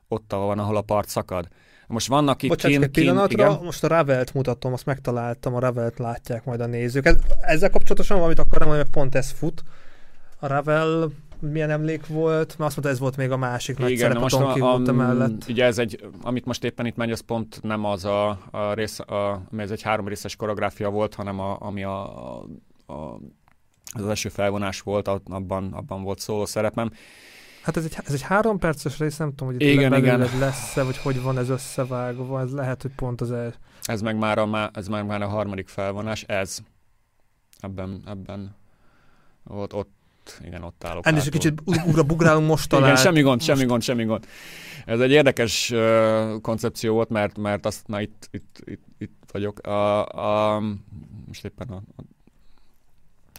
ott 0.09 0.33
van, 0.33 0.59
ahol 0.59 0.77
a 0.77 0.83
part 0.83 1.09
szakad. 1.09 1.49
Most 1.87 2.07
vannak 2.07 2.43
itt 2.43 2.49
Bocsánat, 2.49 2.83
egy 2.83 2.91
pillanatra, 2.91 3.47
igen? 3.47 3.65
most 3.65 3.85
a 3.85 3.89
Ravelt 3.89 4.35
mutatom, 4.35 4.73
azt 4.73 4.87
megtaláltam, 4.87 5.55
a 5.55 5.59
Ravelt 5.59 5.99
látják 5.99 6.45
majd 6.45 6.61
a 6.61 6.67
nézők. 6.67 7.07
Ez, 7.07 7.17
ezzel 7.41 7.71
kapcsolatosan 7.71 8.17
valamit 8.17 8.39
akartam 8.39 8.69
mondani, 8.69 8.89
pont 8.91 9.15
ez 9.15 9.31
fut. 9.31 9.63
A 10.39 10.47
Ravel 10.47 11.11
milyen 11.41 11.71
emlék 11.71 12.07
volt, 12.07 12.47
mert 12.59 12.61
azt 12.61 12.77
mondta, 12.77 12.89
ez 12.89 12.99
volt 12.99 13.17
még 13.17 13.31
a 13.31 13.37
másik 13.37 13.79
nagy 13.79 13.91
Igen, 13.91 14.11
szerep 14.11 14.23
a 14.23 14.79
Don 14.79 14.89
a, 14.89 14.93
mellett. 14.93 15.49
Ugye 15.49 15.65
ez 15.65 15.79
egy, 15.79 16.09
amit 16.23 16.45
most 16.45 16.65
éppen 16.65 16.87
itt 16.87 16.97
megy, 16.97 17.11
az 17.11 17.21
pont 17.21 17.59
nem 17.63 17.85
az 17.85 18.05
a, 18.05 18.29
a 18.51 18.73
rész, 18.73 18.99
a, 18.99 19.43
ez 19.57 19.71
egy 19.71 19.83
három 19.83 20.09
részes 20.09 20.37
koreográfia 20.37 20.91
volt, 20.91 21.15
hanem 21.15 21.41
a, 21.41 21.57
ami 21.61 21.85
a, 21.85 22.25
a, 22.87 23.21
az 23.93 24.07
első 24.09 24.29
felvonás 24.29 24.81
volt, 24.81 25.09
abban, 25.09 25.73
abban 25.73 26.03
volt 26.03 26.19
szóló 26.19 26.45
szerepem. 26.45 26.91
Hát 27.67 27.77
ez 27.77 27.85
egy, 27.85 27.97
ez 28.05 28.13
egy 28.13 28.23
három 28.23 28.59
perces 28.59 28.99
rész, 28.99 29.17
nem 29.17 29.31
tudom, 29.31 29.53
hogy 29.53 29.63
itt 29.63 29.69
igen, 29.69 29.95
igen. 29.95 30.19
lesz-e, 30.39 30.83
vagy 30.83 30.97
hogy 30.97 31.23
van 31.23 31.39
ez 31.39 31.49
összevágva, 31.49 32.41
ez 32.41 32.53
lehet, 32.53 32.83
hogy 32.83 32.91
pont 32.97 33.21
az 33.21 33.33
el... 33.33 33.55
Ez 33.83 34.01
meg 34.01 34.17
már 34.17 34.39
a, 34.39 34.71
ez 34.73 34.89
meg 34.89 35.07
már 35.07 35.23
a 35.23 35.29
harmadik 35.29 35.69
felvonás, 35.69 36.23
ez. 36.23 36.59
Ebben, 37.61 38.03
ebben 38.07 38.57
ott, 39.45 39.75
ott 39.75 40.41
igen, 40.45 40.63
ott 40.63 40.85
állok. 40.85 41.07
Ennél 41.07 41.21
is 41.21 41.29
kicsit 41.29 41.63
ugra 41.65 42.03
bugrálunk 42.03 42.47
most 42.47 42.69
talán. 42.69 42.89
Igen, 42.91 43.03
semmi 43.03 43.21
gond, 43.21 43.43
semmi 43.43 43.65
gond, 43.65 43.83
semmi 43.83 44.05
gond. 44.05 44.27
Ez 44.85 45.01
egy 45.01 45.11
érdekes 45.11 45.71
uh, 45.71 46.41
koncepció 46.41 46.95
volt, 46.95 47.09
mert, 47.09 47.39
mert 47.39 47.67
azt 47.67 47.89
már 47.89 48.01
itt, 48.01 48.29
itt, 48.31 48.63
itt, 48.65 48.85
itt 48.99 49.23
vagyok. 49.33 49.59
A, 49.59 50.07
a, 50.07 50.61
most 51.27 51.45
éppen 51.45 51.69
a, 51.69 51.83
a 51.97 52.03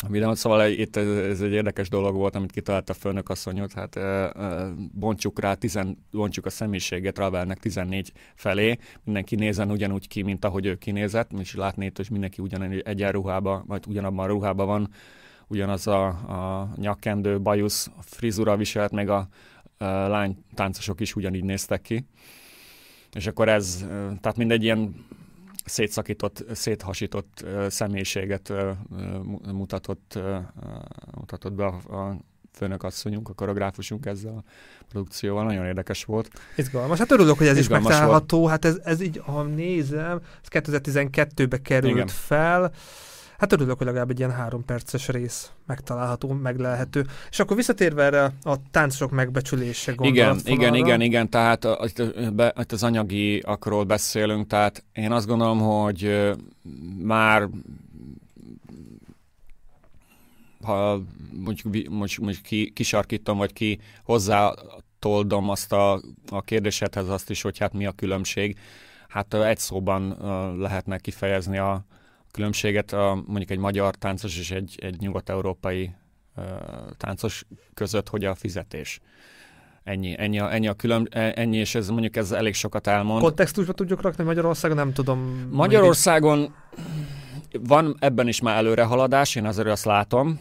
videót, 0.08 0.36
szóval 0.36 0.70
itt 0.70 0.96
ez, 0.96 1.08
ez 1.08 1.42
egy 1.42 1.52
érdekes 1.52 1.90
dolog 1.90 2.16
volt, 2.16 2.36
amit 2.36 2.52
kitalált 2.52 2.90
a 2.90 2.94
főnök 2.94 3.30
asszonyot, 3.30 3.74
hát 3.74 3.96
e, 3.96 4.00
e, 4.00 4.74
bontsuk 4.94 5.40
rá, 5.40 5.54
tizen, 5.54 6.06
bontsuk 6.12 6.46
a 6.46 6.50
személyiséget 6.50 7.18
Ravelnek 7.18 7.60
14 7.60 8.12
felé, 8.36 8.78
mindenki 9.04 9.36
nézen 9.36 9.72
ugyanúgy 9.72 10.08
ki, 10.08 10.22
mint 10.22 10.46
ahogy 10.46 10.66
ő 10.66 10.76
kinézett, 10.76 11.32
és 11.40 11.56
látni 11.56 11.86
itt, 11.86 11.98
hogy 11.98 12.08
mindenki 12.12 12.42
ugyan 12.42 12.72
egyenruhába, 12.84 13.64
vagy 13.68 13.84
ugyanabban 13.88 14.26
a 14.26 14.28
ruhában 14.28 14.68
van, 14.68 14.90
ugyanaz 15.48 15.88
a, 15.88 16.06
a 16.08 16.70
nyakkendő, 16.76 17.42
bajusz, 17.42 17.88
a 17.98 18.02
frizura 18.02 18.56
viselt, 18.56 18.92
meg 18.92 19.10
a, 19.10 19.28
a 19.78 19.86
lány 19.86 20.38
táncosok 20.54 21.00
is 21.00 21.16
ugyanígy 21.16 21.44
néztek 21.44 21.82
ki. 21.82 22.06
És 23.14 23.28
akkor 23.28 23.50
ez, 23.50 23.86
tehát 24.22 24.38
mindegy 24.38 24.64
ilyen 24.64 25.06
szétszakított, 25.70 26.46
széthasított 26.54 27.46
személyiséget 27.68 28.54
mutatott, 29.52 30.20
mutatott 31.16 31.54
be 31.54 31.66
a, 31.66 31.96
a 31.98 32.18
főnök 32.58 32.84
asszonyunk, 32.84 33.30
a 33.30 33.34
koreográfusunk 33.34 34.06
ezzel 34.06 34.34
a 34.34 34.44
produkcióval. 34.90 35.44
Nagyon 35.44 35.66
érdekes 35.66 36.04
volt. 36.04 36.30
Izgalmas. 36.56 37.00
Hát 37.00 37.12
örülök, 37.12 37.38
hogy 37.38 37.48
ez 37.48 37.58
Izgalmas 37.58 37.86
is 37.86 37.92
megtalálható. 37.92 38.40
Volt. 38.40 38.52
Hát 38.52 38.66
ez, 38.66 38.80
ez 38.84 39.02
így, 39.02 39.22
ha 39.26 39.44
nézem, 39.44 40.22
ez 40.42 40.64
2012-be 40.64 41.62
került 41.62 41.94
Igen. 41.94 42.08
fel. 42.08 42.72
Hát 43.38 43.54
örülök, 43.54 43.78
hogy 43.78 43.86
legalább 43.86 44.10
egy 44.10 44.20
ilyen 44.20 44.32
három 44.32 44.66
perces 44.66 45.08
rész 45.08 45.52
megtalálható, 45.66 46.32
meglelhető. 46.32 47.06
És 47.30 47.40
akkor 47.40 47.56
visszatérve 47.56 48.04
erre 48.04 48.34
a 48.44 48.56
táncosok 48.72 49.12
megbecsülése 49.12 49.94
Igen, 49.98 50.40
igen, 50.46 50.76
igen, 50.76 51.02
igen, 51.02 51.30
tehát 51.30 51.68
itt 52.60 52.72
az 52.72 52.84
anyagi 52.84 53.40
akról 53.40 53.84
beszélünk, 53.84 54.48
tehát 54.48 54.84
én 54.94 55.12
azt 55.12 55.28
gondolom, 55.28 55.60
hogy 55.60 56.32
már 57.04 57.50
ha 60.64 61.02
mondjuk, 61.32 61.90
mondjuk, 61.90 62.24
mondjuk 62.24 62.44
ki, 62.44 62.72
kisarkítom, 62.76 63.38
vagy 63.38 63.54
ki 63.54 63.80
hozzá 64.04 64.54
toldom 65.00 65.50
azt 65.50 65.74
a, 65.74 66.02
a 66.30 66.42
kérdésedhez 66.42 67.10
azt 67.10 67.30
is, 67.30 67.42
hogy 67.42 67.58
hát 67.58 67.74
mi 67.74 67.86
a 67.86 67.92
különbség. 67.92 68.58
Hát 69.08 69.34
egy 69.34 69.58
szóban 69.58 70.18
lehetne 70.60 70.98
kifejezni 70.98 71.58
a, 71.58 71.86
különbséget 72.32 72.94
a, 72.94 73.24
mondjuk 73.26 73.50
egy 73.50 73.58
magyar 73.58 73.96
táncos 73.96 74.38
és 74.38 74.52
egy, 74.52 74.76
egy 74.82 75.00
nyugat-európai 75.00 75.92
uh, 76.36 76.44
táncos 76.98 77.46
között, 77.74 78.10
hogy 78.10 78.26
a 78.26 78.36
fizetés. 78.36 79.00
Ennyi, 79.84 80.16
ennyi, 80.18 80.40
a, 80.40 80.54
ennyi 80.54 80.68
a 80.68 80.74
külön, 80.74 81.08
e, 81.12 81.34
ennyi, 81.36 81.58
és 81.58 81.76
ez 81.76 81.90
mondjuk 81.90 82.16
ez 82.16 82.32
elég 82.32 82.54
sokat 82.54 82.88
elmond. 82.88 83.22
Kontextusba 83.22 83.74
tudjuk 83.74 84.02
rakni 84.02 84.24
Magyarországon, 84.24 84.78
nem 84.78 84.94
tudom. 84.94 85.48
Magyarországon 85.52 86.56
van 87.60 87.96
ebben 88.00 88.28
is 88.28 88.42
már 88.42 88.58
előrehaladás, 88.58 89.36
én 89.36 89.46
azért 89.46 89.68
azt 89.68 89.86
látom, 89.86 90.40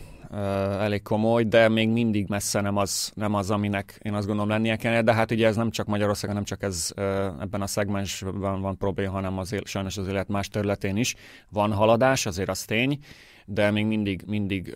elég 0.81 1.03
komoly, 1.03 1.45
de 1.45 1.69
még 1.69 1.89
mindig 1.89 2.29
messze 2.29 2.61
nem 2.61 2.77
az, 2.77 3.13
nem 3.15 3.35
az, 3.35 3.51
aminek 3.51 3.99
én 4.03 4.15
azt 4.15 4.27
gondolom 4.27 4.51
lennie 4.51 4.77
kellene, 4.77 5.03
de 5.03 5.15
hát 5.15 5.31
ugye 5.31 5.47
ez 5.47 5.57
nem 5.57 5.71
csak 5.71 5.87
Magyarországon, 5.87 6.35
nem 6.35 6.45
csak 6.45 6.63
ez 6.63 6.93
ebben 7.41 7.63
a 7.63 7.67
szegmensben 7.67 8.61
van 8.61 8.77
probléma, 8.77 9.13
hanem 9.13 9.39
az, 9.39 9.55
sajnos 9.65 9.97
az 9.97 10.09
élet 10.09 10.29
más 10.29 10.49
területén 10.49 10.97
is 10.97 11.15
van 11.51 11.73
haladás, 11.73 12.27
azért 12.27 12.49
az 12.49 12.65
tény, 12.65 12.99
de 13.45 13.71
még 13.71 13.87
mindig, 13.87 14.23
mindig 14.27 14.75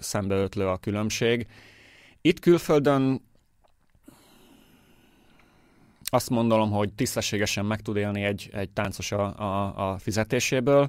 szembeötlő 0.00 0.66
a 0.66 0.76
különbség. 0.76 1.46
Itt 2.20 2.40
külföldön 2.40 3.26
azt 6.10 6.30
mondom, 6.30 6.70
hogy 6.70 6.92
tisztességesen 6.92 7.64
meg 7.64 7.80
tud 7.80 7.96
élni 7.96 8.22
egy, 8.22 8.50
egy 8.52 8.70
táncos 8.70 9.12
a, 9.12 9.38
a, 9.38 9.90
a 9.90 9.98
fizetéséből. 9.98 10.88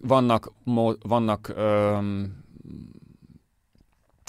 Vannak, 0.00 0.52
vannak 1.02 1.52
öm, 1.56 2.44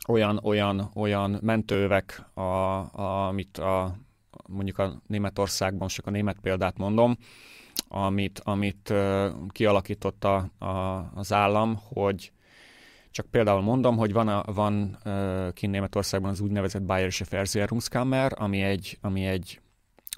olyan, 0.07 0.39
olyan, 0.43 0.91
olyan 0.93 1.39
mentővek, 1.41 2.23
a, 2.33 2.41
a, 2.41 3.27
amit 3.27 3.57
a, 3.57 3.97
mondjuk 4.47 4.77
a 4.77 5.01
Németországban, 5.07 5.87
csak 5.87 6.07
a 6.07 6.11
német 6.11 6.37
példát 6.41 6.77
mondom, 6.77 7.17
amit, 7.87 8.39
amit 8.43 8.93
kialakított 9.49 10.23
a, 10.23 10.65
a, 10.65 11.11
az 11.15 11.33
állam, 11.33 11.79
hogy 11.83 12.31
csak 13.11 13.25
például 13.25 13.61
mondom, 13.61 13.97
hogy 13.97 14.13
van, 14.13 14.27
a, 14.27 14.43
van 14.53 14.97
kint 15.53 15.71
Németországban 15.71 16.29
az 16.29 16.39
úgynevezett 16.39 16.83
Bayerische 16.83 17.25
Versicherungskammer, 17.29 18.31
ami 18.35 18.61
egy, 18.61 18.97
ami 19.01 19.25
egy 19.25 19.61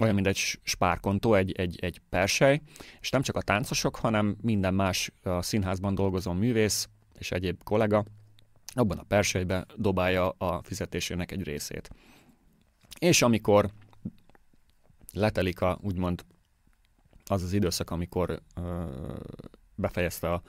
olyan, 0.00 0.14
mint 0.14 0.26
egy 0.26 0.58
spárkontó, 0.62 1.34
egy, 1.34 1.52
egy, 1.52 1.78
egy 1.80 2.00
persely, 2.08 2.60
és 3.00 3.10
nem 3.10 3.22
csak 3.22 3.36
a 3.36 3.42
táncosok, 3.42 3.96
hanem 3.96 4.36
minden 4.40 4.74
más 4.74 5.12
a 5.22 5.42
színházban 5.42 5.94
dolgozó 5.94 6.32
művész 6.32 6.88
és 7.20 7.30
egyéb 7.30 7.62
kollega, 7.62 8.04
abban 8.74 8.98
a 8.98 9.02
persejbe 9.02 9.66
dobálja 9.76 10.28
a 10.28 10.62
fizetésének 10.62 11.32
egy 11.32 11.42
részét. 11.42 11.90
És 12.98 13.22
amikor 13.22 13.70
letelik 15.12 15.60
a, 15.60 15.78
úgymond 15.82 16.24
az 17.24 17.42
az 17.42 17.52
időszak, 17.52 17.90
amikor 17.90 18.42
ö, 18.54 18.84
befejezte 19.74 20.32
a, 20.32 20.42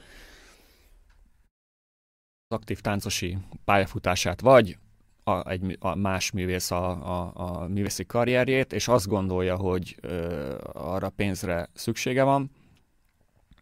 az 2.48 2.57
aktív 2.57 2.80
táncosi 2.80 3.38
pályafutását, 3.64 4.41
vagy 4.41 4.77
a, 5.23 5.49
egy 5.49 5.77
a 5.80 5.95
más 5.95 6.31
művész 6.31 6.72
a, 6.72 6.89
a, 6.89 7.31
a 7.34 7.68
művészi 7.68 8.06
karrierjét, 8.06 8.73
és 8.73 8.88
azt 8.88 9.07
gondolja, 9.07 9.56
hogy 9.56 9.98
ö, 10.02 10.57
arra 10.73 11.10
pénzre 11.10 11.69
szüksége 11.73 12.23
van, 12.23 12.52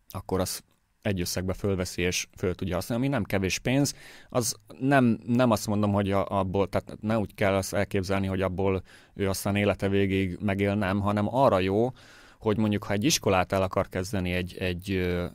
akkor 0.09 0.39
az 0.39 0.63
egy 1.01 1.21
összegbe 1.21 1.53
fölveszi 1.53 2.01
és 2.01 2.27
föl 2.37 2.55
tudja 2.55 2.75
használni, 2.75 3.05
ami 3.05 3.13
nem 3.13 3.23
kevés 3.23 3.59
pénz, 3.59 3.93
az 4.29 4.55
nem, 4.79 5.19
nem 5.25 5.51
azt 5.51 5.67
mondom, 5.67 5.91
hogy 5.91 6.11
abból, 6.11 6.69
tehát 6.69 6.97
ne 7.01 7.17
úgy 7.17 7.33
kell 7.35 7.53
azt 7.53 7.73
elképzelni, 7.73 8.27
hogy 8.27 8.41
abból 8.41 8.83
ő 9.13 9.29
aztán 9.29 9.55
élete 9.55 9.89
végig 9.89 10.37
megél, 10.41 10.75
nem, 10.75 10.99
hanem 10.99 11.35
arra 11.35 11.59
jó, 11.59 11.91
hogy 12.39 12.57
mondjuk, 12.57 12.83
ha 12.83 12.93
egy 12.93 13.03
iskolát 13.03 13.51
el 13.51 13.61
akar 13.61 13.89
kezdeni, 13.89 14.31
egy, 14.31 14.55
egy, 14.59 14.91
ö, 14.91 15.25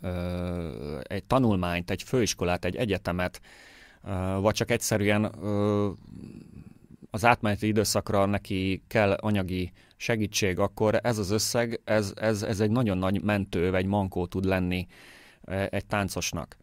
egy 1.02 1.24
tanulmányt, 1.24 1.90
egy 1.90 2.02
főiskolát, 2.02 2.64
egy 2.64 2.76
egyetemet, 2.76 3.40
vagy 4.40 4.54
csak 4.54 4.70
egyszerűen 4.70 5.24
az 7.10 7.24
átmeneti 7.24 7.66
időszakra 7.66 8.26
neki 8.26 8.82
kell 8.86 9.12
anyagi 9.12 9.72
segítség, 9.96 10.58
akkor 10.58 10.98
ez 11.02 11.18
az 11.18 11.30
összeg, 11.30 11.80
ez, 11.84 12.12
ez, 12.16 12.42
ez 12.42 12.60
egy 12.60 12.70
nagyon 12.70 12.98
nagy 12.98 13.22
mentő, 13.22 13.70
vagy 13.70 13.86
mankó 13.86 14.26
tud 14.26 14.44
lenni 14.44 14.86
egy 15.46 15.86
táncosnak. 15.86 16.56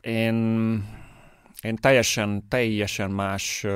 Én, 0.00 0.34
én 1.62 1.76
teljesen, 1.80 2.48
teljesen 2.48 3.10
más 3.10 3.66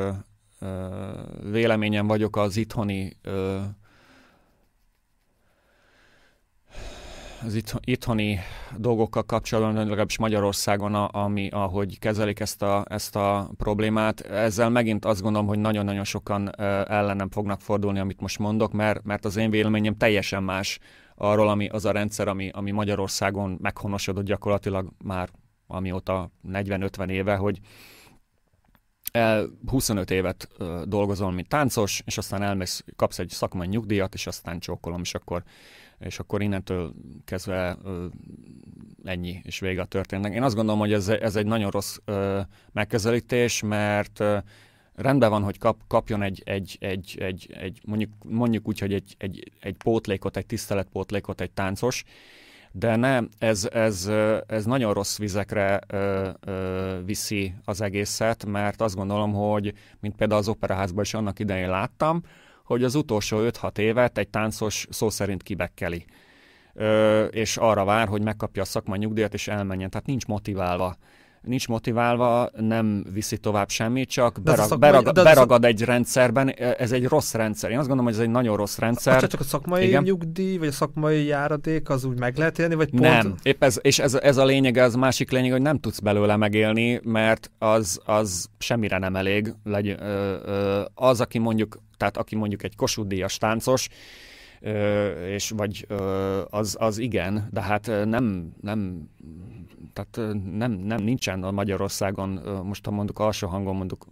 véleményem 1.51 2.07
vagyok 2.07 2.37
az 2.37 2.57
itthoni 2.57 3.17
az 7.45 7.63
itthoni 7.85 8.39
dolgokkal 8.77 9.23
kapcsolatban, 9.23 9.75
legalábbis 9.75 10.19
Magyarországon, 10.19 10.95
ami, 10.95 11.49
ahogy 11.49 11.99
kezelik 11.99 12.41
ezt 12.41 12.63
a, 12.63 12.85
ezt 12.89 13.17
a 13.17 13.51
problémát. 13.57 14.21
Ezzel 14.21 14.71
megint 14.71 15.05
azt 15.05 15.23
gondolom, 15.23 15.47
hogy 15.47 15.59
nagyon-nagyon 15.59 16.05
sokan 16.05 16.61
ellenem 16.89 17.31
fognak 17.31 17.61
fordulni, 17.61 17.99
amit 17.99 18.21
most 18.21 18.39
mondok, 18.39 18.73
mert, 18.73 19.05
mert 19.05 19.25
az 19.25 19.37
én 19.37 19.51
véleményem 19.51 19.97
teljesen 19.97 20.43
más 20.43 20.79
arról, 21.23 21.49
ami 21.49 21.69
az 21.69 21.85
a 21.85 21.91
rendszer, 21.91 22.29
ami, 22.29 22.51
ami 22.53 22.71
Magyarországon 22.71 23.59
meghonosodott 23.61 24.25
gyakorlatilag 24.25 24.89
már 25.05 25.29
amióta 25.67 26.31
40-50 26.49 27.09
éve, 27.09 27.37
hogy 27.37 27.61
25 29.67 30.11
évet 30.11 30.49
dolgozol, 30.85 31.31
mint 31.31 31.49
táncos, 31.49 32.03
és 32.05 32.19
aztán 32.19 32.43
elmész, 32.43 32.85
kapsz 32.97 33.19
egy 33.19 33.29
szakmai 33.29 33.67
nyugdíjat, 33.67 34.15
és 34.15 34.27
aztán 34.27 34.59
csókolom, 34.59 35.01
és 35.01 35.15
akkor 35.15 35.43
és 35.99 36.19
akkor 36.19 36.43
innentől 36.43 36.95
kezdve 37.25 37.79
ennyi, 39.05 39.41
és 39.43 39.59
vége 39.59 39.81
a 39.81 39.85
történetnek. 39.85 40.35
Én 40.35 40.43
azt 40.43 40.55
gondolom, 40.55 40.81
hogy 40.81 40.93
ez, 40.93 41.09
ez 41.09 41.37
egy 41.37 41.47
nagyon 41.47 41.71
rossz 41.71 41.97
ö, 42.05 42.41
megközelítés, 42.73 43.63
mert 43.63 44.23
rendben 44.95 45.31
van, 45.31 45.43
hogy 45.43 45.59
kap, 45.59 45.77
kapjon 45.89 46.23
egy, 46.23 46.43
egy, 46.45 46.77
egy, 46.81 47.17
egy, 47.21 47.55
egy 47.59 47.81
mondjuk, 47.85 48.11
mondjuk 48.25 48.69
úgy, 48.69 48.79
hogy 48.79 48.93
egy, 48.93 49.15
egy, 49.19 49.53
egy 49.61 49.77
pótlékot, 49.77 50.37
egy 50.37 50.47
tiszteletpótlékot 50.47 51.41
egy 51.41 51.51
táncos, 51.51 52.05
de 52.73 52.97
nem, 52.97 53.29
ez, 53.39 53.69
ez, 53.73 54.11
ez 54.47 54.65
nagyon 54.65 54.93
rossz 54.93 55.19
vizekre 55.19 55.81
ö, 55.87 56.29
ö, 56.41 56.99
viszi 57.05 57.55
az 57.65 57.81
egészet, 57.81 58.47
mert 58.47 58.81
azt 58.81 58.95
gondolom, 58.95 59.33
hogy 59.33 59.75
mint 60.01 60.17
például 60.17 60.41
az 60.41 60.49
operaházban 60.49 61.05
is 61.05 61.15
annak 61.15 61.39
idején 61.39 61.69
láttam, 61.69 62.23
hogy 62.65 62.85
az 62.85 62.95
utolsó 62.95 63.39
5-6 63.41 63.79
évet 63.79 64.19
egy 64.19 64.29
táncos 64.29 64.87
szó 64.91 65.11
szerint 65.11 65.43
kibekkeli. 65.43 66.05
Ö, 66.75 67.25
és 67.25 67.57
arra 67.57 67.85
vár, 67.85 68.09
hogy 68.09 68.23
megkapja 68.23 68.63
a 68.63 68.65
szakmai 68.65 68.99
nyugdíjat, 68.99 69.35
és 69.35 69.49
elmenjen. 69.49 69.91
Tehát 69.91 70.07
nincs 70.07 70.27
motiválva 70.27 70.97
nincs 71.43 71.69
motiválva, 71.69 72.51
nem 72.57 73.05
viszi 73.13 73.39
tovább 73.39 73.69
semmit, 73.69 74.09
csak 74.09 74.43
berag, 74.43 74.67
szakmai, 74.67 74.91
berag, 74.91 75.15
beragad 75.15 75.65
egy 75.65 75.83
rendszerben, 75.83 76.49
ez 76.55 76.93
egy 76.93 77.07
rossz 77.07 77.35
rendszer. 77.35 77.71
Én 77.71 77.79
azt 77.79 77.89
gondolom, 77.89 78.13
hogy 78.13 78.21
ez 78.21 78.27
egy 78.27 78.33
nagyon 78.33 78.57
rossz 78.57 78.79
rendszer. 78.79 79.21
Ha 79.21 79.27
csak 79.27 79.41
a 79.41 79.45
szakmai 79.45 79.87
Igen. 79.87 80.03
nyugdíj, 80.03 80.57
vagy 80.57 80.69
a 80.69 80.73
szakmai 80.73 81.25
járadék, 81.25 81.89
az 81.89 82.05
úgy 82.05 82.19
meg 82.19 82.37
lehet 82.37 82.59
élni, 82.59 82.75
vagy 82.75 82.91
pont... 82.91 83.03
Nem, 83.03 83.35
épp 83.43 83.63
ez, 83.63 83.79
és 83.83 83.99
ez, 83.99 84.15
ez 84.15 84.37
a 84.37 84.45
lényeg, 84.45 84.77
az 84.77 84.95
másik 84.95 85.31
lényeg, 85.31 85.53
hogy 85.53 85.63
nem 85.63 85.79
tudsz 85.79 85.99
belőle 85.99 86.37
megélni, 86.37 87.01
mert 87.05 87.51
az, 87.59 88.01
az 88.05 88.49
semmire 88.59 88.99
nem 88.99 89.17
elég. 89.17 89.55
Legy, 89.65 89.89
ö, 89.89 90.37
ö, 90.45 90.83
az, 90.95 91.21
aki 91.21 91.39
mondjuk, 91.39 91.79
tehát 91.97 92.17
aki 92.17 92.37
mondjuk 92.37 92.63
egy 92.63 92.77
kosudíjas 92.77 93.39
táncos, 93.39 93.89
és 95.29 95.51
vagy 95.57 95.87
az, 96.51 96.77
az 96.79 96.99
igen, 96.99 97.49
de 97.51 97.63
hát 97.63 97.91
nem, 98.05 98.53
nem 98.61 99.09
tehát 99.93 100.35
nem, 100.45 100.73
nem 100.73 101.03
nincsen 101.03 101.43
a 101.43 101.51
Magyarországon, 101.51 102.29
most 102.65 102.85
ha 102.85 102.91
mondjuk 102.91 103.19
alsó 103.19 103.49
hangon 103.49 103.77
mondjuk, 103.77 104.07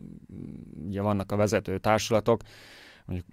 ugye 0.86 1.00
vannak 1.02 1.32
a 1.32 1.36
vezető 1.36 1.78
társulatok, 1.78 2.40
mondjuk 3.04 3.28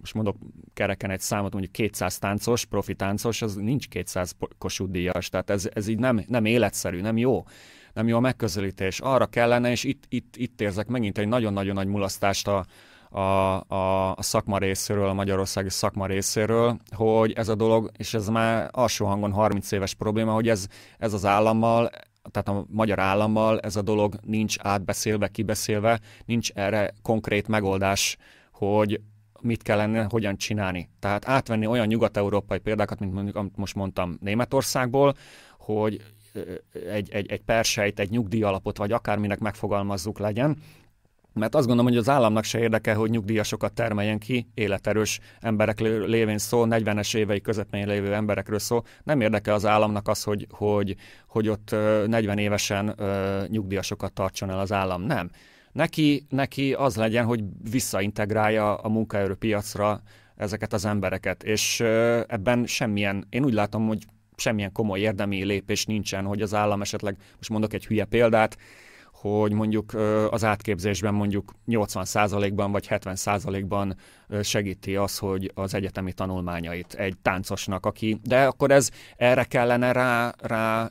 most 0.00 0.14
mondok 0.14 0.36
kereken 0.74 1.10
egy 1.10 1.20
számot, 1.20 1.52
mondjuk 1.52 1.72
200 1.72 2.18
táncos, 2.18 2.64
profi 2.64 2.94
táncos, 2.94 3.42
az 3.42 3.54
nincs 3.54 3.88
200 3.88 4.36
Kossuth 4.58 4.90
díjas, 4.90 5.28
tehát 5.28 5.50
ez, 5.50 5.68
ez 5.72 5.86
így 5.86 5.98
nem, 5.98 6.24
nem 6.26 6.44
életszerű, 6.44 7.00
nem 7.00 7.16
jó 7.16 7.44
nem 7.92 8.08
jó 8.08 8.16
a 8.16 8.20
megközelítés. 8.20 9.00
Arra 9.00 9.26
kellene, 9.26 9.70
és 9.70 9.84
itt, 9.84 10.04
itt, 10.08 10.36
itt 10.36 10.60
érzek 10.60 10.86
megint 10.86 11.18
egy 11.18 11.28
nagyon-nagyon 11.28 11.74
nagy 11.74 11.86
mulasztást 11.86 12.48
a, 12.48 12.64
a, 13.10 13.20
a, 13.74 14.14
a 14.14 14.22
szakma 14.22 14.58
részéről, 14.58 15.08
a 15.08 15.12
magyarországi 15.12 15.68
szakma 15.68 16.06
részéről, 16.06 16.76
hogy 16.90 17.32
ez 17.32 17.48
a 17.48 17.54
dolog, 17.54 17.90
és 17.96 18.14
ez 18.14 18.28
már 18.28 18.68
alsó 18.72 19.06
hangon 19.06 19.32
30 19.32 19.72
éves 19.72 19.94
probléma, 19.94 20.32
hogy 20.32 20.48
ez, 20.48 20.66
ez 20.98 21.12
az 21.12 21.24
állammal, 21.24 21.90
tehát 22.30 22.48
a 22.48 22.64
magyar 22.68 22.98
állammal 22.98 23.60
ez 23.60 23.76
a 23.76 23.82
dolog 23.82 24.14
nincs 24.22 24.56
átbeszélve, 24.58 25.28
kibeszélve, 25.28 26.00
nincs 26.24 26.50
erre 26.50 26.94
konkrét 27.02 27.48
megoldás, 27.48 28.16
hogy 28.52 29.00
mit 29.40 29.62
kellene, 29.62 30.06
hogyan 30.10 30.36
csinálni. 30.36 30.88
Tehát 30.98 31.28
átvenni 31.28 31.66
olyan 31.66 31.86
nyugat-európai 31.86 32.58
példákat, 32.58 32.98
mint 33.00 33.12
mondjuk, 33.12 33.36
amit 33.36 33.56
most 33.56 33.74
mondtam 33.74 34.18
Németországból, 34.20 35.14
hogy 35.58 36.00
egy, 36.90 37.10
egy, 37.10 37.30
egy 37.30 37.40
persejt, 37.40 37.98
egy 37.98 38.10
nyugdíjalapot, 38.10 38.78
vagy 38.78 38.92
akárminek 38.92 39.38
megfogalmazzuk 39.38 40.18
legyen, 40.18 40.56
mert 41.32 41.54
azt 41.54 41.66
gondolom, 41.66 41.90
hogy 41.90 42.00
az 42.00 42.08
államnak 42.08 42.44
se 42.44 42.58
érdeke, 42.58 42.94
hogy 42.94 43.10
nyugdíjasokat 43.10 43.72
termeljen 43.72 44.18
ki, 44.18 44.46
életerős 44.54 45.20
emberek 45.40 45.80
lévén 45.80 46.38
szó, 46.38 46.64
40-es 46.68 47.16
évei 47.16 47.40
közepén 47.40 47.86
lévő 47.86 48.14
emberekről 48.14 48.58
szó. 48.58 48.82
Nem 49.02 49.20
érdeke 49.20 49.52
az 49.52 49.66
államnak 49.66 50.08
az, 50.08 50.22
hogy, 50.22 50.46
hogy, 50.50 50.96
hogy 51.26 51.48
ott 51.48 51.70
40 52.06 52.38
évesen 52.38 52.94
nyugdíjasokat 53.48 54.12
tartson 54.12 54.50
el 54.50 54.58
az 54.58 54.72
állam. 54.72 55.02
Nem. 55.02 55.30
Neki, 55.72 56.26
neki 56.28 56.72
az 56.72 56.96
legyen, 56.96 57.24
hogy 57.24 57.44
visszaintegrálja 57.70 58.74
a 58.74 58.88
munkaerőpiacra 58.88 60.02
ezeket 60.36 60.72
az 60.72 60.84
embereket, 60.84 61.42
és 61.42 61.80
ebben 62.26 62.66
semmilyen, 62.66 63.26
én 63.30 63.44
úgy 63.44 63.52
látom, 63.52 63.86
hogy 63.86 64.04
semmilyen 64.36 64.72
komoly 64.72 65.00
érdemi 65.00 65.44
lépés 65.44 65.84
nincsen, 65.84 66.24
hogy 66.24 66.42
az 66.42 66.54
állam 66.54 66.80
esetleg, 66.80 67.16
most 67.36 67.50
mondok 67.50 67.72
egy 67.72 67.86
hülye 67.86 68.04
példát, 68.04 68.56
hogy 69.20 69.52
mondjuk 69.52 69.94
az 70.30 70.44
átképzésben 70.44 71.14
mondjuk 71.14 71.52
80%-ban 71.66 72.72
vagy 72.72 72.86
70%-ban 72.90 73.96
segíti 74.42 74.96
az, 74.96 75.18
hogy 75.18 75.50
az 75.54 75.74
egyetemi 75.74 76.12
tanulmányait 76.12 76.94
egy 76.94 77.16
táncosnak, 77.22 77.86
aki, 77.86 78.20
de 78.22 78.44
akkor 78.44 78.70
ez 78.70 78.90
erre 79.16 79.44
kellene 79.44 79.92
rá, 79.92 80.34
rá 80.38 80.88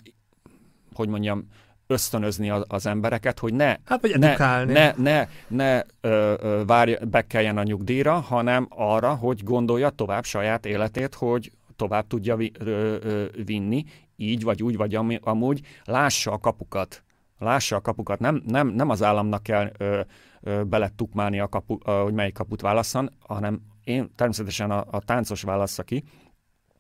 hogy 0.94 1.08
mondjam, 1.08 1.48
ösztönözni 1.88 2.50
az, 2.50 2.64
az 2.68 2.86
embereket, 2.86 3.40
hogy 3.40 3.54
ne, 3.54 3.76
hát, 3.86 4.02
vagy 4.02 4.18
ne, 4.18 4.64
ne, 4.64 4.94
ne, 4.98 5.28
ne 5.48 5.82
ö, 6.02 6.34
ö, 6.42 6.64
várj, 6.66 6.94
bekeljen 7.10 7.58
a 7.58 7.64
nyugdíjra, 7.64 8.20
hanem 8.20 8.68
arra, 8.70 9.16
hogy 9.16 9.44
gondolja 9.44 9.90
tovább 9.90 10.24
saját 10.24 10.66
életét, 10.66 11.16
hogy 11.16 11.52
tovább 11.76 12.08
tudja 12.08 12.36
vi, 12.36 12.52
ö, 12.60 12.96
ö, 13.02 13.26
vinni, 13.46 13.84
így 14.16 14.44
vagy 14.44 14.64
úgy, 14.64 14.78
vagy 14.78 14.96
amúgy, 15.22 15.62
lássa 15.84 16.32
a 16.32 16.38
kapukat 16.38 17.04
lássa 17.40 17.76
a 17.76 17.82
kapukat. 17.82 18.20
Nem, 18.20 18.42
nem, 18.46 18.68
nem 18.68 18.90
az 18.90 19.04
államnak 19.04 19.44
kell 19.44 19.72
ö, 19.78 20.00
ö, 20.42 20.64
beletukmálni 20.64 21.40
a 21.40 21.48
kapu, 21.48 21.78
ö, 21.86 21.92
hogy 21.92 22.14
melyik 22.14 22.34
kaput 22.34 22.62
válasszon, 22.62 23.10
hanem 23.20 23.62
én 23.84 24.12
természetesen 24.16 24.72
a, 24.72 24.86
a 24.92 25.00
táncos 25.00 25.42
válassza 25.42 25.84
ki, 25.84 26.04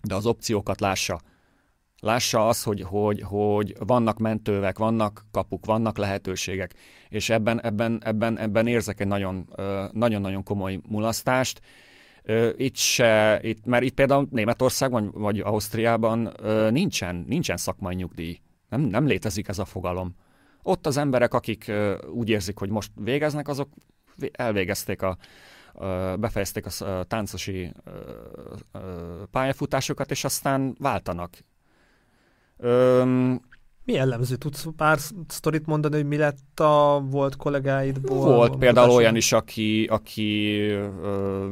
de 0.02 0.15
az 0.15 0.26
opciókat 0.26 0.80
lássa. 0.80 1.19
Lássa 2.02 2.48
azt, 2.48 2.64
hogy, 2.64 2.81
hogy, 2.81 3.22
hogy 3.22 3.76
vannak 3.80 4.18
mentővek, 4.18 4.77
vannak 4.77 5.26
kapuk, 5.31 5.65
vannak 5.65 5.98
lehetőségek, 5.98 6.73
és 7.10 7.30
ebben, 7.30 7.61
ebben, 7.61 8.02
ebben, 8.03 8.40
ebben 8.40 8.68
érzek 8.68 8.99
egy 8.99 9.07
nagyon, 9.07 9.53
nagyon-nagyon 9.91 10.44
komoly 10.44 10.80
mulasztást. 10.88 11.61
Itt 12.56 12.76
se, 12.76 13.40
itt, 13.41 13.65
mert 13.65 13.84
itt 13.84 13.94
például 13.94 14.27
Németországban 14.31 15.11
vagy 15.14 15.40
Ausztriában 15.40 16.34
nincsen, 16.69 17.26
nincsen 17.27 17.57
szakmai 17.57 17.95
nyugdíj. 17.95 18.40
Nem, 18.69 18.81
nem 18.81 19.06
létezik 19.06 19.48
ez 19.48 19.60
a 19.60 19.65
fogalom. 19.65 20.15
Ott 20.64 20.86
az 20.86 20.98
emberek, 20.98 21.34
akik 21.34 21.72
úgy 22.11 22.30
érzik, 22.30 22.57
hogy 22.57 22.69
most 22.69 22.91
végeznek, 22.95 23.48
azok 23.48 23.69
elvégezték 24.31 25.02
a, 25.02 25.18
befejezték 26.15 26.65
a 26.65 27.03
táncosi 27.03 27.73
pályafutásokat, 29.31 30.11
és 30.11 30.23
aztán 30.23 30.76
váltanak. 30.80 31.38
Mi 33.90 33.95
jellemző? 33.95 34.36
Tudsz 34.36 34.66
pár 34.78 34.99
sztorit 35.28 35.66
mondani, 35.66 35.95
hogy 35.95 36.06
mi 36.06 36.18
lett 36.18 36.60
a 36.60 37.03
volt 37.10 37.36
kollégáidból? 37.36 38.36
Volt 38.36 38.56
például 38.56 38.90
olyan 38.90 39.16
is, 39.16 39.32
aki, 39.32 39.86
aki 39.86 40.60
ö, 40.60 41.49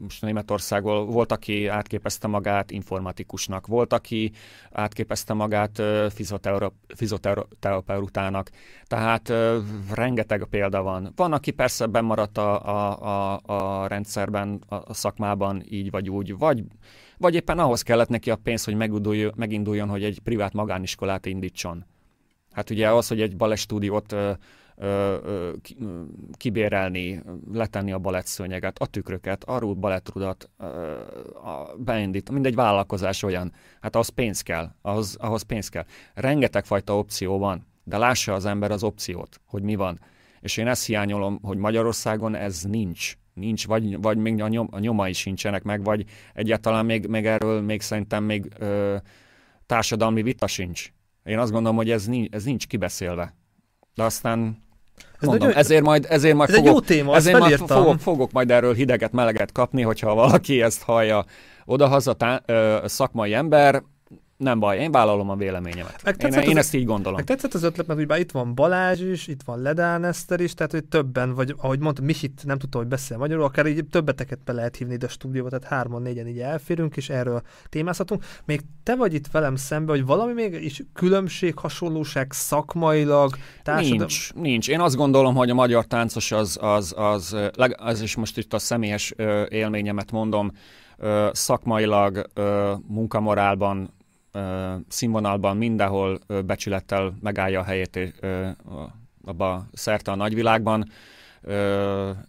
most 0.00 0.22
Németországból 0.22 1.04
volt, 1.06 1.32
aki 1.32 1.66
átképezte 1.66 2.26
magát 2.26 2.70
informatikusnak, 2.70 3.66
volt, 3.66 3.92
aki 3.92 4.32
átképezte 4.72 5.32
magát 5.32 5.82
fizioterapeutának. 6.88 8.50
Tehát 8.86 9.28
ö, 9.28 9.58
rengeteg 9.94 10.46
példa 10.50 10.82
van. 10.82 11.12
Van, 11.16 11.32
aki 11.32 11.50
persze 11.50 11.86
bemaradt 11.86 12.38
a, 12.38 12.66
a, 12.66 12.98
a, 13.00 13.40
a 13.46 13.86
rendszerben, 13.86 14.62
a 14.68 14.94
szakmában 14.94 15.62
így 15.68 15.90
vagy 15.90 16.10
úgy, 16.10 16.38
vagy 16.38 16.64
vagy 17.18 17.34
éppen 17.34 17.58
ahhoz 17.58 17.82
kellett 17.82 18.08
neki 18.08 18.30
a 18.30 18.36
pénz, 18.36 18.64
hogy 18.64 18.76
meginduljon, 19.36 19.88
hogy 19.88 20.04
egy 20.04 20.20
privát 20.20 20.52
magániskolát 20.52 21.26
indítson. 21.26 21.84
Hát 22.52 22.70
ugye 22.70 22.90
az, 22.90 23.08
hogy 23.08 23.20
egy 23.20 23.36
balett 23.36 23.58
stúdiót 23.58 24.14
kibérelni, 26.32 27.22
letenni 27.52 27.92
a 27.92 27.98
balettszőnyeget, 27.98 28.78
a 28.78 28.86
tükröket, 28.86 29.44
a 29.44 29.74
balettrudat, 29.74 30.50
beindít, 31.76 32.30
mindegy 32.30 32.54
vállalkozás 32.54 33.22
olyan, 33.22 33.52
hát 33.80 33.94
ahhoz 33.94 34.08
pénz 34.08 34.40
kell, 34.40 34.70
ahhoz, 34.82 35.16
ahhoz 35.20 35.42
pénz 35.42 35.68
kell. 35.68 35.84
Rengeteg 36.14 36.64
fajta 36.64 36.98
opció 36.98 37.38
van, 37.38 37.66
de 37.84 37.98
lássa 37.98 38.32
az 38.32 38.44
ember 38.44 38.70
az 38.70 38.82
opciót, 38.82 39.40
hogy 39.46 39.62
mi 39.62 39.74
van. 39.74 40.00
És 40.40 40.56
én 40.56 40.66
ezt 40.66 40.86
hiányolom, 40.86 41.38
hogy 41.42 41.56
Magyarországon 41.56 42.34
ez 42.34 42.62
nincs. 42.62 43.16
Nincs, 43.38 43.66
vagy, 43.66 44.00
vagy 44.00 44.16
még 44.16 44.42
a, 44.42 44.48
nyom, 44.48 44.68
a 44.70 44.78
nyomai 44.78 45.12
sincsenek 45.12 45.62
meg, 45.62 45.84
vagy 45.84 46.04
egyáltalán 46.34 46.84
még, 46.84 47.06
még 47.06 47.26
erről 47.26 47.60
még 47.60 47.80
szerintem 47.80 48.24
még 48.24 48.48
ö, 48.58 48.96
társadalmi 49.66 50.22
vita 50.22 50.46
sincs. 50.46 50.92
Én 51.24 51.38
azt 51.38 51.52
gondolom, 51.52 51.76
hogy 51.76 51.90
ez 51.90 52.06
nincs, 52.06 52.34
ez 52.34 52.44
nincs 52.44 52.66
kibeszélve. 52.66 53.34
De 53.94 54.02
aztán 54.02 54.62
ez 55.20 55.26
Mondom, 55.26 55.46
nagyon... 55.46 55.62
ezért 55.62 55.82
majd, 55.82 56.06
ezért 56.08 56.34
majd, 56.34 56.48
ez 56.48 56.54
fogok, 56.56 56.72
jó 56.72 56.80
téma, 56.80 57.14
ezért 57.14 57.38
majd 57.38 57.56
fogok, 57.56 58.00
fogok 58.00 58.32
majd 58.32 58.50
erről 58.50 58.74
hideget, 58.74 59.12
meleget 59.12 59.52
kapni, 59.52 59.82
hogyha 59.82 60.14
valaki 60.14 60.62
ezt 60.62 60.82
hallja 60.82 61.24
odahaza 61.64 62.12
tá- 62.12 62.42
ö, 62.46 62.82
szakmai 62.84 63.34
ember, 63.34 63.82
nem 64.38 64.58
baj, 64.58 64.78
én 64.78 64.92
vállalom 64.92 65.30
a 65.30 65.36
véleményemet. 65.36 66.00
Meg 66.04 66.22
én, 66.22 66.32
én 66.32 66.50
az, 66.50 66.56
ezt 66.56 66.74
így 66.74 66.84
gondolom. 66.84 67.14
Meg 67.16 67.24
tetszett 67.24 67.54
az 67.54 67.62
ötlet, 67.62 67.86
mert 67.86 68.00
ugye 68.00 68.18
itt 68.18 68.30
van 68.30 68.54
Balázs 68.54 69.00
is, 69.00 69.26
itt 69.26 69.42
van 69.42 69.62
Ledán 69.62 70.04
Eszter 70.04 70.40
is, 70.40 70.54
tehát 70.54 70.72
hogy 70.72 70.84
többen, 70.84 71.34
vagy 71.34 71.54
ahogy 71.56 71.78
mondtam, 71.78 72.04
Misit 72.04 72.42
nem 72.44 72.58
tudta, 72.58 72.78
hogy 72.78 72.86
beszél 72.86 73.16
magyarul, 73.16 73.44
akár 73.44 73.66
így 73.66 73.86
többeteket 73.86 74.38
be 74.44 74.52
lehet 74.52 74.76
hívni 74.76 74.94
ide 74.94 75.06
a 75.06 75.08
stúdióba, 75.08 75.48
tehát 75.48 75.64
hárman, 75.64 76.02
négyen 76.02 76.26
így 76.26 76.38
elférünk, 76.38 76.96
és 76.96 77.08
erről 77.08 77.42
témázhatunk. 77.68 78.24
Még 78.44 78.60
te 78.82 78.96
vagy 78.96 79.14
itt 79.14 79.26
velem 79.26 79.56
szembe, 79.56 79.92
hogy 79.92 80.06
valami 80.06 80.32
még 80.32 80.64
is 80.64 80.82
különbség, 80.92 81.58
hasonlóság 81.58 82.32
szakmailag, 82.32 83.36
társadalom... 83.62 83.98
Nincs, 83.98 84.34
nincs. 84.34 84.68
Én 84.68 84.80
azt 84.80 84.96
gondolom, 84.96 85.34
hogy 85.34 85.50
a 85.50 85.54
magyar 85.54 85.84
táncos 85.84 86.32
az, 86.32 86.58
az, 86.60 86.94
az, 86.96 87.36
az, 87.56 87.74
az 87.76 88.00
is 88.00 88.16
most 88.16 88.38
itt 88.38 88.52
a 88.52 88.58
személyes 88.58 89.14
élményemet 89.48 90.10
mondom, 90.10 90.52
szakmailag, 91.32 92.30
munkamorálban, 92.86 93.96
színvonalban 94.88 95.56
mindenhol 95.56 96.18
becsülettel 96.46 97.14
megállja 97.20 97.60
a 97.60 97.64
helyét 97.64 98.22
abba 99.24 99.66
szerte 99.72 100.10
a 100.10 100.14
nagyvilágban, 100.14 100.90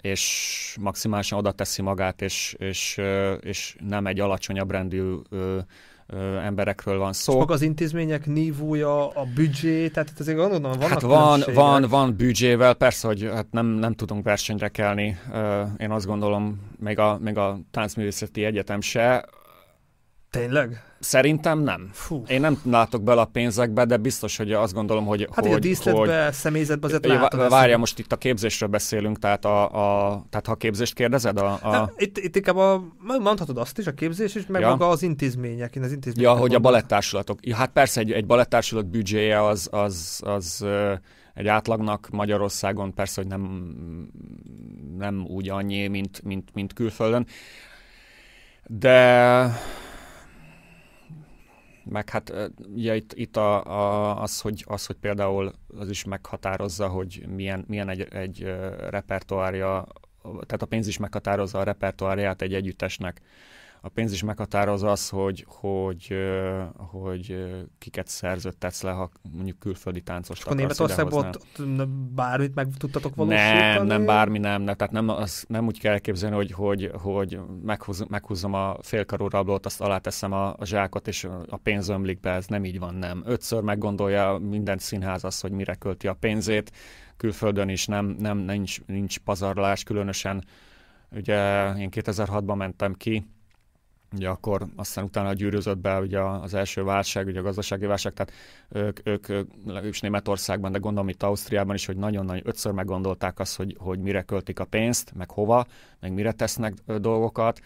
és 0.01 0.75
maximálisan 0.81 1.39
oda 1.39 1.51
teszi 1.51 1.81
magát, 1.81 2.21
és, 2.21 2.55
és, 2.57 3.01
és 3.41 3.75
nem 3.87 4.07
egy 4.07 4.19
alacsonyabb 4.19 4.71
rendű 4.71 5.15
emberekről 6.43 6.97
van 6.97 7.13
szó. 7.13 7.31
És 7.33 7.39
maga 7.39 7.53
az 7.53 7.61
intézmények 7.61 8.25
nívója, 8.25 9.07
a 9.07 9.25
büdzsé, 9.35 9.87
tehát 9.87 10.09
itt 10.09 10.19
azért 10.19 10.37
gondolom, 10.37 10.61
vannak 10.61 10.87
Hát 10.87 11.01
van, 11.01 11.43
van, 11.53 11.85
van 11.89 12.15
büdzsével, 12.15 12.73
persze, 12.73 13.07
hogy 13.07 13.29
hát 13.33 13.51
nem, 13.51 13.65
nem 13.65 13.93
tudunk 13.93 14.23
versenyre 14.23 14.67
kelni. 14.67 15.17
Én 15.77 15.91
azt 15.91 16.05
gondolom, 16.05 16.59
még 16.79 16.99
a, 16.99 17.17
még 17.21 17.37
a 17.37 17.59
táncművészeti 17.71 18.43
egyetem 18.43 18.81
se. 18.81 19.25
Tényleg? 20.31 20.83
Szerintem 20.99 21.59
nem. 21.59 21.89
Fú. 21.93 22.23
Én 22.27 22.39
nem 22.39 22.59
látok 22.63 23.03
bele 23.03 23.21
a 23.21 23.25
pénzekbe, 23.25 23.85
de 23.85 23.97
biztos, 23.97 24.37
hogy 24.37 24.51
azt 24.51 24.73
gondolom, 24.73 25.05
hogy... 25.05 25.27
Hát 25.31 25.45
hogy, 25.45 25.53
a 25.53 25.59
díszletbe, 25.59 26.23
hogy, 26.25 26.33
személyzetbe 26.33 26.87
azért 26.87 27.05
látod. 27.05 27.49
Várja, 27.49 27.77
most 27.77 27.99
itt 27.99 28.11
a 28.11 28.15
képzésről 28.15 28.69
beszélünk, 28.69 29.19
tehát, 29.19 29.45
a, 29.45 29.63
a, 29.63 30.25
tehát 30.29 30.45
ha 30.45 30.51
a 30.51 30.55
képzést 30.55 30.93
kérdezed? 30.93 31.37
A, 31.37 31.59
a... 31.61 31.71
Nem, 31.71 31.91
itt, 31.97 32.17
itt 32.17 32.35
inkább 32.35 32.57
a, 32.57 32.83
mondhatod 33.19 33.57
azt 33.57 33.77
is, 33.77 33.87
a 33.87 33.93
képzés 33.93 34.35
is, 34.35 34.45
meg 34.45 34.61
ja. 34.61 34.69
maga 34.69 34.89
az 34.89 35.01
intézmények. 35.01 35.75
Én 35.75 35.83
az 35.83 35.91
intézmények 35.91 36.31
ja, 36.31 36.37
hogy 36.39 36.55
a 36.55 36.59
balettársulatok. 36.59 37.47
Ja, 37.47 37.55
hát 37.55 37.69
persze 37.69 37.99
egy, 37.99 38.11
egy 38.11 38.25
balettársulat 38.25 38.85
büdzséje 38.85 39.45
az, 39.45 39.67
az, 39.71 40.21
az, 40.25 40.61
az 40.61 40.65
egy 41.33 41.47
átlagnak 41.47 42.09
Magyarországon 42.11 42.93
persze, 42.93 43.21
hogy 43.21 43.29
nem, 43.29 43.75
nem 44.97 45.25
úgy 45.27 45.49
annyi, 45.49 45.87
mint, 45.87 46.21
mint, 46.23 46.49
mint 46.53 46.73
külföldön. 46.73 47.25
De 48.65 49.51
meg 51.89 52.09
hát 52.09 52.33
ugye 52.73 52.95
itt, 52.95 53.13
itt 53.13 53.37
a, 53.37 53.63
a, 53.65 54.21
az, 54.21 54.41
hogy, 54.41 54.63
az, 54.67 54.85
hogy 54.85 54.95
például 54.95 55.53
az 55.77 55.89
is 55.89 56.03
meghatározza, 56.03 56.87
hogy 56.87 57.25
milyen, 57.35 57.65
milyen 57.67 57.89
egy, 57.89 58.01
egy 58.01 58.43
repertoárja, 58.89 59.85
tehát 60.21 60.61
a 60.61 60.65
pénz 60.65 60.87
is 60.87 60.97
meghatározza 60.97 61.59
a 61.59 61.63
repertoárját 61.63 62.41
egy 62.41 62.53
együttesnek 62.53 63.21
a 63.81 63.89
pénz 63.89 64.11
is 64.11 64.23
meghatározza 64.23 64.91
az, 64.91 65.09
hogy, 65.09 65.45
hogy, 65.47 66.15
hogy 66.77 67.45
kiket 67.77 68.07
szerződtetsz 68.07 68.81
le, 68.81 68.91
ha 68.91 69.09
mondjuk 69.31 69.59
külföldi 69.59 70.01
táncos 70.01 70.45
A 70.45 70.53
Németországból 70.53 71.29
bármit 72.15 72.55
meg 72.55 72.67
tudtatok 72.77 73.15
valósítani? 73.15 73.59
Nem, 73.59 73.85
nem, 73.85 74.05
bármi 74.05 74.37
nem. 74.37 74.61
nem 74.61 74.75
tehát 74.75 74.93
nem, 74.93 75.09
az, 75.09 75.45
nem 75.47 75.65
úgy 75.65 75.79
kell 75.79 75.93
elképzelni, 75.93 76.35
hogy, 76.35 76.51
hogy, 76.51 76.91
hogy 76.93 77.39
meghúz, 77.63 78.05
meghúzom 78.07 78.53
a 78.53 78.75
félkarú 78.81 79.27
rablót, 79.27 79.65
azt 79.65 79.81
aláteszem 79.81 80.31
a, 80.31 80.53
a 80.57 80.65
zsákot, 80.65 81.07
és 81.07 81.27
a 81.49 81.57
pénz 81.57 81.89
ömlik 81.89 82.19
be. 82.19 82.31
Ez 82.31 82.45
nem 82.45 82.65
így 82.65 82.79
van, 82.79 82.95
nem. 82.95 83.23
Ötször 83.25 83.61
meggondolja 83.61 84.37
minden 84.37 84.77
színház 84.77 85.23
azt, 85.23 85.41
hogy 85.41 85.51
mire 85.51 85.75
költi 85.75 86.07
a 86.07 86.13
pénzét. 86.13 86.71
Külföldön 87.17 87.69
is 87.69 87.85
nem, 87.85 88.05
nem 88.05 88.37
nincs, 88.37 88.85
nincs 88.85 89.19
pazarlás, 89.19 89.83
különösen 89.83 90.43
ugye 91.11 91.69
én 91.73 91.89
2006-ban 91.91 92.55
mentem 92.55 92.93
ki, 92.93 93.27
ugye 94.15 94.29
akkor 94.29 94.67
aztán 94.75 95.03
utána 95.03 95.33
gyűrűzött 95.33 95.77
be 95.77 95.99
ugye 95.99 96.21
az 96.21 96.53
első 96.53 96.83
válság, 96.83 97.27
ugye 97.27 97.39
a 97.39 97.43
gazdasági 97.43 97.85
válság, 97.85 98.13
tehát 98.13 98.33
ők, 98.69 98.99
ők, 99.03 99.29
ők 99.29 99.85
is 99.89 99.99
Németországban, 99.99 100.71
de 100.71 100.77
gondolom 100.77 101.09
itt 101.09 101.23
Ausztriában 101.23 101.75
is, 101.75 101.85
hogy 101.85 101.97
nagyon-nagyon 101.97 102.43
ötször 102.45 102.71
meggondolták 102.71 103.39
azt, 103.39 103.55
hogy, 103.55 103.75
hogy 103.79 103.99
mire 103.99 104.21
költik 104.21 104.59
a 104.59 104.65
pénzt, 104.65 105.11
meg 105.15 105.31
hova, 105.31 105.65
meg 105.99 106.13
mire 106.13 106.31
tesznek 106.31 106.73
dolgokat, 106.85 107.59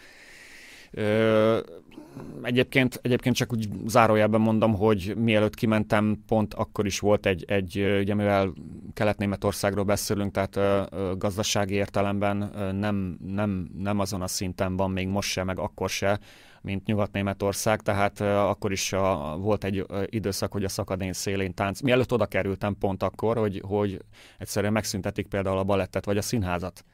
Egyébként, 2.42 2.98
egyébként 3.02 3.36
csak 3.36 3.52
úgy 3.52 3.68
zárójelben 3.86 4.40
mondom, 4.40 4.74
hogy 4.74 5.14
mielőtt 5.16 5.54
kimentem, 5.54 6.22
pont 6.26 6.54
akkor 6.54 6.86
is 6.86 6.98
volt 6.98 7.26
egy, 7.26 7.44
egy 7.46 7.98
ugye 8.00 8.14
mivel 8.14 8.52
Kelet-Németországról 8.94 9.84
beszélünk, 9.84 10.32
tehát 10.32 10.88
gazdasági 11.18 11.74
értelemben 11.74 12.36
nem, 12.74 13.18
nem, 13.26 13.70
nem 13.78 13.98
azon 13.98 14.22
a 14.22 14.26
szinten 14.26 14.76
van 14.76 14.90
még 14.90 15.08
most 15.08 15.30
se, 15.30 15.44
meg 15.44 15.58
akkor 15.58 15.88
se, 15.88 16.18
mint 16.62 16.86
Nyugat-Németország, 16.86 17.82
tehát 17.82 18.20
akkor 18.20 18.72
is 18.72 18.92
a, 18.92 19.36
volt 19.38 19.64
egy 19.64 19.86
időszak, 20.06 20.52
hogy 20.52 20.64
a 20.64 20.68
szakadén 20.68 21.12
szélén 21.12 21.54
tánc. 21.54 21.80
Mielőtt 21.80 22.12
oda 22.12 22.26
kerültem 22.26 22.76
pont 22.78 23.02
akkor, 23.02 23.36
hogy, 23.36 23.62
hogy 23.66 24.00
egyszerűen 24.38 24.72
megszüntetik 24.72 25.26
például 25.26 25.58
a 25.58 25.64
balettet 25.64 26.04
vagy 26.04 26.16
a 26.16 26.22
színházat. 26.22 26.84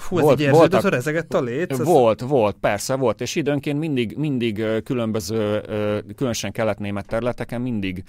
Fú, 0.00 0.18
ez 0.18 0.24
volt, 0.24 0.40
így 0.40 0.50
voltak, 0.50 0.88
rezegett 0.88 1.34
a 1.34 1.40
léc? 1.40 1.76
Volt, 1.76 2.20
volt, 2.20 2.56
persze, 2.56 2.94
volt, 2.94 3.20
és 3.20 3.34
időnként 3.34 3.78
mindig, 3.78 4.16
mindig 4.16 4.64
különböző, 4.84 5.60
különösen 6.16 6.52
kelet-német 6.52 7.06
területeken 7.06 7.60
mindig 7.60 8.04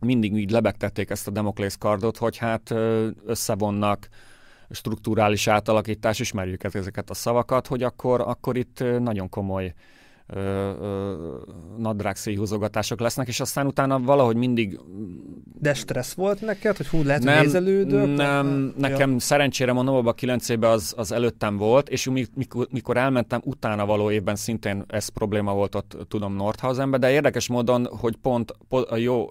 mindig 0.00 0.36
így 0.36 0.50
lebegtették 0.50 1.10
ezt 1.10 1.26
a 1.28 1.30
Demoklész 1.30 1.74
kardot, 1.74 2.16
hogy 2.16 2.36
hát 2.36 2.74
összevonnak 3.26 4.08
strukturális 4.70 5.46
átalakítás, 5.46 6.20
ismerjük 6.20 6.64
ezeket 6.64 7.10
a 7.10 7.14
szavakat, 7.14 7.66
hogy 7.66 7.82
akkor, 7.82 8.20
akkor 8.20 8.56
itt 8.56 8.84
nagyon 8.98 9.28
komoly 9.28 9.74
nadrág 11.78 12.16
széhúzogatások 12.16 13.00
lesznek, 13.00 13.28
és 13.28 13.40
aztán 13.40 13.66
utána 13.66 14.00
valahogy 14.00 14.36
mindig... 14.36 14.80
De 15.60 15.74
stressz 15.74 16.12
volt 16.12 16.40
neked, 16.40 16.76
hogy 16.76 16.86
hú, 16.86 17.02
lehet, 17.02 17.22
nem, 17.22 17.42
nézelődök? 17.42 18.16
Nem, 18.16 18.74
nekem 18.76 19.12
ja. 19.12 19.18
szerencsére 19.18 19.72
mondom, 19.72 19.94
abban 19.94 20.06
a 20.06 20.14
kilenc 20.14 20.48
évben 20.48 20.70
az, 20.70 20.94
az 20.96 21.12
előttem 21.12 21.56
volt, 21.56 21.88
és 21.88 22.10
mikor, 22.34 22.66
mikor 22.70 22.96
elmentem, 22.96 23.40
utána 23.44 23.86
való 23.86 24.10
évben 24.10 24.36
szintén 24.36 24.84
ez 24.88 25.08
probléma 25.08 25.52
volt 25.54 25.74
ott, 25.74 25.96
tudom, 26.08 26.34
Nordhausenben, 26.34 27.00
de 27.00 27.10
érdekes 27.10 27.48
módon, 27.48 27.86
hogy 27.86 28.16
pont 28.16 28.52
po, 28.68 28.96
jó, 28.96 29.30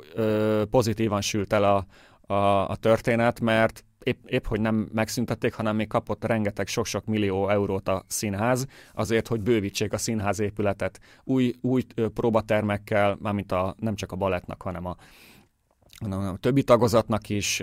pozitívan 0.69 1.21
sült 1.21 1.53
el 1.53 1.63
a, 1.63 1.85
a, 2.27 2.69
a 2.69 2.75
történet, 2.75 3.39
mert 3.39 3.85
épp, 4.03 4.25
épp 4.25 4.45
hogy 4.45 4.61
nem 4.61 4.89
megszüntették, 4.93 5.53
hanem 5.53 5.75
még 5.75 5.87
kapott 5.87 6.25
rengeteg 6.25 6.67
sok-sok 6.67 7.05
millió 7.05 7.49
eurót 7.49 7.89
a 7.89 8.03
színház, 8.07 8.67
azért, 8.93 9.27
hogy 9.27 9.41
bővítsék 9.41 9.93
a 9.93 9.97
színház 9.97 10.39
épületet 10.39 10.99
új, 11.23 11.53
új 11.61 11.83
próbatermekkel, 12.13 13.17
mármint 13.19 13.51
a, 13.51 13.75
nem 13.79 13.95
csak 13.95 14.11
a 14.11 14.15
balettnak, 14.15 14.61
hanem 14.61 14.85
a, 14.85 14.95
a 16.11 16.37
többi 16.39 16.63
tagozatnak 16.63 17.29
is 17.29 17.61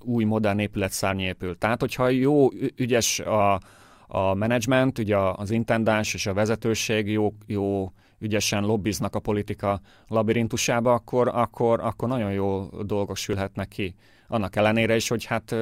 új 0.00 0.24
modern 0.24 0.58
épületszárny 0.58 1.20
épül. 1.20 1.58
Tehát, 1.58 1.80
hogyha 1.80 2.08
jó, 2.08 2.48
ügyes 2.76 3.20
a, 3.20 3.60
a 4.06 4.34
menedzsment, 4.34 4.98
ugye 4.98 5.16
az 5.16 5.50
intendáns 5.50 6.14
és 6.14 6.26
a 6.26 6.34
vezetőség 6.34 7.10
jó, 7.10 7.34
jó 7.46 7.92
ügyesen 8.22 8.64
lobbiznak 8.64 9.14
a 9.14 9.20
politika 9.20 9.80
labirintusába, 10.08 10.92
akkor, 10.92 11.28
akkor, 11.28 11.80
akkor 11.80 12.08
nagyon 12.08 12.32
jó 12.32 12.68
dolgok 12.82 13.16
sülhetnek 13.16 13.68
ki. 13.68 13.94
Annak 14.28 14.56
ellenére 14.56 14.96
is, 14.96 15.08
hogy 15.08 15.24
hát 15.24 15.54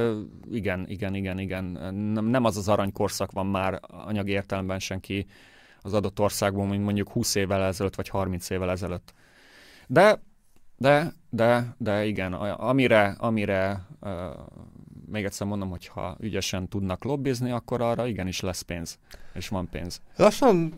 igen, 0.51 0.85
igen, 0.89 1.15
igen, 1.15 1.39
igen, 1.39 1.65
nem, 2.25 2.45
az 2.45 2.57
az 2.57 2.69
aranykorszak 2.69 3.33
van 3.33 3.47
már 3.47 3.81
anyagi 3.89 4.31
értelemben 4.31 4.79
senki 4.79 5.27
az 5.81 5.93
adott 5.93 6.21
országban, 6.21 6.69
mint 6.69 6.85
mondjuk 6.85 7.11
20 7.11 7.35
évvel 7.35 7.63
ezelőtt, 7.63 7.95
vagy 7.95 8.09
30 8.09 8.51
évvel 8.51 8.71
ezelőtt. 8.71 9.15
De, 9.87 10.23
de 10.77 11.13
de, 11.31 11.75
de 11.79 12.05
igen, 12.05 12.33
amire, 12.33 13.15
amire 13.19 13.87
uh, 14.01 14.11
még 15.11 15.25
egyszer 15.25 15.47
mondom, 15.47 15.71
hogy 15.71 15.87
ha 15.87 16.17
ügyesen 16.21 16.69
tudnak 16.69 17.05
lobbizni, 17.05 17.51
akkor 17.51 17.81
arra 17.81 18.07
igenis 18.07 18.41
lesz 18.41 18.61
pénz, 18.61 18.99
és 19.35 19.49
van 19.49 19.69
pénz. 19.71 20.01
Lassan 20.17 20.75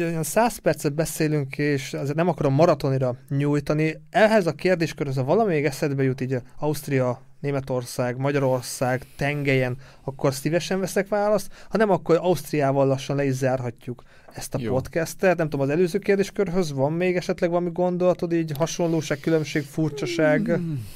olyan 0.00 0.22
száz 0.22 0.58
percet 0.58 0.94
beszélünk, 0.94 1.58
és 1.58 1.94
azért 1.94 2.16
nem 2.16 2.28
akarom 2.28 2.54
maratonira 2.54 3.16
nyújtani. 3.28 4.00
Ehhez 4.10 4.46
a 4.46 4.52
kérdéskörhöz, 4.52 5.16
ha 5.16 5.24
valami 5.24 5.52
még 5.52 5.64
eszedbe 5.64 6.02
jut 6.02 6.20
így 6.20 6.36
Ausztria, 6.58 7.20
Németország, 7.40 8.16
Magyarország 8.16 9.06
tengelyen, 9.16 9.76
akkor 10.04 10.34
szívesen 10.34 10.80
veszek 10.80 11.08
választ, 11.08 11.52
ha 11.68 11.76
nem, 11.76 11.90
akkor 11.90 12.18
Ausztriával 12.22 12.86
lassan 12.86 13.16
le 13.16 13.24
is 13.24 13.32
zárhatjuk 13.32 14.02
ezt 14.32 14.54
a 14.54 14.58
Jó. 14.60 14.72
podcastet. 14.72 15.36
Nem 15.36 15.48
tudom, 15.48 15.66
az 15.66 15.72
előző 15.72 15.98
kérdéskörhöz 15.98 16.72
van 16.72 16.92
még 16.92 17.16
esetleg 17.16 17.50
valami 17.50 17.70
gondolatod, 17.72 18.32
így 18.32 18.52
hasonlóság, 18.56 19.20
különbség, 19.20 19.62
furcsaság? 19.62 20.44
Hmm. 20.44 20.86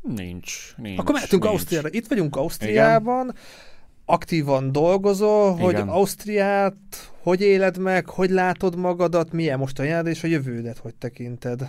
Nincs, 0.00 0.74
nincs. 0.76 0.98
Akkor 0.98 1.14
mehetünk 1.14 1.42
nincs. 1.42 1.54
Ausztriára. 1.54 1.88
Itt 1.90 2.06
vagyunk 2.06 2.36
Ausztriában, 2.36 3.24
Igen. 3.24 3.36
aktívan 4.04 4.72
dolgozol, 4.72 5.52
Igen. 5.58 5.64
hogy 5.64 5.94
Ausztriát 5.96 6.76
hogy 7.22 7.40
éled 7.40 7.78
meg, 7.78 8.08
hogy 8.08 8.30
látod 8.30 8.76
magadat, 8.76 9.32
milyen 9.32 9.58
most 9.58 9.78
a 9.78 9.82
járd, 9.82 10.06
és 10.06 10.24
a 10.24 10.26
jövődet 10.26 10.78
hogy 10.78 10.94
tekinted? 10.94 11.68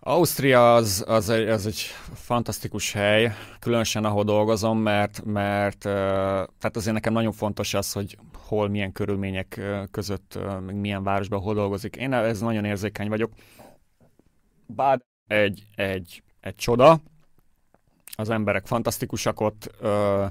Ausztria 0.00 0.74
az, 0.74 1.04
az, 1.06 1.28
egy, 1.28 1.48
az 1.48 1.66
egy 1.66 1.80
fantasztikus 2.14 2.92
hely, 2.92 3.32
különösen 3.58 4.04
ahol 4.04 4.24
dolgozom, 4.24 4.78
mert, 4.78 5.24
mert 5.24 5.78
tehát 5.78 6.76
azért 6.76 6.94
nekem 6.94 7.12
nagyon 7.12 7.32
fontos 7.32 7.74
az, 7.74 7.92
hogy 7.92 8.18
hol, 8.46 8.68
milyen 8.68 8.92
körülmények 8.92 9.60
között, 9.90 10.38
milyen 10.72 11.02
városban, 11.02 11.40
hol 11.40 11.54
dolgozik. 11.54 11.96
Én 11.96 12.12
ez 12.12 12.40
nagyon 12.40 12.64
érzékeny 12.64 13.08
vagyok. 13.08 13.32
Bár 14.66 15.00
egy, 15.30 15.66
egy, 15.74 16.22
egy 16.40 16.54
csoda, 16.54 17.00
az 18.16 18.30
emberek 18.30 18.66
fantasztikusak 18.66 19.40
ott, 19.40 19.70
ö, 19.80 20.24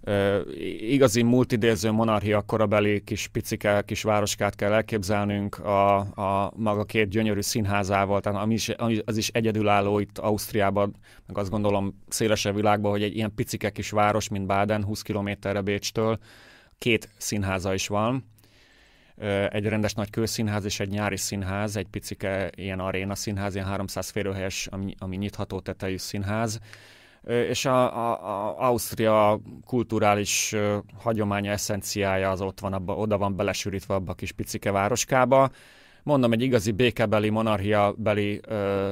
ö, 0.00 0.40
igazi 0.78 1.22
multidéző 1.22 1.90
monarchia 1.90 2.40
korabeli 2.40 3.04
kis 3.04 3.28
picike, 3.28 3.82
kis 3.82 4.02
városkát 4.02 4.54
kell 4.54 4.72
elképzelnünk 4.72 5.58
a, 5.58 5.96
a 5.98 6.52
maga 6.56 6.84
két 6.84 7.08
gyönyörű 7.08 7.40
színházával, 7.40 8.20
tehát 8.20 8.42
ami 8.42 8.54
is, 8.54 8.70
az 9.04 9.16
is 9.16 9.28
egyedülálló 9.28 9.98
itt 9.98 10.18
Ausztriában, 10.18 10.94
meg 11.26 11.38
azt 11.38 11.50
gondolom 11.50 12.02
szélesebb 12.08 12.54
világban, 12.54 12.90
hogy 12.90 13.02
egy 13.02 13.16
ilyen 13.16 13.34
picike 13.34 13.70
kis 13.70 13.90
város, 13.90 14.28
mint 14.28 14.46
Baden, 14.46 14.84
20 14.84 15.02
kilométerre 15.02 15.60
Bécstől, 15.60 16.18
két 16.78 17.08
színháza 17.16 17.74
is 17.74 17.86
van, 17.86 18.24
egy 19.50 19.64
rendes 19.64 19.94
nagy 19.94 20.10
kőszínház 20.10 20.64
és 20.64 20.80
egy 20.80 20.88
nyári 20.88 21.16
színház, 21.16 21.76
egy 21.76 21.86
picike 21.86 22.50
ilyen 22.54 22.80
aréna 22.80 23.14
színház, 23.14 23.54
ilyen 23.54 23.66
300 23.66 24.10
férőhelyes, 24.10 24.66
ami, 24.66 24.94
ami 24.98 25.16
nyitható 25.16 25.60
tetejű 25.60 25.96
színház, 25.96 26.60
és 27.26 27.64
a, 27.64 27.96
a, 27.96 28.10
a 28.10 28.66
Ausztria 28.66 29.40
kulturális 29.66 30.54
hagyománya, 30.98 31.50
eszenciája 31.50 32.30
az 32.30 32.40
ott 32.40 32.60
van, 32.60 32.72
abba, 32.72 32.96
oda 32.96 33.18
van 33.18 33.36
belesűrítve 33.36 33.94
abba 33.94 34.12
a 34.12 34.14
kis 34.14 34.32
picike 34.32 34.70
városkába, 34.70 35.50
mondom, 36.10 36.32
egy 36.32 36.42
igazi 36.42 36.70
békebeli, 36.70 37.28
monarchiabeli 37.28 38.40
ö, 38.48 38.90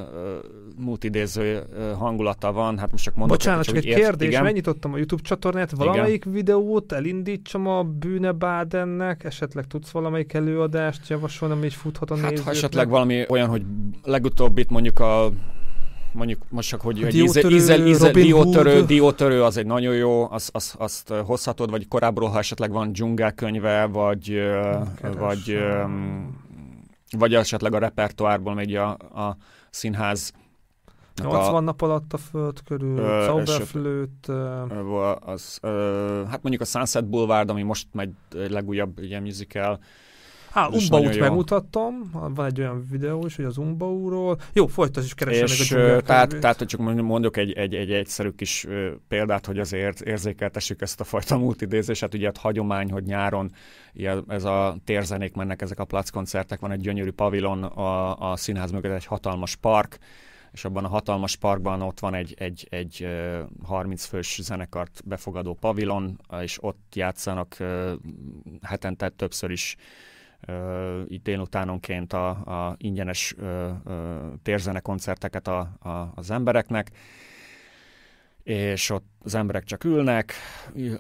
hangulata 1.99 2.53
van. 2.53 2.79
Hát 2.79 2.91
most 2.91 3.05
csak 3.05 3.15
mondok. 3.15 3.37
Bocsánat, 3.37 3.65
csak 3.65 3.77
egy 3.77 3.85
ért, 3.85 3.99
kérdés. 3.99 4.29
Igen. 4.29 4.43
Megnyitottam 4.43 4.93
a 4.93 4.97
YouTube 4.97 5.23
csatornát, 5.23 5.71
valamelyik 5.71 6.25
igen. 6.25 6.33
videót 6.33 6.93
elindítsam 6.93 7.67
a 7.67 7.83
Bűne 7.83 8.33
Bádennek, 8.33 9.25
esetleg 9.25 9.67
tudsz 9.67 9.91
valamelyik 9.91 10.33
előadást 10.33 11.09
javasolni, 11.09 11.55
ami 11.55 11.67
is 11.67 11.75
futhat 11.75 12.11
a 12.11 12.15
hát, 12.15 12.23
nézőknek? 12.23 12.45
ha 12.45 12.51
esetleg 12.51 12.89
valami 12.89 13.25
olyan, 13.29 13.49
hogy 13.49 13.63
legutóbbit 14.03 14.71
mondjuk 14.71 14.99
a 14.99 15.31
mondjuk 16.13 16.43
most 16.49 16.69
csak, 16.69 16.81
hogy, 16.81 17.03
hogy 17.03 17.13
diótörő, 17.13 17.55
ízel, 17.55 17.87
ízel, 17.87 18.11
diótörő, 18.11 18.85
diótörő, 18.85 19.43
az 19.43 19.57
egy 19.57 19.67
nagyon 19.67 19.95
jó, 19.95 20.31
azt, 20.31 20.51
azt, 20.53 20.75
azt 20.75 21.09
hozhatod, 21.09 21.71
vagy 21.71 21.89
korábbról, 21.89 22.29
ha 22.29 22.39
esetleg 22.39 22.71
van 22.71 22.93
dzsungelkönyve, 22.93 23.85
vagy, 23.85 24.25
Keres. 25.01 25.17
vagy 25.19 25.59
um, 25.85 26.47
vagy 27.11 27.35
esetleg 27.35 27.75
a 27.75 27.79
repertoárból 27.79 28.55
megy 28.55 28.75
a, 28.75 28.91
a 28.91 29.37
színház 29.71 30.33
80 31.23 31.55
a, 31.55 31.61
nap 31.61 31.83
alatt 31.83 32.13
a 32.13 32.17
föld 32.17 32.63
körül, 32.65 33.23
Zauberflőt. 33.25 34.29
Az, 35.21 35.59
ö, 35.63 36.23
hát 36.31 36.43
mondjuk 36.43 36.63
a 36.63 36.65
Sunset 36.65 37.09
Boulevard, 37.09 37.51
ami 37.51 37.63
most 37.63 37.87
megy 37.93 38.11
legújabb 38.31 38.99
ugye 38.99 39.21
musical, 39.21 39.81
Á, 40.53 40.69
Umbaut 40.69 41.19
megmutattam, 41.19 42.11
van 42.13 42.47
egy 42.47 42.61
olyan 42.61 42.87
videó 42.91 43.27
is, 43.27 43.37
hogy 43.37 43.45
az 43.45 43.57
Umbaúról. 43.57 44.39
Jó, 44.53 44.67
folytasd 44.67 45.07
is 45.07 45.15
keresem 45.15 45.45
és, 45.45 45.71
meg 45.71 45.83
a 45.83 46.01
tehát, 46.01 46.39
tehát, 46.41 46.59
hogy 46.59 46.67
csak 46.67 46.81
mondjuk 46.81 47.37
egy, 47.37 47.53
egy, 47.53 47.75
egy 47.75 47.93
egyszerű 47.93 48.31
kis 48.31 48.67
példát, 49.09 49.47
hogy 49.47 49.59
azért 49.59 50.01
érzékeltessük 50.01 50.81
ezt 50.81 51.01
a 51.01 51.05
fajta 51.05 51.39
multidézést, 51.39 52.01
hát 52.01 52.15
ugye 52.15 52.27
hát 52.27 52.37
hagyomány, 52.37 52.91
hogy 52.91 53.05
nyáron 53.05 53.51
ilyen, 53.93 54.25
ez 54.29 54.45
a 54.45 54.77
térzenék 54.85 55.35
mennek, 55.35 55.63
ezek 55.63 55.79
a 55.79 55.85
plackoncertek, 55.85 56.61
van 56.61 56.71
egy 56.71 56.81
gyönyörű 56.81 57.11
pavilon 57.11 57.63
a, 57.63 58.17
a 58.31 58.37
színház 58.37 58.71
mögött, 58.71 58.93
egy 58.93 59.05
hatalmas 59.05 59.57
park, 59.57 59.99
és 60.53 60.65
abban 60.65 60.85
a 60.85 60.89
hatalmas 60.89 61.37
parkban 61.37 61.83
ott 61.83 62.01
van 62.01 62.15
egy, 62.15 62.35
egy, 62.39 62.67
egy 62.71 63.09
30 63.63 64.05
fős 64.05 64.39
zenekart 64.43 65.03
befogadó 65.05 65.55
pavilon, 65.55 66.21
és 66.41 66.59
ott 66.61 66.93
játszanak 66.95 67.57
hetente 68.63 69.09
többször 69.09 69.51
is 69.51 69.77
itt 71.07 71.23
délutánonként 71.23 72.13
a, 72.13 72.29
a 72.29 72.75
ingyenes 72.79 73.35
térzene 74.43 74.81
koncerteket 74.81 75.49
a, 75.49 75.59
a, 75.79 76.13
az 76.15 76.31
embereknek, 76.31 76.91
és 78.49 78.91
ott 78.91 79.07
az 79.19 79.35
emberek 79.35 79.65
csak 79.65 79.85
ülnek, 79.85 80.33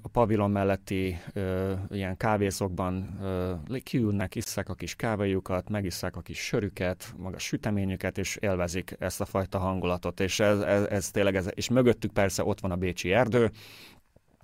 a 0.02 0.08
pavilon 0.08 0.50
melletti 0.50 1.18
ö, 1.32 1.72
ilyen 1.90 2.16
kávézókban 2.16 3.18
ö, 3.22 3.52
kiülnek, 3.82 4.34
isszák 4.34 4.68
a 4.68 4.74
kis 4.74 4.94
kávéjukat, 4.94 5.68
megisszák 5.68 6.16
a 6.16 6.20
kis 6.20 6.38
sörüket, 6.38 7.14
maga 7.16 7.38
süteményüket, 7.38 8.18
és 8.18 8.36
élvezik 8.36 8.96
ezt 8.98 9.20
a 9.20 9.24
fajta 9.24 9.58
hangulatot, 9.58 10.20
és 10.20 10.40
ez, 10.40 10.60
ez, 10.60 10.84
ez 10.84 11.10
tényleg, 11.10 11.36
ez, 11.36 11.48
és 11.54 11.68
mögöttük 11.68 12.12
persze 12.12 12.44
ott 12.44 12.60
van 12.60 12.70
a 12.70 12.76
Bécsi 12.76 13.12
erdő, 13.12 13.50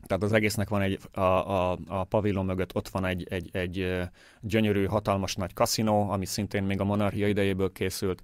tehát 0.06 0.22
az 0.22 0.32
egésznek 0.32 0.68
van 0.68 0.80
egy, 0.82 0.98
a, 1.12 1.20
a, 1.20 1.78
a 1.86 2.04
pavilon 2.04 2.44
mögött 2.44 2.74
ott 2.74 2.88
van 2.88 3.04
egy, 3.04 3.26
egy, 3.30 3.48
egy 3.52 4.00
gyönyörű, 4.40 4.84
hatalmas 4.84 5.34
nagy 5.34 5.52
kaszinó, 5.52 6.10
ami 6.10 6.26
szintén 6.26 6.62
még 6.62 6.80
a 6.80 6.84
monarchia 6.84 7.28
idejéből 7.28 7.72
készült, 7.72 8.22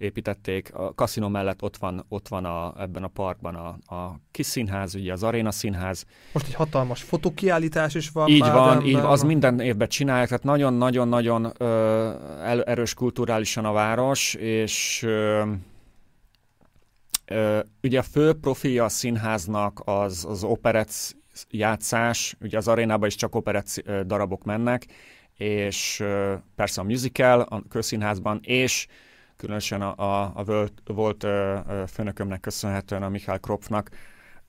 építették. 0.00 0.74
A 0.74 0.94
kaszinó 0.94 1.28
mellett 1.28 1.62
ott 1.62 1.76
van, 1.76 2.04
ott 2.08 2.28
van 2.28 2.44
a, 2.44 2.74
ebben 2.78 3.02
a 3.02 3.08
parkban 3.08 3.54
a, 3.54 3.94
a 3.94 4.20
kis 4.30 4.46
színház, 4.46 4.94
ugye 4.94 5.12
az 5.12 5.22
aréna 5.22 5.50
színház. 5.50 6.04
Most 6.32 6.46
egy 6.46 6.54
hatalmas 6.54 7.02
fotokiállítás 7.02 7.94
is 7.94 8.10
van. 8.10 8.28
Így 8.28 8.40
van, 8.40 8.84
így 8.86 8.94
az 8.94 9.22
minden 9.22 9.60
évben 9.60 9.88
csinálják, 9.88 10.28
tehát 10.28 10.44
nagyon-nagyon-nagyon 10.44 11.52
erős 12.64 12.94
kulturálisan 12.94 13.64
a 13.64 13.72
város, 13.72 14.34
és 14.34 15.02
ö, 15.02 15.50
ö, 17.24 17.60
ugye 17.82 17.98
a 17.98 18.02
fő 18.02 18.32
profilja 18.32 18.84
a 18.84 18.88
színháznak 18.88 19.82
az, 19.84 20.26
az 20.28 20.44
operett 20.44 21.16
játszás, 21.50 22.36
ugye 22.40 22.56
az 22.56 22.68
arénában 22.68 23.08
is 23.08 23.14
csak 23.14 23.34
operett 23.34 23.82
darabok 24.06 24.44
mennek, 24.44 24.86
és 25.36 26.04
persze 26.54 26.80
a 26.80 26.84
musical 26.84 27.40
a 27.40 27.62
közszínházban, 27.68 28.40
és 28.42 28.86
különösen 29.36 29.82
a, 29.82 29.94
a, 29.96 30.32
a 30.34 30.44
volt, 30.44 30.72
volt 30.84 31.26
főnökömnek 31.88 32.40
köszönhetően, 32.40 33.02
a 33.02 33.08
Michael 33.08 33.38
Kropfnak, 33.38 33.90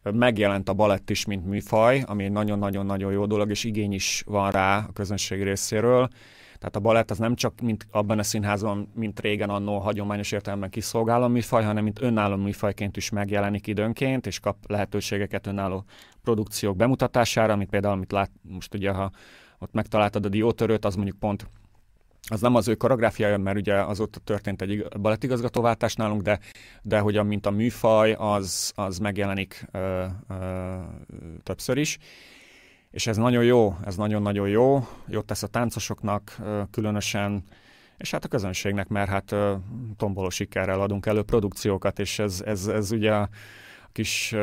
megjelent 0.04 0.70
a 0.70 0.74
balett 0.74 1.10
is, 1.10 1.26
mint 1.26 1.46
műfaj, 1.46 2.04
ami 2.06 2.24
egy 2.24 2.32
nagyon-nagyon-nagyon 2.32 3.12
jó 3.12 3.26
dolog, 3.26 3.50
és 3.50 3.64
igény 3.64 3.94
is 3.94 4.24
van 4.26 4.52
rá 4.52 4.78
a 4.78 4.92
közönség 4.94 5.44
részéről. 5.44 6.10
Tehát 6.62 6.76
a 6.76 6.80
balett 6.80 7.12
az 7.12 7.18
nem 7.18 7.36
csak 7.36 7.62
mint 7.62 7.88
abban 7.92 8.20
a 8.20 8.24
színházban, 8.24 8.92
mint 8.96 9.20
régen 9.20 9.50
annó 9.50 9.80
hagyományos 9.80 10.32
értelemben 10.32 10.70
kiszolgáló 10.70 11.28
műfaj, 11.28 11.64
hanem 11.64 11.84
mint 11.84 12.02
önálló 12.02 12.36
műfajként 12.36 12.98
is 12.98 13.10
megjelenik 13.10 13.68
időnként, 13.68 14.28
és 14.28 14.40
kap 14.40 14.58
lehetőségeket 14.68 15.48
önálló 15.48 15.84
produkciók 16.24 16.76
bemutatására, 16.76 17.54
amit 17.54 17.70
például, 17.70 17.94
amit 17.94 18.12
lát, 18.12 18.32
most 18.42 18.74
ugye, 18.74 18.92
ha 18.92 19.12
ott 19.60 19.74
megtaláltad 19.74 20.26
a 20.26 20.30
diótörőt, 20.30 20.86
az 20.86 20.96
mondjuk 20.96 21.20
pont 21.20 21.48
az 22.28 22.42
nem 22.42 22.56
az 22.56 22.68
ő 22.68 22.76
koreográfiája, 22.76 23.38
mert 23.38 23.58
ugye 23.58 23.74
azóta 23.74 24.20
történt 24.20 24.62
egy 24.62 24.88
balettigazgatóváltás 25.02 25.96
nálunk, 25.96 26.22
de, 26.22 26.40
de 26.82 27.00
hogy 27.00 27.24
mint 27.26 27.46
a 27.46 27.52
műfaj, 27.52 28.14
az, 28.14 28.72
az 28.76 28.98
megjelenik 28.98 29.66
ö, 29.72 30.06
ö, 30.30 30.76
többször 31.44 31.78
is. 31.78 31.98
És 32.92 33.08
ez 33.08 33.18
nagyon 33.18 33.44
jó, 33.44 33.76
ez 33.86 33.96
nagyon-nagyon 33.96 34.48
jó, 34.48 34.88
jót 35.08 35.26
tesz 35.26 35.44
a 35.44 35.48
táncosoknak 35.48 36.38
különösen, 36.72 37.44
és 37.98 38.12
hát 38.12 38.26
a 38.26 38.28
közönségnek, 38.28 38.88
mert 38.88 39.10
hát 39.10 39.36
tomboló 39.98 40.30
sikerrel 40.30 40.82
adunk 40.82 41.06
elő 41.06 41.22
produkciókat, 41.22 42.00
és 42.00 42.20
ez, 42.20 42.42
ez, 42.46 42.68
ez 42.68 42.92
ugye 42.92 43.14
a 43.14 43.30
kis 43.92 44.36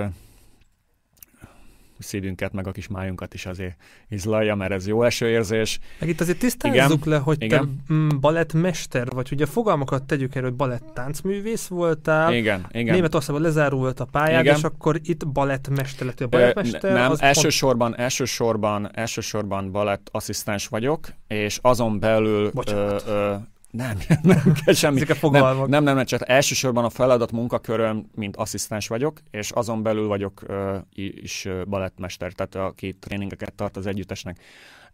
szívünket, 1.99 2.53
meg 2.53 2.67
a 2.67 2.73
kis 2.73 2.89
májunkat 2.89 3.35
is 3.35 3.47
azért 3.47 3.77
izlalja, 4.09 4.55
mert 4.55 4.73
ez 4.73 4.87
jó 4.87 5.03
esőérzés. 5.03 5.79
Meg 5.99 6.09
itt 6.09 6.21
azért 6.21 6.39
tisztázzuk 6.39 6.75
igen, 6.75 6.99
le, 7.05 7.17
hogy 7.17 7.43
igen. 7.43 7.83
te 7.89 8.17
balettmester 8.21 9.09
vagy. 9.11 9.29
Ugye 9.33 9.47
fogalmakat 9.47 10.03
tegyük 10.03 10.35
erről, 10.35 10.49
hogy 10.49 10.59
balett 10.59 10.85
táncművész 10.95 11.67
voltál. 11.67 12.35
Igen, 12.35 12.67
igen. 12.71 12.95
Németországban 12.95 13.43
lezárult 13.43 14.01
a 14.01 14.05
pályád, 14.05 14.45
igen. 14.45 14.57
és 14.57 14.63
akkor 14.63 15.01
itt 15.03 15.27
balettmester 15.27 16.07
lett. 16.07 16.21
A 16.21 16.27
balettmester 16.27 16.93
nem, 16.93 17.13
elsősorban, 17.19 17.89
pont... 17.89 18.01
elsősorban, 18.03 18.91
elsősorban 18.95 19.73
balett 19.73 20.09
asszisztens 20.13 20.67
vagyok, 20.67 21.09
és 21.27 21.59
azon 21.63 21.99
belül 21.99 22.51
ö, 22.67 22.97
ö, 23.07 23.35
nem, 23.71 23.99
nem 24.23 24.53
kell 24.65 24.75
semmi. 24.75 25.01
Ezek 25.01 25.23
a 25.23 25.31
nem, 25.31 25.57
nem, 25.57 25.83
nem, 25.85 25.97
nem, 25.97 26.05
csak 26.05 26.29
elsősorban 26.29 26.85
a 26.85 26.91
feladat 26.91 27.33
munkaköröm, 27.33 28.11
mint 28.15 28.37
asszisztens 28.37 28.89
vagyok, 28.89 29.21
és 29.31 29.51
azon 29.51 29.83
belül 29.83 30.07
vagyok 30.07 30.43
uh, 30.49 30.77
is 30.95 31.45
uh, 31.45 31.65
balettmester, 31.65 32.33
tehát 32.33 32.55
aki 32.69 32.93
tréningeket 32.93 33.53
tart 33.53 33.77
az 33.77 33.87
együttesnek. 33.87 34.41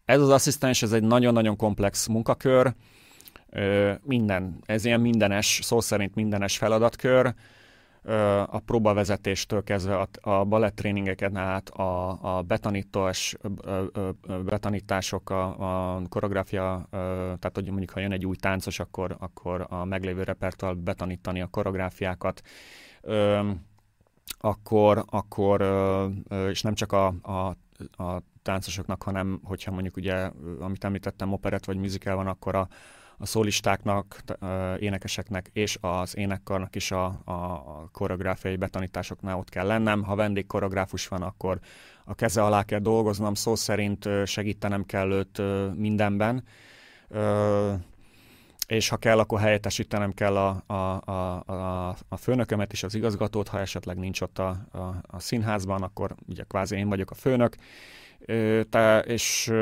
Ez 0.05 0.20
az 0.20 0.30
asszisztens, 0.30 0.82
ez 0.82 0.92
egy 0.92 1.02
nagyon-nagyon 1.02 1.56
komplex 1.56 2.06
munkakör, 2.06 2.74
uh, 3.52 3.90
minden, 4.02 4.59
ez 4.66 4.84
ilyen 4.84 5.01
mindenes, 5.01 5.60
szó 5.62 5.80
szerint 5.80 6.14
mindenes 6.14 6.56
feladatkör, 6.56 7.34
a 8.47 8.59
próbavezetéstől 8.59 9.62
kezdve 9.62 9.97
a, 9.97 10.31
a 10.31 10.44
baletttréningeken 10.44 11.36
át, 11.36 11.68
a, 11.68 12.18
a 12.36 12.43
betanítás, 12.43 13.36
betanítások, 14.44 15.31
a, 15.31 15.94
a 15.94 16.02
koreográfia, 16.09 16.86
tehát 16.90 17.51
hogy 17.55 17.68
mondjuk 17.68 17.90
ha 17.90 18.01
jön 18.01 18.12
egy 18.12 18.26
új 18.26 18.36
táncos, 18.36 18.78
akkor, 18.78 19.16
akkor 19.18 19.66
a 19.68 19.85
meglévő 19.85 20.22
repertoár 20.22 20.76
betanítani 20.76 21.40
a 21.40 21.47
koreográfiákat, 21.47 22.43
akkor, 24.39 25.05
akkor 25.06 25.62
és 26.48 26.62
nem 26.62 26.74
csak 26.74 26.93
a, 26.93 27.06
a, 27.22 27.56
a 28.02 28.22
táncosoknak, 28.43 29.02
hanem 29.02 29.40
hogyha 29.43 29.70
mondjuk 29.70 29.97
ugye, 29.97 30.31
amit 30.60 30.85
említettem, 30.85 31.32
operett 31.32 31.64
vagy 31.64 31.76
musical 31.76 32.16
van, 32.16 32.26
akkor 32.26 32.55
a, 32.55 32.68
a 33.19 33.27
szólistáknak, 33.27 34.20
énekeseknek 34.78 35.51
és 35.53 35.78
az 35.81 36.16
énekkarnak 36.16 36.77
is 36.77 36.91
a, 36.91 37.05
a 37.24 37.89
koreográfiai 37.93 38.57
betanításoknál 38.57 39.36
ott 39.36 39.49
kell 39.49 39.66
lennem. 39.66 40.03
Ha 40.03 40.15
vendég 40.15 40.47
koreográfus 40.47 41.09
van, 41.09 41.23
akkor 41.23 41.59
a 42.05 42.15
keze 42.15 42.43
alá 42.43 42.62
kell 42.62 42.78
dolgoznom, 42.78 43.35
szó 43.35 43.55
szerint 43.55 44.09
segítenem 44.24 44.85
kell 44.85 45.11
őt 45.11 45.43
mindenben 45.77 46.45
és 48.66 48.89
ha 48.89 48.97
kell, 48.97 49.19
akkor 49.19 49.41
helyettesítenem 49.41 50.12
kell 50.12 50.36
a, 50.36 50.62
a, 50.66 51.03
a, 51.11 51.43
a, 51.47 51.97
a 52.09 52.16
főnökömet 52.16 52.73
és 52.73 52.82
az 52.82 52.95
igazgatót, 52.95 53.49
ha 53.49 53.61
esetleg 53.61 53.97
nincs 53.97 54.20
ott 54.20 54.39
a, 54.39 54.49
a, 54.73 54.78
a 55.03 55.19
színházban, 55.20 55.82
akkor 55.82 56.15
ugye 56.28 56.43
kvázi 56.43 56.77
én 56.77 56.89
vagyok 56.89 57.11
a 57.11 57.15
főnök, 57.15 57.57
te, 58.70 58.99
és 58.99 59.53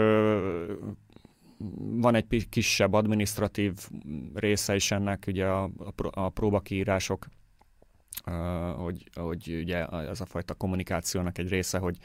van 1.77 2.15
egy 2.15 2.49
kisebb 2.49 2.93
administratív 2.93 3.73
része 4.35 4.75
is 4.75 4.91
ennek, 4.91 5.25
ugye 5.27 5.47
a, 5.47 5.71
a 6.11 6.29
próbakiírások, 6.29 7.27
hogy, 8.77 9.11
hogy 9.15 9.59
ugye 9.61 9.87
ez 9.87 10.21
a 10.21 10.27
fajta 10.27 10.55
kommunikációnak 10.55 11.39
egy 11.39 11.49
része, 11.49 11.79
hogy, 11.79 11.97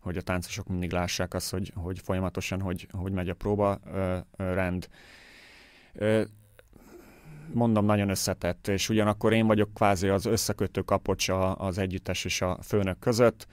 hogy 0.00 0.16
a 0.16 0.22
táncosok 0.22 0.68
mindig 0.68 0.92
lássák 0.92 1.34
azt, 1.34 1.50
hogy, 1.50 1.72
hogy 1.74 2.00
folyamatosan, 2.00 2.60
hogy, 2.60 2.88
hogy 2.92 3.12
megy 3.12 3.28
a 3.28 3.34
próba 3.34 3.80
rend. 4.36 4.88
Mondom, 7.52 7.84
nagyon 7.84 8.08
összetett, 8.08 8.68
és 8.68 8.88
ugyanakkor 8.88 9.32
én 9.32 9.46
vagyok 9.46 9.74
kvázi 9.74 10.08
az 10.08 10.26
összekötő 10.26 10.80
kapocs 10.80 11.28
az 11.54 11.78
együttes 11.78 12.24
és 12.24 12.42
a 12.42 12.58
főnök 12.62 12.98
között. 12.98 13.46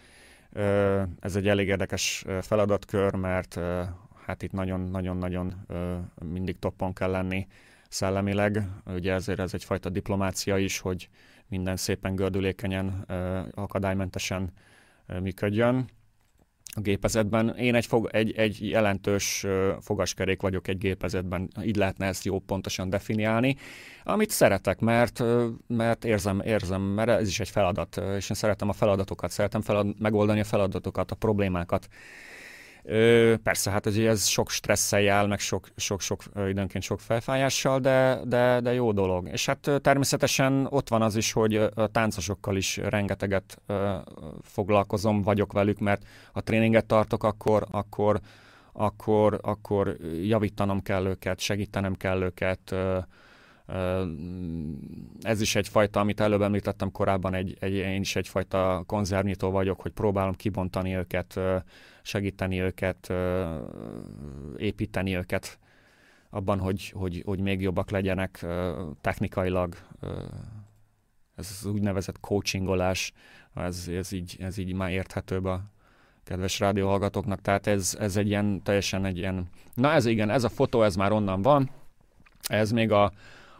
Ez 1.19 1.35
egy 1.35 1.47
elég 1.47 1.67
érdekes 1.67 2.25
feladatkör, 2.41 3.13
mert 3.13 3.59
hát 4.27 4.43
itt 4.43 4.51
nagyon-nagyon-nagyon 4.51 5.53
mindig 6.23 6.59
toppon 6.59 6.93
kell 6.93 7.11
lenni 7.11 7.47
szellemileg. 7.89 8.63
Ugye 8.85 9.13
ezért 9.13 9.39
ez 9.39 9.53
egyfajta 9.53 9.89
diplomácia 9.89 10.57
is, 10.57 10.79
hogy 10.79 11.09
minden 11.47 11.75
szépen 11.75 12.15
gördülékenyen, 12.15 13.05
akadálymentesen 13.53 14.51
működjön 15.21 15.89
a 16.75 16.79
gépezetben. 16.79 17.55
Én 17.55 17.75
egy, 17.75 17.85
fog, 17.85 18.09
egy, 18.11 18.31
egy 18.31 18.69
jelentős 18.69 19.45
fogaskerék 19.81 20.41
vagyok 20.41 20.67
egy 20.67 20.77
gépezetben, 20.77 21.49
így 21.63 21.75
lehetne 21.75 22.05
ezt 22.05 22.25
jó 22.25 22.39
pontosan 22.39 22.89
definiálni, 22.89 23.55
amit 24.03 24.29
szeretek, 24.29 24.79
mert, 24.79 25.23
mert 25.67 26.05
érzem, 26.05 26.41
érzem, 26.45 26.81
mert 26.81 27.09
ez 27.09 27.27
is 27.27 27.39
egy 27.39 27.49
feladat, 27.49 27.97
és 27.97 28.29
én 28.29 28.35
szeretem 28.35 28.69
a 28.69 28.73
feladatokat, 28.73 29.31
szeretem 29.31 29.61
felad, 29.61 29.99
megoldani 29.99 30.39
a 30.39 30.43
feladatokat, 30.43 31.11
a 31.11 31.15
problémákat. 31.15 31.87
Ö, 32.89 33.35
persze, 33.43 33.71
hát 33.71 33.85
ez, 33.85 33.95
ez 33.97 34.25
sok 34.25 34.49
stresszel 34.49 35.01
jár, 35.01 35.27
meg 35.27 35.39
sok-sok 35.75 36.23
időnként 36.47 36.83
sok 36.83 36.99
felfájással, 36.99 37.79
de, 37.79 38.19
de, 38.25 38.59
de 38.59 38.73
jó 38.73 38.91
dolog. 38.91 39.27
És 39.31 39.45
hát 39.45 39.71
természetesen 39.81 40.67
ott 40.69 40.89
van 40.89 41.01
az 41.01 41.15
is, 41.15 41.31
hogy 41.31 41.55
a 41.55 41.87
táncosokkal 41.87 42.55
is 42.55 42.77
rengeteget 42.77 43.57
ö, 43.65 43.95
foglalkozom, 44.41 45.21
vagyok 45.21 45.51
velük, 45.51 45.79
mert 45.79 46.05
ha 46.31 46.41
tréninget 46.41 46.85
tartok, 46.85 47.23
akkor, 47.23 47.65
akkor, 47.71 48.19
akkor, 48.73 49.39
akkor 49.41 49.95
javítanom 50.23 50.81
kell 50.81 51.05
őket, 51.05 51.39
segítenem 51.39 51.95
kell 51.95 52.21
őket, 52.21 52.71
ö, 52.71 52.97
ez 55.21 55.41
is 55.41 55.55
egyfajta, 55.55 55.99
amit 55.99 56.19
előbb 56.19 56.41
említettem 56.41 56.91
korábban, 56.91 57.33
egy, 57.33 57.57
egy, 57.59 57.73
én 57.73 58.01
is 58.01 58.15
egyfajta 58.15 58.83
konzervnyitó 58.85 59.51
vagyok, 59.51 59.81
hogy 59.81 59.91
próbálom 59.91 60.33
kibontani 60.33 60.95
őket, 60.95 61.39
segíteni 62.01 62.59
őket, 62.59 63.13
építeni 64.57 65.15
őket 65.15 65.59
abban, 66.29 66.59
hogy, 66.59 66.89
hogy, 66.89 67.21
hogy 67.25 67.39
még 67.39 67.61
jobbak 67.61 67.89
legyenek 67.89 68.45
technikailag. 69.01 69.75
Ez 71.35 71.57
az 71.59 71.65
úgynevezett 71.65 72.19
coachingolás, 72.19 73.13
ez, 73.55 73.87
ez, 73.87 74.11
így, 74.11 74.35
ez 74.39 74.57
így 74.57 74.73
már 74.73 74.91
érthetőbb 74.91 75.45
a 75.45 75.61
kedves 76.23 76.59
rádióhallgatóknak, 76.59 77.41
tehát 77.41 77.67
ez, 77.67 77.97
ez 77.99 78.17
egy 78.17 78.27
ilyen, 78.27 78.63
teljesen 78.63 79.05
egy 79.05 79.17
ilyen, 79.17 79.49
na 79.73 79.91
ez 79.91 80.05
igen, 80.05 80.29
ez 80.29 80.43
a 80.43 80.49
fotó, 80.49 80.83
ez 80.83 80.95
már 80.95 81.11
onnan 81.11 81.41
van, 81.41 81.69
ez 82.47 82.71
még 82.71 82.91
a, 82.91 83.11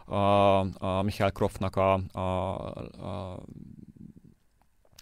a, 0.08 0.58
a 0.60 1.02
Michael 1.02 1.30
Croftnak 1.30 1.76
a, 1.76 1.92
a, 2.12 2.20
a 2.24 3.42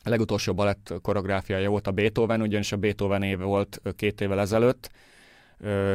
legutolsó 0.05 0.55
balett 0.55 0.95
koreográfiája 1.03 1.71
volt 1.71 1.87
a 1.87 1.93
Beethoven, 1.93 2.41
ugyanis 2.41 2.73
a 2.73 2.77
Beethoven 2.77 3.23
év 3.23 3.39
volt 3.39 3.81
két 3.97 4.21
évvel 4.21 4.41
ezelőtt, 4.41 4.91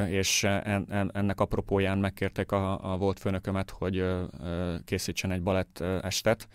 és 0.08 0.44
ennek 1.14 1.40
apropóján 1.40 1.98
megkérték 1.98 2.52
a, 2.52 2.94
a 2.94 2.98
volt 2.98 3.20
főnökömet, 3.20 3.70
hogy 3.70 4.06
készítsen 4.86 5.32
egy 5.32 5.44
balett 5.44 5.80
estet, 6.02 6.48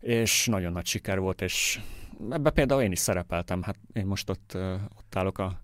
és 0.00 0.46
nagyon 0.46 0.72
nagy 0.72 0.86
siker 0.86 1.18
volt, 1.18 1.40
és 1.40 1.80
ebbe 2.30 2.50
például 2.50 2.82
én 2.82 2.92
is 2.92 2.98
szerepeltem, 2.98 3.62
hát 3.62 3.76
én 3.92 4.06
most 4.06 4.30
ott, 4.30 4.56
ott 4.98 5.16
állok 5.16 5.38
a 5.38 5.60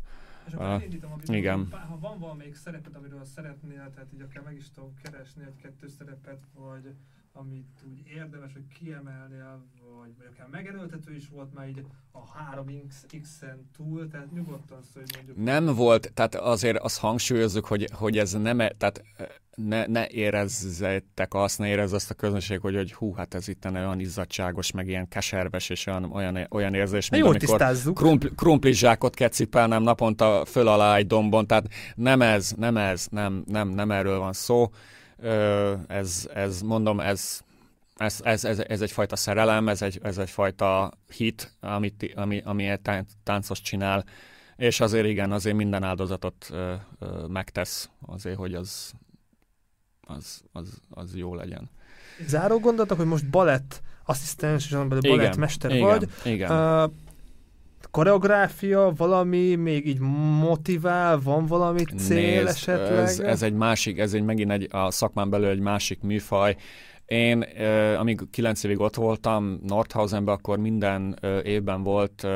és 0.49 0.55
akkor 0.55 0.67
uh, 0.67 0.73
elindítom, 0.73 1.13
igen. 1.27 1.71
ha 1.71 1.99
van 1.99 2.19
valamelyik 2.19 2.55
szerepet, 2.55 2.97
amiről 2.97 3.25
szeretnél, 3.25 3.91
tehát 3.95 4.13
így 4.15 4.21
akár 4.21 4.43
meg 4.43 4.57
is 4.57 4.71
tudom 4.71 4.95
keresni 5.03 5.43
egy-kettő 5.45 5.89
szerepet, 5.89 6.45
vagy 6.55 6.95
amit 7.41 7.85
úgy 7.91 8.03
érdemes, 8.15 8.53
hogy 8.53 8.67
kiemelnél, 8.79 9.65
vagy, 9.99 10.11
vagy 10.19 10.27
akár 10.33 10.49
megerőltető 10.51 11.15
is 11.15 11.29
volt 11.29 11.55
már 11.55 11.69
így 11.69 11.85
a 12.13 12.19
3X-en 12.19 13.57
túl, 13.77 14.09
tehát 14.09 14.33
nyugodtan 14.33 14.83
szó, 14.83 15.01
hogy 15.01 15.11
mondjuk... 15.17 15.37
Nem 15.37 15.75
volt, 15.75 16.13
tehát 16.15 16.35
azért 16.35 16.79
azt 16.79 16.99
hangsúlyozzuk, 16.99 17.65
hogy, 17.65 17.89
hogy 17.93 18.19
ez 18.19 18.33
nem, 18.33 18.61
e- 18.61 18.75
tehát 18.79 19.05
ne, 19.55 19.87
ne 19.87 20.09
érezzetek 20.09 21.35
azt, 21.35 21.59
ne 21.59 21.69
érezz 21.69 21.93
azt 21.93 22.11
a 22.11 22.15
közönség, 22.15 22.61
hogy, 22.61 22.75
hogy 22.75 22.93
hú, 22.93 23.15
hát 23.15 23.35
ez 23.35 23.49
itt 23.49 23.65
olyan 23.65 24.01
izzadságos, 24.01 24.73
meg 24.73 24.89
ilyen 24.89 25.09
keserves, 25.09 25.69
és 25.69 25.87
olyan, 25.87 26.05
olyan, 26.05 26.47
olyan 26.51 26.75
érzés, 26.75 27.09
mint 27.09 27.25
amikor 27.25 27.77
krumpli, 27.95 28.31
krumplizsákot 28.35 29.15
kecipelnem 29.15 29.83
naponta 29.83 30.45
föl 30.45 30.69
alá 30.69 30.97
egy 30.97 31.07
dombon, 31.07 31.47
tehát 31.47 31.69
nem 31.95 32.23
ez, 32.23 32.53
nem 32.57 32.77
ez, 32.77 33.07
nem, 33.11 33.43
nem, 33.47 33.69
nem 33.69 33.91
erről 33.91 34.19
van 34.19 34.33
szó 34.33 34.71
ez, 35.87 36.29
ez 36.35 36.61
mondom, 36.61 37.01
ez, 37.01 37.41
ez, 37.97 38.21
ez, 38.25 38.45
ez, 38.45 38.59
ez 38.59 38.81
egyfajta 38.81 39.17
szerelem, 39.17 39.69
ez, 39.69 39.83
egy, 39.83 39.99
ez 40.03 40.19
egyfajta 40.19 40.93
hit, 41.17 41.53
amit, 41.61 42.13
ami, 42.15 42.43
ami 42.45 42.69
egy 42.69 42.81
táncos 43.23 43.61
csinál, 43.61 44.05
és 44.57 44.81
azért 44.81 45.07
igen, 45.07 45.33
azért 45.33 45.57
minden 45.57 45.83
áldozatot 45.83 46.49
ö, 46.51 46.75
ö, 46.99 47.27
megtesz 47.27 47.91
azért, 48.07 48.37
hogy 48.37 48.55
az, 48.55 48.93
az, 50.01 50.43
az, 50.53 50.81
az 50.91 51.17
jó 51.17 51.35
legyen. 51.35 51.71
Záró 52.27 52.59
gondolatok, 52.59 52.97
hogy 52.97 53.07
most 53.07 53.31
balett 53.31 53.83
asszisztens, 54.05 54.65
és 54.65 54.77
balettmester 55.01 55.79
vagy. 55.81 56.09
Igen. 56.25 56.51
Uh, 56.51 56.93
koreográfia, 57.99 58.93
valami 58.97 59.55
még 59.55 59.87
így 59.87 59.99
motivál, 60.41 61.21
van 61.21 61.47
valami 61.47 61.85
cél 61.85 62.43
Nézd, 62.43 62.49
esetleg? 62.49 62.99
Ez, 62.99 63.19
ez 63.19 63.43
egy 63.43 63.53
másik, 63.53 63.99
ez 63.99 64.15
egy 64.15 64.23
megint 64.23 64.51
egy, 64.51 64.69
a 64.71 64.91
szakmán 64.91 65.31
belül 65.31 65.49
egy 65.49 65.61
másik 65.61 66.01
műfaj. 66.01 66.57
Én, 67.07 67.39
uh, 67.39 68.01
amíg 68.01 68.21
kilenc 68.31 68.65
évig 68.65 68.81
ott 68.81 68.95
voltam 68.95 69.61
Nordhausenben, 69.67 70.35
akkor 70.35 70.59
minden 70.59 71.19
uh, 71.23 71.39
évben 71.45 71.83
volt, 71.83 72.23
uh, 72.25 72.31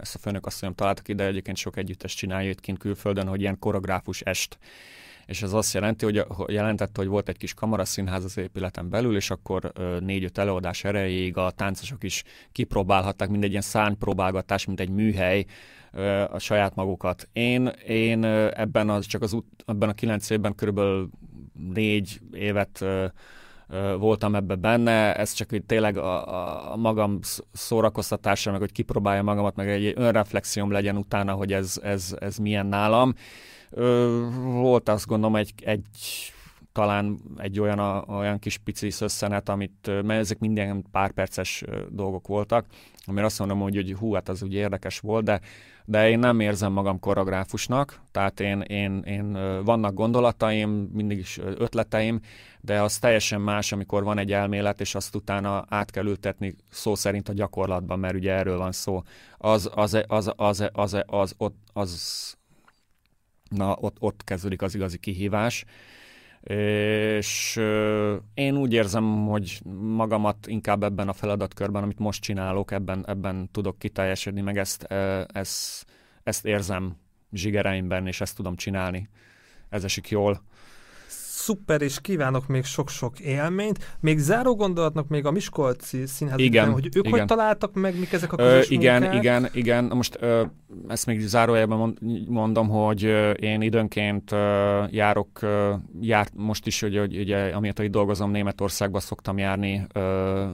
ezt 0.00 0.14
a 0.14 0.18
főnök 0.18 0.46
azt 0.46 0.62
mondjam, 0.62 0.74
találtak 0.74 1.08
ide, 1.08 1.26
egyébként 1.26 1.56
sok 1.56 1.76
együttes 1.76 2.14
csinálja 2.14 2.50
itt 2.50 2.60
kint 2.60 2.78
külföldön, 2.78 3.28
hogy 3.28 3.40
ilyen 3.40 3.58
koreográfus 3.58 4.20
est 4.20 4.58
és 5.26 5.42
ez 5.42 5.52
azt 5.52 5.74
jelenti, 5.74 6.04
hogy 6.04 6.26
jelentette, 6.46 7.00
hogy 7.00 7.06
volt 7.06 7.28
egy 7.28 7.36
kis 7.36 7.54
kamaraszínház 7.54 8.24
az 8.24 8.38
épületen 8.38 8.90
belül, 8.90 9.16
és 9.16 9.30
akkor 9.30 9.72
négy-öt 10.00 10.38
előadás 10.38 10.84
erejéig 10.84 11.36
a 11.36 11.50
táncosok 11.50 12.04
is 12.04 12.22
kipróbálhatták, 12.52 13.28
mint 13.28 13.44
egy 13.44 13.50
ilyen 13.50 13.62
szárnypróbálgatás, 13.62 14.64
mint 14.64 14.80
egy 14.80 14.90
műhely, 14.90 15.44
a 16.30 16.38
saját 16.38 16.74
magukat. 16.74 17.28
Én, 17.32 17.66
én 17.86 18.24
ebben 18.24 18.90
az, 18.90 19.06
csak 19.06 19.22
az 19.22 19.32
út, 19.32 19.44
ebben 19.66 19.88
a 19.88 19.92
kilenc 19.92 20.30
évben 20.30 20.54
körülbelül 20.54 21.10
négy 21.72 22.20
évet 22.32 22.84
voltam 23.98 24.34
ebbe 24.34 24.54
benne, 24.54 25.14
ez 25.14 25.32
csak 25.32 25.50
hogy 25.50 25.64
tényleg 25.64 25.96
a, 25.96 26.72
a 26.72 26.76
magam 26.76 27.18
szórakoztatása, 27.52 28.50
meg 28.50 28.60
hogy 28.60 28.72
kipróbálja 28.72 29.22
magamat, 29.22 29.56
meg 29.56 29.68
egy 29.68 29.92
önreflexióm 29.96 30.70
legyen 30.70 30.96
utána, 30.96 31.32
hogy 31.32 31.52
ez, 31.52 31.80
ez, 31.82 32.16
ez 32.18 32.36
milyen 32.36 32.66
nálam. 32.66 33.14
Volt 34.42 34.88
azt 34.88 35.06
gondolom 35.06 35.36
egy, 35.36 35.52
egy 35.64 35.86
talán 36.76 37.18
egy 37.36 37.60
olyan, 37.60 37.78
a, 37.78 38.04
olyan 38.08 38.38
kis 38.38 38.58
pici 38.58 38.90
szösszenet, 38.90 39.48
amit, 39.48 39.86
mert 39.86 40.20
ezek 40.20 40.38
minden 40.38 40.84
pár 40.90 41.10
perces 41.10 41.64
dolgok 41.88 42.26
voltak, 42.26 42.66
amire 43.06 43.24
azt 43.24 43.38
mondom, 43.38 43.60
hogy, 43.60 43.74
hogy 43.74 43.92
hú, 43.92 44.12
hát 44.12 44.28
az 44.28 44.42
úgy 44.42 44.54
érdekes 44.54 44.98
volt, 44.98 45.24
de, 45.24 45.40
de 45.84 46.08
én 46.10 46.18
nem 46.18 46.40
érzem 46.40 46.72
magam 46.72 46.98
koreográfusnak, 46.98 48.00
tehát 48.10 48.40
én, 48.40 48.60
én, 48.60 49.02
én 49.06 49.32
vannak 49.64 49.94
gondolataim, 49.94 50.70
mindig 50.92 51.18
is 51.18 51.38
ötleteim, 51.38 52.20
de 52.60 52.82
az 52.82 52.98
teljesen 52.98 53.40
más, 53.40 53.72
amikor 53.72 54.04
van 54.04 54.18
egy 54.18 54.32
elmélet, 54.32 54.80
és 54.80 54.94
azt 54.94 55.14
utána 55.14 55.64
át 55.68 55.90
kell 55.90 56.06
ültetni 56.06 56.54
szó 56.70 56.94
szerint 56.94 57.28
a 57.28 57.32
gyakorlatban, 57.32 57.98
mert 57.98 58.14
ugye 58.14 58.32
erről 58.32 58.58
van 58.58 58.72
szó. 58.72 59.02
Az, 59.38 59.70
az, 59.74 60.04
az, 60.06 60.32
az, 60.36 60.60
az, 60.70 60.70
az, 60.72 61.02
az, 61.06 61.34
az, 61.36 61.52
az 61.72 62.35
na, 63.48 63.76
ott, 63.80 63.96
ott 63.98 64.24
kezdődik 64.24 64.62
az 64.62 64.74
igazi 64.74 64.98
kihívás 64.98 65.64
és 66.48 67.60
én 68.34 68.56
úgy 68.56 68.72
érzem, 68.72 69.26
hogy 69.26 69.60
magamat 69.80 70.46
inkább 70.46 70.82
ebben 70.82 71.08
a 71.08 71.12
feladatkörben, 71.12 71.82
amit 71.82 71.98
most 71.98 72.22
csinálok, 72.22 72.70
ebben, 72.70 73.04
ebben 73.06 73.48
tudok 73.52 73.78
kiteljesedni, 73.78 74.40
meg 74.40 74.58
ezt, 74.58 74.82
ezt, 75.32 75.86
ezt 76.22 76.46
érzem 76.46 76.96
zsigereimben, 77.32 78.06
és 78.06 78.20
ezt 78.20 78.36
tudom 78.36 78.56
csinálni. 78.56 79.08
Ez 79.68 79.84
esik 79.84 80.08
jól 80.08 80.42
szuper, 81.46 81.82
és 81.82 82.00
kívánok 82.00 82.46
még 82.46 82.64
sok-sok 82.64 83.20
élményt. 83.20 83.96
Még 84.00 84.18
záró 84.18 84.54
gondolatnak 84.54 85.08
még 85.08 85.24
a 85.24 85.30
Miskolci 85.30 86.06
Színház, 86.06 86.38
igen, 86.38 86.72
hogy 86.72 86.86
ők 86.86 87.06
igen. 87.06 87.18
hogy 87.18 87.24
találtak 87.24 87.74
meg, 87.74 87.98
mik 87.98 88.12
ezek 88.12 88.32
a 88.32 88.36
közös 88.36 88.70
ö, 88.70 88.72
Igen, 88.72 89.02
munkák? 89.02 89.22
igen, 89.22 89.48
igen. 89.52 89.84
Most 89.84 90.16
ö, 90.20 90.42
ezt 90.88 91.06
még 91.06 91.20
zárójelben 91.20 91.98
mondom, 92.28 92.68
hogy 92.68 93.02
én 93.40 93.60
időnként 93.60 94.32
ö, 94.32 94.84
járok, 94.90 95.42
ö, 95.42 95.74
járt 96.00 96.32
most 96.34 96.66
is, 96.66 96.80
hogy, 96.80 96.98
hogy 96.98 97.18
ugye, 97.18 97.54
amiatt, 97.54 97.78
hogy 97.78 97.90
dolgozom 97.90 98.30
Németországban, 98.30 99.00
szoktam 99.00 99.38
járni 99.38 99.86
ö, 99.92 100.44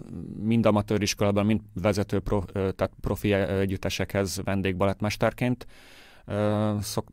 mind 0.43 0.67
amatőr 0.67 1.03
iskolában, 1.03 1.47
mind 1.47 1.61
vezető 1.75 2.19
pro, 2.19 2.43
ö, 2.53 2.71
tehát 2.71 2.93
profi 3.01 3.33
együttesekhez 3.33 4.41
vendégbalettmesterként 4.45 5.67
szok, 6.81 7.09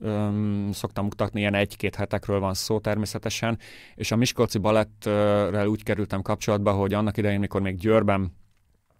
szoktam 0.72 1.03
mutatni, 1.03 1.40
ilyen 1.40 1.53
egy-két 1.53 1.95
hetekről 1.95 2.40
van 2.40 2.53
szó 2.53 2.80
természetesen, 2.80 3.60
és 3.95 4.11
a 4.11 4.15
Miskolci 4.15 4.57
Balettrel 4.57 5.68
úgy 5.68 5.84
kerültem 5.84 6.22
kapcsolatba, 6.22 6.72
hogy 6.72 6.94
annak 6.94 7.18
idején, 7.18 7.40
mikor 7.40 7.61
még 7.61 7.77
Győrben 7.77 8.38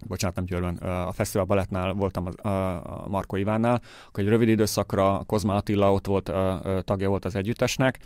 bocsánat, 0.08 0.36
nem 0.36 0.46
Győrben, 0.46 0.76
a 0.78 1.12
Fesztivál 1.12 1.46
Balettnál 1.46 1.94
voltam 1.94 2.26
a 2.26 3.08
Marko 3.08 3.36
Ivánnál, 3.36 3.82
akkor 4.08 4.24
egy 4.24 4.30
rövid 4.30 4.48
időszakra 4.48 5.24
Kozma 5.26 5.56
Attila 5.56 5.94
ott 5.94 6.08
volt, 6.08 6.32
tagja 6.84 7.10
volt 7.10 7.26
az 7.26 7.36
együttesnek, 7.36 8.00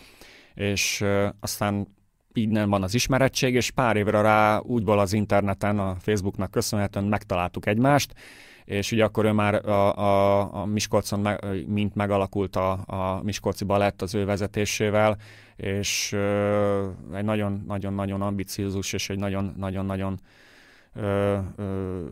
és 0.54 1.04
aztán 1.40 1.88
így 2.34 2.50
nem 2.50 2.70
van 2.70 2.84
az 2.84 2.94
ismerettség, 2.94 3.54
és 3.54 3.72
pár 3.72 3.96
évre 3.96 4.22
rá 4.22 4.60
úgyból 4.60 5.00
az 5.00 5.14
interneten, 5.14 5.80
a 5.80 5.96
Facebooknak 6.00 6.52
köszönhetően 6.52 7.06
megtaláltuk 7.06 7.66
egymást, 7.66 8.14
és 8.66 8.92
ugye 8.92 9.04
akkor 9.04 9.26
ő 9.26 9.32
már 9.32 9.66
a, 9.70 9.98
a, 9.98 10.40
a 10.62 10.66
Miskolcon, 10.66 11.20
meg, 11.20 11.66
mint 11.68 11.96
megalakult 11.96 12.56
a, 12.56 12.72
a 12.72 13.22
Miskolci 13.24 13.64
Balett 13.66 14.02
az 14.02 14.16
ő 14.16 14.26
vezetésével, 14.26 15.18
és 15.56 16.14
egy 17.14 17.24
nagyon-nagyon-nagyon 17.24 18.22
ambiciózus 18.22 18.94
és 18.94 19.10
egy 19.10 19.20
nagyon-nagyon-nagyon 19.20 20.20
ö, 20.94 21.38
ö, 21.56 22.06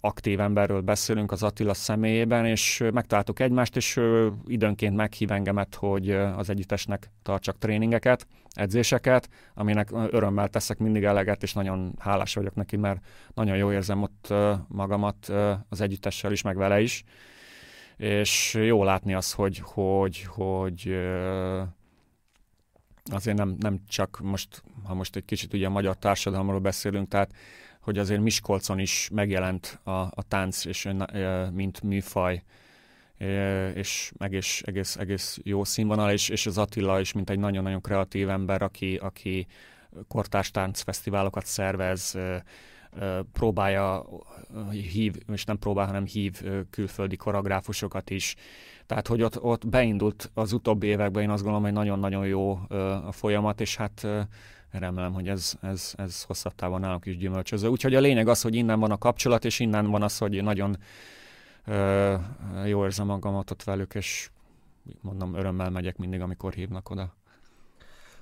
aktív 0.00 0.40
emberről 0.40 0.80
beszélünk 0.80 1.32
az 1.32 1.42
Attila 1.42 1.74
személyében, 1.74 2.46
és 2.46 2.84
megtaláltuk 2.92 3.40
egymást, 3.40 3.76
és 3.76 3.96
ö, 3.96 4.28
időnként 4.46 4.96
meghív 4.96 5.30
engemet, 5.30 5.74
hogy 5.74 6.10
az 6.10 6.50
együttesnek 6.50 7.10
tartsak 7.22 7.58
tréningeket, 7.58 8.26
edzéseket, 8.50 9.28
aminek 9.54 9.90
örömmel 10.10 10.48
teszek 10.48 10.78
mindig 10.78 11.04
eleget, 11.04 11.42
és 11.42 11.52
nagyon 11.52 11.94
hálás 11.98 12.34
vagyok 12.34 12.54
neki, 12.54 12.76
mert 12.76 13.04
nagyon 13.34 13.56
jó 13.56 13.72
érzem 13.72 14.02
ott 14.02 14.34
magamat 14.68 15.32
az 15.68 15.80
együttessel 15.80 16.32
is, 16.32 16.42
meg 16.42 16.56
vele 16.56 16.80
is, 16.80 17.04
és 17.96 18.54
jó 18.54 18.84
látni 18.84 19.14
az, 19.14 19.32
hogy, 19.32 19.58
hogy, 19.64 20.22
hogy 20.22 20.98
azért 23.10 23.36
nem, 23.36 23.56
nem 23.58 23.80
csak 23.88 24.18
most, 24.22 24.62
ha 24.84 24.94
most 24.94 25.16
egy 25.16 25.24
kicsit 25.24 25.54
ugye 25.54 25.66
a 25.66 25.70
magyar 25.70 25.96
társadalomról 25.96 26.58
beszélünk, 26.58 27.08
tehát 27.08 27.32
hogy 27.88 27.98
azért 27.98 28.20
Miskolcon 28.20 28.78
is 28.78 29.08
megjelent 29.12 29.80
a, 29.82 29.90
a 29.90 30.22
tánc, 30.28 30.64
és 30.64 30.88
mint 31.52 31.82
műfaj, 31.82 32.42
és 33.74 34.12
egész, 34.18 34.62
egész, 34.64 34.96
egész 34.96 35.38
jó 35.42 35.64
színvonal, 35.64 36.10
és, 36.10 36.28
és 36.28 36.46
az 36.46 36.58
Attila 36.58 37.00
is, 37.00 37.12
mint 37.12 37.30
egy 37.30 37.38
nagyon-nagyon 37.38 37.80
kreatív 37.80 38.28
ember, 38.28 38.62
aki, 38.62 38.96
aki 38.96 39.46
kortárs 40.08 40.50
táncfesztiválokat 40.50 41.46
szervez, 41.46 42.18
próbálja 43.32 44.06
hív, 44.70 45.14
és 45.32 45.44
nem 45.44 45.58
próbál, 45.58 45.86
hanem 45.86 46.06
hív 46.06 46.42
külföldi 46.70 47.16
koreográfusokat 47.16 48.10
is. 48.10 48.34
Tehát, 48.86 49.06
hogy 49.06 49.22
ott, 49.22 49.42
ott 49.42 49.68
beindult 49.68 50.30
az 50.34 50.52
utóbbi 50.52 50.86
években, 50.86 51.22
én 51.22 51.30
azt 51.30 51.42
gondolom, 51.42 51.64
hogy 51.64 51.74
nagyon-nagyon 51.74 52.26
jó 52.26 52.60
a 53.04 53.12
folyamat, 53.12 53.60
és 53.60 53.76
hát 53.76 54.06
remélem, 54.70 55.12
hogy 55.12 55.28
ez, 55.28 55.54
ez, 55.60 55.94
ez 55.96 56.22
hosszabb 56.22 56.54
távon 56.54 56.80
nálunk 56.80 57.06
is 57.06 57.16
gyümölcsöző. 57.16 57.68
Úgyhogy 57.68 57.94
a 57.94 58.00
lényeg 58.00 58.28
az, 58.28 58.42
hogy 58.42 58.54
innen 58.54 58.80
van 58.80 58.90
a 58.90 58.98
kapcsolat, 58.98 59.44
és 59.44 59.58
innen 59.58 59.90
van 59.90 60.02
az, 60.02 60.18
hogy 60.18 60.42
nagyon 60.42 60.76
ö, 61.64 62.14
jó 62.64 62.84
érzem 62.84 63.06
magamat 63.06 63.50
ott 63.50 63.62
velük, 63.62 63.94
és 63.94 64.30
mondom, 65.00 65.34
örömmel 65.34 65.70
megyek 65.70 65.96
mindig, 65.96 66.20
amikor 66.20 66.52
hívnak 66.52 66.90
oda. 66.90 67.16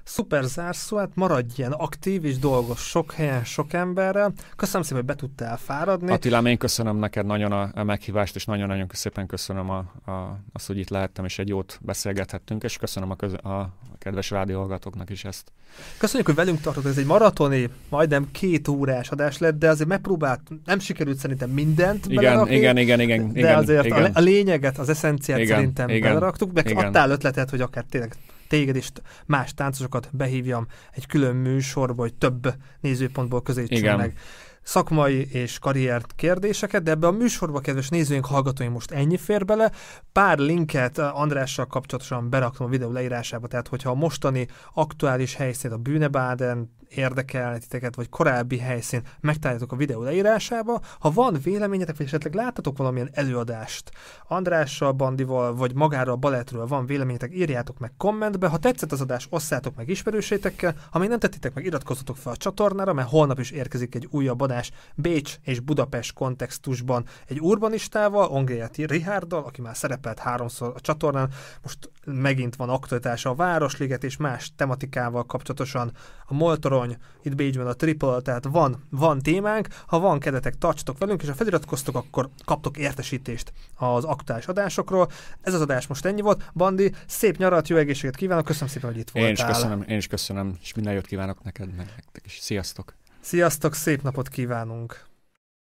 Szuper 0.09 0.45
zárszó, 0.45 0.97
hát 0.97 1.11
maradj 1.15 1.53
ilyen 1.57 1.73
aktív 1.73 2.25
és 2.25 2.39
dolgos 2.39 2.81
sok 2.81 3.13
helyen, 3.13 3.45
sok 3.45 3.73
emberrel. 3.73 4.33
Köszönöm 4.57 4.83
szépen, 4.83 4.97
hogy 4.97 5.07
be 5.07 5.15
tudtál 5.15 5.57
fáradni. 5.57 6.11
Attilám, 6.11 6.47
én 6.47 6.59
köszönöm 6.59 6.97
neked 6.97 7.27
nagyon 7.27 7.53
a, 7.53 7.71
a 7.75 7.83
meghívást, 7.83 8.35
és 8.35 8.45
nagyon-nagyon 8.45 8.87
szépen 8.93 9.27
köszönöm 9.27 9.71
a, 9.71 9.79
a, 10.11 10.41
azt, 10.53 10.67
hogy 10.67 10.79
itt 10.79 10.89
lehettem, 10.89 11.25
és 11.25 11.39
egy 11.39 11.49
jót 11.49 11.79
beszélgethettünk, 11.83 12.63
és 12.63 12.77
köszönöm 12.77 13.11
a, 13.11 13.17
köz, 13.17 13.33
a 13.33 13.73
kedves 13.99 14.31
rádióhallgatóknak 14.31 15.11
is 15.11 15.25
ezt. 15.25 15.53
Köszönjük, 15.99 16.27
hogy 16.27 16.37
velünk 16.37 16.61
tartott. 16.61 16.85
Ez 16.85 16.99
egy 16.99 17.07
maratoni, 17.07 17.71
majdnem 17.89 18.29
két 18.33 18.69
órás 18.69 19.11
adás 19.11 19.39
lett, 19.39 19.59
de 19.59 19.69
azért 19.69 19.89
megpróbált, 19.89 20.41
nem 20.65 20.79
sikerült 20.79 21.19
szerintem 21.19 21.51
mindent 21.51 22.07
igen, 22.07 22.23
belerakni, 22.23 22.57
igen, 22.57 22.77
igen, 22.77 23.01
igen, 23.01 23.33
de 23.33 23.39
igen, 23.39 23.59
azért 23.59 23.85
igen. 23.85 24.05
A, 24.05 24.11
a 24.13 24.21
lényeget, 24.21 24.79
az 24.79 24.89
eszenciát 24.89 25.39
igen, 25.39 25.57
szerintem 25.57 25.89
igen, 25.89 26.01
beleraktuk, 26.01 26.53
meg 26.53 26.71
igen. 26.71 26.85
adtál 26.85 27.11
ötletet, 27.11 27.51
hogy 27.51 27.61
akár 27.61 27.85
tényleg 27.91 28.17
téged 28.49 28.77
és 28.77 28.89
más 29.27 29.55
táncosokat 29.55 30.09
behívjam 30.13 30.67
egy 30.93 31.07
külön 31.07 31.37
műsorba, 31.37 32.03
hogy 32.03 32.15
több 32.15 32.55
nézőpontból 32.81 33.43
közelítsünk 33.43 33.97
meg 33.97 34.19
szakmai 34.67 35.29
és 35.31 35.59
karriert 35.59 36.13
kérdéseket, 36.17 36.83
de 36.83 36.91
ebbe 36.91 37.07
a 37.07 37.11
műsorba, 37.11 37.61
kedves 37.61 37.89
nézőink, 37.89 38.27
hallgatóink 38.27 38.73
most 38.73 38.91
ennyi 38.91 39.17
fér 39.17 39.45
bele. 39.45 39.73
Pár 40.13 40.39
linket 40.39 40.99
Andrással 40.99 41.67
kapcsolatosan 41.67 42.31
beraktam 42.31 42.67
a 42.67 42.71
videó 42.71 42.91
leírásába, 42.91 43.47
tehát 43.47 43.69
hogyha 43.69 43.91
a 43.91 43.95
mostani 43.95 44.47
aktuális 44.75 45.35
helyszín 45.35 45.73
a 45.73 45.77
Bűnebáden 45.77 46.75
érdekel 46.89 47.59
titeket, 47.59 47.95
vagy 47.95 48.09
korábbi 48.09 48.59
helyszín, 48.59 49.03
megtaláljátok 49.21 49.73
a 49.73 49.77
videó 49.77 50.03
leírásába. 50.03 50.81
Ha 50.99 51.11
van 51.11 51.39
véleményetek, 51.43 51.97
vagy 51.97 52.07
esetleg 52.07 52.35
láttatok 52.35 52.79
valamilyen 52.79 53.11
előadást 53.13 53.91
Andrással, 54.29 54.93
Bandival, 54.93 55.55
vagy 55.55 55.75
magáról 55.75 56.15
a 56.15 56.17
balettről 56.17 56.67
van 56.67 56.87
véleményetek, 56.87 57.35
írjátok 57.35 57.79
meg 57.79 57.93
kommentbe. 57.97 58.49
Ha 58.49 58.59
tetszett 58.59 58.93
az 58.93 59.01
adás, 59.01 59.27
osszátok 59.31 59.77
meg 59.77 59.89
ismerősétekkel. 59.89 60.75
Ha 60.91 60.99
még 60.99 61.09
nem 61.09 61.19
tettitek 61.19 61.55
meg, 61.55 61.65
iratkozzatok 61.65 62.17
fel 62.17 62.33
a 62.33 62.37
csatornára, 62.37 62.93
mert 62.93 63.09
holnap 63.09 63.39
is 63.39 63.51
érkezik 63.51 63.95
egy 63.95 64.09
újabb 64.11 64.41
adás 64.41 64.56
adás 64.57 64.71
Bécs 64.95 65.35
és 65.43 65.61
Budapest 65.61 66.13
kontextusban 66.13 67.05
egy 67.27 67.41
urbanistával, 67.41 68.29
Ongéjati 68.29 68.87
Rihárdal, 68.87 69.43
aki 69.45 69.61
már 69.61 69.77
szerepelt 69.77 70.19
háromszor 70.19 70.73
a 70.75 70.81
csatornán, 70.81 71.31
most 71.63 71.91
megint 72.05 72.57
van 72.57 72.69
aktualitása 72.69 73.31
a 73.31 73.35
Városliget 73.35 74.05
és 74.05 74.17
más 74.17 74.53
tematikával 74.57 75.25
kapcsolatosan 75.25 75.93
a 76.27 76.35
Moltorony, 76.35 76.97
itt 77.23 77.35
Bécsben 77.35 77.67
a 77.67 77.73
Triple, 77.73 78.21
tehát 78.21 78.45
van, 78.45 78.87
van 78.91 79.19
témánk, 79.19 79.69
ha 79.87 79.99
van 79.99 80.19
kedvetek, 80.19 80.59
tartsatok 80.59 80.99
velünk, 80.99 81.23
és 81.23 81.29
ha 81.29 81.35
feliratkoztok, 81.35 81.95
akkor 81.95 82.29
kaptok 82.45 82.77
értesítést 82.77 83.53
az 83.75 84.05
aktuális 84.05 84.47
adásokról. 84.47 85.09
Ez 85.41 85.55
az 85.55 85.61
adás 85.61 85.87
most 85.87 86.05
ennyi 86.05 86.21
volt. 86.21 86.51
Bandi, 86.55 86.93
szép 87.07 87.37
nyarat, 87.37 87.69
jó 87.69 87.77
egészséget 87.77 88.17
kívánok, 88.17 88.45
köszönöm 88.45 88.69
szépen, 88.69 88.91
hogy 88.91 88.99
itt 88.99 89.11
voltál. 89.11 89.31
Én 89.31 89.37
is 89.37 89.45
köszönöm, 89.45 89.85
én 89.89 89.97
is 89.97 90.07
köszönöm, 90.07 90.57
és 90.63 90.75
minden 90.75 90.93
jót 90.93 91.07
kívánok 91.07 91.43
neked, 91.43 91.75
meg 91.77 91.87
nektek 91.97 92.23
is. 92.25 92.39
Sziasztok! 92.41 92.95
Sziasztok, 93.27 93.75
szép 93.75 94.03
napot 94.03 94.29
kívánunk! 94.29 95.07